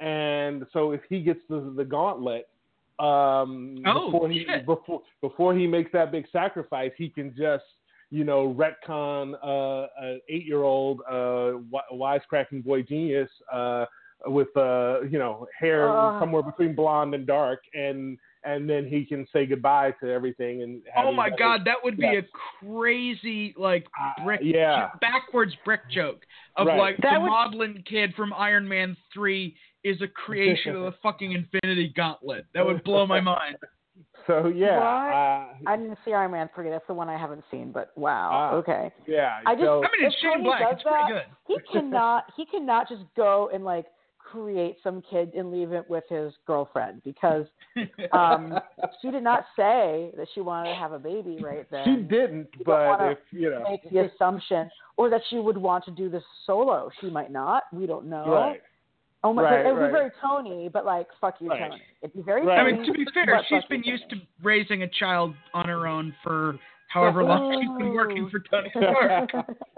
and 0.00 0.64
so 0.72 0.92
if 0.92 1.00
he 1.08 1.20
gets 1.22 1.40
the 1.48 1.72
the 1.76 1.84
gauntlet 1.84 2.46
um, 2.98 3.82
Oh, 3.86 4.10
before 4.12 4.28
he 4.28 4.44
shit. 4.44 4.66
before 4.66 5.02
before 5.20 5.54
he 5.54 5.66
makes 5.66 5.90
that 5.92 6.12
big 6.12 6.26
sacrifice, 6.30 6.92
he 6.96 7.08
can 7.08 7.34
just 7.36 7.64
you 8.10 8.24
know 8.24 8.54
retcon 8.62 9.34
uh, 9.42 9.86
an 10.04 10.20
eight 10.28 10.44
year 10.46 10.62
old 10.62 11.00
uh, 11.08 11.52
wisecracking 11.92 12.64
boy 12.64 12.82
genius 12.82 13.30
uh, 13.52 13.84
with 14.26 14.54
uh, 14.56 15.02
you 15.12 15.18
know 15.18 15.46
hair 15.58 15.88
Ugh. 15.88 16.20
somewhere 16.20 16.42
between 16.42 16.74
blonde 16.74 17.14
and 17.14 17.26
dark, 17.26 17.60
and 17.74 18.18
and 18.44 18.68
then 18.68 18.86
he 18.86 19.04
can 19.04 19.26
say 19.32 19.46
goodbye 19.46 19.92
to 20.02 20.10
everything 20.10 20.62
and. 20.62 20.82
Have 20.94 21.06
Oh 21.06 21.12
my 21.12 21.26
other- 21.28 21.36
god, 21.38 21.60
that 21.66 21.76
would 21.84 21.96
be 21.96 22.04
Yes. 22.04 22.24
a 22.24 22.64
crazy 22.66 23.54
like 23.56 23.86
Uh, 24.00 24.24
brick 24.24 24.40
yeah. 24.42 24.90
backwards 25.00 25.54
brick 25.64 25.80
joke 25.90 26.24
of 26.56 26.66
Right. 26.66 26.78
like 26.78 26.96
That 26.98 27.14
the 27.14 27.20
would- 27.20 27.26
maudlin 27.30 27.82
kid 27.86 28.14
from 28.14 28.32
Iron 28.34 28.66
Man 28.68 28.96
three 29.12 29.56
is 29.84 30.00
a 30.02 30.08
creation 30.08 30.76
of 30.76 30.82
the 30.82 30.92
fucking 31.02 31.32
Infinity 31.32 31.88
Gauntlet. 31.96 32.46
That 32.54 32.64
would 32.66 32.82
blow 32.84 33.06
my 33.06 33.20
mind. 33.20 33.56
So 34.26 34.48
yeah, 34.48 34.78
uh, 34.78 35.46
I 35.66 35.76
didn't 35.76 35.98
see 36.04 36.12
Iron 36.12 36.30
Man 36.32 36.48
three. 36.54 36.68
That's 36.68 36.86
the 36.86 36.94
one 36.94 37.08
I 37.08 37.16
haven't 37.18 37.42
seen. 37.50 37.72
But 37.72 37.90
wow. 37.96 38.30
Ah. 38.32 38.54
okay. 38.56 38.92
yeah. 39.06 39.40
I 39.46 39.54
just- 39.54 39.64
so, 39.64 39.78
I 39.82 39.88
mean, 39.96 40.06
it's 40.06 40.14
If 40.14 40.20
Shane 40.20 40.42
Black. 40.44 40.60
does 40.60 40.74
It's 40.74 40.82
pretty 40.82 41.08
good. 41.08 41.24
He 41.48 41.56
cannot. 41.72 42.24
he 42.36 42.44
cannot 42.46 42.88
just 42.88 43.02
go 43.16 43.50
and 43.52 43.64
like 43.64 43.86
create 44.30 44.76
some 44.82 45.02
kid 45.08 45.32
and 45.34 45.50
leave 45.50 45.72
it 45.72 45.88
with 45.88 46.04
his 46.08 46.32
girlfriend 46.46 47.02
because 47.04 47.46
um, 48.12 48.58
she 49.00 49.10
did 49.10 49.22
not 49.22 49.44
say 49.56 50.10
that 50.16 50.26
she 50.34 50.40
wanted 50.40 50.70
to 50.70 50.76
have 50.76 50.92
a 50.92 50.98
baby 50.98 51.38
right 51.42 51.66
then. 51.70 51.84
she 51.84 52.02
didn't, 52.02 52.48
don't 52.64 52.98
but 52.98 53.12
if 53.12 53.18
you 53.30 53.50
know, 53.50 53.64
make 53.68 53.88
the 53.90 54.10
assumption, 54.12 54.70
or 54.96 55.10
that 55.10 55.20
she 55.30 55.36
would 55.36 55.56
want 55.56 55.84
to 55.84 55.90
do 55.90 56.08
this 56.08 56.22
solo. 56.46 56.90
She 57.00 57.10
might 57.10 57.30
not. 57.30 57.64
We 57.72 57.86
don't 57.86 58.06
know. 58.06 58.26
right, 58.26 58.60
Oh 59.22 59.32
my 59.34 59.42
Right, 59.42 59.62
god, 59.64 59.68
it 59.68 59.72
would 59.74 59.80
right. 59.80 59.88
be 59.88 59.92
very 59.92 60.10
Tony, 60.20 60.68
but 60.72 60.86
like 60.86 61.06
fuck 61.20 61.36
you, 61.40 61.48
Right. 61.50 61.70
Tony. 61.70 61.82
It'd 62.02 62.14
be 62.16 62.22
very 62.22 62.46
Right. 62.46 62.58
I 62.60 62.72
mean, 62.72 62.84
to 62.86 62.92
be 62.92 63.06
fair, 63.12 63.44
she's 63.48 63.64
been 63.68 63.82
you, 63.84 63.92
used 63.92 64.08
to 64.10 64.16
raising 64.42 64.82
a 64.82 64.88
child 64.88 65.34
on 65.52 65.68
her 65.68 65.86
own 65.86 66.14
for 66.22 66.58
however 66.90 67.24
long 67.24 67.60
she's 67.60 67.78
been 67.78 67.94
working 67.94 68.28
for 68.30 68.40
Tony 68.40 68.70
Stark. 68.76 69.30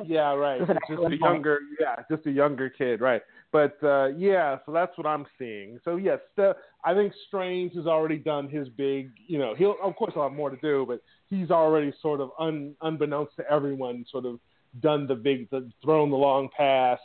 yeah, 0.05 0.33
right. 0.35 0.61
That's 0.67 0.71
an 0.71 0.77
It's 0.89 1.01
just 1.01 1.13
a 1.13 1.17
younger, 1.19 1.59
yeah, 1.81 1.97
just 2.11 2.27
a 2.27 2.31
younger 2.31 2.71
kid, 2.71 3.01
right? 3.01 3.23
But 3.53 3.77
uh, 3.83 4.09
yeah, 4.17 4.59
so 4.65 4.73
that's 4.73 4.97
what 4.97 5.07
I'm 5.07 5.27
seeing. 5.39 5.79
So 5.85 5.97
yes, 5.97 6.19
the, 6.37 6.57
I 6.85 6.95
think 6.95 7.13
Strange 7.29 7.75
has 7.75 7.87
already 7.87 8.17
done 8.17 8.49
his 8.49 8.69
big, 8.71 9.11
you 9.27 9.39
know, 9.39 9.55
he'll 9.55 9.77
of 9.83 9.95
course 9.97 10.15
he'll 10.15 10.23
have 10.23 10.33
more 10.33 10.51
to 10.51 10.57
do, 10.57 10.85
but 10.89 11.03
he's 11.29 11.51
already 11.51 11.93
sort 12.01 12.21
of 12.21 12.31
un, 12.39 12.75
unbeknownst 12.81 13.37
to 13.37 13.51
everyone, 13.51 14.05
sort 14.11 14.25
of 14.25 14.41
done 14.81 15.07
the 15.07 15.15
big, 15.15 15.51
the 15.51 15.71
thrown 15.85 16.11
the 16.11 16.17
long 16.17 16.49
pass, 16.57 16.99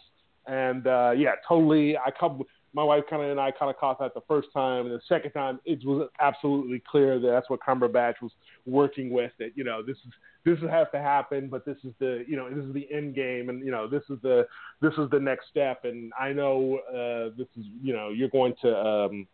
and 0.47 0.87
uh, 0.87 1.11
yeah, 1.15 1.31
totally. 1.47 1.97
I 1.97 2.11
come. 2.17 2.41
My 2.77 2.83
wife 2.83 3.05
kind 3.09 3.23
of 3.23 3.31
and 3.31 3.39
I 3.39 3.49
kind 3.49 3.71
of 3.71 3.77
caught 3.77 3.97
that 4.01 4.13
the 4.13 4.21
first 4.27 4.49
time, 4.53 4.85
and 4.85 4.93
the 4.93 5.01
second 5.09 5.31
time 5.31 5.59
it 5.65 5.83
was 5.83 6.07
absolutely 6.19 6.79
clear 6.87 7.19
that 7.19 7.27
that's 7.27 7.49
what 7.49 7.59
Cumberbatch 7.59 8.21
was 8.21 8.31
working 8.67 9.09
with. 9.09 9.31
That 9.39 9.53
you 9.55 9.63
know 9.63 9.81
this 9.81 9.97
is 9.97 10.13
this 10.45 10.59
has 10.69 10.85
to 10.93 10.99
happen, 10.99 11.47
but 11.49 11.65
this 11.65 11.77
is 11.83 11.91
the 11.97 12.23
you 12.27 12.37
know 12.37 12.47
this 12.53 12.63
is 12.63 12.71
the 12.75 12.87
end 12.93 13.15
game, 13.15 13.49
and 13.49 13.65
you 13.65 13.71
know 13.71 13.87
this 13.87 14.03
is 14.11 14.19
the 14.21 14.45
this 14.79 14.93
is 14.99 15.09
the 15.09 15.19
next 15.19 15.47
step, 15.49 15.85
and 15.85 16.13
I 16.19 16.33
know 16.33 16.77
uh, 16.87 17.35
this 17.35 17.47
is 17.57 17.65
you 17.81 17.93
know 17.93 18.09
you're 18.09 18.29
going 18.29 18.53
to. 18.61 18.77
Um, 18.77 19.27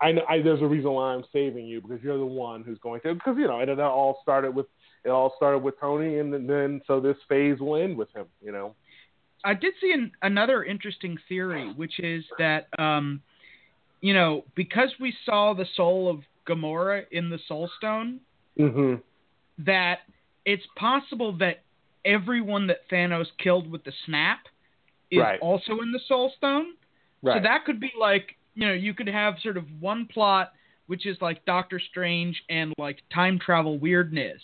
I 0.00 0.10
know 0.10 0.22
I, 0.28 0.42
there's 0.42 0.60
a 0.60 0.66
reason 0.66 0.90
why 0.90 1.14
I'm 1.14 1.22
saving 1.32 1.66
you 1.66 1.80
because 1.80 2.02
you're 2.02 2.18
the 2.18 2.26
one 2.26 2.64
who's 2.64 2.78
going 2.80 3.02
to 3.02 3.14
because 3.14 3.36
you 3.38 3.46
know 3.46 3.60
and 3.60 3.70
it 3.70 3.78
all 3.78 4.18
started 4.20 4.52
with 4.52 4.66
it 5.04 5.10
all 5.10 5.32
started 5.36 5.58
with 5.58 5.78
Tony 5.80 6.18
and 6.18 6.32
then 6.32 6.80
so 6.88 6.98
this 6.98 7.16
phase 7.28 7.60
will 7.60 7.76
end 7.76 7.96
with 7.96 8.12
him 8.16 8.26
you 8.42 8.50
know 8.50 8.74
I 9.44 9.54
did 9.54 9.74
see 9.80 9.92
an, 9.92 10.12
another 10.22 10.64
interesting 10.64 11.18
theory, 11.28 11.72
which 11.74 12.00
is 12.00 12.24
that, 12.38 12.68
um, 12.78 13.20
you 14.00 14.14
know, 14.14 14.44
because 14.54 14.90
we 15.00 15.14
saw 15.24 15.54
the 15.54 15.66
soul 15.76 16.10
of 16.10 16.20
Gamora 16.48 17.04
in 17.10 17.30
the 17.30 17.38
Soul 17.46 17.70
Stone, 17.78 18.20
mm-hmm. 18.58 18.94
that 19.64 20.00
it's 20.44 20.64
possible 20.76 21.36
that 21.38 21.62
everyone 22.04 22.66
that 22.68 22.88
Thanos 22.90 23.26
killed 23.42 23.70
with 23.70 23.84
the 23.84 23.92
snap 24.06 24.40
is 25.10 25.20
Right. 25.20 25.40
also 25.40 25.80
in 25.80 25.92
the 25.92 26.00
Soul 26.08 26.32
Stone. 26.36 26.74
right 27.22 27.38
So 27.38 27.42
that 27.42 27.64
could 27.64 27.80
be 27.80 27.92
like, 27.98 28.36
you 28.54 28.66
know, 28.66 28.74
you 28.74 28.94
could 28.94 29.08
have 29.08 29.34
sort 29.42 29.56
of 29.56 29.64
one 29.80 30.06
plot 30.06 30.52
which 30.86 31.06
is 31.06 31.16
like 31.20 31.44
Doctor 31.44 31.80
Strange 31.90 32.42
and 32.48 32.72
like 32.78 32.98
time 33.12 33.38
travel 33.38 33.78
weirdness. 33.78 34.40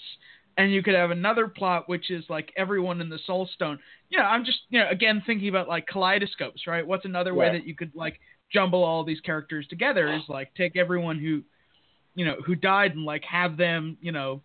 And 0.61 0.75
you 0.75 0.83
could 0.83 0.95
have 0.95 1.11
another 1.11 1.49
plot 1.49 1.89
which 1.89 2.11
is 2.11 2.23
like 2.29 2.53
everyone 2.55 3.01
in 3.01 3.09
the 3.09 3.19
Soul 3.27 3.49
Stone. 3.55 3.79
You 4.11 4.19
know, 4.19 4.25
I'm 4.25 4.45
just, 4.45 4.59
you 4.69 4.79
know, 4.79 4.91
again 4.91 5.23
thinking 5.25 5.49
about 5.49 5.69
like 5.69 5.87
kaleidoscopes, 5.87 6.67
right? 6.67 6.87
What's 6.87 7.07
another 7.07 7.35
way 7.35 7.51
that 7.51 7.67
you 7.67 7.75
could 7.75 7.93
like 7.95 8.21
jumble 8.53 8.85
all 8.85 9.03
these 9.03 9.21
characters 9.21 9.67
together 9.69 10.13
is 10.13 10.21
like 10.29 10.53
take 10.55 10.77
everyone 10.77 11.19
who, 11.19 11.43
you 12.15 12.27
know, 12.27 12.37
who 12.45 12.55
died 12.55 12.95
and 12.95 13.07
like 13.07 13.25
have 13.25 13.57
them, 13.57 13.97
you 14.03 14.13
know, 14.13 14.43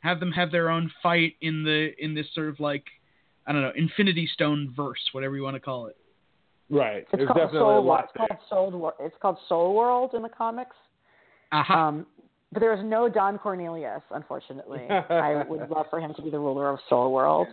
have 0.00 0.20
them 0.20 0.30
have 0.30 0.52
their 0.52 0.70
own 0.70 0.88
fight 1.02 1.34
in 1.40 1.64
the 1.64 1.90
in 1.98 2.14
this 2.14 2.26
sort 2.32 2.48
of 2.48 2.60
like 2.60 2.84
I 3.44 3.52
don't 3.52 3.62
know, 3.62 3.72
Infinity 3.74 4.28
Stone 4.34 4.72
verse, 4.76 5.00
whatever 5.10 5.34
you 5.34 5.42
want 5.42 5.56
to 5.56 5.60
call 5.60 5.86
it. 5.86 5.96
right 6.70 6.98
It's 6.98 7.08
there's 7.10 7.26
called 7.26 7.38
definitely 7.38 7.58
a 7.58 7.60
Soul 7.60 7.72
World. 7.72 7.86
lot 7.86 8.04
It's 8.04 8.12
called 8.16 8.38
Soul 8.48 8.70
World. 8.78 8.94
It's 9.00 9.16
called 9.20 9.38
Soul 9.48 9.74
World 9.74 10.14
in 10.14 10.22
the 10.22 10.28
comics. 10.28 10.76
Aha. 11.50 11.88
Um, 11.88 12.06
but 12.52 12.60
there 12.60 12.72
is 12.74 12.80
no 12.84 13.08
Don 13.08 13.38
Cornelius, 13.38 14.02
unfortunately. 14.10 14.86
I 14.88 15.44
would 15.48 15.68
love 15.70 15.86
for 15.90 16.00
him 16.00 16.14
to 16.14 16.22
be 16.22 16.30
the 16.30 16.38
ruler 16.38 16.70
of 16.70 16.78
Soul 16.88 17.12
World. 17.12 17.48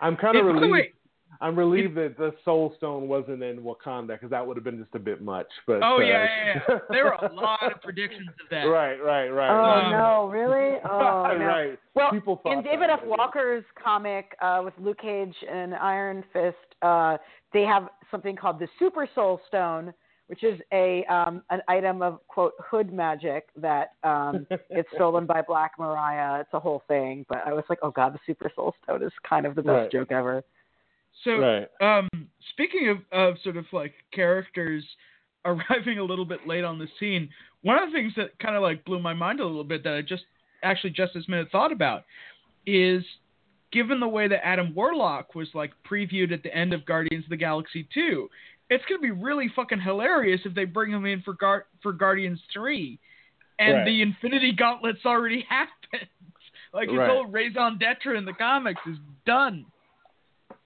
I'm 0.00 0.16
kind 0.16 0.36
of 0.36 0.44
relieved 0.46 0.72
wait, 0.72 0.94
I'm 1.40 1.56
relieved 1.56 1.94
that 1.96 2.16
the 2.16 2.32
Soul 2.44 2.74
Stone 2.78 3.06
wasn't 3.08 3.42
in 3.42 3.58
Wakanda 3.60 4.08
because 4.08 4.30
that 4.30 4.46
would 4.46 4.56
have 4.56 4.64
been 4.64 4.78
just 4.78 4.94
a 4.94 4.98
bit 4.98 5.20
much 5.22 5.46
but 5.66 5.82
Oh 5.82 5.96
uh, 5.96 6.00
yeah, 6.00 6.24
yeah, 6.24 6.60
yeah. 6.68 6.78
There 6.90 7.04
were 7.04 7.12
a 7.12 7.32
lot 7.32 7.60
of 7.70 7.80
predictions 7.82 8.28
of 8.28 8.48
that. 8.50 8.62
right 8.64 8.96
right 8.96 9.28
right 9.28 9.50
Oh 9.50 9.86
Um, 9.86 9.92
no, 9.92 10.28
really? 10.30 10.78
Oh 10.84 11.36
no. 11.38 11.44
right 11.44 11.78
Well, 11.94 12.10
People 12.10 12.40
thought 12.42 12.52
in 12.52 12.62
David 12.62 12.88
that, 12.90 12.90
F. 12.90 13.00
but- 13.00 13.18
Walker's 13.18 13.64
comic 13.82 14.36
uh, 14.40 14.62
with 14.64 14.74
Luke 14.78 14.98
Cage 15.00 15.34
and 15.50 15.74
Iron 15.74 16.24
Fist, 16.32 16.56
uh, 16.82 17.18
they 17.52 17.62
have 17.62 17.88
something 18.10 18.36
called 18.36 18.58
the 18.58 18.68
Super 18.78 19.08
Soul 19.14 19.40
Stone, 19.48 19.92
which 20.28 20.44
is 20.44 20.60
a 20.72 21.04
um, 21.06 21.42
an 21.50 21.60
item 21.68 22.02
of 22.02 22.20
quote 22.28 22.52
hood 22.58 22.92
magic 22.92 23.48
that 23.56 23.92
um, 24.04 24.46
gets 24.74 24.88
stolen 24.94 25.26
by 25.26 25.42
Black 25.42 25.72
Mariah. 25.78 26.40
It's 26.40 26.52
a 26.52 26.60
whole 26.60 26.82
thing, 26.86 27.26
but 27.28 27.38
I 27.46 27.52
was 27.52 27.64
like, 27.68 27.78
oh 27.82 27.90
god, 27.90 28.14
the 28.14 28.18
Super 28.26 28.50
Soul 28.54 28.74
Stone 28.84 29.02
is 29.02 29.12
kind 29.28 29.46
of 29.46 29.54
the 29.54 29.62
best 29.62 29.74
Right. 29.74 29.90
joke 29.92 30.12
ever. 30.12 30.44
So, 31.24 31.30
right 31.32 31.68
um, 31.80 32.08
speaking 32.50 32.88
of, 32.88 32.98
of 33.18 33.36
sort 33.42 33.56
of 33.56 33.64
like 33.72 33.94
characters 34.12 34.84
arriving 35.44 35.98
a 35.98 36.04
little 36.04 36.26
bit 36.26 36.46
late 36.46 36.64
on 36.64 36.78
the 36.78 36.88
scene, 37.00 37.30
one 37.62 37.82
of 37.82 37.90
the 37.90 37.96
things 37.96 38.12
that 38.16 38.38
kind 38.38 38.54
of 38.54 38.62
like 38.62 38.84
blew 38.84 39.00
my 39.00 39.14
mind 39.14 39.40
a 39.40 39.46
little 39.46 39.64
bit 39.64 39.82
that 39.84 39.94
I 39.94 40.02
just 40.02 40.24
actually 40.62 40.90
just 40.90 41.14
this 41.14 41.28
minute 41.28 41.48
thought 41.50 41.72
about 41.72 42.04
is 42.66 43.02
given 43.72 44.00
the 44.00 44.08
way 44.08 44.28
that 44.28 44.46
Adam 44.46 44.74
Warlock 44.74 45.34
was 45.34 45.48
like 45.54 45.72
previewed 45.90 46.32
at 46.32 46.42
the 46.42 46.54
end 46.54 46.72
of 46.72 46.84
Guardians 46.84 47.24
of 47.24 47.30
the 47.30 47.36
Galaxy 47.36 47.88
2, 47.94 48.28
it's 48.70 48.84
gonna 48.88 49.00
be 49.00 49.10
really 49.10 49.48
fucking 49.54 49.80
hilarious 49.80 50.40
if 50.44 50.54
they 50.54 50.64
bring 50.64 50.90
him 50.92 51.06
in 51.06 51.22
for 51.22 51.32
Gar- 51.34 51.66
for 51.82 51.92
Guardians 51.92 52.40
3 52.52 52.98
and 53.58 53.74
Right. 53.78 53.84
the 53.86 54.02
Infinity 54.02 54.52
Gauntlet's 54.52 55.04
already 55.06 55.42
happened. 55.48 56.08
Like 56.72 56.88
his 56.90 56.98
Right. 56.98 57.08
whole 57.10 57.26
raison 57.26 57.78
d'etre 57.78 58.16
in 58.16 58.24
the 58.24 58.32
comics 58.34 58.80
is 58.86 58.98
done. 59.24 59.64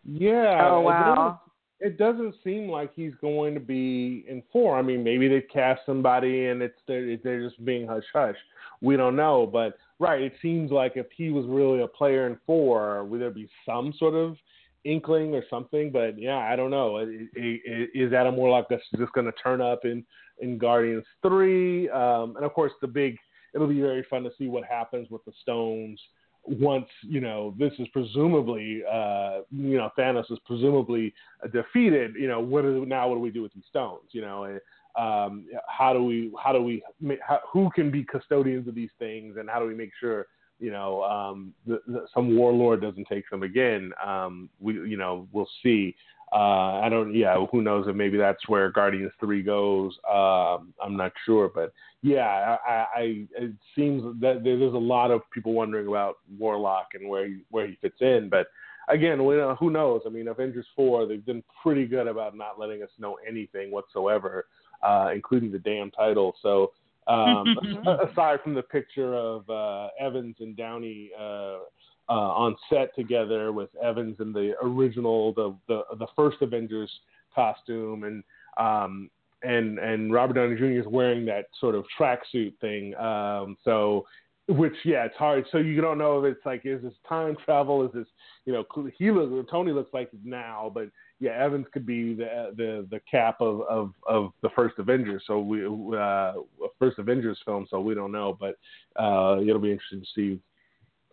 Yeah. 0.04 0.68
Oh, 0.70 0.88
it 0.88 0.92
doesn't- 0.92 1.38
It 1.84 1.98
doesn't 1.98 2.36
seem 2.44 2.68
like 2.68 2.94
he's 2.94 3.14
going 3.16 3.54
to 3.54 3.60
be 3.60 4.24
in 4.28 4.40
four. 4.52 4.76
I 4.78 4.82
mean, 4.82 5.02
maybe 5.02 5.26
they 5.26 5.40
cast 5.40 5.84
somebody 5.84 6.46
and 6.46 6.62
it's 6.62 6.78
they're, 6.86 7.16
they're 7.16 7.40
just 7.42 7.64
being 7.64 7.88
hush 7.88 8.04
hush. 8.12 8.36
We 8.80 8.96
don't 8.96 9.16
know, 9.16 9.46
but 9.48 9.76
right, 9.98 10.22
it 10.22 10.32
seems 10.40 10.70
like 10.70 10.96
if 10.96 11.06
he 11.10 11.30
was 11.30 11.44
really 11.46 11.82
a 11.82 11.88
player 11.88 12.28
in 12.28 12.38
four, 12.46 13.02
would 13.04 13.20
there 13.20 13.32
be 13.32 13.48
some 13.66 13.92
sort 13.98 14.14
of 14.14 14.36
inkling 14.84 15.34
or 15.34 15.44
something? 15.48 15.90
But 15.90 16.18
yeah, 16.18 16.38
I 16.38 16.56
don't 16.56 16.70
know. 16.70 16.98
I- 16.98 17.28
I- 17.36 17.88
Is 17.94 18.12
Adam 18.12 18.36
Warlock 18.36 18.68
just 18.70 18.84
just 18.96 19.12
going 19.12 19.26
to 19.26 19.32
turn 19.42 19.60
up 19.60 19.84
in 19.84 20.04
in 20.40 20.58
Guardians 20.58 21.04
three? 21.22 21.88
Um, 21.90 22.36
and 22.36 22.44
of 22.44 22.52
course, 22.52 22.72
the 22.80 22.88
big. 22.88 23.16
It'll 23.54 23.66
be 23.66 23.82
very 23.82 24.02
fun 24.04 24.22
to 24.24 24.30
see 24.38 24.48
what 24.48 24.64
happens 24.64 25.10
with 25.10 25.22
the 25.26 25.32
Stones 25.42 26.00
once 26.44 26.86
you 27.02 27.20
know 27.20 27.54
this 27.56 27.72
is 27.78 27.86
presumably 27.92 28.82
uh 28.90 29.40
you 29.52 29.76
know 29.76 29.90
Thanos 29.96 30.30
is 30.30 30.38
presumably 30.44 31.14
defeated 31.52 32.14
you 32.16 32.26
know 32.26 32.40
what 32.40 32.64
is 32.64 32.82
now 32.86 33.08
what 33.08 33.14
do 33.14 33.20
we 33.20 33.30
do 33.30 33.42
with 33.42 33.54
these 33.54 33.64
stones 33.68 34.08
you 34.10 34.20
know 34.20 34.44
and, 34.44 34.60
um 34.98 35.46
how 35.68 35.92
do 35.92 36.02
we 36.02 36.32
how 36.42 36.52
do 36.52 36.60
we 36.60 36.82
how, 37.26 37.38
who 37.52 37.70
can 37.74 37.92
be 37.92 38.02
custodians 38.04 38.66
of 38.66 38.74
these 38.74 38.90
things 38.98 39.36
and 39.38 39.48
how 39.48 39.60
do 39.60 39.66
we 39.66 39.74
make 39.74 39.92
sure 40.00 40.26
you 40.62 40.70
know 40.70 41.02
um 41.04 41.52
the, 41.66 41.80
the, 41.86 42.06
some 42.14 42.36
warlord 42.36 42.80
doesn't 42.80 43.08
take 43.08 43.28
them 43.30 43.42
again 43.42 43.92
um 44.04 44.48
we 44.60 44.74
you 44.74 44.96
know 44.96 45.26
we'll 45.32 45.48
see 45.62 45.94
uh 46.32 46.80
I 46.84 46.88
don't 46.88 47.14
yeah 47.14 47.36
who 47.50 47.60
knows 47.62 47.86
if 47.88 47.94
maybe 47.94 48.16
that's 48.16 48.48
where 48.48 48.70
Guardians 48.70 49.12
3 49.20 49.42
goes 49.42 49.92
um 50.10 50.72
I'm 50.82 50.96
not 50.96 51.12
sure 51.26 51.50
but 51.54 51.72
yeah, 52.04 52.56
I, 52.66 52.86
I, 52.96 53.26
it 53.38 53.52
seems 53.76 54.02
that 54.20 54.42
there's 54.42 54.74
a 54.74 54.76
lot 54.76 55.12
of 55.12 55.20
people 55.32 55.52
wondering 55.52 55.86
about 55.86 56.16
Warlock 56.36 56.88
and 56.94 57.08
where 57.08 57.28
he, 57.28 57.44
where 57.52 57.68
he 57.68 57.78
fits 57.80 58.00
in. 58.00 58.28
But 58.28 58.48
again, 58.88 59.24
we, 59.24 59.40
uh, 59.40 59.54
who 59.54 59.70
knows? 59.70 60.02
I 60.04 60.08
mean, 60.08 60.26
Avengers 60.26 60.66
four, 60.74 61.06
they've 61.06 61.24
been 61.24 61.44
pretty 61.62 61.86
good 61.86 62.08
about 62.08 62.36
not 62.36 62.58
letting 62.58 62.82
us 62.82 62.88
know 62.98 63.18
anything 63.24 63.70
whatsoever. 63.70 64.46
uh, 64.82 65.10
including 65.14 65.52
the 65.52 65.58
damn 65.58 65.90
title. 65.90 66.34
So 66.42 66.72
um, 67.06 67.56
aside 68.10 68.40
from 68.42 68.54
the 68.54 68.62
picture 68.62 69.14
of 69.14 69.48
uh, 69.48 69.88
Evans 69.98 70.36
and 70.40 70.56
Downey 70.56 71.10
uh, 71.18 71.58
uh, 72.08 72.12
on 72.12 72.56
set 72.68 72.94
together 72.94 73.52
with 73.52 73.70
Evans 73.82 74.16
in 74.20 74.32
the 74.32 74.54
original, 74.62 75.32
the 75.34 75.54
the, 75.68 75.82
the 75.98 76.06
first 76.16 76.38
Avengers 76.42 76.90
costume, 77.34 78.04
and 78.04 78.22
um, 78.56 79.10
and 79.42 79.78
and 79.78 80.12
Robert 80.12 80.34
Downey 80.34 80.56
Jr. 80.56 80.80
is 80.80 80.86
wearing 80.86 81.24
that 81.26 81.46
sort 81.60 81.74
of 81.74 81.84
tracksuit 81.98 82.56
thing. 82.60 82.94
Um, 82.96 83.56
so, 83.64 84.04
which 84.48 84.74
yeah, 84.84 85.04
it's 85.04 85.16
hard. 85.16 85.44
So 85.52 85.58
you 85.58 85.80
don't 85.80 85.98
know 85.98 86.24
if 86.24 86.36
it's 86.36 86.46
like 86.46 86.62
is 86.64 86.82
this 86.82 86.92
time 87.08 87.36
travel? 87.44 87.84
Is 87.84 87.92
this 87.92 88.06
you 88.44 88.52
know 88.52 88.64
he 88.98 89.10
looks 89.10 89.50
Tony 89.50 89.72
looks 89.72 89.92
like 89.94 90.10
now, 90.24 90.70
but 90.72 90.88
yeah, 91.22 91.38
Evans 91.38 91.66
could 91.72 91.86
be 91.86 92.14
the 92.14 92.52
the 92.56 92.86
the 92.90 93.00
cap 93.08 93.40
of 93.40 93.60
of, 93.62 93.92
of 94.08 94.32
the 94.42 94.48
first 94.56 94.74
Avengers. 94.78 95.22
So 95.28 95.38
we 95.38 95.64
uh, 95.64 96.32
first 96.80 96.98
Avengers 96.98 97.38
film. 97.44 97.64
So 97.70 97.80
we 97.80 97.94
don't 97.94 98.10
know, 98.10 98.36
but 98.38 98.58
uh, 99.00 99.40
it'll 99.40 99.60
be 99.60 99.70
interesting 99.70 100.00
to 100.00 100.06
see. 100.16 100.40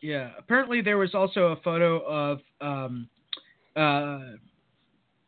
Yeah. 0.01 0.31
Apparently, 0.39 0.81
there 0.81 0.97
was 0.97 1.13
also 1.13 1.47
a 1.51 1.57
photo 1.57 1.99
of 2.07 2.39
um, 2.59 3.07
uh, 3.75 4.19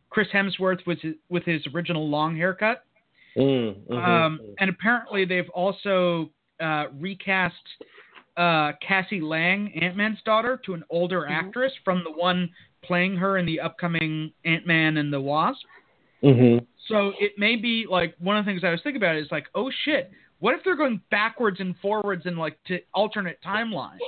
Chris 0.09 0.27
Hemsworth 0.33 0.79
with 0.87 0.99
his, 0.99 1.13
with 1.29 1.43
his 1.43 1.61
original 1.75 2.09
long 2.09 2.35
haircut. 2.35 2.83
Mm, 3.37 3.81
mhm. 3.87 4.07
Um, 4.07 4.39
and 4.59 4.69
apparently, 4.71 5.25
they've 5.25 5.49
also 5.49 6.31
uh, 6.59 6.85
recast 6.99 7.53
uh, 8.35 8.71
Cassie 8.85 9.21
Lang, 9.21 9.71
Ant 9.79 9.95
Man's 9.95 10.21
daughter, 10.25 10.59
to 10.65 10.73
an 10.73 10.83
older 10.89 11.21
Mhm. 11.21 11.31
actress 11.31 11.71
from 11.83 12.03
the 12.03 12.11
one 12.11 12.49
playing 12.83 13.15
her 13.17 13.37
in 13.37 13.45
the 13.45 13.59
upcoming 13.59 14.31
Ant 14.45 14.65
Man 14.65 14.97
and 14.97 15.11
the 15.11 15.21
Wasp. 15.21 15.65
Mhm. 16.23 16.65
So 16.87 17.13
it 17.19 17.37
may 17.37 17.55
be 17.55 17.85
like 17.89 18.15
one 18.19 18.37
of 18.37 18.45
the 18.45 18.51
things 18.51 18.63
I 18.63 18.71
was 18.71 18.81
thinking 18.81 19.01
about 19.01 19.15
is 19.15 19.31
like, 19.31 19.47
oh 19.55 19.71
shit, 19.83 20.11
what 20.39 20.55
if 20.55 20.63
they're 20.63 20.75
going 20.75 21.01
backwards 21.11 21.59
and 21.59 21.75
forwards 21.77 22.25
and 22.25 22.37
like 22.37 22.61
to 22.65 22.79
alternate 22.93 23.39
timelines? 23.41 23.99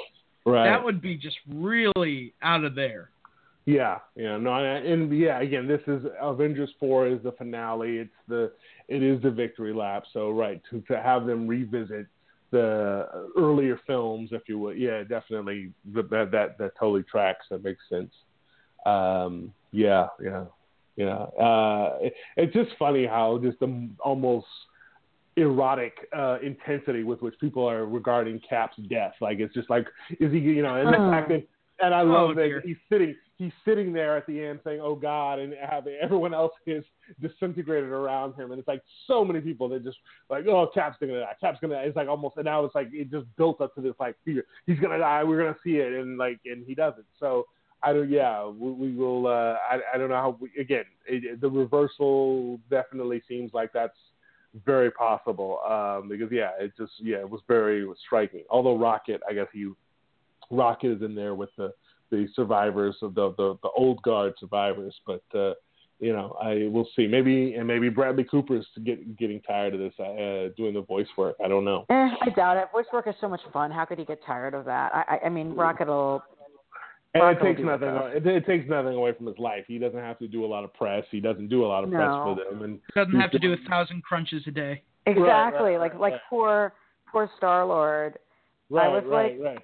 Right. 0.45 0.65
That 0.65 0.83
would 0.83 1.01
be 1.01 1.15
just 1.15 1.37
really 1.47 2.33
out 2.41 2.63
of 2.63 2.75
there. 2.75 3.09
Yeah, 3.65 3.99
yeah, 4.17 4.37
no, 4.37 4.53
and, 4.53 4.85
and 4.85 5.17
yeah, 5.17 5.39
again, 5.39 5.67
this 5.69 5.79
is 5.87 6.03
Avengers 6.21 6.71
Four 6.81 7.07
is 7.07 7.23
the 7.23 7.31
finale. 7.31 7.97
It's 7.99 8.11
the 8.27 8.51
it 8.89 9.01
is 9.01 9.21
the 9.21 9.31
victory 9.31 9.73
lap. 9.73 10.03
So 10.11 10.31
right 10.31 10.61
to 10.69 10.81
to 10.81 11.01
have 11.01 11.25
them 11.25 11.47
revisit 11.47 12.07
the 12.51 13.29
earlier 13.37 13.79
films, 13.87 14.31
if 14.33 14.41
you 14.47 14.59
will, 14.59 14.73
yeah, 14.73 15.03
definitely 15.03 15.71
that 15.93 16.09
that 16.09 16.57
that 16.57 16.71
totally 16.77 17.03
tracks. 17.03 17.45
That 17.51 17.63
makes 17.63 17.81
sense. 17.89 18.11
Um, 18.85 19.53
yeah, 19.71 20.07
yeah, 20.23 20.45
yeah. 20.95 21.15
Uh, 21.17 21.97
it, 22.01 22.13
it's 22.37 22.53
just 22.53 22.71
funny 22.77 23.05
how 23.05 23.39
just 23.41 23.59
the 23.59 23.89
almost 23.99 24.47
erotic 25.35 25.93
uh, 26.15 26.37
intensity 26.43 27.03
with 27.03 27.21
which 27.21 27.33
people 27.39 27.67
are 27.67 27.85
regarding 27.85 28.39
Cap's 28.47 28.77
death. 28.89 29.13
Like 29.19 29.39
it's 29.39 29.53
just 29.53 29.69
like, 29.69 29.87
is 30.19 30.31
he, 30.31 30.39
you 30.39 30.61
know, 30.61 30.75
and 30.75 30.87
the 30.93 31.11
fact 31.11 31.29
that, 31.29 31.47
and 31.79 31.93
I 31.93 32.01
love 32.01 32.29
Oh, 32.29 32.33
that 32.35 32.43
dear. 32.43 32.61
he's 32.63 32.77
sitting, 32.87 33.15
he's 33.37 33.51
sitting 33.65 33.91
there 33.91 34.15
at 34.15 34.27
the 34.27 34.39
end 34.45 34.59
saying, 34.63 34.79
"Oh 34.81 34.93
God," 34.95 35.39
and 35.39 35.55
having 35.67 35.97
everyone 35.99 36.33
else 36.33 36.53
is 36.67 36.83
disintegrated 37.19 37.89
around 37.89 38.35
him, 38.35 38.51
and 38.51 38.59
it's 38.59 38.67
like 38.67 38.83
so 39.07 39.25
many 39.25 39.41
people 39.41 39.67
that 39.69 39.83
just 39.83 39.97
like, 40.29 40.45
"Oh, 40.45 40.69
Cap's 40.71 40.97
gonna 40.99 41.19
die, 41.19 41.33
Cap's 41.41 41.57
gonna," 41.59 41.73
die. 41.73 41.81
it's 41.81 41.95
like 41.95 42.07
almost, 42.07 42.37
and 42.37 42.45
now 42.45 42.63
it's 42.63 42.75
like 42.75 42.89
it 42.93 43.09
just 43.09 43.25
built 43.37 43.59
up 43.59 43.73
to 43.73 43.81
this 43.81 43.95
like 43.99 44.15
fear, 44.23 44.45
he's 44.67 44.79
gonna 44.79 44.99
die, 44.99 45.23
we're 45.23 45.39
gonna 45.39 45.57
see 45.63 45.77
it, 45.77 45.93
and 45.93 46.17
like, 46.19 46.39
and 46.45 46.63
he 46.67 46.75
doesn't. 46.75 47.05
So. 47.19 47.47
I 47.83 47.93
don't. 47.93 48.09
Yeah, 48.09 48.47
we, 48.47 48.71
we 48.71 48.95
will. 48.95 49.27
Uh, 49.27 49.57
I, 49.69 49.79
I 49.93 49.97
don't 49.97 50.09
know 50.09 50.15
how. 50.15 50.37
We, 50.39 50.49
again, 50.59 50.85
it, 51.05 51.41
the 51.41 51.49
reversal 51.49 52.59
definitely 52.69 53.21
seems 53.27 53.53
like 53.53 53.71
that's 53.73 53.97
very 54.65 54.91
possible 54.91 55.59
um, 55.67 56.09
because 56.09 56.31
yeah, 56.31 56.51
it 56.59 56.73
just 56.77 56.93
yeah, 56.99 57.17
it 57.17 57.29
was 57.29 57.41
very 57.47 57.85
striking. 58.05 58.43
Although 58.49 58.77
Rocket, 58.77 59.21
I 59.29 59.33
guess 59.33 59.47
he 59.51 59.71
Rocket 60.49 60.91
is 60.91 61.01
in 61.01 61.15
there 61.15 61.35
with 61.35 61.49
the 61.57 61.73
the 62.11 62.27
survivors 62.35 62.95
of 63.01 63.15
the 63.15 63.33
the, 63.37 63.57
the 63.63 63.69
old 63.75 64.01
guard 64.03 64.33
survivors, 64.39 64.95
but 65.05 65.23
uh, 65.35 65.53
you 65.99 66.13
know, 66.13 66.35
I 66.41 66.67
will 66.71 66.87
see. 66.95 67.07
Maybe 67.07 67.53
and 67.55 67.67
maybe 67.67 67.89
Bradley 67.89 68.25
Cooper's 68.25 68.65
get, 68.83 69.17
getting 69.17 69.41
tired 69.41 69.73
of 69.73 69.79
this 69.79 69.93
uh, 69.99 70.53
doing 70.57 70.73
the 70.73 70.83
voice 70.85 71.07
work. 71.17 71.35
I 71.43 71.47
don't 71.47 71.63
know. 71.65 71.85
Eh, 71.89 72.09
I 72.21 72.29
doubt 72.35 72.57
it. 72.57 72.67
Voice 72.71 72.85
work 72.91 73.07
is 73.07 73.15
so 73.21 73.29
much 73.29 73.41
fun. 73.51 73.71
How 73.71 73.85
could 73.85 73.99
he 73.99 74.05
get 74.05 74.23
tired 74.25 74.53
of 74.53 74.65
that? 74.65 74.93
I, 74.93 75.03
I, 75.07 75.25
I 75.27 75.29
mean, 75.29 75.53
Rocket 75.53 75.87
will. 75.87 76.23
And 77.15 77.37
it 77.37 77.41
takes 77.41 77.61
nothing. 77.61 77.89
it, 77.89 78.25
It, 78.25 78.27
it 78.27 78.45
takes 78.45 78.67
nothing 78.67 78.95
away 78.95 79.13
from 79.13 79.27
his 79.27 79.37
life. 79.37 79.65
He 79.67 79.77
doesn't 79.77 79.99
have 79.99 80.17
to 80.19 80.27
do 80.27 80.43
a 80.45 80.47
lot 80.47 80.63
of 80.63 80.73
press. 80.73 81.03
He 81.11 81.19
doesn't 81.19 81.47
do 81.47 81.63
a 81.63 81.67
lot 81.67 81.83
of 81.83 81.89
No. 81.91 81.97
press 81.97 82.09
for 82.09 82.35
them. 82.53 82.63
And 82.63 82.79
Doesn't 82.95 83.19
have 83.19 83.31
to 83.31 83.39
do 83.39 83.53
a 83.53 83.57
thousand 83.69 84.03
crunches 84.03 84.43
a 84.47 84.51
day. 84.51 84.81
Exactly. 85.05 85.71
right, 85.71 85.79
like 85.79 85.91
right, 85.93 85.99
like 86.01 86.11
right. 86.13 86.21
poor 86.29 86.73
poor 87.11 87.29
Star 87.37 87.65
Lord. 87.65 88.17
right, 88.69 88.89
was 88.89 89.03
right, 89.05 89.39
like- 89.39 89.55
right. 89.55 89.63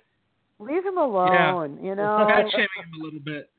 Leave 0.62 0.86
him 0.86 0.98
alone. 0.98 1.80
You 1.82 1.96
know. 1.96 2.28
Fat 2.30 2.46
shaming 2.52 2.68
him 2.76 3.02
a 3.02 3.04
little 3.04 3.22
bit. 3.22 3.50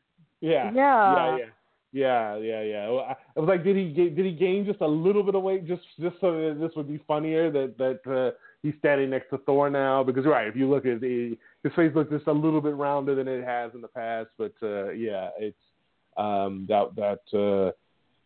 Yeah. 0.41 0.71
Yeah. 0.73 1.15
Yeah. 1.15 1.37
Yeah. 1.39 1.45
Yeah, 1.93 2.37
yeah, 2.37 2.63
yeah. 2.63 2.89
Well, 2.89 3.01
I, 3.01 3.17
I 3.37 3.41
was 3.41 3.49
like, 3.49 3.65
did 3.65 3.75
he 3.75 3.93
ga- 3.93 4.11
did 4.11 4.25
he 4.25 4.31
gain 4.33 4.65
just 4.65 4.81
a 4.81 4.87
little 4.87 5.25
bit 5.25 5.35
of 5.35 5.43
weight 5.43 5.67
just 5.67 5.83
just 5.99 6.15
so 6.21 6.31
that 6.33 6.59
this 6.61 6.71
would 6.77 6.87
be 6.87 7.01
funnier 7.09 7.51
that 7.51 7.77
that 7.79 8.09
uh, 8.09 8.31
he's 8.63 8.75
standing 8.79 9.11
next 9.11 9.31
to 9.31 9.39
Thor 9.39 9.69
now? 9.71 10.05
Because 10.05 10.25
right, 10.25 10.47
if 10.47 10.55
you 10.55 10.71
look 10.71 10.87
at 10.87 11.01
the 11.01 11.37
his 11.63 11.73
face 11.75 11.93
looks 11.95 12.11
just 12.11 12.27
a 12.27 12.33
little 12.33 12.61
bit 12.61 12.75
rounder 12.75 13.15
than 13.15 13.29
it 13.29 13.45
has 13.45 13.73
in 13.75 13.81
the 13.81 13.89
past, 13.89 14.29
but 14.39 14.53
uh, 14.63 14.91
yeah, 14.91 15.31
it's 15.39 15.59
um, 16.17 16.67
that 16.69 16.95
that 16.97 17.39
uh, 17.39 17.73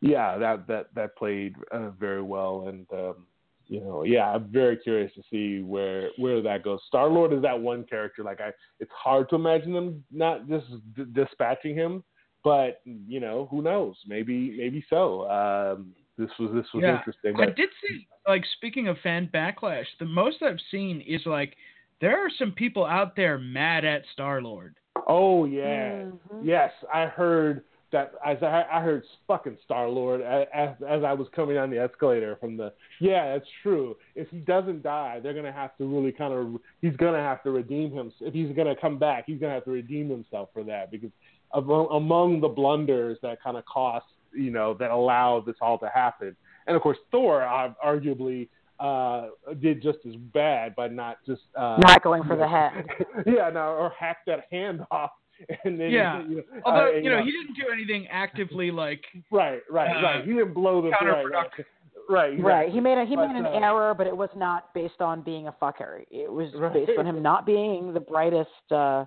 yeah 0.01 0.39
that 0.39 0.66
that 0.66 0.87
that 0.95 1.16
played 1.16 1.55
uh, 1.72 1.91
very 1.91 2.22
well, 2.22 2.66
and 2.68 2.87
um, 2.93 3.26
you 3.66 3.80
know, 3.80 4.05
yeah, 4.05 4.30
I'm 4.30 4.45
very 4.53 4.76
curious 4.76 5.12
to 5.14 5.22
see 5.30 5.62
where 5.62 6.11
where 6.16 6.43
that 6.43 6.62
goes. 6.62 6.80
Star 6.87 7.09
Lord 7.09 7.32
is 7.32 7.43
that 7.43 7.59
one 7.59 7.85
character. 7.85 8.22
Like 8.22 8.41
I, 8.41 8.51
it's 8.80 8.93
hard 8.93 9.28
to 9.30 9.37
imagine 9.37 9.72
them 9.72 10.05
not 10.11 10.49
just 10.49 10.66
d- 10.95 11.05
dispatching 11.12 11.74
him 11.74 12.05
but 12.45 12.82
you 12.85 13.18
know 13.18 13.49
who 13.51 13.62
knows 13.62 13.97
maybe 14.07 14.55
maybe 14.57 14.85
so 14.91 15.28
um 15.30 15.95
this 16.18 16.30
was 16.39 16.51
this 16.55 16.66
was 16.72 16.85
Yeah. 16.85 16.99
interesting 16.99 17.41
I 17.41 17.47
did 17.47 17.70
see, 17.82 18.07
like, 18.28 18.45
speaking 18.57 18.87
of 18.89 18.97
fan 19.03 19.28
backlash, 19.32 19.87
the 19.99 20.05
most 20.05 20.43
I've 20.43 20.61
seen 20.70 21.01
is 21.01 21.22
like 21.26 21.57
there 22.01 22.18
are 22.24 22.30
some 22.38 22.53
people 22.53 22.84
out 22.84 23.16
there 23.16 23.38
mad 23.38 23.85
at 23.85 24.02
Star 24.12 24.40
Lord. 24.43 24.77
oh 25.09 25.44
yeah 25.44 25.90
Mhm. 26.05 26.40
yes 26.43 26.73
i 26.93 27.05
heard 27.06 27.62
that 27.93 28.12
as 28.24 28.39
i 28.43 28.64
i 28.73 28.81
heard 28.81 29.02
fucking 29.27 29.59
star 29.64 29.89
lord 29.89 30.20
as 30.23 30.70
as 30.89 31.02
i 31.05 31.12
was 31.12 31.27
coming 31.35 31.56
down 31.56 31.68
the 31.70 31.78
escalator 31.78 32.36
from 32.36 32.56
the 32.56 32.73
yeah 33.01 33.32
that's 33.35 33.48
true 33.62 33.97
if 34.14 34.28
he 34.31 34.39
doesn't 34.39 34.82
die 34.82 35.20
they're 35.20 35.35
gonna 35.35 35.52
have 35.52 35.77
to 35.77 35.85
really 35.85 36.10
kind 36.12 36.32
of 36.32 36.60
he's 36.81 36.97
gonna 36.97 37.18
have 37.18 37.43
to 37.43 37.51
redeem 37.51 37.90
himself. 37.93 38.23
if 38.23 38.32
he's 38.35 38.55
gonna 38.56 38.74
come 38.81 38.98
back 38.98 39.24
he's 39.27 39.39
gonna 39.40 39.52
have 39.52 39.64
to 39.64 39.70
redeem 39.73 40.09
himself 40.09 40.48
for 40.55 40.62
that 40.64 40.90
because 40.90 41.10
among, 41.52 41.86
among 41.93 42.40
the 42.40 42.48
blunders 42.48 43.18
that 43.23 43.43
kind 43.43 43.56
of 43.56 43.64
cost 43.66 44.06
you 44.32 44.51
know 44.51 44.74
that 44.74 44.90
allowed 44.90 45.44
this 45.44 45.56
all 45.60 45.78
to 45.78 45.89
happen 45.93 46.35
and 46.66 46.74
of 46.77 46.82
course 46.82 46.98
thor 47.10 47.43
uh, 47.44 47.70
arguably 47.85 48.48
uh 48.80 49.28
did 49.60 49.80
just 49.82 49.98
as 50.09 50.14
bad 50.32 50.74
by 50.74 50.88
not 50.88 51.18
just 51.26 51.42
uh 51.56 51.76
Not 51.78 52.02
going 52.02 52.24
for 52.24 52.36
the 52.36 52.48
head. 52.48 52.86
yeah 53.26 53.48
no 53.51 53.60
or 53.74 53.92
hack 53.98 54.18
that 54.26 54.44
hand 54.51 54.82
off 54.90 55.10
and 55.64 55.78
then 55.80 55.90
Yeah. 55.90 56.22
you 56.26 56.36
know, 56.36 56.42
Although 56.64 56.88
uh, 56.88 56.90
you 56.98 57.10
know 57.10 57.22
he 57.22 57.30
didn't 57.30 57.55
do 57.55 57.72
anything 57.72 58.06
actively 58.09 58.70
like 58.70 59.05
right 59.30 59.60
right 59.70 59.96
uh, 59.96 60.02
right 60.02 60.24
he 60.24 60.32
didn't 60.32 60.55
blow 60.55 60.82
the 60.82 60.90
right 60.90 61.02
right 61.02 61.24
counterproductive. 61.24 61.64
right, 62.09 62.40
Right. 62.42 62.72
He 62.72 62.80
made 62.80 62.98
a 62.98 63.05
he 63.05 63.16
But, 63.16 63.28
made 63.28 63.36
an 63.36 63.46
uh, 63.46 63.51
error, 63.51 63.94
but 63.94 64.06
it 64.06 64.16
was 64.16 64.30
not 64.36 64.72
based 64.74 65.01
on 65.01 65.22
being 65.22 65.48
a 65.48 65.52
fucker. 65.52 66.05
It 66.10 66.30
was 66.30 66.52
Right. 66.55 66.72
based 66.72 66.98
on 66.98 67.06
him 67.06 67.22
not 67.22 67.46
being 67.46 67.92
the 67.94 68.01
brightest 68.01 68.51
uh 68.70 69.05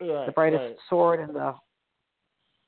right, 0.00 0.26
the 0.26 0.32
brightest 0.34 0.62
right. 0.62 0.76
sword 0.88 1.20
in 1.20 1.32
the 1.34 1.54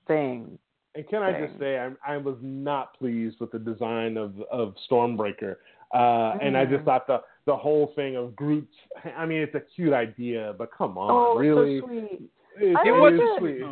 thing. 0.06 0.58
And 0.94 1.08
can 1.08 1.22
I 1.22 1.46
just 1.46 1.58
say, 1.58 1.78
I'm, 1.78 1.96
I 2.06 2.18
was 2.18 2.36
not 2.42 2.98
pleased 2.98 3.36
with 3.40 3.50
the 3.52 3.58
design 3.58 4.18
of 4.18 4.38
of 4.50 4.74
Stormbreaker, 4.90 5.56
uh, 5.92 6.36
and 6.40 6.56
I 6.56 6.64
just 6.64 6.82
Mm. 6.82 6.84
thought 6.86 7.06
the 7.06 7.22
the 7.44 7.56
whole 7.56 7.92
thing 7.96 8.16
of 8.16 8.36
Groot's. 8.36 8.74
I 9.16 9.26
mean, 9.26 9.40
it's 9.40 9.54
a 9.54 9.60
cute 9.60 9.92
idea, 9.92 10.54
but 10.58 10.70
come 10.72 10.96
on, 10.96 11.10
oh, 11.10 11.38
really, 11.38 11.80
so 11.80 11.86
sweet. 11.86 12.30
It, 12.56 12.76
I 12.76 12.88
it 12.88 12.92
was 12.92 13.12
it. 13.14 13.38
sweet. 13.38 13.62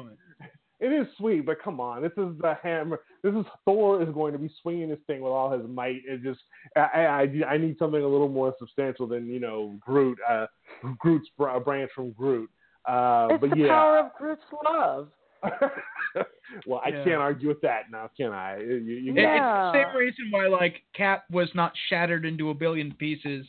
It 0.83 0.93
is 0.95 1.07
sweet, 1.19 1.45
but 1.45 1.61
come 1.63 1.79
on, 1.79 2.01
this 2.01 2.13
is 2.17 2.39
the 2.41 2.57
hammer. 2.63 3.01
This 3.23 3.35
is 3.35 3.45
Thor 3.67 4.03
is 4.03 4.09
going 4.15 4.33
to 4.33 4.39
be 4.39 4.51
swinging 4.63 4.89
this 4.89 4.99
thing 5.07 5.21
with 5.21 5.31
all 5.31 5.51
his 5.53 5.69
might. 5.69 6.01
It 6.09 6.23
just, 6.23 6.41
I, 6.75 6.81
I, 7.05 7.53
I 7.53 7.59
need 7.59 7.77
something 7.79 8.03
a 8.03 8.09
little 8.09 8.31
more 8.31 8.55
substantial 8.59 9.07
than 9.07 9.27
you 9.27 9.41
know 9.41 9.77
Groot, 9.79 10.17
uh, 10.27 10.47
Groot's 10.99 11.29
br- 11.37 11.59
branch 11.59 11.91
from 11.95 12.13
Groot. 12.13 12.49
Uh, 12.89 13.29
It's 13.33 13.41
but 13.43 13.51
the 13.51 13.57
yeah, 13.59 13.69
power 13.69 13.99
of 13.99 14.15
Groot's 14.19 14.43
love. 14.65 15.09
well, 16.67 16.81
I 16.85 16.89
Yeah. 16.91 17.05
can't 17.05 17.17
argue 17.17 17.49
with 17.49 17.61
that 17.62 17.91
now, 17.91 18.11
can 18.17 18.33
I? 18.33 18.59
You, 18.59 18.75
you, 18.77 19.15
Yeah. 19.15 19.71
It's 19.71 19.75
the 19.75 19.85
same 19.85 19.97
reason 19.97 20.31
why 20.31 20.47
like 20.49 20.83
Cap 20.95 21.25
was 21.31 21.49
not 21.55 21.73
shattered 21.89 22.25
into 22.25 22.51
a 22.51 22.55
billion 22.55 22.93
pieces, 22.95 23.47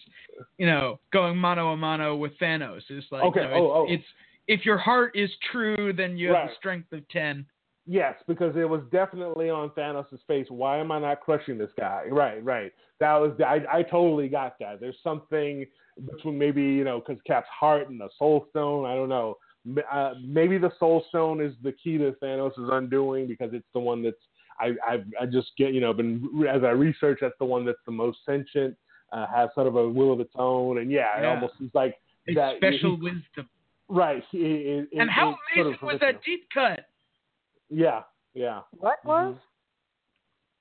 you 0.57 0.65
know, 0.65 0.99
going 1.11 1.37
mano 1.37 1.71
a 1.71 1.77
mano 1.77 2.15
with 2.15 2.37
Thanos. 2.39 2.81
It's 2.89 3.07
like 3.11 3.23
Okay, 3.23 3.41
you 3.41 3.47
know, 3.47 3.71
oh, 3.71 3.83
it's, 3.83 3.91
oh. 3.91 3.93
it's 3.93 4.03
if 4.47 4.65
your 4.65 4.77
heart 4.77 5.15
is 5.15 5.29
true, 5.51 5.93
then 5.93 6.17
you 6.17 6.33
have 6.33 6.49
the 6.49 6.55
strength 6.57 6.91
of 6.91 7.07
ten. 7.09 7.45
Yes, 7.87 8.15
because 8.27 8.55
it 8.55 8.69
was 8.69 8.81
definitely 8.91 9.49
on 9.49 9.69
Thanos' 9.71 10.19
face. 10.27 10.45
Why 10.49 10.77
am 10.77 10.91
I 10.91 10.99
not 10.99 11.21
crushing 11.21 11.57
this 11.57 11.71
guy? 11.77 12.05
Right, 12.11 12.43
right. 12.43 12.71
That 12.99 13.15
was 13.15 13.31
I. 13.45 13.61
I 13.71 13.83
totally 13.83 14.29
got 14.29 14.57
that. 14.59 14.79
There's 14.79 14.97
something 15.03 15.65
between 16.05 16.37
maybe 16.37 16.61
you 16.61 16.83
know 16.83 16.99
because 16.99 17.21
Cap's 17.25 17.47
heart 17.49 17.89
and 17.89 17.99
the 17.99 18.09
Soul 18.19 18.45
Stone. 18.51 18.85
I 18.85 18.95
don't 18.95 19.09
know. 19.09 19.37
Uh, 19.91 20.13
maybe 20.23 20.57
the 20.57 20.71
Soul 20.79 21.03
Stone 21.09 21.41
is 21.41 21.53
the 21.61 21.71
key 21.71 21.97
to 21.97 22.13
Thanos' 22.23 22.71
undoing 22.71 23.27
because 23.27 23.51
it's 23.53 23.67
the 23.73 23.79
one 23.79 24.01
that's 24.01 24.15
I 24.59 24.71
I, 24.85 25.03
I 25.21 25.25
just 25.25 25.51
get 25.57 25.73
you 25.73 25.81
know 25.81 25.93
been 25.93 26.45
as 26.49 26.63
I 26.63 26.69
research 26.69 27.19
that's 27.21 27.35
the 27.39 27.45
one 27.45 27.65
that's 27.65 27.79
the 27.85 27.91
most 27.91 28.19
sentient, 28.25 28.75
uh, 29.11 29.27
has 29.33 29.49
sort 29.53 29.67
of 29.67 29.75
a 29.75 29.87
will 29.87 30.13
of 30.13 30.19
its 30.19 30.33
own, 30.35 30.79
and 30.79 30.91
yeah, 30.91 31.07
yeah. 31.17 31.21
it 31.21 31.25
almost 31.35 31.53
is 31.61 31.69
like 31.73 31.95
it's 32.25 32.35
that 32.37 32.57
special 32.57 32.95
he, 32.95 33.03
wisdom. 33.03 33.49
Right. 33.87 34.23
It, 34.33 34.87
it, 34.91 34.99
and 34.99 35.09
how 35.09 35.35
amazing 35.55 35.73
sort 35.73 35.75
of 35.75 35.81
was 35.81 35.99
that 35.99 36.23
deep 36.23 36.47
cut? 36.53 36.85
Yeah, 37.69 38.01
yeah. 38.33 38.61
What 38.71 39.03
was? 39.03 39.35
Mm-hmm. 39.35 39.37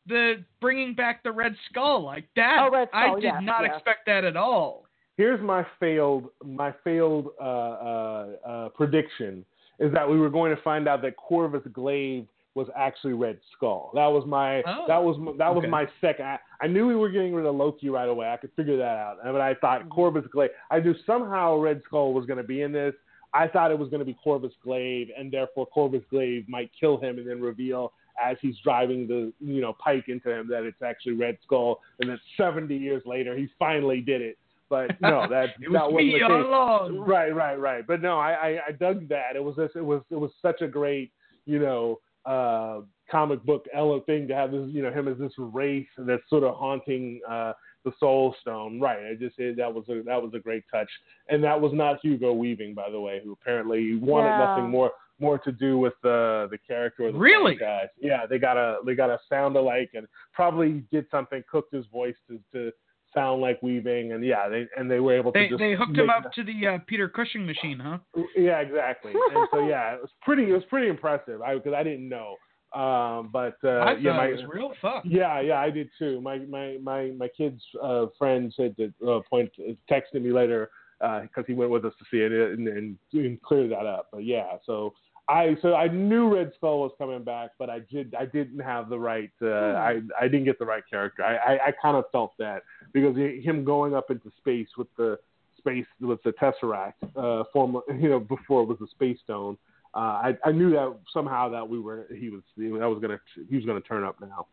The 0.06 0.44
bringing 0.60 0.94
back 0.94 1.22
the 1.22 1.30
Red 1.30 1.54
Skull 1.68 2.04
like 2.04 2.28
that. 2.34 2.58
Oh, 2.60 2.70
Red 2.70 2.88
Skull, 2.88 3.00
I 3.00 3.14
did 3.14 3.24
yes, 3.24 3.42
not 3.42 3.62
yes. 3.62 3.72
expect 3.76 4.06
that 4.06 4.24
at 4.24 4.36
all. 4.36 4.86
Here's 5.20 5.42
my 5.42 5.66
failed 5.78 6.30
my 6.42 6.72
failed 6.82 7.28
uh, 7.38 7.44
uh, 7.44 8.26
uh, 8.48 8.68
prediction 8.70 9.44
is 9.78 9.92
that 9.92 10.08
we 10.08 10.18
were 10.18 10.30
going 10.30 10.56
to 10.56 10.62
find 10.62 10.88
out 10.88 11.02
that 11.02 11.18
Corvus 11.18 11.60
Glaive 11.74 12.26
was 12.54 12.68
actually 12.74 13.12
Red 13.12 13.38
Skull. 13.54 13.90
That 13.92 14.06
was 14.06 14.24
my 14.26 14.62
oh, 14.62 14.86
that 14.88 14.96
was 14.96 15.16
that 15.36 15.54
was 15.54 15.58
okay. 15.58 15.68
my 15.68 15.86
second. 16.00 16.24
I, 16.24 16.38
I, 16.62 16.68
knew 16.68 16.86
we 16.86 16.96
were 16.96 17.10
getting 17.10 17.34
rid 17.34 17.44
of 17.44 17.54
Loki 17.54 17.90
right 17.90 18.08
away. 18.08 18.30
I 18.30 18.38
could 18.38 18.52
figure 18.56 18.78
that 18.78 18.96
out. 18.96 19.16
But 19.22 19.42
I 19.42 19.52
thought 19.56 19.82
Mm-hmm. 19.82 19.90
Corvus 19.90 20.24
Glaive. 20.32 20.52
I 20.70 20.80
knew 20.80 20.94
somehow 21.04 21.58
Red 21.58 21.82
Skull 21.84 22.14
was 22.14 22.24
going 22.24 22.38
to 22.38 22.42
be 22.42 22.62
in 22.62 22.72
this. 22.72 22.94
I 23.34 23.46
thought 23.46 23.70
it 23.70 23.78
was 23.78 23.90
going 23.90 24.00
to 24.00 24.06
be 24.06 24.16
Corvus 24.24 24.54
Glaive, 24.64 25.10
and 25.18 25.30
therefore 25.30 25.66
Corvus 25.66 26.02
Glaive 26.08 26.48
might 26.48 26.70
kill 26.80 26.96
him 26.96 27.18
and 27.18 27.28
then 27.28 27.42
reveal 27.42 27.92
as 28.18 28.38
he's 28.40 28.56
driving 28.64 29.06
the 29.06 29.34
you 29.38 29.60
know 29.60 29.74
pike 29.74 30.06
into 30.08 30.30
him 30.30 30.48
that 30.48 30.62
it's 30.62 30.80
actually 30.80 31.12
Red 31.12 31.36
Skull, 31.44 31.80
and 32.00 32.08
then 32.08 32.18
70 32.38 32.74
years 32.74 33.02
later 33.04 33.36
he 33.36 33.50
finally 33.58 34.00
did 34.00 34.22
it. 34.22 34.38
But 34.70 34.92
no, 35.02 35.26
that 35.28 35.50
it 35.60 35.68
was 35.68 35.72
that 35.74 35.92
wasn't 35.92 36.06
me 36.06 36.18
the 36.18 36.24
all 36.24 36.30
case. 36.42 36.46
along. 36.46 36.98
Right, 37.00 37.34
right, 37.34 37.56
right. 37.58 37.86
But 37.86 38.00
no, 38.00 38.18
I, 38.18 38.30
I, 38.32 38.58
I 38.68 38.72
dug 38.72 39.08
that. 39.08 39.36
It 39.36 39.44
was 39.44 39.56
this, 39.56 39.70
it 39.74 39.84
was 39.84 40.00
it 40.10 40.16
was 40.16 40.30
such 40.40 40.62
a 40.62 40.68
great 40.68 41.12
you 41.44 41.58
know 41.58 41.98
uh, 42.24 42.80
comic 43.10 43.42
book 43.44 43.66
ele- 43.74 44.00
thing 44.06 44.28
to 44.28 44.34
have 44.34 44.52
this 44.52 44.68
you 44.70 44.82
know 44.82 44.90
him 44.92 45.08
as 45.08 45.18
this 45.18 45.32
wraith 45.36 45.88
that's 45.98 46.22
sort 46.30 46.44
of 46.44 46.54
haunting 46.54 47.20
uh, 47.28 47.52
the 47.84 47.92
Soul 47.98 48.34
Stone. 48.42 48.78
Right. 48.80 49.10
I 49.10 49.14
just 49.14 49.36
said 49.36 49.56
that 49.56 49.72
was 49.74 49.84
a 49.88 50.02
that 50.04 50.22
was 50.22 50.32
a 50.34 50.38
great 50.38 50.64
touch, 50.72 50.88
and 51.28 51.42
that 51.44 51.60
was 51.60 51.72
not 51.74 51.98
Hugo 52.02 52.32
Weaving, 52.32 52.72
by 52.74 52.90
the 52.90 53.00
way, 53.00 53.20
who 53.24 53.32
apparently 53.32 53.96
wanted 53.96 54.28
Yeah. 54.28 54.38
nothing 54.46 54.70
more 54.70 54.92
more 55.18 55.38
to 55.38 55.50
do 55.52 55.78
with 55.78 55.94
the 56.02 56.46
the 56.50 56.58
character 56.58 57.06
of 57.06 57.14
the 57.14 57.18
Really? 57.18 57.56
franchise. 57.56 57.88
Yeah, 58.00 58.26
they 58.26 58.38
got 58.38 58.56
a 58.56 58.78
they 58.86 58.94
got 58.94 59.10
a 59.10 59.18
sound 59.28 59.56
alike, 59.56 59.90
and 59.94 60.06
probably 60.32 60.84
did 60.92 61.06
something, 61.10 61.42
cooked 61.50 61.74
his 61.74 61.86
voice 61.86 62.14
to 62.28 62.38
to 62.52 62.70
sound 63.14 63.40
like 63.40 63.60
Weaving, 63.62 64.12
and 64.12 64.24
yeah, 64.24 64.48
they 64.48 64.66
and 64.76 64.90
they 64.90 65.00
were 65.00 65.16
able 65.16 65.32
to 65.32 65.38
They 65.38 65.48
just 65.48 65.58
they 65.58 65.74
hooked 65.74 65.96
him 65.96 66.10
up 66.10 66.32
to 66.32 66.44
the 66.44 66.66
uh, 66.66 66.78
Peter 66.86 67.08
Cushing 67.08 67.46
machine, 67.46 67.78
huh? 67.78 67.98
yeah, 68.36 68.60
exactly. 68.60 69.12
and 69.12 69.48
so 69.52 69.66
yeah, 69.66 69.94
it 69.94 70.00
was 70.00 70.10
pretty. 70.22 70.50
It 70.50 70.54
was 70.54 70.64
pretty 70.68 70.88
impressive. 70.88 71.42
I 71.42 71.54
because 71.54 71.74
I 71.74 71.82
didn't 71.82 72.08
know. 72.08 72.36
Um, 72.74 73.30
but 73.32 73.56
uh, 73.64 73.68
I 73.68 73.96
yeah, 73.96 74.12
my 74.12 74.26
it 74.26 74.36
was 74.36 74.44
real 74.48 74.72
fun. 74.80 75.02
yeah, 75.04 75.40
yeah, 75.40 75.58
I 75.58 75.70
did 75.70 75.88
too. 75.98 76.20
My 76.20 76.38
my 76.38 76.78
my 76.82 77.12
my 77.16 77.28
kid's 77.36 77.62
uh, 77.82 78.06
friend 78.18 78.52
said 78.56 78.76
that 78.78 78.92
uh, 79.06 79.20
point 79.28 79.50
texted 79.90 80.22
me 80.22 80.32
later 80.32 80.70
because 81.00 81.44
he 81.46 81.54
went 81.54 81.70
with 81.70 81.84
us 81.84 81.94
to 81.98 82.04
see 82.10 82.22
it 82.22 82.30
and, 82.30 82.68
and, 82.68 82.98
and 83.14 83.42
cleared 83.42 83.72
that 83.72 83.86
up. 83.86 84.08
But 84.12 84.24
yeah, 84.24 84.56
so 84.66 84.92
I 85.30 85.56
so 85.62 85.74
I 85.74 85.86
knew 85.88 86.34
Red 86.34 86.52
Skull 86.56 86.80
was 86.80 86.92
coming 86.98 87.22
back, 87.22 87.50
but 87.58 87.70
I 87.70 87.80
did 87.90 88.14
I 88.18 88.26
didn't 88.26 88.58
have 88.58 88.88
the 88.88 88.98
right 88.98 89.30
uh, 89.40 89.46
I 89.48 90.00
I 90.20 90.24
didn't 90.24 90.44
get 90.44 90.58
the 90.58 90.66
right 90.66 90.82
character. 90.90 91.22
I 91.22 91.36
I, 91.36 91.66
I 91.68 91.72
kind 91.80 91.96
of 91.96 92.04
felt 92.10 92.32
that 92.38 92.62
because 92.92 93.16
him 93.16 93.64
going 93.64 93.94
up 93.94 94.10
into 94.10 94.30
space 94.38 94.68
with 94.76 94.88
the 94.96 95.18
space 95.56 95.86
with 96.00 96.20
the 96.24 96.32
Tesseract, 96.32 96.94
uh, 97.16 97.44
former 97.52 97.80
you 97.98 98.08
know 98.08 98.18
before 98.18 98.62
it 98.62 98.66
was 98.66 98.78
the 98.80 98.88
Space 98.88 99.18
Stone. 99.22 99.56
Uh, 99.94 99.98
I 99.98 100.38
I 100.44 100.52
knew 100.52 100.70
that 100.70 100.96
somehow 101.12 101.48
that 101.50 101.68
we 101.68 101.78
were 101.78 102.06
he 102.16 102.30
was 102.30 102.42
that 102.56 102.88
was 102.88 102.98
gonna 103.00 103.20
he 103.48 103.56
was 103.56 103.64
gonna 103.64 103.80
turn 103.80 104.02
up 104.02 104.20
now. 104.20 104.46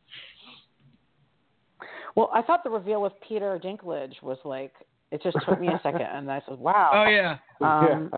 Well, 2.16 2.30
I 2.34 2.42
thought 2.42 2.64
the 2.64 2.70
reveal 2.70 3.02
with 3.02 3.14
Peter 3.28 3.60
Dinklage 3.64 4.22
was 4.22 4.38
like 4.44 4.74
it 5.12 5.24
just 5.24 5.38
took 5.48 5.60
me 5.60 5.68
a 5.68 5.80
second, 5.84 6.02
and 6.02 6.32
I 6.32 6.42
said, 6.48 6.60
"Wow." 6.60 6.92
Oh 6.94 7.10
yeah. 7.10 7.38
Um, 7.62 8.10
yeah. 8.12 8.18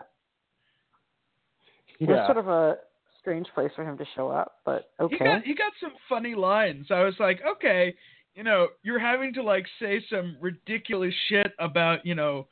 It 2.00 2.10
was 2.10 2.26
sort 2.26 2.38
of 2.38 2.48
a 2.48 2.78
strange 3.20 3.48
place 3.54 3.72
for 3.76 3.84
him 3.84 3.98
to 3.98 4.06
show 4.16 4.30
up, 4.30 4.56
but 4.66 4.92
okay. 5.00 5.18
He 5.18 5.24
got 5.24 5.44
he 5.44 5.56
got 5.56 5.72
some 5.82 5.92
funny 6.08 6.36
lines. 6.36 6.88
I 6.90 7.04
was 7.04 7.16
like, 7.20 7.40
okay, 7.48 7.94
you 8.36 8.44
know, 8.44 8.70
you're 8.84 9.00
having 9.00 9.34
to 9.34 9.44
like 9.44 9.66
say 9.82 10.02
some 10.10 10.38
ridiculous 10.40 11.14
shit 11.28 11.52
about, 11.60 12.06
you 12.06 12.16
know, 12.16 12.48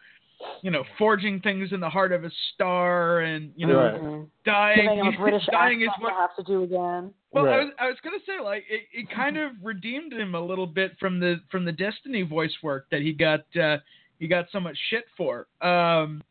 you 0.61 0.69
know, 0.69 0.83
forging 0.97 1.39
things 1.39 1.69
in 1.71 1.79
the 1.79 1.89
heart 1.89 2.11
of 2.11 2.23
a 2.23 2.31
star 2.53 3.21
and, 3.21 3.51
you 3.55 3.65
know, 3.65 3.79
Right. 3.79 4.01
Mhm. 4.01 4.29
dying 4.45 4.81
Giving 4.81 4.99
him 4.99 5.07
a 5.07 5.17
British 5.17 5.45
dying 5.51 5.81
is 5.81 5.89
what 5.99 6.09
to 6.09 6.15
have 6.15 6.35
to 6.35 6.43
do 6.43 6.63
again. 6.63 7.13
Well, 7.31 7.47
I 7.47 7.63
was 7.63 7.73
I 7.79 7.87
was 7.87 7.97
gonna 8.03 8.19
say 8.25 8.39
like 8.39 8.65
it, 8.69 8.87
it 8.91 9.09
kind 9.09 9.37
of 9.37 9.51
redeemed 9.63 10.13
him 10.13 10.35
a 10.35 10.41
little 10.41 10.67
bit 10.67 10.97
from 10.99 11.19
the 11.19 11.41
from 11.49 11.65
the 11.65 11.71
Destiny 11.71 12.23
voice 12.23 12.55
work 12.61 12.87
that 12.91 13.01
he 13.01 13.13
got 13.13 13.41
uh, 13.55 13.77
he 14.19 14.27
got 14.27 14.47
so 14.51 14.59
much 14.59 14.77
shit 14.89 15.05
for. 15.15 15.47
Um, 15.61 16.23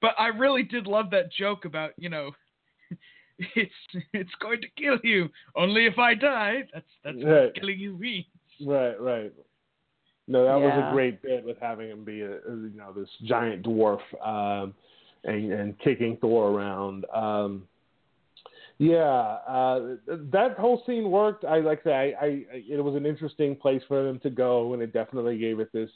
but 0.00 0.14
I 0.18 0.28
really 0.28 0.62
did 0.62 0.86
love 0.86 1.10
that 1.10 1.32
joke 1.32 1.64
about 1.64 1.92
you 1.96 2.08
know 2.08 2.32
it's 3.56 4.04
it's 4.12 4.34
going 4.40 4.60
to 4.60 4.68
kill 4.76 4.98
you 5.02 5.28
only 5.56 5.86
if 5.86 5.98
I 5.98 6.14
die. 6.14 6.64
That's 6.72 6.86
that's 7.04 7.16
what 7.20 7.54
killing 7.54 7.78
you 7.78 7.96
means. 7.98 8.26
Right, 8.64 9.00
right. 9.00 9.32
No, 10.26 10.44
that 10.44 10.58
was 10.58 10.88
a 10.90 10.94
great 10.94 11.20
bit 11.20 11.44
with 11.44 11.58
having 11.60 11.90
him 11.90 12.04
be 12.04 12.22
a, 12.22 12.32
a, 12.32 12.50
you 12.50 12.72
know 12.76 12.92
this 12.92 13.08
giant 13.24 13.64
dwarf 13.64 14.00
um, 14.24 14.72
and 15.24 15.52
and 15.52 15.78
kicking 15.80 16.16
Thor 16.20 16.50
around. 16.50 17.04
Um, 17.12 17.68
yeah, 18.78 19.02
uh, 19.02 19.96
that 20.08 20.56
whole 20.58 20.82
scene 20.86 21.10
worked. 21.10 21.44
I 21.44 21.58
like 21.58 21.80
I 21.80 21.84
say, 21.84 22.14
I, 22.20 22.24
I 22.24 22.62
it 22.68 22.82
was 22.82 22.96
an 22.96 23.06
interesting 23.06 23.54
place 23.54 23.82
for 23.86 24.02
them 24.02 24.18
to 24.20 24.30
go, 24.30 24.72
and 24.72 24.82
it 24.82 24.92
definitely 24.92 25.38
gave 25.38 25.60
it 25.60 25.72
this, 25.72 25.90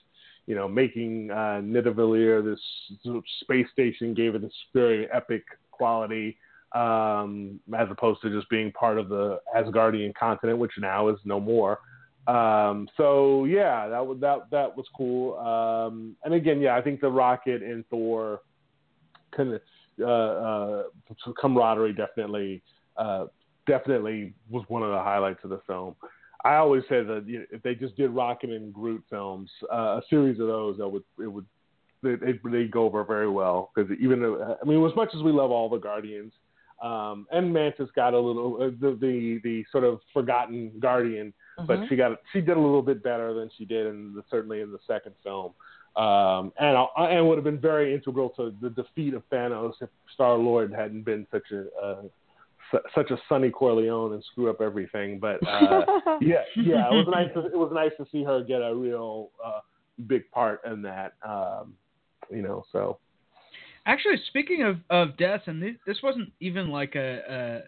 you 0.47 0.55
know, 0.55 0.69
making 0.69 1.31
uh, 1.31 1.61
Nidavellir 1.63 2.45
this 2.45 3.21
space 3.41 3.67
station 3.73 4.15
gave 4.15 4.35
it 4.35 4.43
this 4.43 4.53
very 4.75 5.11
epic 5.11 5.45
quality, 5.71 6.37
um, 6.73 7.61
as 7.79 7.89
opposed 7.91 8.21
to 8.23 8.31
just 8.31 8.49
being 8.51 8.73
part 8.73 8.99
of 8.99 9.09
the 9.09 9.39
Asgardian 9.57 10.15
continent, 10.15 10.59
which 10.59 10.73
now 10.79 11.09
is 11.09 11.17
no 11.25 11.41
more. 11.41 11.79
Um, 12.27 12.89
so 12.97 13.47
yeah, 13.47 13.89
that 13.89 14.07
was 14.07 14.19
that 14.21 14.51
that 14.51 14.77
was 14.77 14.87
cool. 14.97 15.39
Um, 15.39 16.15
and 16.25 16.35
again, 16.35 16.61
yeah, 16.61 16.77
I 16.77 16.83
think 16.83 17.01
the 17.01 17.11
Rocket 17.11 17.63
and 17.63 17.87
Thor 17.89 18.43
kind 19.35 19.55
of 19.55 19.61
uh, 20.01 20.05
uh, 20.05 20.83
camaraderie 21.41 21.95
definitely 21.95 22.63
uh, 22.99 23.27
definitely 23.67 24.35
was 24.51 24.65
one 24.69 24.83
of 24.83 24.91
the 24.91 24.99
highlights 24.99 25.41
of 25.43 25.51
the 25.51 25.61
film. 25.67 25.95
I 26.45 26.57
always 26.57 26.83
say 26.89 27.03
that 27.03 27.25
you 27.27 27.41
know, 27.41 27.45
if 27.51 27.63
they 27.63 27.75
just 27.75 27.97
did 27.97 28.11
Rocket 28.11 28.51
and 28.51 28.75
Groot 28.75 29.03
films, 29.09 29.51
uh, 29.73 29.99
a 29.99 30.03
series 30.11 30.39
of 30.39 30.49
those, 30.49 30.77
that 30.79 30.89
would 30.89 31.05
it 31.19 31.27
would 31.27 31.47
they 32.03 32.15
they 32.51 32.65
go 32.65 32.85
over 32.85 33.05
very 33.05 33.29
well 33.29 33.71
because 33.75 33.91
even 34.01 34.21
though, 34.21 34.57
I 34.61 34.65
mean, 34.67 34.85
as 34.85 34.95
much 34.95 35.11
as 35.17 35.23
we 35.23 35.33
love 35.33 35.51
all 35.51 35.69
the 35.69 35.79
Guardians, 35.79 36.33
um, 36.83 37.27
and 37.33 37.53
Mantis 37.53 37.89
got 37.97 38.15
a 38.15 38.19
little 38.21 38.57
uh, 38.61 38.71
the, 38.81 38.97
the 39.01 39.41
the 39.43 39.65
sort 39.73 39.85
of 39.85 40.01
forgotten 40.13 40.73
Guardian 40.81 41.33
but 41.67 41.81
Mhm. 41.81 41.89
she 41.89 41.97
got 41.97 42.21
she 42.33 42.41
did 42.41 42.57
a 42.57 42.61
little 42.61 42.83
bit 42.83 43.03
better 43.03 43.35
than 43.35 43.51
she 43.59 43.65
did 43.65 43.87
in 43.87 44.15
the, 44.15 44.23
certainly 44.31 44.61
in 44.61 44.71
the 44.71 44.79
second 44.87 45.13
film, 45.25 45.53
um, 45.97 46.53
and 46.61 46.77
I- 46.97 47.09
and 47.11 47.27
would 47.27 47.37
have 47.37 47.43
been 47.45 47.59
very 47.59 47.93
integral 47.93 48.31
to 48.37 48.55
the 48.61 48.71
defeat 48.71 49.13
of 49.15 49.29
Thanos 49.29 49.73
if 49.81 49.89
Star 50.15 50.37
Lord 50.37 50.73
hadn't 50.73 51.03
been 51.03 51.27
such 51.33 51.51
a 51.51 51.67
uh, 51.85 52.03
su- 52.71 52.89
such 52.95 53.11
a 53.11 53.19
Sonny 53.29 53.51
Corleone 53.51 54.13
and 54.13 54.23
screw 54.31 54.49
up 54.51 54.61
everything. 54.61 55.19
But 55.19 55.45
uh, 55.45 55.85
yeah, 56.21 56.45
yeah, 56.57 56.87
it 56.93 56.95
was 56.95 57.09
nice. 57.11 57.33
To, 57.35 57.47
it 57.47 57.59
was 57.59 57.73
nice 57.75 57.91
to 57.97 58.07
see 58.13 58.23
her 58.23 58.45
get 58.45 58.63
a 58.63 58.73
real 58.73 59.31
uh, 59.45 59.59
big 60.07 60.31
part 60.31 60.61
in 60.65 60.81
that. 60.83 61.15
Um, 61.27 61.75
you 62.31 62.43
know, 62.43 62.65
so 62.71 62.99
Actually, 63.89 64.17
speaking 64.29 64.63
of, 64.63 64.77
of 64.91 65.17
death, 65.17 65.41
and 65.47 65.63
this, 65.63 65.75
this 65.87 65.99
wasn't 66.03 66.31
even 66.41 66.69
like 66.69 66.95
a, 66.95 67.63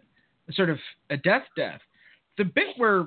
a, 0.48 0.50
a 0.50 0.52
sort 0.52 0.68
of 0.70 0.78
a 1.08 1.16
death 1.16 1.44
death. 1.56 1.80
The 2.36 2.44
bit 2.44 2.68
where 2.76 3.06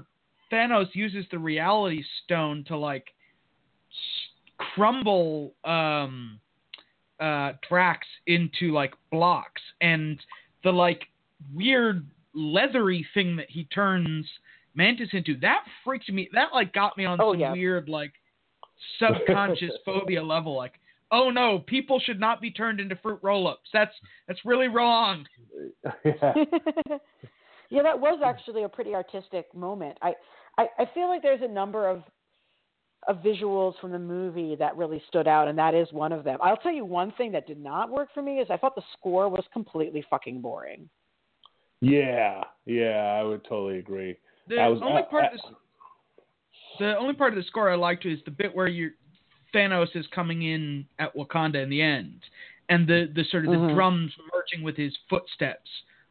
Thanos 0.51 0.87
uses 0.93 1.23
the 1.31 1.37
Reality 1.39 2.03
Stone 2.23 2.65
to 2.67 2.75
like 2.75 3.05
s- 3.91 4.65
crumble 4.73 5.53
um, 5.63 6.39
uh, 7.19 7.53
Drax 7.69 8.07
into 8.27 8.73
like 8.73 8.93
blocks, 9.11 9.61
and 9.79 10.19
the 10.63 10.71
like 10.71 11.03
weird 11.53 12.07
leathery 12.33 13.05
thing 13.13 13.35
that 13.35 13.49
he 13.49 13.65
turns 13.65 14.25
Mantis 14.75 15.09
into 15.11 15.37
that 15.39 15.63
freaked 15.83 16.11
me. 16.11 16.29
That 16.33 16.47
like 16.51 16.73
got 16.73 16.97
me 16.97 17.05
on 17.05 17.19
Oh, 17.21 17.33
some 17.33 17.39
yeah. 17.39 17.51
weird 17.51 17.89
like 17.89 18.13
subconscious 18.99 19.71
phobia 19.85 20.23
level. 20.23 20.55
Like, 20.55 20.73
oh 21.13 21.29
no, 21.29 21.59
people 21.59 21.99
should 22.01 22.19
not 22.19 22.41
be 22.41 22.51
turned 22.51 22.81
into 22.81 22.97
fruit 22.97 23.19
roll-ups. 23.21 23.69
That's 23.71 23.93
that's 24.27 24.39
really 24.43 24.67
wrong. 24.67 25.25
yeah. 26.03 26.33
Yeah, 27.69 27.81
that 27.83 27.99
was 27.99 28.19
actually 28.23 28.63
a 28.63 28.69
pretty 28.69 28.93
artistic 28.93 29.53
moment. 29.55 29.97
I, 30.01 30.13
I, 30.59 30.67
I 30.77 30.85
feel 30.93 31.07
like 31.07 31.21
there's 31.23 31.41
a 31.41 31.47
number 31.47 31.87
of 31.87 32.03
of 33.07 33.17
visuals 33.17 33.73
from 33.81 33.91
the 33.91 33.99
movie 33.99 34.55
that 34.55 34.77
really 34.77 35.01
stood 35.09 35.27
out, 35.27 35.47
and 35.49 35.57
that 35.57 35.73
is 35.73 35.87
one 35.91 36.11
of 36.13 36.23
them. 36.23 36.39
I'll 36.41 36.55
tell 36.57 36.71
you 36.71 36.85
one 36.85 37.11
thing 37.17 37.31
that 37.33 37.45
did 37.47 37.59
not 37.61 37.89
work 37.89 38.09
for 38.13 38.21
me 38.21 38.39
is 38.39 38.47
I 38.49 38.57
thought 38.57 38.75
the 38.75 38.83
score 38.97 39.27
was 39.27 39.43
completely 39.51 40.05
fucking 40.09 40.39
boring. 40.39 40.87
Yeah, 41.81 42.43
yeah, 42.65 43.17
I 43.19 43.23
would 43.23 43.43
totally 43.43 43.79
agree. 43.79 44.15
The 44.47 44.55
was- 44.55 44.81
only 44.83 45.01
I- 45.01 45.05
part 45.09 45.23
I- 45.25 45.27
of 45.35 45.39
the, 46.79 46.85
the 46.85 46.97
only 46.97 47.13
part 47.13 47.33
of 47.33 47.37
the 47.37 47.43
score 47.43 47.69
I 47.69 47.75
liked 47.75 48.05
is 48.05 48.19
the 48.23 48.31
bit 48.31 48.55
where 48.55 48.67
you 48.67 48.91
Thanos 49.53 49.95
is 49.95 50.05
coming 50.07 50.43
in 50.43 50.85
at 50.99 51.15
Wakanda 51.15 51.61
in 51.63 51.69
the 51.69 51.81
end, 51.81 52.21
and 52.69 52.87
the 52.87 53.09
the 53.13 53.23
sort 53.25 53.45
of 53.45 53.51
the 53.51 53.57
Mhm. 53.57 53.73
drums 53.73 54.13
merging 54.33 54.63
with 54.63 54.75
his 54.75 54.95
footsteps. 55.09 55.69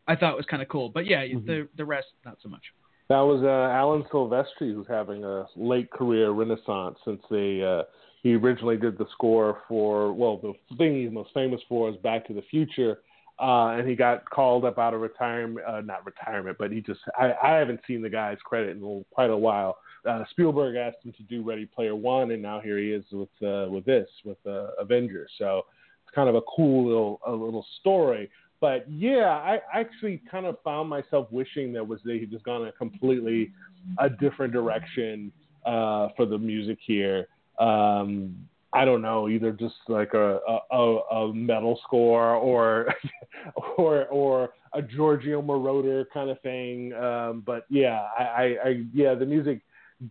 I 0.09 0.16
thought 0.16 0.36
was 0.36 0.47
kind 0.47 0.62
of 0.62 0.69
cool, 0.69 0.89
but 0.89 1.06
yeah, 1.06 1.24
Mhm. 1.24 1.47
the 1.47 1.69
the 1.77 1.85
rest 1.85 2.09
not 2.24 2.40
so 2.40 2.48
much. 2.48 2.73
That 3.09 3.20
was 3.20 3.43
uh, 3.43 3.69
Alan 3.73 4.05
Silvestri, 4.05 4.73
who's 4.73 4.86
having 4.86 5.24
a 5.24 5.47
late 5.56 5.90
career 5.90 6.31
renaissance 6.31 6.98
since 7.05 7.23
they 7.31 7.62
uh, 7.62 7.85
he 8.23 8.35
originally 8.36 8.77
did 8.77 8.97
the 8.97 9.06
score 9.09 9.62
for 9.69 10.12
well, 10.12 10.36
the 10.39 10.55
thing 10.77 10.94
he's 10.94 11.10
most 11.10 11.32
famous 11.35 11.60
for 11.69 11.90
is 11.90 11.97
Back 11.97 12.27
to 12.28 12.32
the 12.32 12.43
Future, 12.43 13.02
uh, 13.40 13.69
and 13.70 13.89
he 13.89 13.97
got 13.97 14.28
called 14.31 14.64
up 14.64 14.78
out 14.78 14.94
of 14.94 15.01
retirement, 15.01 15.66
uh, 15.66 15.81
not 15.81 16.06
retirement, 16.06 16.56
but 16.59 16.70
he 16.70 16.81
just 16.81 17.01
I, 17.19 17.32
I 17.43 17.51
haven't 17.56 17.81
seen 17.86 18.02
the 18.02 18.10
guy's 18.10 18.39
credit 18.44 18.77
in 18.77 19.05
quite 19.10 19.31
a 19.31 19.36
while. 19.36 19.78
Uh, 20.09 20.24
Spielberg 20.31 20.77
asked 20.77 21.05
him 21.05 21.12
to 21.12 21.23
do 21.24 21.43
Ready 21.43 21.66
Player 21.66 21.95
One, 21.95 22.33
and 22.33 22.43
now 22.43 22.61
here 22.61 22.79
he 22.79 22.91
is 22.91 23.05
with 23.12 23.29
uh, 23.43 23.70
with 23.70 23.85
this 23.85 24.09
with 24.24 24.39
uh, 24.47 24.69
Avengers. 24.79 25.31
So 25.39 25.62
it's 26.05 26.15
kind 26.15 26.29
of 26.29 26.35
a 26.35 26.43
cool 26.43 26.87
little 26.87 27.20
a 27.27 27.33
little 27.33 27.66
story 27.81 28.31
but 28.62 28.89
yeah, 28.89 29.29
I 29.29 29.59
actually 29.74 30.23
kind 30.31 30.47
of 30.47 30.57
found 30.62 30.89
myself 30.89 31.27
wishing 31.33 31.73
that 31.73 31.87
was 31.87 31.99
they 32.05 32.20
had 32.20 32.31
just 32.31 32.45
gone 32.45 32.65
a 32.65 32.70
completely 32.70 33.51
a 33.99 34.09
different 34.09 34.53
direction 34.53 35.33
uh, 35.66 36.11
for 36.16 36.27
the 36.27 36.39
music 36.39 36.79
here. 36.81 37.27
Um, 37.59 38.37
I 38.73 38.85
don't 38.85 39.03
know, 39.03 39.29
either 39.29 39.51
just 39.51 39.74
like 39.89 40.15
a 40.15 40.39
a, 40.70 40.77
a 40.79 41.35
metal 41.35 41.81
score 41.83 42.37
or 42.37 42.95
or 43.77 44.07
or 44.07 44.51
a 44.74 44.81
Giorgio 44.81 45.43
Moroder 45.43 46.05
kind 46.15 46.31
of 46.31 46.41
thing. 46.43 46.93
Um, 46.93 47.43
but 47.45 47.66
yeah, 47.69 48.07
I, 48.16 48.23
I, 48.23 48.57
I 48.65 48.85
yeah, 48.95 49.16
the 49.16 49.27
music 49.27 49.61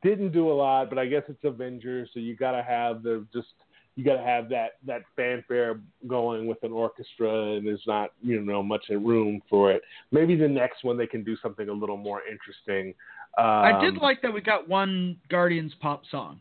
didn't 0.03 0.31
do 0.31 0.49
a 0.49 0.53
lot, 0.53 0.89
but 0.89 0.97
I 0.97 1.05
guess 1.05 1.23
it's 1.27 1.43
Avengers, 1.43 2.09
so 2.13 2.19
you 2.19 2.35
got 2.35 2.51
to 2.51 2.63
have 2.63 3.03
the 3.03 3.25
just 3.33 3.47
you 3.95 4.05
got 4.05 4.15
to 4.15 4.23
have 4.23 4.47
that 4.49 4.73
that 4.85 5.01
fanfare 5.15 5.79
going 6.07 6.47
with 6.47 6.63
an 6.63 6.71
orchestra, 6.71 7.55
and 7.55 7.67
there's 7.67 7.83
not 7.85 8.11
you 8.21 8.41
know 8.41 8.63
much 8.63 8.85
room 8.89 9.41
for 9.49 9.71
it. 9.71 9.81
Maybe 10.11 10.35
the 10.35 10.47
next 10.47 10.83
one 10.83 10.97
they 10.97 11.07
can 11.07 11.23
do 11.23 11.35
something 11.41 11.67
a 11.69 11.73
little 11.73 11.97
more 11.97 12.21
interesting. 12.29 12.93
Um, 13.37 13.45
I 13.45 13.81
did 13.81 13.97
like 13.97 14.21
that 14.21 14.33
we 14.33 14.41
got 14.41 14.67
one 14.67 15.17
Guardians 15.29 15.73
pop 15.81 16.03
song. 16.09 16.39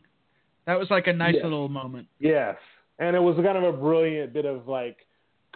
That 0.65 0.79
was 0.79 0.89
like 0.89 1.07
a 1.07 1.13
nice 1.13 1.35
Yeah. 1.35 1.43
little 1.43 1.69
moment. 1.69 2.07
Yes, 2.19 2.55
and 2.99 3.15
it 3.15 3.19
was 3.19 3.35
kind 3.37 3.57
of 3.57 3.63
a 3.63 3.73
brilliant 3.77 4.31
bit 4.33 4.45
of 4.45 4.67
like 4.67 4.97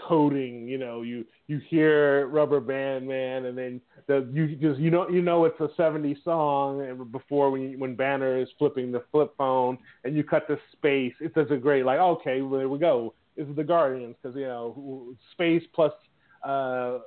coding. 0.08 0.68
You 0.68 0.78
know, 0.78 1.02
you 1.02 1.26
you 1.48 1.60
hear 1.70 2.28
Rubber 2.28 2.60
Band 2.60 3.08
Man, 3.08 3.46
and 3.46 3.58
then 3.58 3.82
the 4.08 4.28
you 4.32 4.56
just 4.56 4.80
you 4.80 4.92
know 4.92 5.10
you 5.10 5.22
know 5.22 5.46
it's 5.46 5.60
a 5.60 5.70
'70s 5.80 6.24
song. 6.24 6.82
And 6.82 7.12
before 7.12 7.52
when 7.52 7.80
when 7.80 7.96
Banner 7.96 8.38
is 8.38 8.50
flipping 8.58 8.92
the 8.92 9.04
flip 9.12 9.34
phone, 9.38 9.78
and 10.04 10.16
you 10.16 10.24
cut 10.24 10.48
the 10.48 10.58
space, 10.74 11.14
it's 11.20 11.36
just 11.36 11.52
a 11.52 11.58
great 11.58 11.86
like 11.86 12.00
okay, 12.00 12.42
well, 12.42 12.60
there 12.60 12.70
we 12.70 12.80
go. 12.80 13.14
This 13.38 13.48
is 13.48 13.56
the 13.56 13.64
Guardians 13.64 14.16
because 14.22 14.36
you 14.36 14.48
know 14.48 15.14
space 15.34 15.64
plus 15.74 15.94
uh 16.44 17.00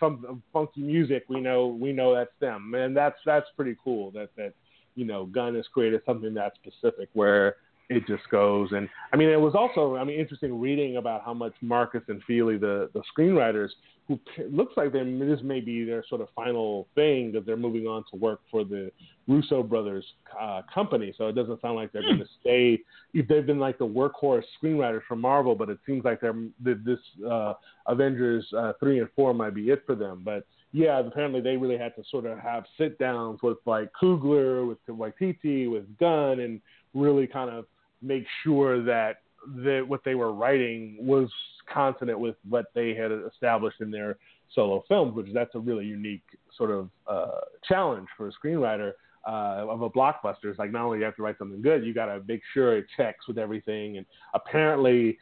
some 0.00 0.42
funky 0.52 0.80
music. 0.80 1.24
We 1.28 1.40
know 1.40 1.66
we 1.68 1.92
know 1.92 2.14
that's 2.14 2.30
them, 2.40 2.74
and 2.74 2.96
that's 2.96 3.18
that's 3.24 3.46
pretty 3.56 3.76
cool. 3.82 4.10
That 4.12 4.30
that 4.36 4.54
you 4.94 5.04
know 5.04 5.26
Gunn 5.26 5.54
has 5.54 5.66
created 5.72 6.00
something 6.06 6.34
that 6.34 6.54
specific 6.56 7.08
where 7.12 7.56
it 7.88 8.06
just 8.06 8.28
goes. 8.30 8.70
And 8.72 8.88
I 9.12 9.16
mean, 9.16 9.28
it 9.28 9.40
was 9.40 9.54
also 9.54 9.96
I 9.96 10.04
mean 10.04 10.18
interesting 10.18 10.60
reading 10.60 10.96
about 10.96 11.24
how 11.24 11.34
much 11.34 11.54
Markus 11.60 12.02
and 12.08 12.22
Feely, 12.24 12.56
the 12.56 12.90
the 12.94 13.02
screenwriters, 13.16 13.68
who 14.08 14.18
looks 14.50 14.74
like 14.76 14.92
they 14.92 15.02
this 15.04 15.40
may 15.42 15.60
be 15.60 15.84
their 15.84 16.04
sort 16.08 16.20
of 16.20 16.28
final 16.34 16.88
thing 16.94 17.32
that 17.32 17.46
they're 17.46 17.56
moving 17.56 17.86
on 17.86 18.04
to 18.10 18.16
work 18.16 18.40
for 18.50 18.64
the 18.64 18.90
Russo 19.28 19.62
brothers 19.62 20.04
uh, 20.38 20.62
company. 20.72 21.14
So 21.16 21.28
it 21.28 21.34
doesn't 21.34 21.60
sound 21.60 21.76
like 21.76 21.92
they're 21.92 22.02
going 22.02 22.18
to 22.18 22.26
stay. 22.40 22.80
If 23.14 23.28
they've 23.28 23.46
been 23.46 23.58
like 23.58 23.78
the 23.78 23.86
workhorse 23.86 24.44
screenwriters 24.62 25.02
for 25.08 25.16
Marvel, 25.16 25.54
but 25.54 25.68
it 25.68 25.78
seems 25.86 26.04
like 26.04 26.20
they're 26.20 26.34
this 26.60 26.98
uh, 27.28 27.54
Avengers 27.86 28.46
uh, 28.56 28.72
three 28.80 28.98
and 28.98 29.08
four 29.14 29.32
might 29.34 29.54
be 29.54 29.70
it 29.70 29.82
for 29.86 29.94
them. 29.94 30.22
But 30.24 30.46
yeah, 30.72 30.98
apparently 30.98 31.40
they 31.40 31.56
really 31.56 31.78
had 31.78 31.94
to 31.96 32.02
sort 32.10 32.26
of 32.26 32.38
have 32.38 32.64
sit 32.76 32.98
downs 32.98 33.40
with 33.42 33.58
like 33.64 33.90
Coogler, 34.00 34.66
with 34.68 34.78
Waititi, 34.88 35.70
with 35.70 35.84
Gunn, 35.98 36.40
and 36.40 36.60
really 36.94 37.26
kind 37.26 37.50
of 37.50 37.66
make 38.06 38.24
sure 38.42 38.82
that 38.84 39.22
that 39.64 39.84
what 39.86 40.00
they 40.04 40.14
were 40.14 40.32
writing 40.32 40.96
was 41.00 41.30
consonant 41.72 42.18
with 42.18 42.36
what 42.48 42.66
they 42.74 42.94
had 42.94 43.10
established 43.12 43.80
in 43.80 43.90
their 43.90 44.16
solo 44.54 44.84
films, 44.88 45.14
which 45.14 45.26
that's 45.32 45.54
a 45.54 45.58
really 45.58 45.84
unique 45.84 46.22
sort 46.56 46.70
of 46.70 46.88
uh, 47.06 47.40
challenge 47.68 48.08
for 48.16 48.28
a 48.28 48.32
screenwriter 48.32 48.92
uh, 49.26 49.66
of 49.68 49.82
a 49.82 49.90
blockbuster. 49.90 50.44
It's 50.44 50.58
like 50.58 50.72
not 50.72 50.84
only 50.84 50.98
do 50.98 51.00
you 51.00 51.04
have 51.04 51.16
to 51.16 51.22
write 51.22 51.38
something 51.38 51.62
good, 51.62 51.84
you 51.84 51.92
got 51.92 52.06
to 52.06 52.22
make 52.26 52.42
sure 52.54 52.76
it 52.76 52.86
checks 52.96 53.26
with 53.26 53.38
everything. 53.38 53.98
And 53.98 54.06
apparently, 54.34 55.18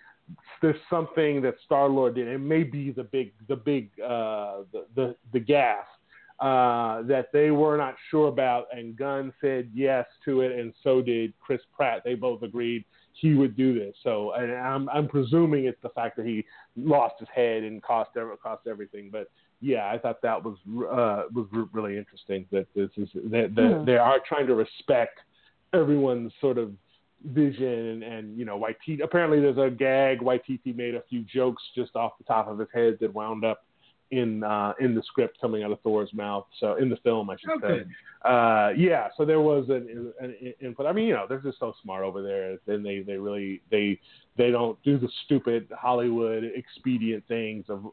there's 0.63 0.77
something 0.89 1.43
that 1.43 1.55
Star 1.65 1.89
Lord 1.89 2.15
did. 2.15 2.29
It 2.29 2.39
may 2.39 2.63
be 2.63 2.91
the 2.93 3.05
big, 3.05 3.33
the 3.49 3.57
big, 3.57 3.91
uh, 4.01 4.63
the 4.73 4.87
the 4.95 5.17
the 5.33 5.41
gas 5.41 5.85
uh, 6.41 7.03
that 7.03 7.29
they 7.33 7.51
were 7.51 7.77
not 7.77 7.95
sure 8.11 8.29
about, 8.29 8.67
and 8.73 8.97
Gunn 8.97 9.33
said 9.41 9.71
yes 9.73 10.05
to 10.25 10.41
it, 10.41 10.59
and 10.59 10.73
so 10.83 11.01
did 11.01 11.33
Chris 11.41 11.61
Pratt. 11.75 12.03
They 12.05 12.15
both 12.15 12.43
agreed 12.43 12.85
he 13.13 13.35
would 13.35 13.57
do 13.57 13.79
this. 13.79 13.95
So, 14.03 14.33
and 14.33 14.53
I'm 14.53 14.89
I'm 14.89 15.09
presuming 15.09 15.67
it's 15.67 15.81
the 15.83 15.91
fact 15.91 16.17
that 16.17 16.27
he 16.27 16.45
lost 16.77 17.15
his 17.21 17.29
head 17.35 17.63
and 17.63 17.83
cost 17.83 18.11
ever 18.17 18.37
cost 18.37 18.67
everything. 18.67 19.09
But 19.13 19.31
yeah, 19.61 19.89
I 19.89 19.99
thought 19.99 20.21
that 20.23 20.43
was 20.43 20.57
uh, 20.69 21.29
was 21.33 21.47
really 21.73 21.97
interesting. 21.97 22.47
That 22.51 22.67
this 22.75 22.91
is 22.97 23.09
that, 23.15 23.55
that 23.55 23.79
Hmm. 23.79 23.85
they 23.85 23.97
are 23.97 24.19
trying 24.27 24.49
to 24.49 24.55
respect 24.55 25.21
everyone's 25.73 26.33
sort 26.41 26.59
of 26.59 26.73
vision 27.27 27.65
and, 27.67 28.03
and 28.03 28.37
you 28.37 28.45
know 28.45 28.59
Waititi. 28.59 29.03
Apparently, 29.03 29.41
there's 29.41 29.57
a 29.57 29.71
gag. 29.71 30.19
Waititi 30.19 30.75
made 30.75 30.97
a 30.97 31.03
few 31.09 31.23
jokes 31.23 31.63
just 31.77 31.95
off 31.95 32.19
the 32.19 32.25
top 32.25 32.49
of 32.49 32.59
his 32.59 32.69
head 32.75 32.99
that 33.01 33.15
wound 33.15 33.45
up 33.45 33.65
in 34.19 34.43
uh, 34.45 34.73
in 34.81 34.95
the 34.95 35.03
script 35.03 35.41
coming 35.41 35.63
out 35.63 35.73
of 35.73 35.81
Thor's 35.81 36.13
mouth. 36.13 36.47
So 36.61 36.75
in 36.77 36.89
the 36.89 36.97
film, 36.97 37.31
I 37.31 37.37
should 37.37 37.51
Oh, 37.51 37.69
say. 37.69 37.85
Uh, 38.25 38.71
yeah, 38.77 39.09
so 39.17 39.25
there 39.25 39.41
was 39.41 39.69
an, 39.69 40.13
an 40.21 40.35
input. 40.61 40.87
I 40.87 40.93
mean, 40.93 41.07
you 41.07 41.15
know, 41.15 41.27
they're 41.29 41.39
just 41.39 41.59
so 41.59 41.75
smart 41.83 42.05
over 42.05 42.23
there. 42.23 42.57
Then 42.67 42.83
they 42.83 43.01
they 43.01 43.17
really 43.17 43.61
they 43.71 44.01
they 44.37 44.51
don't 44.51 44.83
do 44.83 44.99
the 44.99 45.09
stupid 45.25 45.69
Hollywood 45.79 46.45
expedient 46.45 47.27
things 47.29 47.67
of 47.69 47.85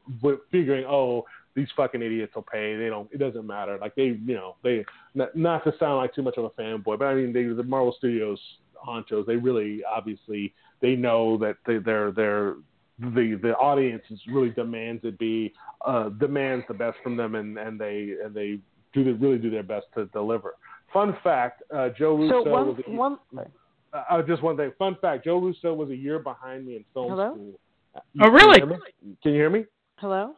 figuring, 0.52 0.86
oh, 0.88 1.26
these 1.56 1.68
fucking 1.76 2.02
idiots 2.02 2.34
will 2.36 2.44
pay. 2.44 2.78
They 2.78 2.88
don't. 2.88 3.10
It 3.12 3.18
doesn't 3.18 3.46
matter. 3.46 3.78
Like 3.80 3.96
they, 3.96 4.18
you 4.26 4.36
know, 4.36 4.56
they 4.64 4.86
not, 5.14 5.36
not 5.36 5.64
to 5.66 5.74
sound 5.80 5.98
like 5.98 6.16
too 6.16 6.22
much 6.22 6.38
of 6.38 6.46
a 6.46 6.50
fanboy, 6.52 6.98
but 6.98 7.06
I 7.06 7.14
mean, 7.14 7.34
they 7.34 7.44
the 7.44 7.64
Marvel 7.64 7.94
Studios 7.98 8.40
honchos. 8.88 9.26
They 9.26 9.36
really 9.36 9.82
obviously 9.84 10.54
they 10.82 10.96
know 10.96 11.38
that 11.40 11.58
they, 11.66 11.78
they're 11.78 12.12
they're 12.12 12.56
the 13.02 13.40
the 13.42 13.56
audience 13.58 14.04
is 14.10 14.20
really 14.28 14.52
demands 14.52 15.04
it 15.04 15.18
be 15.18 15.54
uh, 15.86 16.10
demands 16.10 16.66
the 16.68 16.74
best 16.74 16.98
from 17.04 17.18
them, 17.18 17.36
and 17.36 17.58
and 17.58 17.80
they 17.80 18.16
and 18.24 18.34
they 18.34 18.60
do 18.94 19.04
they 19.04 19.12
really 19.12 19.38
do 19.38 19.50
their 19.50 19.64
best 19.64 19.88
to 19.96 20.06
deliver. 20.08 20.56
Fun 20.94 21.16
fact: 21.24 21.64
uh, 21.76 21.90
Joe 21.98 22.16
Russo 22.16 22.44
So 22.44 22.50
one 22.50 22.68
was 22.68 22.78
a, 22.88 22.92
one 22.92 23.18
uh, 23.38 24.04
uh, 24.10 24.22
just 24.24 24.44
one 24.44 24.58
thing. 24.58 24.72
Fun 24.78 24.98
fact: 25.02 25.26
Joe 25.26 25.40
Russo 25.40 25.74
was 25.74 25.90
a 25.90 25.96
year 25.96 26.20
behind 26.20 26.66
me 26.66 26.76
in 26.76 26.86
film 26.94 27.12
Hello? 27.12 27.32
school. 27.34 27.60
Oh, 27.96 28.02
can 28.26 28.34
really? 28.34 28.60
You? 28.60 29.18
Can 29.22 29.32
you 29.34 29.38
hear 29.40 29.50
me, 29.50 29.66
hello. 29.98 30.36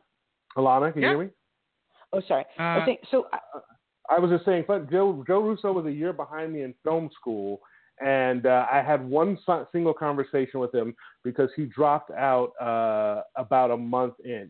Elana? 0.57 0.91
Can 0.91 1.01
Yeah. 1.03 1.11
you 1.11 1.17
hear 1.17 1.25
me? 1.25 1.31
Oh, 2.13 2.21
sorry. 2.27 2.45
I 2.57 2.79
Uh, 2.79 2.85
think 2.85 3.01
so. 3.11 3.27
uh, 3.33 3.59
I 4.09 4.19
was 4.19 4.31
just 4.31 4.45
saying, 4.45 4.65
fun, 4.65 4.87
Joe 4.91 5.23
Joe 5.27 5.41
Russo 5.41 5.71
was 5.71 5.85
a 5.85 5.91
year 5.91 6.13
behind 6.13 6.53
me 6.53 6.63
in 6.63 6.73
film 6.83 7.09
school, 7.13 7.61
and 8.01 8.45
uh, 8.45 8.65
I 8.71 8.81
had 8.81 9.07
one 9.07 9.37
si- 9.45 9.63
single 9.71 9.93
conversation 9.93 10.59
with 10.59 10.73
him 10.73 10.95
because 11.23 11.49
he 11.55 11.65
dropped 11.65 12.11
out 12.11 12.51
uh, 12.61 13.21
about 13.35 13.71
a 13.71 13.77
month 13.77 14.15
in. 14.23 14.49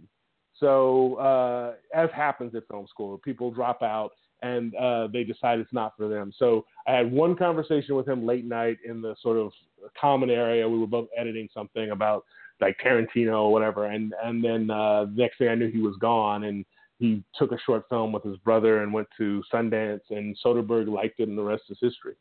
So, 0.59 1.15
uh, 1.15 1.73
as 1.93 2.09
happens 2.13 2.55
at 2.55 2.67
film 2.69 2.87
school, 2.87 3.17
people 3.17 3.51
drop 3.51 3.81
out 3.81 4.11
and 4.41 4.75
uh, 4.75 5.07
they 5.07 5.23
decide 5.23 5.59
it's 5.59 5.73
not 5.73 5.93
for 5.97 6.07
them. 6.07 6.31
So, 6.37 6.65
I 6.87 6.93
had 6.93 7.11
one 7.11 7.35
conversation 7.35 7.95
with 7.95 8.07
him 8.07 8.25
late 8.25 8.45
night 8.45 8.77
in 8.85 9.01
the 9.01 9.15
sort 9.21 9.37
of 9.37 9.51
common 9.99 10.29
area. 10.29 10.67
We 10.67 10.79
were 10.79 10.87
both 10.87 11.07
editing 11.17 11.49
something 11.53 11.91
about 11.91 12.23
like 12.61 12.77
Tarantino 12.85 13.41
or 13.41 13.51
whatever, 13.51 13.87
and 13.87 14.13
and 14.23 14.43
then 14.43 14.69
uh, 14.69 15.05
the 15.05 15.15
next 15.15 15.37
thing 15.37 15.49
I 15.49 15.55
knew, 15.55 15.71
he 15.71 15.79
was 15.79 15.95
gone 15.99 16.45
and 16.45 16.63
he 16.99 17.23
took 17.35 17.51
a 17.51 17.57
short 17.65 17.83
film 17.89 18.11
with 18.11 18.23
his 18.23 18.37
brother 18.37 18.81
and 18.81 18.93
went 18.93 19.07
to 19.17 19.43
Sundance, 19.53 20.01
and 20.09 20.37
Soderbergh 20.43 20.87
liked 20.87 21.19
it, 21.19 21.27
and 21.27 21.37
the 21.37 21.43
rest 21.43 21.63
is 21.69 21.77
history. 21.81 22.15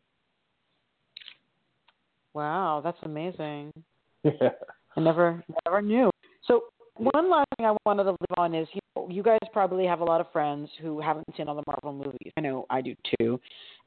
Wow, 2.35 2.81
that's 2.83 2.99
amazing. 3.03 3.73
Yeah. 4.25 4.51
I 4.97 5.01
never 5.01 5.43
never 5.65 5.83
knew. 5.83 6.11
So 6.47 6.65
one 6.97 7.31
last 7.31 7.47
thing 7.57 7.67
I 7.67 7.75
wanted 7.87 8.05
to 8.05 8.11
leave 8.11 8.39
on 8.39 8.55
is, 8.55 8.69
you 8.73 8.81
know, 8.95 9.09
you 9.11 9.23
guys 9.23 9.39
probably 9.53 9.87
have 9.87 10.01
a 10.01 10.05
lot 10.05 10.21
of 10.21 10.31
friends 10.33 10.69
who 10.81 11.01
haven't 11.01 11.27
seen 11.37 11.49
all 11.49 11.57
the 11.57 11.63
Marvel 11.67 11.93
movies. 12.05 12.31
I 12.37 12.41
know 12.43 12.67
I 12.71 12.83
do 12.83 12.95
too, 13.19 13.41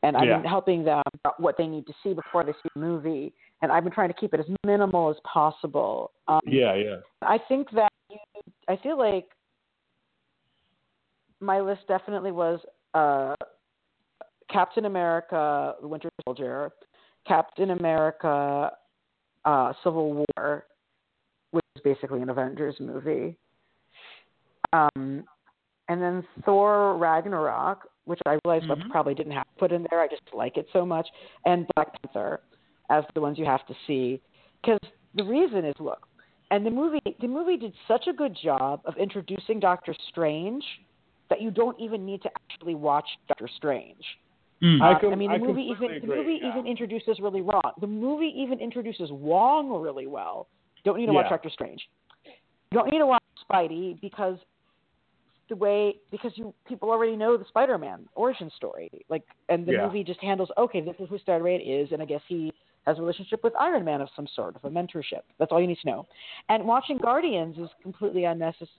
and 0.04 0.18
I've 0.18 0.28
Yeah. 0.28 0.38
been 0.38 0.50
helping 0.50 0.84
them 0.84 1.04
what 1.38 1.56
they 1.58 1.68
need 1.68 1.86
to 1.88 1.94
see 2.04 2.14
before 2.14 2.44
they 2.44 2.52
see 2.54 2.70
the 2.74 2.82
movie. 2.82 3.34
And 3.62 3.72
I've 3.72 3.84
been 3.84 3.94
trying 3.94 4.10
to 4.10 4.14
keep 4.16 4.34
it 4.34 4.40
as 4.40 4.46
minimal 4.66 5.10
as 5.10 5.16
possible. 5.32 6.12
Um, 6.28 6.40
Yeah, 6.46 6.74
yeah. 6.74 6.98
I 7.22 7.38
think 7.38 7.70
that 7.72 7.92
you, 8.10 8.18
I 8.68 8.76
feel 8.78 8.98
like 8.98 9.28
my 11.40 11.62
list 11.62 11.82
definitely 11.88 12.32
was 12.32 12.60
uh, 12.94 13.36
Captain 14.50 14.86
America: 14.86 15.76
The 15.82 15.88
Winter 15.88 16.10
Soldier, 16.26 16.72
Captain 17.28 17.72
America: 17.72 18.72
uh, 19.46 19.74
Civil 19.84 20.26
War, 20.38 20.66
which 21.52 21.66
is 21.76 21.82
basically 21.84 22.22
an 22.22 22.30
Avengers 22.30 22.76
movie, 22.80 23.38
um, 24.74 25.24
and 25.88 26.02
then 26.02 26.24
Thor: 26.44 26.98
Ragnarok, 26.98 27.90
which 28.06 28.20
I 28.26 28.38
realized 28.46 28.70
I 28.72 28.76
Mhm. 28.76 28.90
probably 28.90 29.16
didn't 29.16 29.34
have 29.34 29.48
to 29.48 29.56
put 29.58 29.72
in 29.72 29.86
there. 29.90 30.02
I 30.02 30.08
just 30.08 30.22
like 30.34 30.58
it 30.58 30.68
so 30.72 30.86
much, 30.86 31.08
and 31.46 31.68
Black 31.76 32.02
Panther 32.02 32.42
as 32.90 33.04
the 33.14 33.22
ones 33.22 33.38
you 33.38 33.46
have 33.46 33.66
to 33.68 33.76
see 33.88 34.22
because 34.62 34.80
the 35.16 35.24
reason 35.24 35.66
is 35.66 35.74
look 35.80 36.08
and 36.52 36.66
the 36.66 36.70
movie 36.70 37.00
the 37.20 37.28
movie 37.28 37.58
did 37.58 37.74
such 37.88 38.08
a 38.08 38.14
good 38.14 38.36
job 38.36 38.82
of 38.86 38.96
introducing 38.98 39.60
Doctor 39.60 39.94
Strange 40.10 40.64
that 41.30 41.42
you 41.42 41.50
don't 41.50 41.80
even 41.80 42.06
need 42.06 42.22
to 42.22 42.30
actually 42.36 42.76
watch 42.76 43.08
Doctor 43.28 43.48
Strange. 43.48 44.20
Mm. 44.64 44.82
I 44.82 45.00
com- 45.00 45.18
mean, 45.20 45.30
I 45.30 45.38
the 45.38 45.46
movie 45.46 45.68
completely 45.68 45.98
even 45.98 46.10
the 46.10 46.16
movie 46.16 46.40
yeah. 46.42 46.50
even 46.50 46.68
introduces 46.68 47.20
really 47.20 47.42
wrong. 47.42 47.72
The 47.82 47.88
movie 47.88 48.34
even 48.38 48.60
introduces 48.60 49.12
Wong 49.12 49.70
really 49.82 50.08
well. 50.08 50.48
Don't 50.84 50.98
need 50.98 51.08
to 51.08 51.14
watch 51.14 51.26
Yeah. 51.26 51.32
Doctor 51.32 51.50
Strange. 51.50 51.88
You 52.26 52.80
don't 52.80 52.90
need 52.90 53.00
to 53.00 53.06
watch 53.06 53.24
Spidey 53.50 54.00
because 54.02 54.38
the 55.50 55.56
way 55.56 55.98
because 56.10 56.32
you 56.36 56.54
people 56.68 56.90
already 56.90 57.16
know 57.16 57.38
the 57.38 57.46
Spider-Man 57.46 58.08
origin 58.16 58.50
story. 58.56 58.90
Like, 59.10 59.24
and 59.50 59.66
the 59.66 59.74
Yeah. 59.74 59.86
movie 59.86 60.04
just 60.04 60.22
handles 60.22 60.50
okay. 60.58 60.82
This 60.82 60.96
is 61.00 61.10
who 61.10 61.18
Spider-Man 61.20 61.62
is, 61.62 61.92
and 61.92 62.02
I 62.02 62.06
guess 62.06 62.22
he 62.28 62.54
has 62.88 62.98
a 62.98 63.02
relationship 63.02 63.44
with 63.44 63.54
Iron 63.60 63.84
Man 63.84 64.00
of 64.00 64.10
some 64.16 64.28
sort, 64.36 64.56
of 64.56 64.64
a 64.64 64.70
mentorship. 64.70 65.22
That's 65.38 65.52
all 65.52 65.60
you 65.60 65.68
need 65.68 65.80
to 65.80 65.88
know. 65.88 66.08
And 66.50 66.66
watching 66.66 66.98
Guardians 66.98 67.58
is 67.58 67.70
completely 67.82 68.26
unnecessary. 68.26 68.70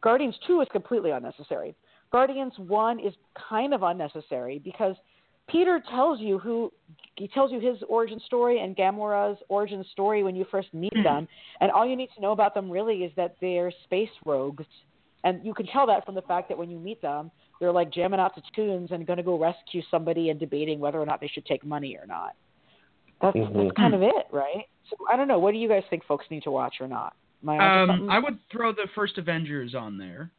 Guardians 0.00 0.38
Two 0.46 0.60
is 0.60 0.68
completely 0.70 1.10
unnecessary. 1.10 1.74
Guardians 2.14 2.52
One 2.58 3.00
is 3.00 3.12
kind 3.50 3.74
of 3.74 3.82
unnecessary 3.82 4.60
because 4.62 4.94
Peter 5.48 5.82
tells 5.90 6.20
you 6.20 6.38
who 6.38 6.72
he 7.16 7.26
tells 7.26 7.50
you 7.50 7.58
his 7.58 7.76
origin 7.88 8.20
story 8.24 8.60
and 8.60 8.76
Gamora's 8.76 9.36
origin 9.48 9.84
story 9.90 10.22
when 10.22 10.36
you 10.36 10.46
first 10.48 10.72
meet 10.72 10.94
them, 11.02 11.26
and 11.60 11.72
all 11.72 11.84
you 11.84 11.96
need 11.96 12.10
to 12.14 12.22
know 12.22 12.30
about 12.30 12.54
them 12.54 12.70
really 12.70 12.98
is 12.98 13.10
that 13.16 13.34
they're 13.40 13.72
space 13.82 14.14
rogues, 14.24 14.64
and 15.24 15.44
you 15.44 15.52
can 15.52 15.66
tell 15.66 15.88
that 15.88 16.06
from 16.06 16.14
the 16.14 16.22
fact 16.22 16.48
that 16.48 16.56
when 16.56 16.70
you 16.70 16.78
meet 16.78 17.02
them, 17.02 17.32
they're 17.58 17.72
like 17.72 17.90
jamming 17.92 18.20
out 18.20 18.32
to 18.36 18.42
tunes 18.54 18.92
and 18.92 19.08
going 19.08 19.16
to 19.16 19.24
go 19.24 19.36
rescue 19.36 19.82
somebody 19.90 20.30
and 20.30 20.38
debating 20.38 20.78
whether 20.78 21.00
or 21.00 21.06
not 21.06 21.20
they 21.20 21.26
should 21.26 21.46
take 21.46 21.64
money 21.64 21.96
or 22.00 22.06
not. 22.06 22.36
That's 23.20 23.36
Mhm. 23.36 23.54
that's 23.54 23.76
kind 23.76 23.92
of 23.92 24.02
it, 24.02 24.28
right? 24.30 24.68
So 24.88 24.96
I 25.10 25.16
don't 25.16 25.26
know. 25.26 25.40
What 25.40 25.50
do 25.50 25.58
you 25.58 25.68
guys 25.68 25.82
think 25.90 26.04
folks 26.04 26.30
need 26.30 26.44
to 26.44 26.52
watch 26.52 26.80
or 26.80 26.86
not? 26.86 27.16
Um. 27.44 28.08
I 28.08 28.20
would 28.20 28.38
throw 28.50 28.70
the 28.70 28.86
first 28.94 29.18
Avengers 29.18 29.74
on 29.74 29.98
there. 29.98 30.30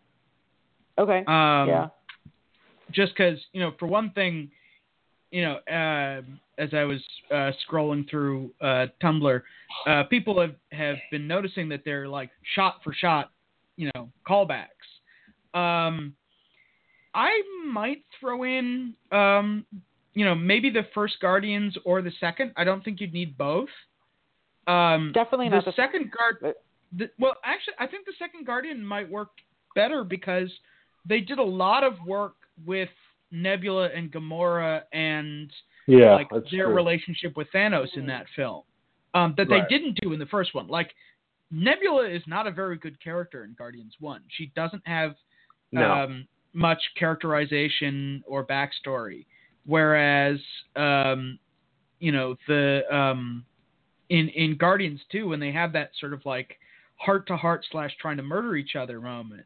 Okay. 0.98 1.20
Um, 1.20 1.68
yeah. 1.68 1.88
Just 2.92 3.14
because, 3.18 3.40
you 3.52 3.62
know, 3.62 3.74
for 3.80 3.88
one 3.88 4.12
thing, 4.12 4.52
you 5.32 5.42
know, 5.44 5.56
uh, 5.68 6.22
as 6.58 6.70
I 6.74 6.84
was 6.84 7.04
uh, 7.32 7.52
scrolling 7.68 8.10
through 8.10 8.52
uh, 8.62 8.88
Tumblr, 9.04 9.42
uh, 9.88 10.04
people 10.04 10.40
have, 10.40 10.56
have 10.72 10.98
been 11.12 11.28
noticing 11.28 11.68
that 11.70 11.82
they're 11.84 12.08
like 12.08 12.30
shot 12.56 12.80
for 12.84 12.94
shot, 12.94 13.32
you 13.76 13.90
know, 13.94 14.10
callbacks. 14.28 14.68
Um, 15.54 16.14
I 17.14 17.42
might 17.66 18.04
throw 18.20 18.44
in, 18.44 18.94
um, 19.12 19.66
you 20.14 20.26
know, 20.26 20.36
maybe 20.36 20.70
the 20.70 20.84
first 20.94 21.20
Guardians 21.22 21.78
or 21.86 22.02
the 22.02 22.12
second. 22.20 22.54
I 22.56 22.64
don't 22.64 22.84
think 22.84 23.02
you'd 23.02 23.14
need 23.14 23.38
both. 23.38 23.70
Um, 24.68 25.12
Definitely 25.14 25.50
not 25.50 25.66
the 25.66 25.74
second 25.76 26.12
guard. 26.12 26.56
The, 26.98 27.10
well, 27.20 27.36
actually, 27.44 27.76
I 27.80 27.88
think 27.88 28.06
the 28.06 28.14
second 28.18 28.46
Guardian 28.46 28.86
might 28.86 29.10
work 29.10 29.30
better 29.76 30.04
because 30.04 30.50
they 31.06 31.20
did 31.22 31.40
a 31.40 31.44
lot 31.44 31.84
of 31.84 31.94
work 32.06 32.36
with 32.66 32.90
Nebula 33.32 33.90
and 33.96 34.12
Gamora 34.12 34.84
and 34.94 35.52
Yeah, 35.88 36.14
like 36.14 36.30
their 36.30 36.66
true. 36.66 36.76
relationship 36.76 37.36
with 37.38 37.48
Thanos 37.54 37.96
in 37.96 38.06
that 38.08 38.26
film 38.36 38.64
um, 39.14 39.34
that 39.38 39.48
they 39.50 39.60
Right. 39.60 39.70
didn't 39.70 40.00
do 40.02 40.14
in 40.14 40.20
the 40.20 40.26
first 40.26 40.54
one. 40.54 40.68
Like 40.68 40.96
Nebula 41.52 42.08
is 42.10 42.24
not 42.28 42.48
a 42.48 42.52
very 42.52 42.78
good 42.78 43.00
character 43.00 43.44
in 43.44 43.54
Guardians 43.54 43.96
One. 44.00 44.24
She 44.30 44.48
doesn't 44.56 44.86
have 44.88 45.16
No. 45.72 45.92
um, 45.92 46.28
much 46.54 46.82
characterization 46.96 48.24
or 48.26 48.46
backstory, 48.46 49.26
whereas 49.66 50.40
um, 50.76 51.38
you 52.00 52.12
know 52.12 52.36
the 52.48 52.84
um, 52.92 53.46
in 54.10 54.30
in 54.30 54.56
Guardians 54.58 55.02
Two 55.12 55.28
when 55.28 55.40
they 55.40 55.52
have 55.52 55.72
that 55.74 55.92
sort 56.00 56.14
of 56.14 56.26
like 56.26 56.58
heart 56.98 57.28
to 57.28 57.38
heart 57.38 57.66
slash 57.72 57.96
trying 57.98 58.18
to 58.18 58.24
murder 58.24 58.56
each 58.56 58.76
other 58.76 59.02
moment, 59.02 59.46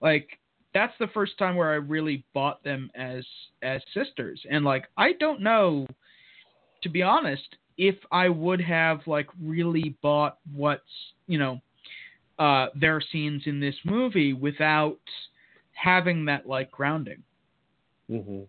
like 0.00 0.39
that's 0.74 0.94
the 0.98 1.08
first 1.08 1.36
time 1.38 1.56
where 1.56 1.70
I 1.70 1.76
really 1.76 2.24
bought 2.34 2.62
them 2.62 2.90
as 2.94 3.24
as 3.62 3.82
sisters, 3.94 4.40
and 4.50 4.64
like 4.64 4.86
I 4.96 5.12
don't 5.12 5.40
know, 5.40 5.86
to 6.82 6.88
be 6.88 7.02
honest, 7.02 7.56
if 7.76 7.96
I 8.12 8.28
would 8.28 8.60
have 8.60 9.00
like 9.06 9.28
really 9.42 9.96
bought 10.02 10.38
what's 10.54 10.82
you 11.26 11.38
know 11.38 11.60
uh, 12.38 12.68
their 12.74 13.00
scenes 13.12 13.42
in 13.46 13.60
this 13.60 13.74
movie 13.84 14.32
without 14.32 14.98
having 15.72 16.24
that 16.26 16.46
like 16.46 16.70
grounding. 16.70 17.22
hmm 18.08 18.42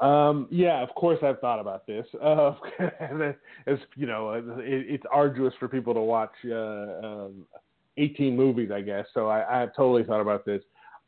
Um, 0.00 0.48
yeah, 0.50 0.82
of 0.82 0.94
course 0.94 1.18
I've 1.22 1.40
thought 1.40 1.60
about 1.60 1.86
this. 1.86 2.06
Uh, 2.20 2.52
as 3.66 3.78
you 3.96 4.06
know, 4.06 4.32
it, 4.32 4.44
it's 4.64 5.04
arduous 5.12 5.52
for 5.58 5.68
people 5.68 5.92
to 5.94 6.00
watch 6.00 6.32
uh, 6.46 7.06
um, 7.06 7.46
18 7.96 8.36
movies, 8.36 8.70
I 8.72 8.80
guess. 8.80 9.06
So 9.14 9.28
I, 9.28 9.56
I 9.56 9.60
have 9.60 9.74
totally 9.74 10.04
thought 10.04 10.20
about 10.20 10.44
this. 10.44 10.62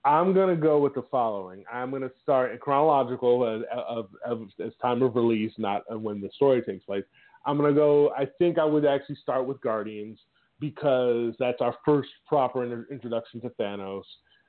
I'm 0.04 0.34
gonna 0.34 0.56
go 0.56 0.78
with 0.78 0.94
the 0.94 1.04
following. 1.10 1.64
I'm 1.72 1.90
gonna 1.90 2.10
start 2.22 2.58
chronological 2.60 3.46
of, 3.46 3.62
of, 3.72 4.08
of 4.24 4.48
as 4.64 4.72
time 4.80 5.00
of 5.02 5.14
release, 5.14 5.52
not 5.58 5.82
when 6.00 6.20
the 6.20 6.28
story 6.34 6.60
takes 6.62 6.84
place. 6.84 7.04
I'm 7.46 7.56
gonna 7.56 7.72
go. 7.72 8.10
I 8.16 8.26
think 8.38 8.58
I 8.58 8.64
would 8.64 8.84
actually 8.84 9.16
start 9.22 9.46
with 9.46 9.60
Guardians 9.60 10.18
because 10.58 11.34
that's 11.38 11.60
our 11.60 11.74
first 11.84 12.08
proper 12.26 12.84
introduction 12.90 13.40
to 13.42 13.50
Thanos. 13.50 14.02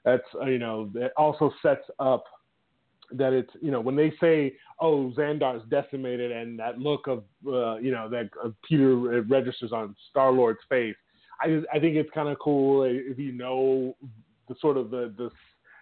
That's 0.06 0.24
uh, 0.42 0.46
you 0.46 0.60
know 0.60 0.90
that 0.94 1.12
also 1.18 1.52
sets 1.62 1.86
up 2.00 2.24
that 3.12 3.34
it's 3.34 3.52
you 3.62 3.72
know 3.72 3.82
when 3.82 3.96
they 3.96 4.12
say 4.20 4.56
oh 4.80 5.12
Xandar's 5.16 5.64
decimated 5.70 6.32
and 6.32 6.58
that 6.60 6.80
look 6.80 7.08
of 7.08 7.24
uh, 7.48 7.78
you 7.78 7.92
know 7.92 8.10
that 8.10 8.30
uh, 8.44 8.50
Peter 8.68 9.22
registers 9.24 9.72
on 9.72 9.96
Star 10.10 10.32
Lord's 10.32 10.60
face. 10.70 10.96
I 11.42 11.48
just, 11.48 11.68
I 11.74 11.80
think 11.80 11.96
it's 11.96 12.10
kind 12.14 12.30
of 12.30 12.38
cool 12.40 12.84
if 12.84 13.18
you 13.18 13.32
know 13.32 13.96
the 14.48 14.56
sort 14.60 14.78
of 14.78 14.90
the 14.92 15.14
the 15.18 15.30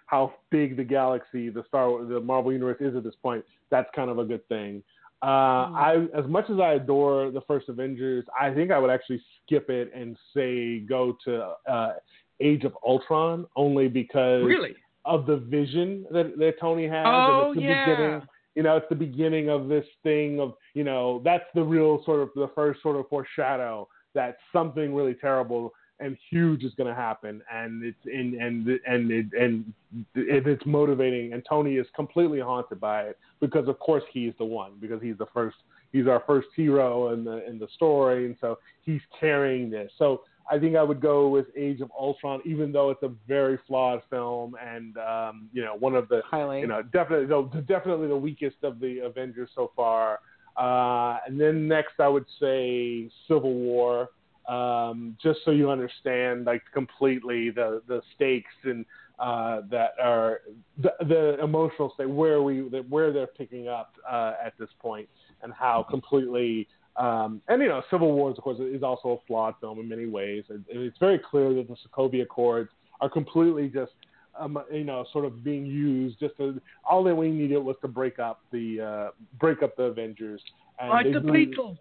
how 0.08 0.34
big 0.50 0.76
the 0.76 0.84
galaxy 0.84 1.50
the 1.50 1.64
Star 1.68 2.04
the 2.06 2.20
Marvel 2.20 2.52
universe 2.52 2.78
is 2.82 2.96
at 2.96 3.04
this 3.04 3.16
point. 3.22 3.44
That's 3.70 3.90
kind 3.96 4.10
of 4.10 4.20
a 4.20 4.26
good 4.26 4.48
thing. 4.50 4.84
Uh, 5.24 5.70
I 5.74 6.08
as 6.18 6.26
much 6.26 6.50
as 6.50 6.60
I 6.60 6.74
adore 6.74 7.32
the 7.32 7.42
first 7.42 7.70
Avengers, 7.70 8.26
I 8.40 8.54
think 8.54 8.72
I 8.72 8.80
would 8.80 8.90
actually 8.90 9.22
skip 9.46 9.70
it 9.70 9.92
and 9.96 10.18
say 10.36 10.80
go 10.80 11.18
to 11.26 11.54
uh, 11.70 11.94
Age 12.40 12.64
of 12.64 12.76
Ultron 12.86 13.46
only 13.56 13.88
because 13.88 14.44
Really? 14.44 14.76
of 15.06 15.26
the 15.28 15.38
vision 15.38 16.06
that, 16.12 16.38
that 16.38 16.54
Tony 16.60 16.88
has. 16.88 17.06
Oh, 17.08 17.52
and 17.52 17.58
it's 17.58 17.62
the 17.62 17.62
yeah. 17.70 17.86
beginning. 17.86 18.22
You 18.56 18.64
know, 18.64 18.76
it's 18.78 18.90
the 18.90 18.96
beginning 18.96 19.50
of 19.50 19.70
this 19.70 19.86
thing 20.04 20.40
of 20.40 20.56
you 20.74 20.84
know 20.84 21.22
that's 21.24 21.46
the 21.56 21.64
real 21.64 22.04
sort 22.04 22.20
of 22.22 22.30
the 22.36 22.50
first 22.54 22.82
sort 22.82 22.98
of 22.98 23.08
foreshadow 23.08 23.88
that 24.14 24.38
something 24.54 24.94
really 24.94 25.14
terrible 25.14 25.74
and 26.00 26.18
huge 26.30 26.64
is 26.64 26.74
going 26.76 26.88
to 26.88 27.00
happen, 27.00 27.42
and 27.54 27.84
it's 27.84 28.06
in 28.06 28.38
and 28.42 28.68
and 28.88 29.12
it, 29.12 29.28
and 29.40 29.74
it, 30.16 30.48
it's 30.48 30.66
motivating. 30.66 31.34
And 31.34 31.44
Tony 31.48 31.76
is 31.76 31.86
completely 31.96 32.40
haunted 32.40 32.80
by 32.80 33.04
it 33.04 33.20
because, 33.40 33.68
of 33.68 33.78
course, 33.80 34.04
he's 34.12 34.34
the 34.40 34.46
one 34.46 34.74
because 34.82 35.02
he's 35.02 35.18
the 35.18 35.28
first. 35.34 35.58
He's 35.92 36.08
our 36.08 36.24
first 36.26 36.48
hero 36.56 37.14
in 37.14 37.24
the 37.24 37.48
in 37.48 37.60
the 37.60 37.68
story, 37.76 38.26
and 38.26 38.36
so 38.42 38.58
he's 38.82 39.02
carrying 39.20 39.70
this. 39.70 39.92
So 39.98 40.22
I 40.50 40.58
think 40.58 40.76
I 40.76 40.84
would 40.84 41.02
go 41.02 41.30
with 41.30 41.46
Age 41.56 41.82
of 41.82 41.92
Ultron, 41.98 42.42
even 42.46 42.72
though 42.72 42.90
it's 42.90 43.04
a 43.04 43.12
very 43.28 43.60
flawed 43.68 44.02
film 44.10 44.56
and 44.62 44.98
um, 44.98 45.50
you 45.54 45.64
know 45.64 45.76
one 45.78 45.96
of 45.96 46.08
the 46.10 46.22
Highly. 46.26 46.62
you 46.62 46.68
know 46.68 46.82
definitely 46.82 47.28
no, 47.28 47.44
definitely 47.68 48.08
the 48.08 48.18
weakest 48.18 48.58
of 48.64 48.80
the 48.80 49.00
Avengers 49.00 49.50
so 49.56 49.72
far. 49.76 50.20
Uh, 50.58 51.18
and 51.26 51.40
then 51.40 51.68
next, 51.68 52.00
I 52.00 52.08
would 52.08 52.26
say 52.40 53.10
Civil 53.28 53.54
War, 53.54 54.10
um, 54.48 55.18
just 55.22 55.40
so 55.46 55.52
you 55.52 55.70
understand 55.70 56.46
like 56.46 56.64
completely 56.74 57.50
the 57.52 57.82
the 57.88 58.02
stakes 58.16 58.52
and 58.64 58.86
uh, 59.20 59.62
that 59.70 59.92
are 60.02 60.42
the, 60.78 60.92
the 61.08 61.44
emotional 61.44 61.92
state 61.94 62.10
where 62.10 62.42
we 62.42 62.62
where 62.90 63.14
they're 63.14 63.28
picking 63.28 63.68
up 63.68 63.94
uh, 64.10 64.34
at 64.44 64.54
this 64.60 64.70
point 64.80 65.08
and 65.44 65.54
how 65.54 65.86
completely 65.90 66.68
Um, 66.98 67.42
and 67.48 67.62
you 67.62 67.70
know, 67.70 67.82
Civil 67.90 68.12
Wars, 68.12 68.36
of 68.38 68.44
course, 68.44 68.60
is 68.60 68.84
also 68.84 69.10
a 69.10 69.18
flawed 69.26 69.56
film 69.62 69.80
in 69.80 69.88
many 69.88 70.08
ways. 70.08 70.44
And 70.50 70.66
it's 70.68 70.98
very 71.00 71.20
clear 71.20 71.54
that 71.54 71.68
the 71.68 71.78
Sokovia 71.84 72.24
Accords 72.24 72.70
are 73.00 73.10
completely 73.10 73.70
just, 73.70 73.94
um, 74.42 74.58
you 74.72 74.84
know, 74.84 75.06
sort 75.14 75.26
of 75.26 75.44
being 75.44 75.66
used 75.66 76.20
just 76.20 76.36
to. 76.38 76.60
All 76.90 77.04
that 77.04 77.16
we 77.16 77.30
needed 77.30 77.58
was 77.58 77.76
to 77.82 77.88
break 77.88 78.20
up 78.20 78.42
the 78.52 78.82
uh, 78.82 79.12
break 79.40 79.64
up 79.64 79.76
the 79.78 79.84
Avengers. 79.84 80.42
And 80.80 80.90
like 80.90 81.12
the 81.12 81.22
really- 81.22 81.48
Beatles. 81.48 81.78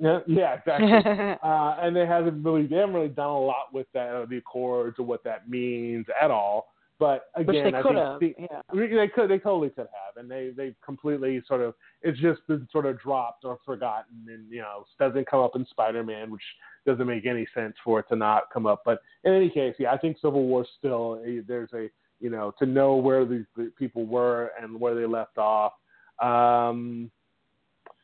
Yeah, 0.00 0.20
yeah, 0.26 0.54
exactly. 0.54 0.92
uh, 1.42 1.76
and 1.80 1.94
they 1.94 2.06
haven't 2.06 2.42
really 2.42 2.66
they 2.66 2.76
haven't 2.76 2.94
really 2.94 3.08
done 3.08 3.28
a 3.28 3.40
lot 3.40 3.72
with 3.72 3.86
that 3.94 4.08
uh, 4.14 4.26
the 4.26 4.38
Accords 4.38 4.98
or 4.98 5.04
what 5.04 5.22
that 5.24 5.48
means 5.48 6.06
at 6.20 6.30
all. 6.30 6.72
But 7.02 7.24
Which 7.34 7.48
again, 7.48 7.72
they 7.72 7.78
I 7.80 7.82
could 7.82 7.96
have. 7.96 8.20
the- 8.20 8.36
Yeah. 8.38 8.62
they 8.72 9.08
could, 9.08 9.28
they 9.28 9.40
totally 9.40 9.70
could 9.70 9.88
have, 9.88 10.18
and 10.18 10.30
they 10.30 10.50
they 10.50 10.72
completely 10.84 11.42
sort 11.48 11.60
of 11.60 11.74
it's 12.02 12.16
just 12.20 12.46
been 12.46 12.68
sort 12.70 12.86
of 12.86 13.00
dropped 13.00 13.44
or 13.44 13.58
forgotten, 13.66 14.24
and 14.28 14.48
you 14.48 14.60
know 14.60 14.86
doesn't 15.00 15.26
come 15.26 15.40
up 15.40 15.56
in 15.56 15.66
Spider-Man, 15.66 16.30
which 16.30 16.44
doesn't 16.86 17.08
make 17.08 17.26
any 17.26 17.44
sense 17.56 17.74
for 17.82 17.98
it 17.98 18.06
to 18.10 18.14
not 18.14 18.52
come 18.52 18.66
up. 18.66 18.82
But 18.84 19.00
in 19.24 19.32
any 19.32 19.50
case, 19.50 19.74
yeah, 19.80 19.90
I 19.92 19.98
think 19.98 20.16
Civil 20.22 20.44
War 20.44 20.64
still 20.78 21.20
a, 21.26 21.40
there's 21.40 21.72
a 21.72 21.90
you 22.20 22.30
know 22.30 22.54
to 22.60 22.66
know 22.66 22.94
where 22.94 23.24
these 23.24 23.46
the 23.56 23.72
people 23.76 24.06
were 24.06 24.52
and 24.62 24.78
where 24.78 24.94
they 24.94 25.04
left 25.04 25.38
off. 25.38 25.72
Um, 26.20 27.10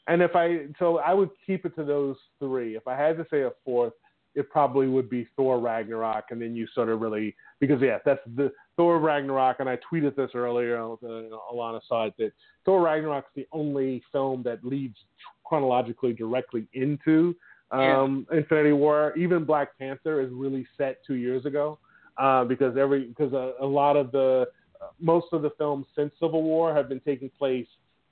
and 0.09 0.23
if 0.23 0.35
I 0.35 0.67
so 0.81 0.99
I 0.99 1.15
would 1.15 1.31
keep 1.47 1.65
it 1.65 1.77
to 1.77 1.85
those 1.85 2.17
three. 2.41 2.75
If 2.75 2.89
I 2.89 2.97
had 2.97 3.17
to 3.19 3.27
say 3.31 3.43
a 3.43 3.53
fourth, 3.65 3.93
it 4.35 4.51
probably 4.51 4.89
would 4.89 5.09
be 5.09 5.29
Thor 5.37 5.61
Ragnarok, 5.61 6.33
and 6.33 6.43
then 6.43 6.57
you 6.57 6.67
sort 6.75 6.89
of 6.89 7.01
really 7.01 7.37
because 7.61 7.81
yeah, 7.81 7.99
that's 8.05 8.21
the 8.35 8.51
Thor 8.79 9.01
Ragnarok, 9.01 9.57
and 9.59 9.69
I 9.69 9.77
tweeted 9.93 10.15
this 10.15 10.31
earlier. 10.35 10.81
Uh, 10.81 10.97
Elana 11.53 11.81
saw 11.89 12.07
it 12.07 12.15
that 12.19 12.33
Thor 12.65 12.81
Ragnarok 12.81 13.25
is 13.25 13.43
the 13.43 13.49
only 13.51 14.05
film 14.13 14.45
that 14.45 14.65
leads 14.65 14.97
chronologically 15.45 16.13
directly 16.13 16.69
into 16.75 17.35
um, 17.73 18.25
Infinity 18.31 18.73
War. 18.73 19.13
Even 19.17 19.45
Black 19.45 19.77
Panther 19.81 20.21
is 20.21 20.31
really 20.31 20.65
set 20.79 20.99
two 21.05 21.15
years 21.15 21.45
ago 21.45 21.81
uh, 22.19 22.45
because 22.45 22.77
every 22.77 23.07
because 23.07 23.33
a, 23.33 23.55
a 23.61 23.67
lot 23.67 23.97
of 23.97 24.13
the 24.13 24.47
most 25.01 25.27
of 25.33 25.43
the 25.43 25.51
films 25.59 25.87
since 25.97 26.13
Civil 26.21 26.45
War 26.45 26.73
have 26.73 26.89
been 26.89 27.01
taking 27.01 27.31
place 27.37 27.67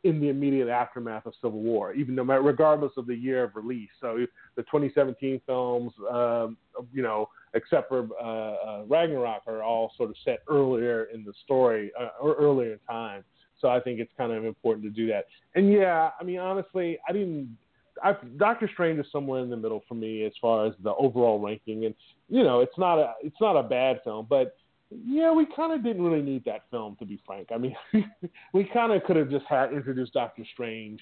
in 0.04 0.20
the 0.20 0.28
immediate 0.28 0.68
aftermath 0.68 1.26
of 1.26 1.34
Civil 1.42 1.60
War, 1.60 1.92
even 1.92 2.14
matter 2.14 2.42
regardless 2.42 2.92
of 2.96 3.06
the 3.06 3.14
year 3.14 3.44
of 3.44 3.56
release. 3.56 3.88
So 4.00 4.26
the 4.54 4.62
2017 4.62 5.40
films, 5.46 5.92
um, 6.10 6.56
you 6.92 7.02
know, 7.02 7.28
except 7.54 7.88
for 7.88 8.08
uh, 8.20 8.24
uh, 8.24 8.84
Ragnarok, 8.86 9.42
are 9.46 9.62
all 9.62 9.92
sort 9.96 10.10
of 10.10 10.16
set 10.24 10.40
earlier 10.48 11.04
in 11.12 11.24
the 11.24 11.32
story 11.44 11.90
uh, 11.98 12.08
or 12.20 12.34
earlier 12.34 12.74
in 12.74 12.78
time. 12.88 13.24
So 13.60 13.68
I 13.68 13.80
think 13.80 14.00
it's 14.00 14.12
kind 14.16 14.32
of 14.32 14.44
important 14.44 14.84
to 14.84 14.90
do 14.90 15.06
that. 15.08 15.26
And 15.54 15.72
yeah, 15.72 16.10
I 16.20 16.24
mean, 16.24 16.38
honestly, 16.38 16.98
I 17.08 17.12
didn't. 17.12 17.56
I, 18.02 18.14
Doctor 18.36 18.68
Strange 18.70 19.00
is 19.00 19.06
somewhere 19.10 19.42
in 19.42 19.48
the 19.48 19.56
middle 19.56 19.82
for 19.88 19.94
me 19.94 20.24
as 20.24 20.32
far 20.40 20.66
as 20.66 20.74
the 20.82 20.94
overall 20.96 21.40
ranking, 21.40 21.86
and 21.86 21.94
you 22.28 22.42
know, 22.42 22.60
it's 22.60 22.76
not 22.76 22.98
a 22.98 23.14
it's 23.22 23.40
not 23.40 23.56
a 23.56 23.62
bad 23.62 24.00
film, 24.04 24.26
but 24.28 24.54
yeah, 24.90 25.32
we 25.32 25.46
kind 25.46 25.72
of 25.72 25.82
didn't 25.82 26.02
really 26.02 26.22
need 26.22 26.44
that 26.44 26.62
film 26.70 26.96
to 26.98 27.06
be 27.06 27.20
frank. 27.26 27.48
I 27.52 27.58
mean, 27.58 27.76
we 28.52 28.64
kind 28.64 28.92
of 28.92 29.02
could 29.04 29.16
have 29.16 29.30
just 29.30 29.46
had 29.48 29.72
introduced 29.72 30.12
Doctor 30.12 30.44
Strange 30.52 31.00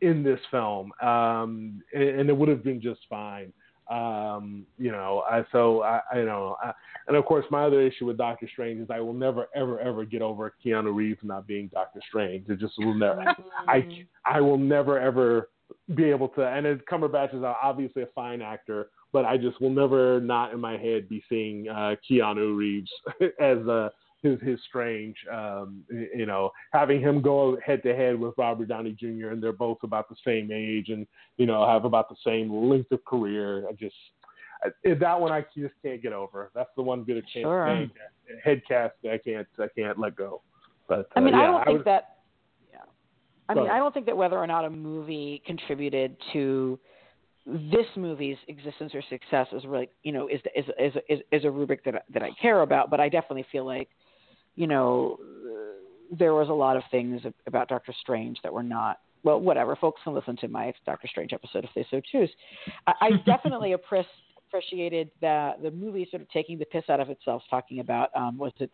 in 0.00 0.22
this 0.22 0.40
film, 0.50 0.92
um, 1.02 1.82
and, 1.94 2.02
and 2.02 2.28
it 2.30 2.36
would 2.36 2.48
have 2.48 2.64
been 2.64 2.80
just 2.80 3.00
fine. 3.08 3.52
Um, 3.88 4.66
you 4.78 4.90
know, 4.90 5.22
I, 5.30 5.44
so 5.52 5.82
I, 5.82 6.00
I 6.12 6.18
you 6.18 6.26
know, 6.26 6.56
I, 6.62 6.72
and 7.06 7.16
of 7.16 7.24
course, 7.24 7.44
my 7.50 7.64
other 7.64 7.80
issue 7.80 8.06
with 8.06 8.16
Doctor 8.16 8.48
Strange 8.52 8.80
is 8.80 8.88
I 8.90 9.00
will 9.00 9.12
never, 9.12 9.46
ever, 9.54 9.78
ever 9.78 10.04
get 10.04 10.22
over 10.22 10.52
Keanu 10.64 10.94
Reeves 10.94 11.20
not 11.22 11.46
being 11.46 11.68
Doctor 11.72 12.00
Strange. 12.08 12.48
It 12.48 12.58
just 12.58 12.74
will 12.78 12.94
never. 12.94 13.24
I, 13.68 14.06
I 14.24 14.40
will 14.40 14.58
never, 14.58 14.98
ever 14.98 15.50
be 15.94 16.04
able 16.04 16.28
to. 16.30 16.42
And 16.42 16.66
it, 16.66 16.86
Cumberbatch 16.86 17.34
is 17.34 17.44
obviously 17.44 18.02
a 18.02 18.08
fine 18.14 18.42
actor, 18.42 18.88
but 19.16 19.24
I 19.24 19.38
just 19.38 19.58
will 19.62 19.70
never 19.70 20.20
not 20.20 20.52
in 20.52 20.60
my 20.60 20.76
head 20.76 21.08
be 21.08 21.24
seeing 21.26 21.70
uh, 21.70 21.94
Keanu 22.06 22.54
Reeves 22.54 22.90
as 23.40 23.66
uh, 23.66 23.88
his 24.22 24.38
his 24.42 24.60
Strange. 24.68 25.16
Um, 25.32 25.84
you 25.88 26.26
know, 26.26 26.50
having 26.74 27.00
him 27.00 27.22
go 27.22 27.56
head 27.64 27.82
to 27.84 27.96
head 27.96 28.20
with 28.20 28.34
Robert 28.36 28.68
Downey 28.68 28.92
Jr. 28.92 29.28
and 29.30 29.42
they're 29.42 29.54
both 29.54 29.78
about 29.82 30.10
the 30.10 30.16
same 30.22 30.50
age 30.52 30.90
and 30.90 31.06
you 31.38 31.46
know 31.46 31.66
have 31.66 31.86
about 31.86 32.10
the 32.10 32.16
same 32.26 32.68
length 32.68 32.92
of 32.92 33.02
career. 33.06 33.66
I 33.66 33.72
just 33.72 33.94
I, 34.62 34.92
that 35.00 35.18
one 35.18 35.32
I 35.32 35.46
just 35.56 35.72
can't 35.82 36.02
get 36.02 36.12
over. 36.12 36.50
That's 36.54 36.68
the 36.76 36.82
one 36.82 37.00
of 37.00 37.06
can't, 37.06 37.24
Sure. 37.32 37.64
can't- 37.66 37.90
head 38.44 38.60
cast 38.68 38.96
that 39.02 39.12
I 39.12 39.18
can't 39.18 39.46
I 39.58 39.68
can't 39.74 39.98
let 39.98 40.14
go. 40.14 40.42
But 40.88 41.08
I 41.16 41.20
mean, 41.20 41.32
uh, 41.32 41.38
I 41.38 41.46
don't 41.46 41.64
think 41.64 41.78
would- 41.78 41.86
that. 41.86 42.16
Yeah. 42.70 42.80
I 43.48 43.54
mean, 43.54 43.64
ahead. 43.64 43.76
I 43.76 43.78
don't 43.78 43.94
think 43.94 44.04
that 44.04 44.16
whether 44.18 44.36
or 44.36 44.46
not 44.46 44.66
a 44.66 44.70
movie 44.70 45.42
contributed 45.46 46.18
to 46.34 46.78
this 47.46 47.86
movie's 47.96 48.36
existence 48.48 48.92
or 48.94 49.02
success 49.08 49.46
is 49.52 49.64
really, 49.64 49.88
you 50.02 50.12
know, 50.12 50.26
is 50.28 50.40
is 50.56 50.64
is 50.78 50.94
is, 51.08 51.20
is 51.30 51.44
a 51.44 51.50
rubric 51.50 51.84
that 51.84 51.94
I- 51.96 52.02
that 52.12 52.22
I 52.22 52.30
care 52.42 52.62
about. 52.62 52.90
But 52.90 53.00
I 53.00 53.08
definitely 53.08 53.46
feel 53.52 53.64
like, 53.64 53.88
you 54.56 54.66
know, 54.66 55.18
there 56.10 56.34
was 56.34 56.48
a 56.48 56.52
lot 56.52 56.76
of 56.76 56.82
things 56.90 57.20
about 57.46 57.68
Doctor 57.68 57.92
Strange 58.00 58.38
that 58.42 58.52
were 58.52 58.62
not. 58.62 58.98
Well, 59.22 59.40
whatever. 59.40 59.74
Folks 59.76 60.00
can 60.04 60.14
listen 60.14 60.36
to 60.38 60.48
my 60.48 60.72
Doctor 60.84 61.08
Strange 61.08 61.32
episode 61.32 61.64
if 61.64 61.70
they 61.74 61.86
so 61.90 62.00
choose. 62.00 62.30
I, 62.86 62.92
I 63.00 63.10
definitely 63.26 63.74
appre- 63.74 64.04
appreciated 64.48 65.10
that 65.20 65.62
the 65.62 65.70
movie 65.70 66.06
sort 66.10 66.22
of 66.22 66.30
taking 66.30 66.58
the 66.58 66.64
piss 66.66 66.84
out 66.88 67.00
of 67.00 67.10
itself, 67.10 67.42
talking 67.50 67.80
about 67.80 68.10
um, 68.16 68.38
was 68.38 68.52
it 68.58 68.70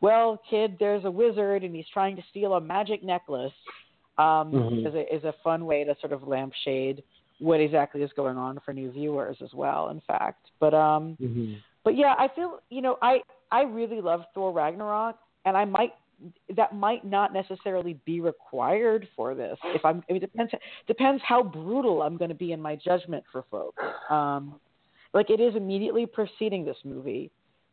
well, 0.00 0.40
kid, 0.50 0.76
there's 0.80 1.04
a 1.04 1.10
wizard 1.10 1.62
and 1.62 1.74
he's 1.74 1.86
trying 1.92 2.16
to 2.16 2.22
steal 2.30 2.54
a 2.54 2.60
magic 2.60 3.02
necklace. 3.02 3.52
Um, 4.18 4.52
Mhm. 4.52 4.86
is 4.86 4.94
a 4.94 5.14
is 5.14 5.24
a 5.24 5.34
fun 5.42 5.66
way 5.66 5.84
to 5.84 5.94
sort 6.00 6.12
of 6.12 6.22
lampshade 6.28 7.02
what 7.40 7.60
exactly 7.60 8.02
is 8.02 8.10
going 8.14 8.36
on 8.36 8.60
for 8.64 8.72
new 8.72 8.90
viewers 8.90 9.36
as 9.42 9.52
well. 9.54 9.88
In 9.88 10.00
fact, 10.02 10.50
but 10.60 10.74
um, 10.74 11.16
Mhm. 11.20 11.56
but 11.82 11.96
yeah, 11.96 12.14
I 12.18 12.28
feel 12.28 12.60
you 12.70 12.82
know 12.82 12.98
I 13.02 13.22
I 13.50 13.62
really 13.62 14.00
love 14.00 14.24
Thor 14.34 14.52
Ragnarok, 14.52 15.16
and 15.44 15.56
I 15.56 15.64
might 15.64 15.94
that 16.56 16.74
might 16.74 17.04
not 17.04 17.32
necessarily 17.32 17.94
be 18.04 18.20
required 18.20 19.08
for 19.16 19.34
this. 19.34 19.58
If 19.64 19.84
I'm, 19.84 19.96
mean, 20.08 20.16
it 20.16 20.20
depends 20.20 20.52
depends 20.86 21.22
how 21.26 21.42
brutal 21.42 22.02
I'm 22.02 22.16
going 22.16 22.28
to 22.28 22.36
be 22.36 22.52
in 22.52 22.60
my 22.60 22.76
judgment 22.76 23.24
for 23.32 23.44
folks. 23.50 23.82
Um, 24.08 24.60
like 25.12 25.30
it 25.30 25.40
is 25.40 25.54
immediately 25.56 26.06
preceding 26.06 26.64
this 26.64 26.76
movie, 26.84 27.30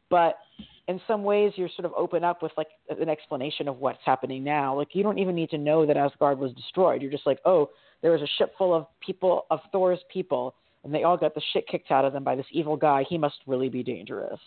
but 0.10 0.40
in 0.88 1.00
some 1.08 1.24
ways 1.24 1.54
you're 1.56 1.70
sort 1.70 1.86
of 1.86 1.94
open 1.96 2.24
up 2.24 2.42
with 2.42 2.52
like 2.58 2.68
an 2.90 3.10
explanation 3.10 3.68
of 3.68 3.80
what's 3.80 4.02
happening 4.04 4.44
now. 4.44 4.76
Like 4.76 4.90
you 4.94 5.04
don't 5.04 5.20
even 5.20 5.36
need 5.36 5.52
to 5.52 5.58
know 5.58 5.86
that 5.86 5.96
Asgard 5.96 6.40
was 6.40 6.52
destroyed. 6.54 7.02
You're 7.02 7.12
just 7.12 7.28
like, 7.28 7.40
oh, 7.46 7.70
there 8.02 8.12
was 8.12 8.22
a 8.22 8.28
ship 8.38 8.54
full 8.58 8.74
of 8.74 8.88
people 9.00 9.46
of 9.50 9.60
Thor's 9.72 10.00
people, 10.12 10.56
and 10.84 10.94
they 10.94 11.04
all 11.04 11.18
got 11.18 11.36
the 11.36 11.42
shit 11.54 11.68
kicked 11.68 11.92
out 11.92 12.06
of 12.06 12.14
them 12.14 12.24
by 12.24 12.36
this 12.36 12.46
evil 12.52 12.76
guy. 12.76 13.04
He 13.08 13.18
must 13.18 13.38
really 13.46 13.70
be 13.70 13.84
dangerous. 13.84 14.40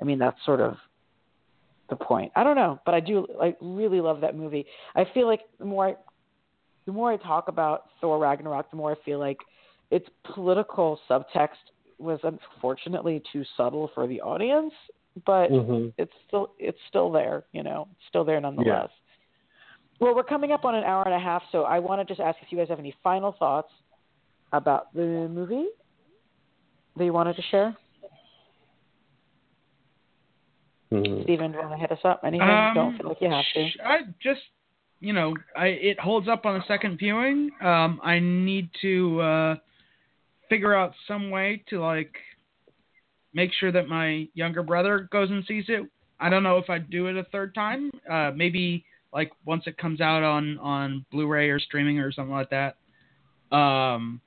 I 0.00 0.04
mean, 0.04 0.18
that's 0.18 0.38
sort 0.44 0.60
of 0.60 0.76
the 1.88 1.96
point. 1.96 2.32
I 2.36 2.44
don't 2.44 2.56
know, 2.56 2.80
but 2.84 2.94
I 2.94 3.00
do. 3.00 3.26
I 3.40 3.54
really 3.60 4.00
love 4.00 4.20
that 4.22 4.36
movie. 4.36 4.66
I 4.94 5.04
feel 5.12 5.26
like 5.26 5.40
the 5.58 5.64
more 5.64 5.88
I, 5.88 5.96
the 6.86 6.92
more 6.92 7.12
I 7.12 7.16
talk 7.16 7.48
about 7.48 7.86
Thor 8.00 8.18
Ragnarok, 8.18 8.70
the 8.70 8.76
more 8.76 8.92
I 8.92 9.04
feel 9.04 9.18
like 9.18 9.38
its 9.90 10.08
political 10.34 10.98
subtext 11.08 11.56
was 11.98 12.18
unfortunately 12.22 13.22
too 13.32 13.44
subtle 13.56 13.90
for 13.94 14.06
the 14.06 14.20
audience, 14.20 14.72
but 15.26 15.50
Mhm. 15.50 15.92
it's 15.98 16.12
still 16.26 16.52
it's 16.58 16.78
still 16.88 17.10
there, 17.10 17.44
you 17.52 17.62
know, 17.62 17.88
it's 17.92 18.06
still 18.08 18.24
there 18.24 18.40
nonetheless. 18.40 18.90
Well, 20.00 20.14
we're 20.14 20.24
coming 20.24 20.50
up 20.50 20.64
on 20.64 20.74
an 20.74 20.82
hour 20.82 21.04
and 21.04 21.14
a 21.14 21.18
half, 21.18 21.42
so 21.52 21.64
I 21.64 21.78
want 21.78 22.00
to 22.00 22.10
just 22.10 22.20
ask 22.20 22.38
if 22.42 22.50
you 22.50 22.56
guys 22.56 22.68
have 22.68 22.78
any 22.78 22.94
final 23.04 23.36
thoughts 23.38 23.70
about 24.52 24.92
the 24.94 25.28
movie 25.30 25.66
that 26.96 27.04
you 27.04 27.12
wanted 27.12 27.36
to 27.36 27.42
share. 27.50 27.76
Mhm. 30.90 31.22
Steven, 31.22 31.52
do 31.52 31.58
you 31.58 31.64
want 31.64 31.74
to 31.74 31.80
hit 31.80 31.92
us 31.92 32.04
up? 32.04 32.20
Anything? 32.24 32.48
Um, 32.48 32.74
Don't 32.74 32.96
feel 32.96 33.08
like 33.08 33.20
you 33.20 33.30
have 33.30 33.44
to. 33.54 33.70
I 33.84 34.00
just, 34.20 34.40
you 35.00 35.12
know, 35.12 35.36
I 35.54 35.66
it 35.66 36.00
holds 36.00 36.28
up 36.28 36.46
on 36.46 36.56
a 36.56 36.64
second 36.64 36.98
viewing. 36.98 37.50
Um, 37.60 38.00
I 38.02 38.18
need 38.18 38.70
to 38.80 39.20
uh, 39.20 39.56
figure 40.48 40.74
out 40.74 40.94
some 41.06 41.30
way 41.30 41.62
to 41.68 41.80
like 41.80 42.16
make 43.34 43.52
sure 43.52 43.70
that 43.70 43.86
my 43.86 44.28
younger 44.34 44.64
brother 44.64 45.08
goes 45.12 45.30
and 45.30 45.44
sees 45.44 45.68
it. 45.68 45.88
I 46.18 46.28
don't 46.28 46.42
know 46.42 46.56
if 46.56 46.68
I'd 46.68 46.90
do 46.90 47.06
it 47.06 47.16
a 47.16 47.24
third 47.24 47.54
time. 47.54 47.92
Uh, 48.08 48.32
maybe 48.34 48.84
like 49.12 49.32
once 49.44 49.64
it 49.66 49.76
comes 49.78 50.00
out 50.00 50.22
on 50.22 50.58
on 50.58 51.04
Blu-ray 51.10 51.50
or 51.50 51.58
streaming 51.58 51.98
or 51.98 52.12
something 52.12 52.34
like 52.34 52.50
that. 52.50 52.76
Um, 53.54 54.20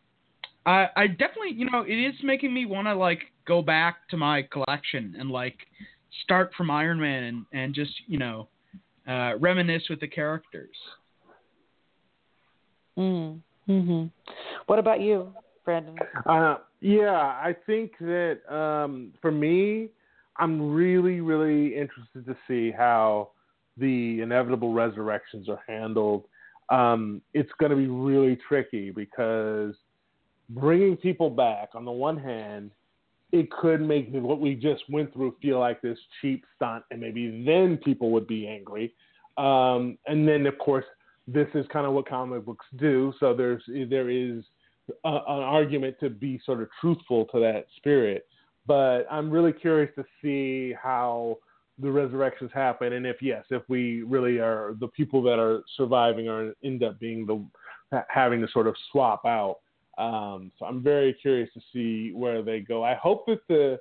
I 0.66 0.88
I 0.96 1.08
definitely, 1.08 1.54
you 1.56 1.70
know, 1.70 1.84
it 1.88 1.96
is 1.96 2.16
making 2.24 2.54
me 2.54 2.66
want 2.66 2.88
to 2.88 2.96
like 2.96 3.22
go 3.48 3.62
back 3.62 4.08
to 4.10 4.18
my 4.18 4.44
collection 4.44 5.16
and 5.18 5.30
like 5.30 5.58
start 6.24 6.52
from 6.56 6.70
Iron 6.70 7.00
Man 7.00 7.24
and, 7.24 7.46
and 7.54 7.76
just 7.76 7.92
you 8.08 8.18
know 8.18 8.48
uh, 9.08 9.38
reminisce 9.40 9.84
with 9.90 10.00
the 10.00 10.08
characters. 10.08 10.76
Mm. 12.98 13.40
hmm 13.66 14.06
What 14.68 14.80
about 14.80 15.02
you, 15.02 15.34
Brandon? 15.66 15.98
Uh, 16.26 16.58
yeah, 16.80 17.12
I 17.12 17.56
think 17.66 17.94
that 18.00 18.40
um, 18.54 19.14
for 19.22 19.32
me, 19.32 19.90
I'm 20.38 20.72
really, 20.74 21.22
really 21.22 21.76
interested 21.76 22.26
to 22.26 22.36
see 22.48 22.72
how 22.72 23.30
the 23.78 24.22
inevitable 24.22 24.74
resurrections 24.74 25.50
are 25.50 25.62
handled. 25.68 26.26
Um, 26.70 27.22
it's 27.34 27.52
going 27.60 27.72
to 27.72 27.76
be 27.76 27.88
really 27.88 28.38
tricky 28.48 28.92
because 28.92 29.76
bringing 30.50 30.98
people 30.98 31.30
back 31.30 31.70
on 31.74 31.86
the 31.86 31.92
one 31.92 32.18
hand, 32.18 32.72
it 33.32 33.50
could 33.52 33.82
make 33.82 34.10
what 34.12 34.40
we 34.40 34.54
just 34.56 34.84
went 34.90 35.12
through 35.12 35.36
feel 35.42 35.60
like 35.60 35.82
this 35.82 35.98
cheap 36.22 36.46
stunt, 36.56 36.84
and 36.92 37.02
maybe 37.02 37.44
then 37.46 37.78
people 37.78 38.12
would 38.12 38.28
be 38.28 38.48
angry. 38.48 38.94
Um, 39.38 39.98
and 40.06 40.28
then, 40.28 40.46
of 40.46 40.58
course, 40.60 40.86
this 41.28 41.48
is 41.56 41.66
kind 41.74 41.88
of 41.88 41.94
what 41.94 42.08
comic 42.08 42.46
books 42.46 42.66
do. 42.78 43.14
So 43.20 43.34
there's 43.34 43.64
there 43.68 44.10
is 44.10 44.44
a, 45.04 45.10
an 45.10 45.44
argument 45.44 45.96
to 46.02 46.10
be 46.10 46.40
sort 46.46 46.62
of 46.62 46.70
truthful 46.80 47.26
to 47.34 47.40
that 47.40 47.66
spirit. 47.78 48.28
But 48.68 49.06
I'm 49.10 49.30
really 49.30 49.54
curious 49.54 49.92
to 49.96 50.06
see 50.22 50.76
how 50.82 51.38
the 51.80 51.92
resurrections 51.92 52.52
happen, 52.54 52.94
and 52.94 53.06
if 53.06 53.22
yes, 53.22 53.44
if 53.50 53.64
we 53.68 54.04
really 54.04 54.38
are 54.38 54.76
the 54.80 54.88
people 54.90 55.22
that 55.24 55.40
are 55.40 55.64
surviving 55.76 56.28
are 56.30 56.54
end 56.64 56.84
up 56.84 57.00
being 57.00 57.26
the 57.26 57.44
having 58.10 58.42
to 58.42 58.48
sort 58.52 58.68
of 58.68 58.76
swap 58.92 59.26
out. 59.26 59.58
Um, 59.98 60.52
so 60.58 60.66
I'm 60.66 60.82
very 60.82 61.14
curious 61.14 61.50
to 61.54 61.62
see 61.72 62.12
where 62.14 62.42
they 62.42 62.60
go. 62.60 62.84
I 62.84 62.96
hope 62.96 63.26
that 63.28 63.42
the 63.48 63.80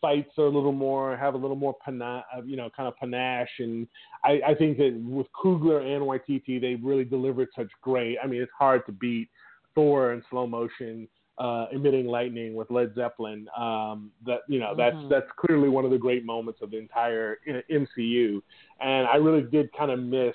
fights 0.00 0.30
are 0.38 0.44
a 0.44 0.50
little 0.50 0.72
more 0.72 1.16
have 1.16 1.34
a 1.34 1.36
little 1.36 1.56
more 1.56 1.74
panache, 1.84 2.24
uh, 2.36 2.42
you 2.42 2.56
know, 2.56 2.70
kind 2.74 2.88
of 2.88 2.96
panache, 2.96 3.58
and 3.58 3.86
I, 4.24 4.40
I 4.48 4.54
think 4.54 4.78
that 4.78 4.98
with 5.02 5.26
Coogler 5.32 5.82
and 5.82 6.04
Waititi, 6.04 6.60
they 6.60 6.74
really 6.74 7.04
delivered 7.04 7.48
such 7.56 7.68
great. 7.82 8.16
I 8.22 8.26
mean, 8.26 8.42
it's 8.42 8.52
hard 8.58 8.84
to 8.86 8.92
beat 8.92 9.28
Thor 9.74 10.12
in 10.12 10.22
slow 10.30 10.46
motion. 10.46 11.08
Uh, 11.40 11.66
emitting 11.72 12.06
lightning 12.06 12.54
with 12.54 12.70
Led 12.70 12.94
Zeppelin. 12.94 13.48
Um, 13.56 14.10
that 14.26 14.40
you 14.46 14.60
know, 14.60 14.74
that's 14.76 14.94
mm-hmm. 14.94 15.08
that's 15.08 15.26
clearly 15.38 15.70
one 15.70 15.86
of 15.86 15.90
the 15.90 15.96
great 15.96 16.22
moments 16.22 16.60
of 16.60 16.70
the 16.70 16.76
entire 16.76 17.38
MCU, 17.48 18.42
and 18.78 19.06
I 19.06 19.16
really 19.16 19.48
did 19.50 19.72
kind 19.72 19.90
of 19.90 20.00
miss 20.00 20.34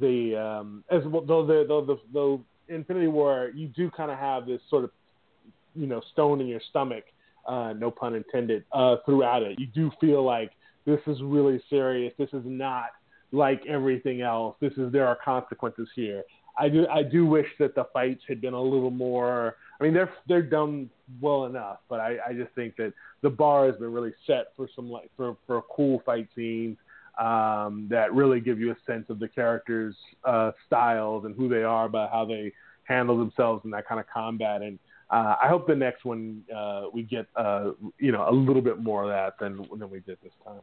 the 0.00 0.36
um, 0.36 0.84
as 0.90 1.02
though 1.04 1.44
the 1.44 1.66
though 1.68 1.84
the 1.84 1.98
though 2.14 2.40
Infinity 2.68 3.08
War 3.08 3.50
you 3.54 3.68
do 3.68 3.90
kind 3.90 4.10
of 4.10 4.18
have 4.18 4.46
this 4.46 4.62
sort 4.70 4.84
of 4.84 4.90
you 5.74 5.86
know 5.86 6.00
stone 6.12 6.40
in 6.40 6.46
your 6.46 6.62
stomach 6.70 7.04
uh, 7.48 7.72
no 7.72 7.90
pun 7.90 8.14
intended, 8.14 8.64
uh, 8.72 8.96
throughout 9.06 9.42
it. 9.42 9.58
You 9.58 9.66
do 9.66 9.90
feel 10.00 10.24
like 10.24 10.52
this 10.84 11.00
is 11.06 11.18
really 11.22 11.60
serious. 11.70 12.12
This 12.18 12.28
is 12.32 12.42
not 12.44 12.90
like 13.32 13.62
everything 13.66 14.20
else. 14.20 14.56
This 14.60 14.72
is 14.74 14.92
there 14.92 15.06
are 15.06 15.18
consequences 15.24 15.88
here. 15.96 16.24
I 16.58 16.68
do 16.68 16.86
I 16.88 17.02
do 17.02 17.26
wish 17.26 17.46
that 17.58 17.74
the 17.74 17.84
fights 17.92 18.22
had 18.28 18.40
been 18.40 18.54
a 18.54 18.62
little 18.62 18.90
more. 18.90 19.56
I 19.80 19.84
mean, 19.84 19.94
they're 19.94 20.12
they're 20.26 20.42
done 20.42 20.90
well 21.20 21.44
enough, 21.46 21.78
but 21.88 22.00
I, 22.00 22.16
I 22.28 22.32
just 22.32 22.52
think 22.54 22.76
that 22.76 22.92
the 23.22 23.30
bar 23.30 23.66
has 23.66 23.76
been 23.76 23.92
really 23.92 24.12
set 24.26 24.46
for 24.56 24.68
some 24.74 24.90
like 24.90 25.10
for 25.16 25.36
for 25.46 25.62
cool 25.74 26.02
fight 26.04 26.28
scenes 26.34 26.76
um, 27.18 27.86
that 27.90 28.12
really 28.12 28.40
give 28.40 28.58
you 28.60 28.70
a 28.70 28.76
sense 28.86 29.06
of 29.08 29.18
the 29.18 29.28
characters' 29.28 29.96
uh, 30.24 30.52
styles 30.66 31.24
and 31.24 31.34
who 31.34 31.48
they 31.48 31.62
are, 31.62 31.86
about 31.86 32.10
how 32.10 32.24
they 32.24 32.52
handle 32.84 33.18
themselves 33.18 33.64
in 33.64 33.70
that 33.70 33.86
kind 33.86 34.00
of 34.00 34.06
combat. 34.12 34.62
And 34.62 34.78
uh, 35.10 35.36
I 35.42 35.48
hope 35.48 35.66
the 35.66 35.74
next 35.74 36.04
one 36.04 36.42
uh, 36.54 36.84
we 36.92 37.02
get 37.02 37.26
uh, 37.36 37.70
you 37.98 38.12
know 38.12 38.28
a 38.28 38.32
little 38.32 38.62
bit 38.62 38.82
more 38.82 39.04
of 39.04 39.10
that 39.10 39.38
than 39.38 39.64
than 39.78 39.90
we 39.90 40.00
did 40.00 40.18
this 40.22 40.32
time. 40.44 40.60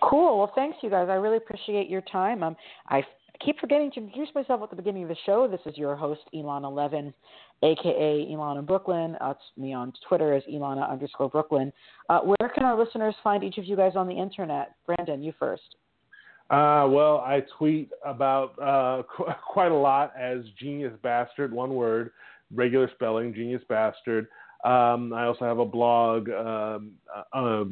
Cool. 0.00 0.38
Well, 0.38 0.52
thanks, 0.54 0.78
you 0.82 0.90
guys. 0.90 1.08
I 1.08 1.14
really 1.14 1.36
appreciate 1.36 1.88
your 1.88 2.00
time. 2.00 2.42
Um, 2.42 2.56
I 2.88 3.04
keep 3.44 3.58
forgetting 3.58 3.90
to 3.92 4.00
introduce 4.00 4.28
myself 4.34 4.62
at 4.62 4.70
the 4.70 4.76
beginning 4.76 5.02
of 5.02 5.08
the 5.08 5.16
show. 5.26 5.48
This 5.48 5.60
is 5.66 5.76
your 5.76 5.96
host, 5.96 6.20
Elana 6.34 6.72
Levin, 6.72 7.12
aka 7.62 8.26
Elana 8.30 8.66
Brooklyn. 8.66 9.16
Uh, 9.20 9.34
me 9.56 9.72
on 9.72 9.92
Twitter 10.08 10.34
as 10.34 10.42
Elana 10.44 10.90
underscore 10.90 11.28
Brooklyn. 11.28 11.72
Uh, 12.08 12.20
where 12.20 12.48
can 12.54 12.64
our 12.64 12.78
listeners 12.78 13.14
find 13.22 13.44
each 13.44 13.58
of 13.58 13.64
you 13.64 13.76
guys 13.76 13.92
on 13.96 14.06
the 14.06 14.14
internet? 14.14 14.74
Brandon, 14.86 15.22
you 15.22 15.34
first. 15.38 15.76
Uh, 16.50 16.88
well, 16.90 17.18
I 17.18 17.44
tweet 17.56 17.90
about 18.04 18.60
uh, 18.60 19.04
qu- 19.04 19.32
quite 19.46 19.72
a 19.72 19.76
lot 19.76 20.12
as 20.18 20.40
Genius 20.58 20.92
Bastard, 21.02 21.52
one 21.52 21.74
word, 21.74 22.10
regular 22.54 22.90
spelling, 22.94 23.32
Genius 23.32 23.62
Bastard. 23.68 24.26
Um, 24.64 25.12
I 25.12 25.24
also 25.24 25.44
have 25.44 25.58
a 25.58 25.64
blog, 25.64 26.30
um, 26.30 26.92
uh, 27.12 27.24
uh, 27.32 27.64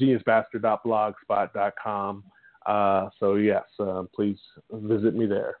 geniusbastard.blogspot.com. 0.00 2.24
Uh, 2.66 3.08
so, 3.20 3.36
yes, 3.36 3.64
uh, 3.78 4.02
please 4.14 4.38
visit 4.72 5.14
me 5.14 5.26
there. 5.26 5.56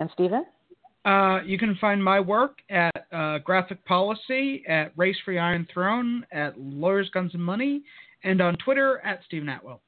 And 0.00 0.10
Steven? 0.14 0.44
Uh, 1.04 1.40
you 1.44 1.58
can 1.58 1.76
find 1.80 2.02
my 2.02 2.18
work 2.18 2.58
at 2.68 3.06
uh, 3.12 3.38
Graphic 3.38 3.84
Policy, 3.84 4.64
at 4.66 4.92
Race 4.96 5.16
for 5.24 5.32
the 5.34 5.38
Iron 5.38 5.66
Throne, 5.72 6.26
at 6.32 6.58
Lawyers, 6.58 7.08
Guns, 7.14 7.32
and 7.34 7.44
Money, 7.44 7.82
and 8.24 8.40
on 8.40 8.56
Twitter 8.56 9.00
at 9.04 9.20
Steven 9.26 9.48
Attewell. 9.48 9.80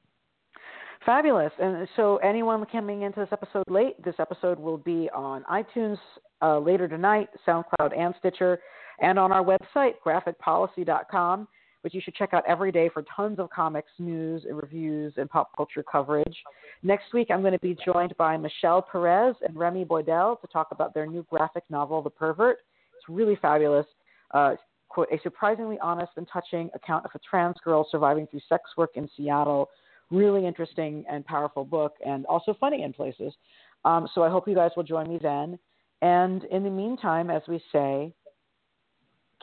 Fabulous. 1.05 1.51
And 1.59 1.87
so, 1.95 2.17
anyone 2.17 2.65
coming 2.71 3.01
into 3.01 3.19
this 3.19 3.29
episode 3.31 3.63
late, 3.69 4.01
this 4.03 4.15
episode 4.19 4.59
will 4.59 4.77
be 4.77 5.09
on 5.13 5.43
iTunes 5.51 5.97
uh, 6.41 6.59
later 6.59 6.87
tonight, 6.87 7.29
SoundCloud, 7.47 7.97
and 7.97 8.13
Stitcher, 8.19 8.59
and 9.01 9.17
on 9.17 9.31
our 9.31 9.43
website, 9.43 9.93
graphicpolicy.com, 10.05 11.47
which 11.81 11.93
you 11.93 12.01
should 12.01 12.15
check 12.15 12.33
out 12.33 12.43
every 12.47 12.71
day 12.71 12.89
for 12.89 13.03
tons 13.15 13.39
of 13.39 13.49
comics 13.49 13.91
news 13.99 14.43
and 14.47 14.57
reviews 14.61 15.13
and 15.17 15.29
pop 15.29 15.55
culture 15.55 15.83
coverage. 15.83 16.37
Next 16.83 17.13
week, 17.13 17.27
I'm 17.31 17.41
going 17.41 17.53
to 17.53 17.59
be 17.59 17.77
joined 17.85 18.15
by 18.17 18.37
Michelle 18.37 18.81
Perez 18.81 19.35
and 19.41 19.57
Remy 19.57 19.85
Boydell 19.85 20.39
to 20.41 20.47
talk 20.47 20.67
about 20.71 20.93
their 20.93 21.05
new 21.05 21.25
graphic 21.29 21.63
novel, 21.69 22.01
The 22.01 22.09
Pervert. 22.09 22.57
It's 22.97 23.07
really 23.07 23.37
fabulous. 23.41 23.85
Uh, 24.31 24.55
quote, 24.89 25.07
a 25.11 25.19
surprisingly 25.21 25.77
honest 25.81 26.11
and 26.17 26.27
touching 26.31 26.69
account 26.73 27.05
of 27.05 27.11
a 27.15 27.19
trans 27.19 27.55
girl 27.63 27.87
surviving 27.91 28.27
through 28.27 28.41
sex 28.49 28.63
work 28.77 28.91
in 28.95 29.09
Seattle 29.15 29.69
really 30.11 30.45
interesting 30.45 31.05
and 31.09 31.25
powerful 31.25 31.63
book, 31.63 31.95
and 32.05 32.25
also 32.25 32.55
funny 32.59 32.83
in 32.83 32.93
places. 32.93 33.33
Um, 33.85 34.07
so 34.13 34.23
I 34.23 34.29
hope 34.29 34.47
you 34.47 34.55
guys 34.55 34.71
will 34.75 34.83
join 34.83 35.07
me 35.07 35.19
then. 35.21 35.57
And 36.01 36.43
in 36.45 36.63
the 36.63 36.69
meantime, 36.69 37.29
as 37.29 37.41
we 37.47 37.61
say, 37.71 38.13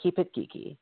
keep 0.02 0.18
it 0.18 0.34
geeky. 0.34 0.76